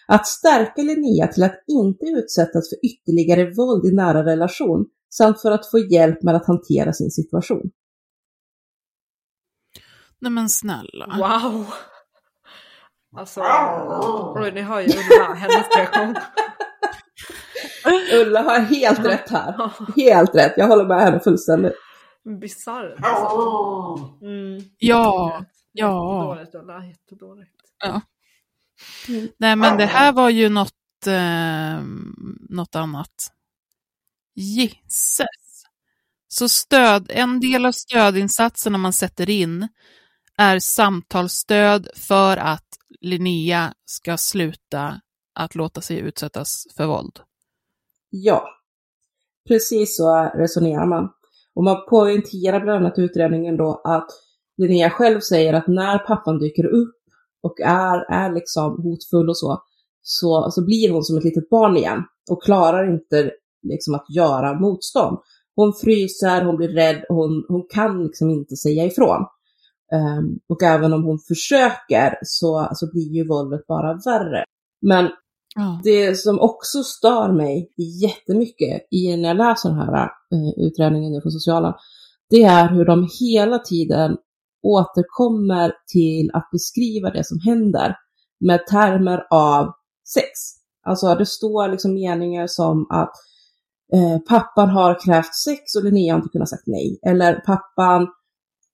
att 0.08 0.28
stärka 0.28 0.82
Linnea 0.82 1.28
till 1.28 1.44
att 1.44 1.64
inte 1.68 2.06
utsättas 2.06 2.70
för 2.70 2.86
ytterligare 2.86 3.54
våld 3.54 3.86
i 3.86 3.96
nära 3.96 4.26
relation 4.26 4.86
samt 5.10 5.42
för 5.42 5.52
att 5.52 5.72
få 5.72 5.80
hjälp 5.80 6.24
med 6.24 6.36
att 6.36 6.48
hantera 6.48 6.94
sin 6.94 7.12
situation. 7.12 7.72
Nej 10.20 10.32
men 10.32 10.50
snälla. 10.50 11.08
Wow! 11.18 11.66
Alltså, 13.18 13.42
oj, 14.36 14.52
ni 14.52 14.62
hör 14.62 14.82
ju 14.82 14.88
Ulla, 14.88 15.34
hennes 15.34 15.76
reaktion. 15.78 16.16
Ulla 18.22 18.42
har 18.42 18.60
helt 18.60 19.06
rätt 19.06 19.30
här. 19.30 19.72
Helt 19.96 20.36
rätt. 20.36 20.54
Jag 20.58 20.68
håller 20.68 20.86
med 20.86 21.02
henne 21.02 21.20
fullständigt. 21.20 21.74
Bisarrt. 22.42 23.00
Alltså. 23.04 23.38
Mm. 24.22 24.62
Ja, 24.78 25.46
ja. 25.72 26.38
Jättedåligt 26.40 26.56
Ulla, 26.56 26.86
jättedåligt. 26.86 27.55
Ja. 27.80 28.02
Nej 29.38 29.56
men 29.56 29.78
det 29.78 29.86
här 29.86 30.12
var 30.12 30.30
ju 30.30 30.50
något, 30.50 31.08
eh, 31.08 31.84
något 32.50 32.76
annat. 32.76 33.32
Gisses. 34.36 35.66
Så 36.28 36.50
stöd, 36.50 37.12
en 37.14 37.40
del 37.40 37.66
av 37.66 37.72
stödinsatserna 37.72 38.78
man 38.78 38.94
sätter 38.94 39.30
in 39.30 39.68
är 40.38 40.60
samtalsstöd 40.60 41.88
för 41.96 42.38
att 42.38 42.68
Linnea 43.02 43.74
ska 43.86 44.18
sluta 44.18 45.02
att 45.34 45.56
låta 45.56 45.82
sig 45.82 46.00
utsättas 46.00 46.68
för 46.78 46.86
våld. 46.86 47.20
Ja, 48.10 48.48
precis 49.48 49.98
så 49.98 50.32
resonerar 50.36 50.86
man. 50.86 51.10
Och 51.54 51.64
man 51.64 51.86
poängterar 51.90 52.60
bland 52.60 52.86
annat 52.86 53.00
utredningen 53.00 53.58
då 53.58 53.82
att 53.84 54.10
Linnea 54.58 54.90
själv 54.90 55.20
säger 55.20 55.54
att 55.54 55.68
när 55.68 55.98
pappan 55.98 56.40
dyker 56.40 56.66
upp 56.66 56.96
och 57.46 57.62
är, 57.62 58.12
är 58.12 58.34
liksom 58.34 58.82
hotfull 58.84 59.30
och 59.30 59.38
så, 59.38 59.62
så, 60.02 60.52
så 60.52 60.66
blir 60.66 60.92
hon 60.92 61.04
som 61.04 61.18
ett 61.18 61.24
litet 61.24 61.50
barn 61.50 61.78
igen 61.78 62.04
och 62.32 62.44
klarar 62.44 62.94
inte 62.94 63.32
liksom 63.68 63.96
att 63.96 64.06
göra 64.16 64.60
motstånd. 64.60 65.18
Hon 65.56 65.74
fryser, 65.74 66.46
hon 66.46 66.58
blir 66.58 66.70
rädd, 66.70 67.04
hon, 67.10 67.46
hon 67.48 67.68
kan 67.70 68.04
liksom 68.04 68.30
inte 68.30 68.56
säga 68.56 68.86
ifrån. 68.86 69.26
Um, 69.94 70.40
och 70.50 70.64
även 70.64 70.94
om 70.94 71.04
hon 71.04 71.20
försöker 71.20 72.18
så, 72.22 72.70
så 72.74 72.92
blir 72.92 73.16
ju 73.16 73.28
våldet 73.28 73.68
bara 73.68 73.94
värre. 73.94 74.44
Men 74.82 75.10
ja. 75.56 75.82
det 75.84 76.16
som 76.16 76.40
också 76.40 76.84
stör 76.84 77.32
mig 77.32 77.74
jättemycket 78.02 78.88
i 78.92 79.18
när 79.18 79.28
jag 79.28 79.38
läser 79.38 79.70
den 79.70 79.80
här 79.80 80.04
uh, 80.34 80.68
utredningen 80.68 81.22
från 81.22 81.32
socialen, 81.32 81.74
det 82.30 82.44
är 82.44 82.70
hur 82.70 82.86
de 82.86 83.08
hela 83.20 83.60
tiden 83.60 84.18
återkommer 84.66 85.74
till 85.94 86.32
att 86.34 86.50
beskriva 86.52 87.10
det 87.10 87.24
som 87.24 87.40
händer 87.40 87.96
med 88.46 88.68
termer 88.68 89.28
av 89.32 89.74
sex. 90.14 90.30
Alltså 90.86 91.16
det 91.16 91.26
står 91.26 91.68
liksom 91.68 91.94
meningar 91.94 92.48
som 92.48 92.88
att 92.90 93.14
eh, 93.94 94.20
pappan 94.30 94.70
har 94.70 95.00
krävt 95.06 95.36
sex 95.36 95.76
och 95.78 95.84
Linnea 95.84 96.14
har 96.14 96.20
inte 96.20 96.30
kunnat 96.30 96.50
sagt 96.50 96.68
nej. 96.68 97.00
Eller 97.08 97.34
pappan 97.36 98.02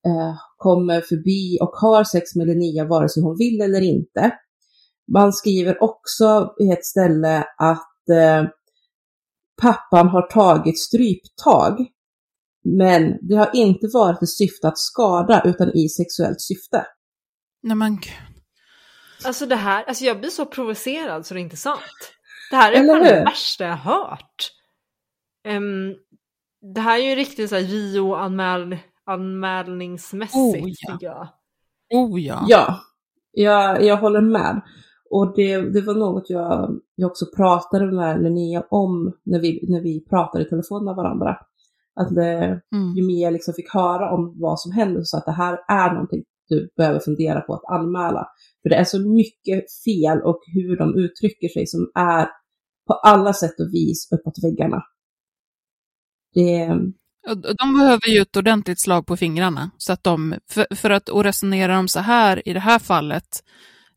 eh, 0.06 0.34
kommer 0.56 1.00
förbi 1.00 1.58
och 1.60 1.72
har 1.74 2.04
sex 2.04 2.34
med 2.34 2.46
Linnea 2.46 2.84
vare 2.84 3.08
sig 3.08 3.22
hon 3.22 3.36
vill 3.36 3.60
eller 3.60 3.80
inte. 3.80 4.30
Man 5.12 5.32
skriver 5.32 5.82
också 5.82 6.54
i 6.60 6.72
ett 6.72 6.84
ställe 6.84 7.44
att 7.58 8.08
eh, 8.10 8.44
pappan 9.62 10.08
har 10.08 10.22
tagit 10.22 10.78
stryptag. 10.78 11.86
Men 12.64 13.18
det 13.22 13.34
har 13.34 13.50
inte 13.54 13.86
varit 13.92 14.22
i 14.22 14.26
syfte 14.26 14.68
att 14.68 14.78
skada 14.78 15.42
utan 15.44 15.76
i 15.76 15.88
sexuellt 15.88 16.40
syfte. 16.40 16.86
Nej 17.62 17.76
men 17.76 17.96
gud. 17.96 18.12
Alltså 19.24 19.46
det 19.46 19.56
här, 19.56 19.84
alltså 19.84 20.04
jag 20.04 20.20
blir 20.20 20.30
så 20.30 20.46
provocerad 20.46 21.26
så 21.26 21.34
det 21.34 21.40
är 21.40 21.42
inte 21.42 21.56
sant. 21.56 21.80
Det 22.50 22.56
här 22.56 22.72
är 22.72 22.76
Eller 22.76 22.94
fan 22.94 23.04
det 23.04 23.24
värsta 23.24 23.64
jag 23.64 23.76
hört. 23.76 24.50
Ehm, 25.44 25.94
det 26.74 26.80
här 26.80 26.98
är 26.98 27.02
ju 27.02 27.14
riktigt 27.14 27.48
så 27.48 27.56
här 27.56 27.62
JO-anmäl 27.62 28.76
anmälningsmässigt 29.04 30.36
Oh, 30.36 30.68
ja. 30.68 30.92
tycker 30.92 31.06
jag. 31.06 31.28
Oh 31.94 32.20
ja. 32.20 32.44
Ja, 32.48 32.80
jag, 33.32 33.84
jag 33.84 33.96
håller 33.96 34.20
med. 34.20 34.62
Och 35.10 35.34
det, 35.36 35.72
det 35.72 35.80
var 35.80 35.94
något 35.94 36.30
jag, 36.30 36.80
jag 36.94 37.10
också 37.10 37.26
pratade 37.36 37.92
med 37.92 38.22
Linnea 38.22 38.64
om 38.70 39.12
när 39.22 39.40
vi, 39.40 39.66
när 39.68 39.80
vi 39.80 40.04
pratade 40.04 40.44
i 40.44 40.48
telefon 40.48 40.84
med 40.84 40.94
varandra. 40.94 41.38
Att 42.00 42.14
det, 42.14 42.60
Mm. 42.74 42.96
ju 42.96 43.06
mer 43.06 43.22
jag 43.22 43.32
liksom 43.32 43.54
fick 43.54 43.74
höra 43.74 44.14
om 44.14 44.34
vad 44.40 44.60
som 44.60 44.72
händer 44.72 45.00
så 45.04 45.16
att 45.16 45.24
det 45.24 45.32
här 45.32 45.58
är 45.68 45.92
någonting 45.92 46.22
du 46.48 46.68
behöver 46.76 47.00
fundera 47.00 47.40
på 47.40 47.54
att 47.54 47.80
anmäla. 47.80 48.26
För 48.62 48.68
det 48.70 48.76
är 48.76 48.84
så 48.84 48.98
mycket 49.00 49.64
fel 49.84 50.22
och 50.22 50.40
hur 50.54 50.76
de 50.76 50.94
uttrycker 50.98 51.48
sig 51.48 51.66
som 51.66 51.90
är 51.94 52.28
på 52.86 52.94
alla 52.94 53.32
sätt 53.32 53.60
och 53.60 53.74
vis 53.74 54.08
uppåt 54.12 54.44
väggarna. 54.44 54.82
Det, 56.34 56.66
De 57.58 57.78
behöver 57.78 58.08
ju 58.08 58.20
ett 58.22 58.36
ordentligt 58.36 58.80
slag 58.80 59.06
på 59.06 59.16
fingrarna. 59.16 59.70
Så 59.78 59.92
att 59.92 60.04
de, 60.04 60.34
för, 60.50 60.74
för 60.74 60.90
att 60.90 61.08
och 61.08 61.24
resonera 61.24 61.78
om 61.78 61.88
så 61.88 62.00
här 62.00 62.48
i 62.48 62.52
det 62.52 62.60
här 62.60 62.78
fallet, 62.78 63.28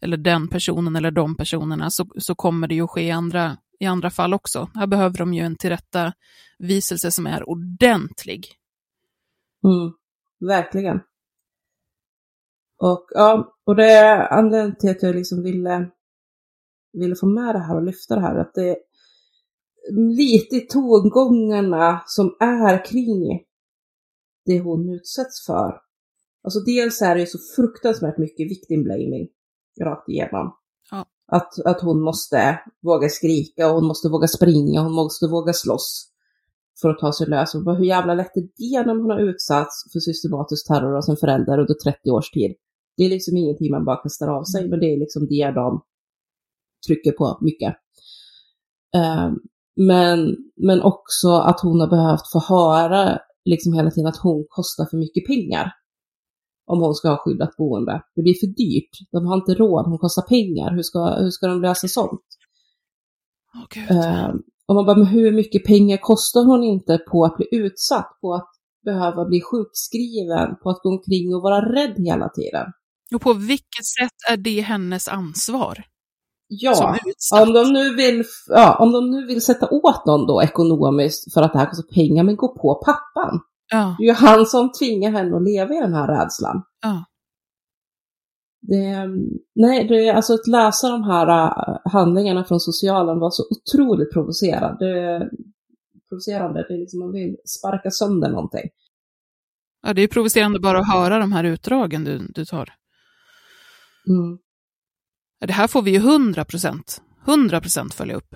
eller 0.02 0.18
den 0.18 0.48
personen 0.48 0.96
eller 0.96 1.12
de 1.12 1.36
personerna, 1.36 1.90
så, 1.90 2.06
så 2.18 2.36
kommer 2.36 2.68
det 2.68 2.76
ju 2.76 2.84
att 2.84 2.90
ske 2.90 3.12
andra, 3.12 3.58
i 3.80 3.86
andra 3.86 4.10
fall 4.10 4.34
också. 4.34 4.70
Här 4.74 4.88
behöver 4.88 5.18
de 5.18 5.34
ju 5.34 5.42
en 5.42 5.56
tillrättaviselse 5.56 7.12
som 7.12 7.28
är 7.28 7.50
ordentlig. 7.50 8.48
Mm, 9.64 9.94
verkligen. 10.40 11.00
Och 12.78 13.08
ja, 13.10 13.56
och 13.64 13.76
det 13.76 13.92
är 13.92 14.34
anledningen 14.34 14.76
till 14.76 14.90
att 14.90 15.04
jag 15.04 15.16
liksom 15.16 15.44
ville, 15.44 15.92
ville 16.94 17.16
få 17.16 17.28
med 17.28 17.56
det 17.56 17.60
här 17.60 17.76
och 17.76 17.84
lyfta 17.84 18.16
det 18.16 18.22
här. 18.22 18.36
Att 18.36 18.54
det 18.54 18.70
är 18.70 18.78
lite 20.18 20.56
i 20.56 20.62
tongångarna 20.62 22.04
som 22.06 22.36
är 22.40 22.86
kring 22.86 23.46
det 24.46 24.60
hon 24.60 24.90
utsätts 24.90 25.46
för. 25.46 25.82
Alltså 26.44 26.60
dels 26.60 27.02
är 27.02 27.16
det 27.16 27.22
ju 27.22 27.28
så 27.28 27.38
fruktansvärt 27.56 28.18
mycket 28.18 28.52
victim 28.52 28.84
blaming 28.84 29.28
rakt 29.82 30.10
igenom. 30.10 30.58
Att, 31.28 31.66
att 31.66 31.82
hon 31.82 32.02
måste 32.02 32.60
våga 32.82 33.10
skrika 33.10 33.70
och 33.70 33.76
hon 33.76 33.88
måste 33.88 34.10
våga 34.10 34.28
springa 34.28 34.80
och 34.80 34.86
hon 34.86 34.96
måste 34.96 35.28
våga 35.28 35.54
slåss 35.54 36.08
för 36.82 36.90
att 36.90 37.00
ta 37.00 37.14
sig 37.14 37.28
lös. 37.28 37.56
Och 37.56 37.64
bara, 37.64 37.76
hur 37.76 37.86
jävla 37.86 38.14
lätt 38.14 38.38
är 38.38 38.42
det 38.84 38.86
när 38.86 38.94
man 38.94 39.10
har 39.10 39.30
utsatts 39.30 39.94
för 39.94 40.00
systematisk 40.00 40.68
terror 40.68 40.98
av 40.98 41.02
sin 41.02 41.18
förälder 41.18 41.60
under 41.60 41.74
30 41.74 42.12
års 42.12 42.32
tid? 42.32 42.56
Det 42.98 43.04
är 43.04 43.10
liksom 43.10 43.38
ingenting 43.38 43.72
man 43.72 43.86
bara 43.86 44.02
kastar 44.02 44.28
av 44.28 44.44
sig, 44.44 44.70
men 44.70 44.80
det 44.80 44.94
är 44.94 45.00
liksom 45.00 45.28
det 45.28 45.52
de 45.52 45.82
trycker 46.88 47.12
på 47.12 47.38
mycket. 47.42 47.76
Eh, 48.96 49.32
men, 49.76 50.36
men 50.56 50.82
också 50.82 51.30
att 51.30 51.60
hon 51.60 51.80
har 51.80 51.88
behövt 51.88 52.32
få 52.32 52.40
höra 52.40 53.20
liksom 53.46 53.74
hela 53.74 53.92
tiden 53.92 54.08
att 54.08 54.18
hon 54.18 54.46
kostar 54.50 54.86
för 54.86 54.98
mycket 54.98 55.28
pengar. 55.28 55.72
Om 56.66 56.82
hon 56.82 56.96
ska 56.96 57.10
ha 57.10 57.18
skyddat 57.18 57.58
boende. 57.58 58.02
Det 58.16 58.22
blir 58.22 58.34
för 58.34 58.48
dyrt. 58.48 59.12
De 59.12 59.26
har 59.26 59.36
inte 59.36 59.54
råd, 59.54 59.86
hon 59.86 59.98
kostar 59.98 60.22
pengar. 60.22 60.76
Hur 60.76 60.84
ska, 60.84 61.00
hur 61.00 61.30
ska 61.30 61.48
de 61.48 61.62
lösa 61.62 61.88
sånt? 61.88 62.22
Gud. 63.70 63.92
Eh, 63.92 64.30
och 64.68 64.76
man 64.76 64.86
bara, 64.86 64.98
men 64.98 65.06
hur 65.06 65.32
mycket 65.32 65.66
pengar 65.66 65.98
kostar 65.98 66.46
hon 66.46 66.64
inte 66.64 66.98
på 66.98 67.26
att 67.26 67.38
bli 67.38 67.48
utsatt, 67.52 68.18
på 68.22 68.34
att 68.34 68.50
behöva 68.86 69.26
bli 69.26 69.42
sjukskriven, 69.42 70.56
på 70.64 70.70
att 70.70 70.82
gå 70.84 70.90
omkring 70.90 71.36
och 71.36 71.42
vara 71.42 71.62
rädd 71.76 71.96
hela 71.98 72.30
tiden? 72.30 72.66
Och 73.16 73.22
på 73.22 73.34
vilket 73.34 73.86
sätt 74.00 74.32
är 74.32 74.38
det 74.38 74.62
hennes 74.62 75.08
ansvar? 75.08 75.84
Ja, 76.48 76.98
om 77.42 77.54
de, 77.54 77.74
nu 77.74 77.96
vill, 77.96 78.24
ja, 78.48 78.78
om 78.80 78.92
de 78.92 79.12
nu 79.12 79.26
vill 79.26 79.42
sätta 79.42 79.70
åt 79.70 80.06
någon 80.06 80.28
då 80.28 80.44
ekonomiskt 80.44 81.34
för 81.34 81.42
att 81.42 81.54
det 81.54 81.60
här 81.60 81.66
kostar 81.66 81.94
pengar, 81.94 82.24
men 82.24 82.36
gå 82.36 82.48
på 82.48 82.82
pappan. 82.86 83.40
Ja, 83.72 83.96
Det 84.00 84.04
är 84.04 84.08
ju 84.08 84.14
han 84.14 84.46
som 84.46 84.72
tvingar 84.72 85.12
henne 85.12 85.36
att 85.38 85.44
leva 85.44 85.74
i 85.74 85.80
den 85.80 85.94
här 85.94 86.08
rädslan. 86.08 86.64
ja. 86.82 87.06
Det, 88.68 89.08
nej, 89.56 89.88
det, 89.88 90.10
alltså 90.10 90.34
att 90.34 90.48
läsa 90.48 90.90
de 90.90 91.04
här 91.04 91.28
äh, 91.28 91.78
handlingarna 91.92 92.44
från 92.44 92.60
socialen 92.60 93.20
var 93.20 93.30
så 93.30 93.44
otroligt 93.50 94.14
provocerande. 94.14 94.86
Det, 94.86 95.30
provocerande. 96.10 96.66
Det 96.68 96.74
är 96.74 96.78
liksom 96.78 97.00
man 97.00 97.12
vill 97.12 97.36
sparka 97.46 97.92
sönder 97.92 98.30
någonting. 98.30 98.70
ja 99.82 99.94
det 99.94 100.02
är 100.02 100.08
provocerande 100.08 100.60
bara 100.60 100.80
att 100.80 100.94
höra 100.94 101.20
de 101.20 101.32
här 101.32 101.44
utdragen 101.44 102.04
du, 102.04 102.28
du 102.30 102.46
tar. 102.46 102.70
Mm. 104.10 104.38
Det 105.46 105.54
här 105.54 105.68
får 105.68 105.82
vi 105.82 105.92
ju 105.92 105.98
100 105.98 106.46
procent, 106.46 107.02
100 107.28 107.62
procent 107.62 107.94
följa 107.94 108.16
upp. 108.16 108.36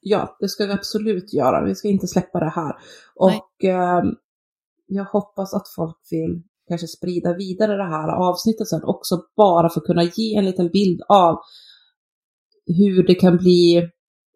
Ja, 0.00 0.36
det 0.40 0.48
ska 0.48 0.66
vi 0.66 0.72
absolut 0.72 1.34
göra. 1.34 1.64
Vi 1.64 1.74
ska 1.74 1.88
inte 1.88 2.06
släppa 2.06 2.38
det 2.40 2.50
här. 2.50 2.74
Och 3.14 3.64
eh, 3.64 4.02
jag 4.86 5.04
hoppas 5.04 5.54
att 5.54 5.68
folk 5.76 5.96
vill 6.10 6.42
kanske 6.68 6.86
sprida 6.86 7.34
vidare 7.34 7.76
det 7.76 7.88
här 7.88 8.08
avsnittet 8.08 8.68
sen 8.68 8.84
också 8.84 9.22
bara 9.36 9.68
för 9.68 9.80
att 9.80 9.86
kunna 9.86 10.02
ge 10.02 10.34
en 10.36 10.44
liten 10.44 10.68
bild 10.68 11.00
av 11.08 11.38
hur 12.66 13.06
det 13.06 13.14
kan 13.14 13.36
bli 13.36 13.88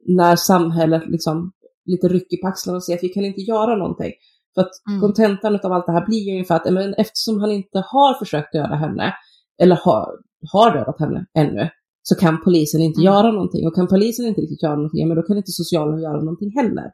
när 0.07 0.37
samhället 0.37 1.03
liksom 1.07 1.53
lite 1.85 2.09
rycker 2.09 2.37
på 2.37 2.49
axlarna 2.49 2.77
och 2.77 2.85
säger 2.85 2.99
att 2.99 3.05
vi 3.05 3.09
kan 3.09 3.25
inte 3.25 3.41
göra 3.41 3.77
någonting. 3.77 4.13
För 4.55 4.61
att 4.61 4.71
Mm. 4.89 5.01
kontentan 5.01 5.61
av 5.65 5.73
allt 5.73 5.87
det 5.87 5.93
här 5.93 6.07
blir 6.07 6.19
ju 6.19 6.33
ungefär 6.33 6.57
att 6.57 6.73
men 6.73 6.95
eftersom 6.95 7.41
han 7.41 7.51
inte 7.53 7.79
har 7.79 8.19
försökt 8.19 8.53
döda 8.53 8.75
henne, 8.75 9.15
eller 9.63 9.77
har, 9.77 10.09
har 10.53 10.73
dödat 10.75 11.01
henne 11.01 11.27
ännu, 11.35 11.69
så 12.03 12.15
kan 12.15 12.45
polisen 12.45 12.81
inte 12.81 13.01
Mm. 13.01 13.05
göra 13.13 13.33
någonting. 13.33 13.67
Och 13.67 13.75
kan 13.75 13.89
polisen 13.89 14.27
inte 14.27 14.41
riktigt 14.41 14.63
göra 14.63 14.75
någonting, 14.77 15.09
men 15.09 15.17
då 15.17 15.23
kan 15.23 15.37
inte 15.37 15.53
socialen 15.53 16.01
göra 16.01 16.19
någonting 16.21 16.51
heller. 16.57 16.91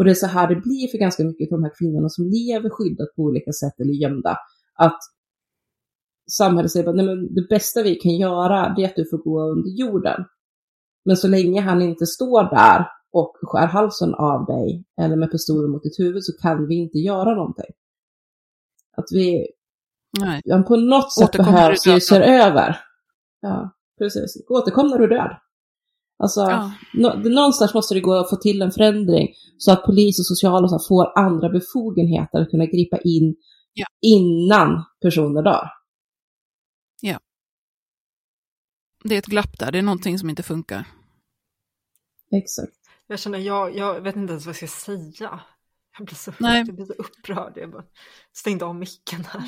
Och 0.00 0.04
det 0.04 0.10
är 0.10 0.14
så 0.14 0.26
här 0.26 0.48
det 0.48 0.60
blir 0.60 0.88
för 0.88 0.98
ganska 0.98 1.24
mycket 1.24 1.52
av 1.52 1.58
de 1.58 1.64
här 1.64 1.72
kvinnorna 1.78 2.08
som 2.08 2.24
lever 2.24 2.70
skyddat 2.70 3.08
på 3.16 3.22
olika 3.22 3.52
sätt 3.52 3.80
eller 3.80 3.92
gömda. 3.92 4.36
Att 4.74 4.98
samhället 6.30 6.70
säger 6.70 6.88
att 6.88 7.34
det 7.34 7.48
bästa 7.48 7.82
vi 7.82 7.94
kan 7.94 8.16
göra 8.16 8.74
det 8.76 8.82
är 8.82 8.86
att 8.86 8.96
du 8.96 9.08
får 9.10 9.18
gå 9.18 9.42
under 9.42 9.70
jorden. 9.70 10.24
Men 11.04 11.16
så 11.16 11.28
länge 11.28 11.60
han 11.60 11.82
inte 11.82 12.06
står 12.06 12.42
där 12.42 12.86
och 13.12 13.36
skär 13.42 13.66
halsen 13.66 14.14
av 14.14 14.46
dig 14.46 14.84
eller 15.00 15.16
med 15.16 15.30
pistolen 15.30 15.70
mot 15.70 15.82
ditt 15.82 15.98
huvud 15.98 16.24
så 16.24 16.32
kan 16.32 16.68
vi 16.68 16.74
inte 16.74 16.98
göra 16.98 17.34
någonting. 17.34 17.72
Att 18.96 19.06
vi 19.12 19.46
Nej. 20.20 20.42
på 20.66 20.76
något 20.76 21.12
sätt 21.12 21.28
Återkom 21.28 21.54
behövs 21.54 21.86
ju 21.86 21.92
död. 21.92 22.02
se 22.02 22.16
över. 22.16 22.76
Ja, 23.40 23.70
precis. 23.98 24.36
Återkom 24.48 24.88
när 24.88 24.98
du 24.98 25.04
är 25.04 25.08
död. 25.08 25.36
Alltså, 26.20 26.40
Ja. 26.40 26.72
nå- 26.94 27.14
någonstans 27.14 27.74
måste 27.74 27.94
det 27.94 28.00
gå 28.00 28.14
att 28.14 28.30
få 28.30 28.36
till 28.36 28.62
en 28.62 28.72
förändring 28.72 29.28
så 29.58 29.72
att 29.72 29.84
polis 29.84 30.18
och 30.18 30.26
social 30.26 30.64
och 30.64 30.70
så 30.70 30.76
här 30.78 30.88
får 30.88 31.18
andra 31.18 31.48
befogenheter 31.48 32.40
att 32.40 32.50
kunna 32.50 32.66
gripa 32.66 32.98
in 32.98 33.36
Ja. 33.72 33.86
innan 34.00 34.84
personer 35.02 35.42
dör. 35.42 35.68
Det 39.04 39.14
är 39.14 39.18
ett 39.18 39.26
glapp 39.26 39.58
där, 39.58 39.72
det 39.72 39.78
är 39.78 39.82
någonting 39.82 40.18
som 40.18 40.30
inte 40.30 40.42
funkar. 40.42 40.84
Exakt. 42.32 42.72
Jag 43.06 43.18
känner, 43.18 43.38
jag, 43.38 43.76
jag 43.76 44.00
vet 44.00 44.16
inte 44.16 44.30
ens 44.32 44.46
vad 44.46 44.56
jag 44.60 44.68
ska 44.70 44.80
säga. 44.80 45.40
Jag 45.98 46.06
blir 46.06 46.14
så, 46.16 46.32
Nej. 46.38 46.64
jag 46.66 46.74
blir 46.76 46.84
så 46.86 46.92
upprörd. 46.92 47.52
Jag 47.56 47.70
bara 47.70 47.84
stängde 48.32 48.64
av 48.64 48.74
micken 48.74 49.24
här. 49.24 49.42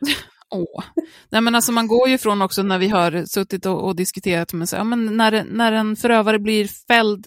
Åh. 0.50 0.84
Nej 1.28 1.40
men 1.40 1.54
alltså 1.54 1.72
man 1.72 1.86
går 1.86 2.08
ju 2.08 2.18
från 2.18 2.42
också 2.42 2.62
när 2.62 2.78
vi 2.78 2.88
har 2.88 3.24
suttit 3.26 3.66
och, 3.66 3.84
och 3.84 3.96
diskuterat, 3.96 4.52
men 4.52 4.66
så, 4.66 4.76
ja, 4.76 4.84
men 4.84 5.16
när, 5.16 5.44
när 5.44 5.72
en 5.72 5.96
förövare 5.96 6.38
blir 6.38 6.68
fälld 6.88 7.26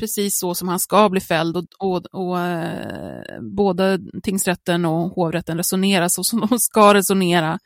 precis 0.00 0.38
så 0.38 0.54
som 0.54 0.68
han 0.68 0.80
ska 0.80 1.08
bli 1.08 1.20
fälld 1.20 1.56
och, 1.56 1.64
och, 1.78 2.06
och 2.06 2.40
eh, 2.40 3.40
både 3.40 3.98
tingsrätten 4.22 4.84
och 4.84 5.10
hovrätten 5.10 5.56
resonerar 5.56 6.08
så 6.08 6.24
som 6.24 6.40
de 6.50 6.58
ska 6.58 6.94
resonera. 6.94 7.58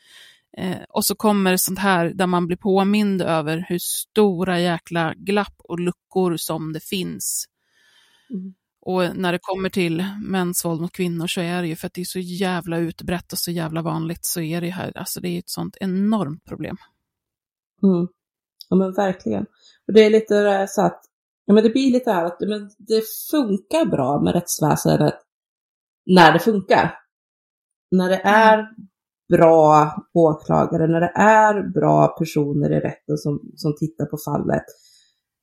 Eh, 0.58 0.82
och 0.88 1.04
så 1.04 1.14
kommer 1.14 1.56
sånt 1.56 1.78
här 1.78 2.12
där 2.14 2.26
man 2.26 2.46
blir 2.46 2.56
påmind 2.56 3.22
över 3.22 3.64
hur 3.68 3.78
stora 3.78 4.60
jäkla 4.60 5.14
glapp 5.16 5.54
och 5.58 5.80
luckor 5.80 6.36
som 6.36 6.72
det 6.72 6.84
finns. 6.84 7.46
Mm. 8.30 8.54
Och 8.86 9.16
när 9.16 9.32
det 9.32 9.38
kommer 9.42 9.68
till 9.68 10.04
mäns 10.24 10.64
våld 10.64 10.80
mot 10.80 10.92
kvinnor 10.92 11.26
så 11.26 11.40
är 11.40 11.62
det 11.62 11.68
ju 11.68 11.76
för 11.76 11.86
att 11.86 11.94
det 11.94 12.00
är 12.00 12.04
så 12.04 12.18
jävla 12.18 12.78
utbrett 12.78 13.32
och 13.32 13.38
så 13.38 13.50
jävla 13.50 13.82
vanligt 13.82 14.24
så 14.24 14.40
är 14.40 14.60
det 14.60 14.70
här, 14.70 14.98
alltså 14.98 15.20
det 15.20 15.28
är 15.28 15.38
ett 15.38 15.50
sånt 15.50 15.76
enormt 15.80 16.44
problem. 16.44 16.76
Mm. 17.82 18.08
Ja 18.68 18.76
men 18.76 18.92
verkligen. 18.92 19.42
Och 19.86 19.94
det 19.94 20.00
är 20.04 20.10
lite 20.10 20.66
så 20.68 20.82
att, 20.82 21.00
ja 21.44 21.54
men 21.54 21.62
det 21.62 21.70
blir 21.70 21.92
lite 21.92 22.12
här 22.12 22.24
att 22.24 22.40
men 22.40 22.70
det 22.78 23.02
funkar 23.30 23.86
bra 23.86 24.20
med 24.20 24.34
rättsväsendet 24.34 25.14
när 26.06 26.32
det 26.32 26.38
funkar. 26.38 26.94
När 27.90 28.08
det 28.08 28.20
är 28.24 28.68
bra 29.28 29.92
åklagare, 30.14 30.86
när 30.86 31.00
det 31.00 31.12
är 31.14 31.72
bra 31.72 32.08
personer 32.08 32.70
i 32.72 32.80
rätten 32.80 33.16
som, 33.16 33.52
som 33.56 33.76
tittar 33.76 34.06
på 34.06 34.16
fallet 34.24 34.64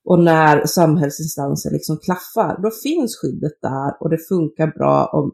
och 0.06 0.24
när 0.24 0.66
samhällsinstanser 0.66 1.72
liksom 1.72 1.98
klaffar, 1.98 2.62
då 2.62 2.72
finns 2.84 3.18
skyddet 3.22 3.62
där 3.62 4.04
och 4.04 4.10
det 4.10 4.28
funkar 4.30 4.68
bra 4.68 5.06
om 5.14 5.32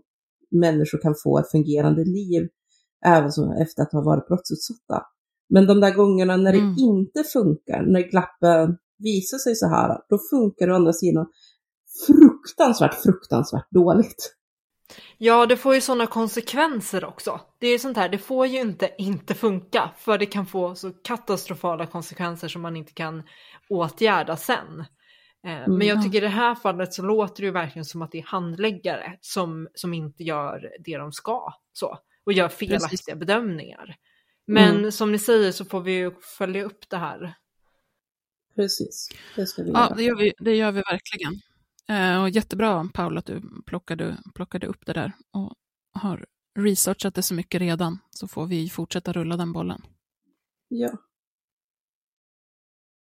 människor 0.52 1.02
kan 1.02 1.15
få 1.23 1.39
ett 1.39 1.52
fungerande 1.52 2.03
liv 2.03 2.48
även 3.06 3.30
efter 3.61 3.84
att 3.84 3.91
ha 3.91 4.02
varit 4.02 4.27
brottsutsatta. 4.27 5.03
Men 5.49 5.68
de 5.68 5.80
där 5.80 5.94
gångerna 5.94 6.38
när 6.38 6.53
mm. 6.53 6.76
det 6.76 6.81
inte 6.81 7.23
funkar, 7.23 7.85
när 7.85 8.10
glappen 8.10 8.77
visar 8.98 9.38
sig 9.38 9.56
så 9.56 9.68
här, 9.68 9.98
då 10.10 10.19
funkar 10.31 10.68
det 10.68 10.73
å 10.73 10.76
andra 10.76 10.94
sidan 10.94 11.26
fruktansvärt, 12.07 12.94
fruktansvärt 12.94 13.72
dåligt. 13.72 14.36
Ja, 15.18 15.45
det 15.45 15.57
får 15.57 15.76
ju 15.76 15.81
sådana 15.81 16.07
konsekvenser 16.07 17.05
också. 17.05 17.41
Det 17.59 17.68
är 17.68 17.72
ju 17.72 17.80
sånt 17.80 17.97
här, 17.97 18.09
det 18.09 18.18
får 18.18 18.47
ju 18.47 18.59
inte 18.59 18.91
inte 18.97 19.34
funka, 19.34 19.91
för 19.97 20.18
det 20.18 20.26
kan 20.26 20.45
få 20.45 20.76
så 20.76 20.91
katastrofala 20.91 21.85
konsekvenser 21.85 22.47
som 22.47 22.61
man 22.61 22.76
inte 22.76 22.93
kan 22.93 23.23
åtgärda 23.69 24.38
sen. 24.38 24.80
Eh, 25.47 25.68
men 25.68 25.88
jag 25.88 25.97
mm. 25.97 26.03
tycker 26.03 26.18
i 26.18 26.22
det 26.22 26.27
här 26.27 26.55
fallet 26.55 26.93
så 26.93 27.01
låter 27.01 27.41
det 27.41 27.45
ju 27.45 27.51
verkligen 27.51 27.85
som 27.85 28.01
att 28.01 28.11
det 28.11 28.18
är 28.18 28.23
handläggare 28.23 29.18
som, 29.22 29.68
som 29.73 29.93
inte 29.93 30.23
gör 30.23 30.72
det 30.80 30.97
de 30.97 31.11
ska 31.11 31.53
så, 31.73 31.99
och 32.26 32.34
gör 32.34 32.49
felaktiga 32.49 32.89
Precis. 32.89 33.15
bedömningar. 33.15 33.95
Men 34.47 34.77
mm. 34.77 34.91
som 34.91 35.11
ni 35.11 35.19
säger 35.19 35.51
så 35.51 35.65
får 35.65 35.81
vi 35.81 35.91
ju 35.91 36.11
följa 36.38 36.64
upp 36.64 36.89
det 36.89 36.97
här. 36.97 37.34
Precis, 38.55 39.09
det 39.35 39.45
ska 39.45 39.64
vi 39.64 39.72
ja, 39.72 39.80
göra. 39.80 39.95
Det 39.95 40.03
gör 40.03 40.15
vi, 40.15 40.34
det 40.39 40.55
gör 40.55 40.72
vi 40.72 40.81
verkligen. 40.81 41.34
Eh, 41.89 42.22
och 42.22 42.30
jättebra 42.30 42.89
Paul 42.93 43.18
att 43.18 43.26
du 43.26 43.41
plockade, 43.65 44.18
plockade 44.35 44.68
upp 44.68 44.85
det 44.85 44.93
där 44.93 45.14
och 45.34 45.53
har 45.93 46.26
researchat 46.59 47.15
det 47.15 47.22
så 47.22 47.34
mycket 47.34 47.61
redan, 47.61 47.99
så 48.09 48.27
får 48.27 48.45
vi 48.45 48.69
fortsätta 48.69 49.14
rulla 49.14 49.38
den 49.38 49.53
bollen. 49.53 49.81
Ja. 50.68 50.91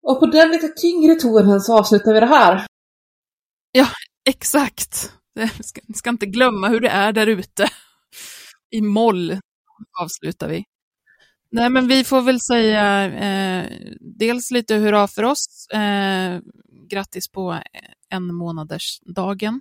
Och 0.02 0.20
på 0.20 0.26
den 0.26 0.50
lite 0.50 0.68
tyngre 0.68 1.14
tonen 1.14 1.60
så 1.60 1.78
avslutar 1.78 2.14
vi 2.14 2.20
det 2.20 2.26
här. 2.26 2.66
Ja, 3.72 3.88
exakt. 4.28 5.12
Vi 5.34 5.48
ska, 5.48 5.80
ska 5.94 6.10
inte 6.10 6.26
glömma 6.26 6.68
hur 6.68 6.80
det 6.80 6.88
är 6.88 7.12
där 7.12 7.26
ute. 7.26 7.68
I 8.70 8.80
moll 8.80 9.38
avslutar 10.00 10.48
vi. 10.48 10.64
Nej, 11.50 11.70
men 11.70 11.88
vi 11.88 12.04
får 12.04 12.22
väl 12.22 12.40
säga 12.40 13.04
eh, 13.04 13.70
dels 14.00 14.50
lite 14.50 14.74
hurra 14.74 15.08
för 15.08 15.22
oss. 15.22 15.66
Eh, 15.72 16.40
grattis 16.90 17.28
på 17.28 17.58
en 18.14 18.34
månaders 18.34 19.00
dagen. 19.16 19.60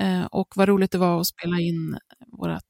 Eh, 0.00 0.24
och 0.24 0.48
vad 0.56 0.68
roligt 0.68 0.90
det 0.90 0.98
var 0.98 1.20
att 1.20 1.26
spela 1.26 1.60
in 1.60 1.98
vårt 2.26 2.62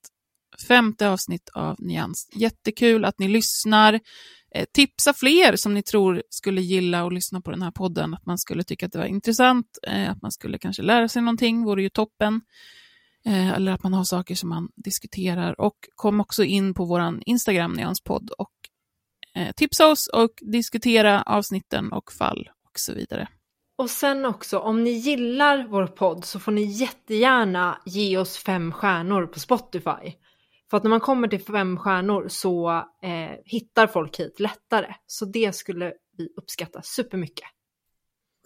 femte 0.69 1.09
avsnitt 1.09 1.49
av 1.55 1.77
Nyans. 1.79 2.29
Jättekul 2.35 3.05
att 3.05 3.19
ni 3.19 3.29
lyssnar. 3.29 4.01
Eh, 4.55 4.65
tipsa 4.73 5.13
fler 5.13 5.57
som 5.57 5.75
ni 5.75 5.83
tror 5.83 6.23
skulle 6.31 6.61
gilla 6.61 7.07
att 7.07 7.13
lyssna 7.13 7.41
på 7.41 7.51
den 7.51 7.63
här 7.63 7.71
podden, 7.71 8.15
att 8.15 8.27
man 8.27 8.39
skulle 8.39 8.65
tycka 8.65 8.87
att 8.87 8.93
det 8.93 8.99
var 8.99 9.07
intressant, 9.07 9.79
eh, 9.83 10.11
att 10.11 10.23
man 10.23 10.33
skulle 10.33 10.59
kanske 10.59 10.83
lära 10.83 11.09
sig 11.09 11.23
någonting, 11.23 11.65
vore 11.65 11.83
ju 11.83 11.89
toppen. 11.89 12.41
Eh, 13.27 13.49
eller 13.49 13.73
att 13.73 13.83
man 13.83 13.95
har 13.95 14.05
saker 14.05 14.35
som 14.35 14.49
man 14.49 14.69
diskuterar. 14.77 15.61
Och 15.61 15.77
kom 15.95 16.21
också 16.21 16.45
in 16.45 16.75
på 16.75 16.85
vår 16.85 17.21
Instagram, 17.27 17.73
Nyanspodd, 17.73 18.31
och 18.31 18.53
eh, 19.35 19.53
tipsa 19.53 19.89
oss 19.89 20.07
och 20.07 20.31
diskutera 20.41 21.23
avsnitten 21.23 21.93
och 21.93 22.13
fall 22.13 22.49
och 22.71 22.81
så 22.81 22.95
vidare. 22.95 23.29
Och 23.79 23.91
sen 23.91 24.25
också, 24.25 24.59
om 24.59 24.85
ni 24.85 24.91
gillar 24.91 25.67
vår 25.69 25.87
podd 25.87 26.25
så 26.25 26.41
får 26.41 26.53
ni 26.53 26.63
jättegärna 26.63 27.83
ge 27.85 28.19
oss 28.19 28.37
fem 28.37 28.73
stjärnor 28.73 29.27
på 29.27 29.41
Spotify. 29.41 30.15
För 30.71 30.77
att 30.77 30.83
när 30.83 30.91
man 30.91 31.01
kommer 31.01 31.29
till 31.29 31.45
fem 31.45 31.79
stjärnor 31.79 32.29
så 32.29 32.71
eh, 33.03 33.37
hittar 33.45 33.87
folk 33.87 34.21
hit 34.21 34.41
lättare. 34.41 34.95
Så 35.07 35.25
det 35.25 35.55
skulle 35.55 35.93
vi 36.17 36.29
uppskatta 36.37 36.83
supermycket. 36.83 37.49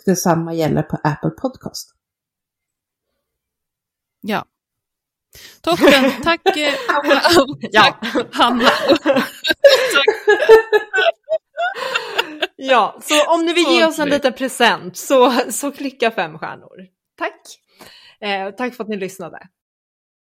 Detsamma 0.06 0.54
gäller 0.54 0.82
på 0.82 0.96
Apple 1.04 1.30
Podcast. 1.30 1.94
Ja. 4.20 4.44
Toppen, 5.60 6.22
tack, 6.22 6.56
eh, 6.56 6.74
tack 7.72 8.04
Hanna. 8.32 8.70
Ja, 12.62 13.00
så 13.02 13.34
om 13.34 13.46
ni 13.46 13.52
vill 13.52 13.66
ge 13.68 13.84
oss 13.84 13.98
en 13.98 14.08
liten 14.08 14.32
present 14.32 14.96
så, 14.96 15.30
så 15.50 15.72
klicka 15.72 16.10
fem 16.10 16.38
stjärnor. 16.38 16.86
Tack! 17.18 17.40
Eh, 18.20 18.50
tack 18.50 18.74
för 18.74 18.84
att 18.84 18.90
ni 18.90 18.96
lyssnade. 18.96 19.38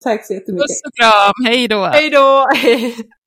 Tack 0.03 0.27
så 0.27 0.33
jättemycket. 0.33 0.67
Puss 0.67 0.81
och 0.85 0.93
kram, 0.95 1.45
hej 1.45 1.67
då! 1.67 1.85
Hej 1.85 2.09
då! 2.09 2.47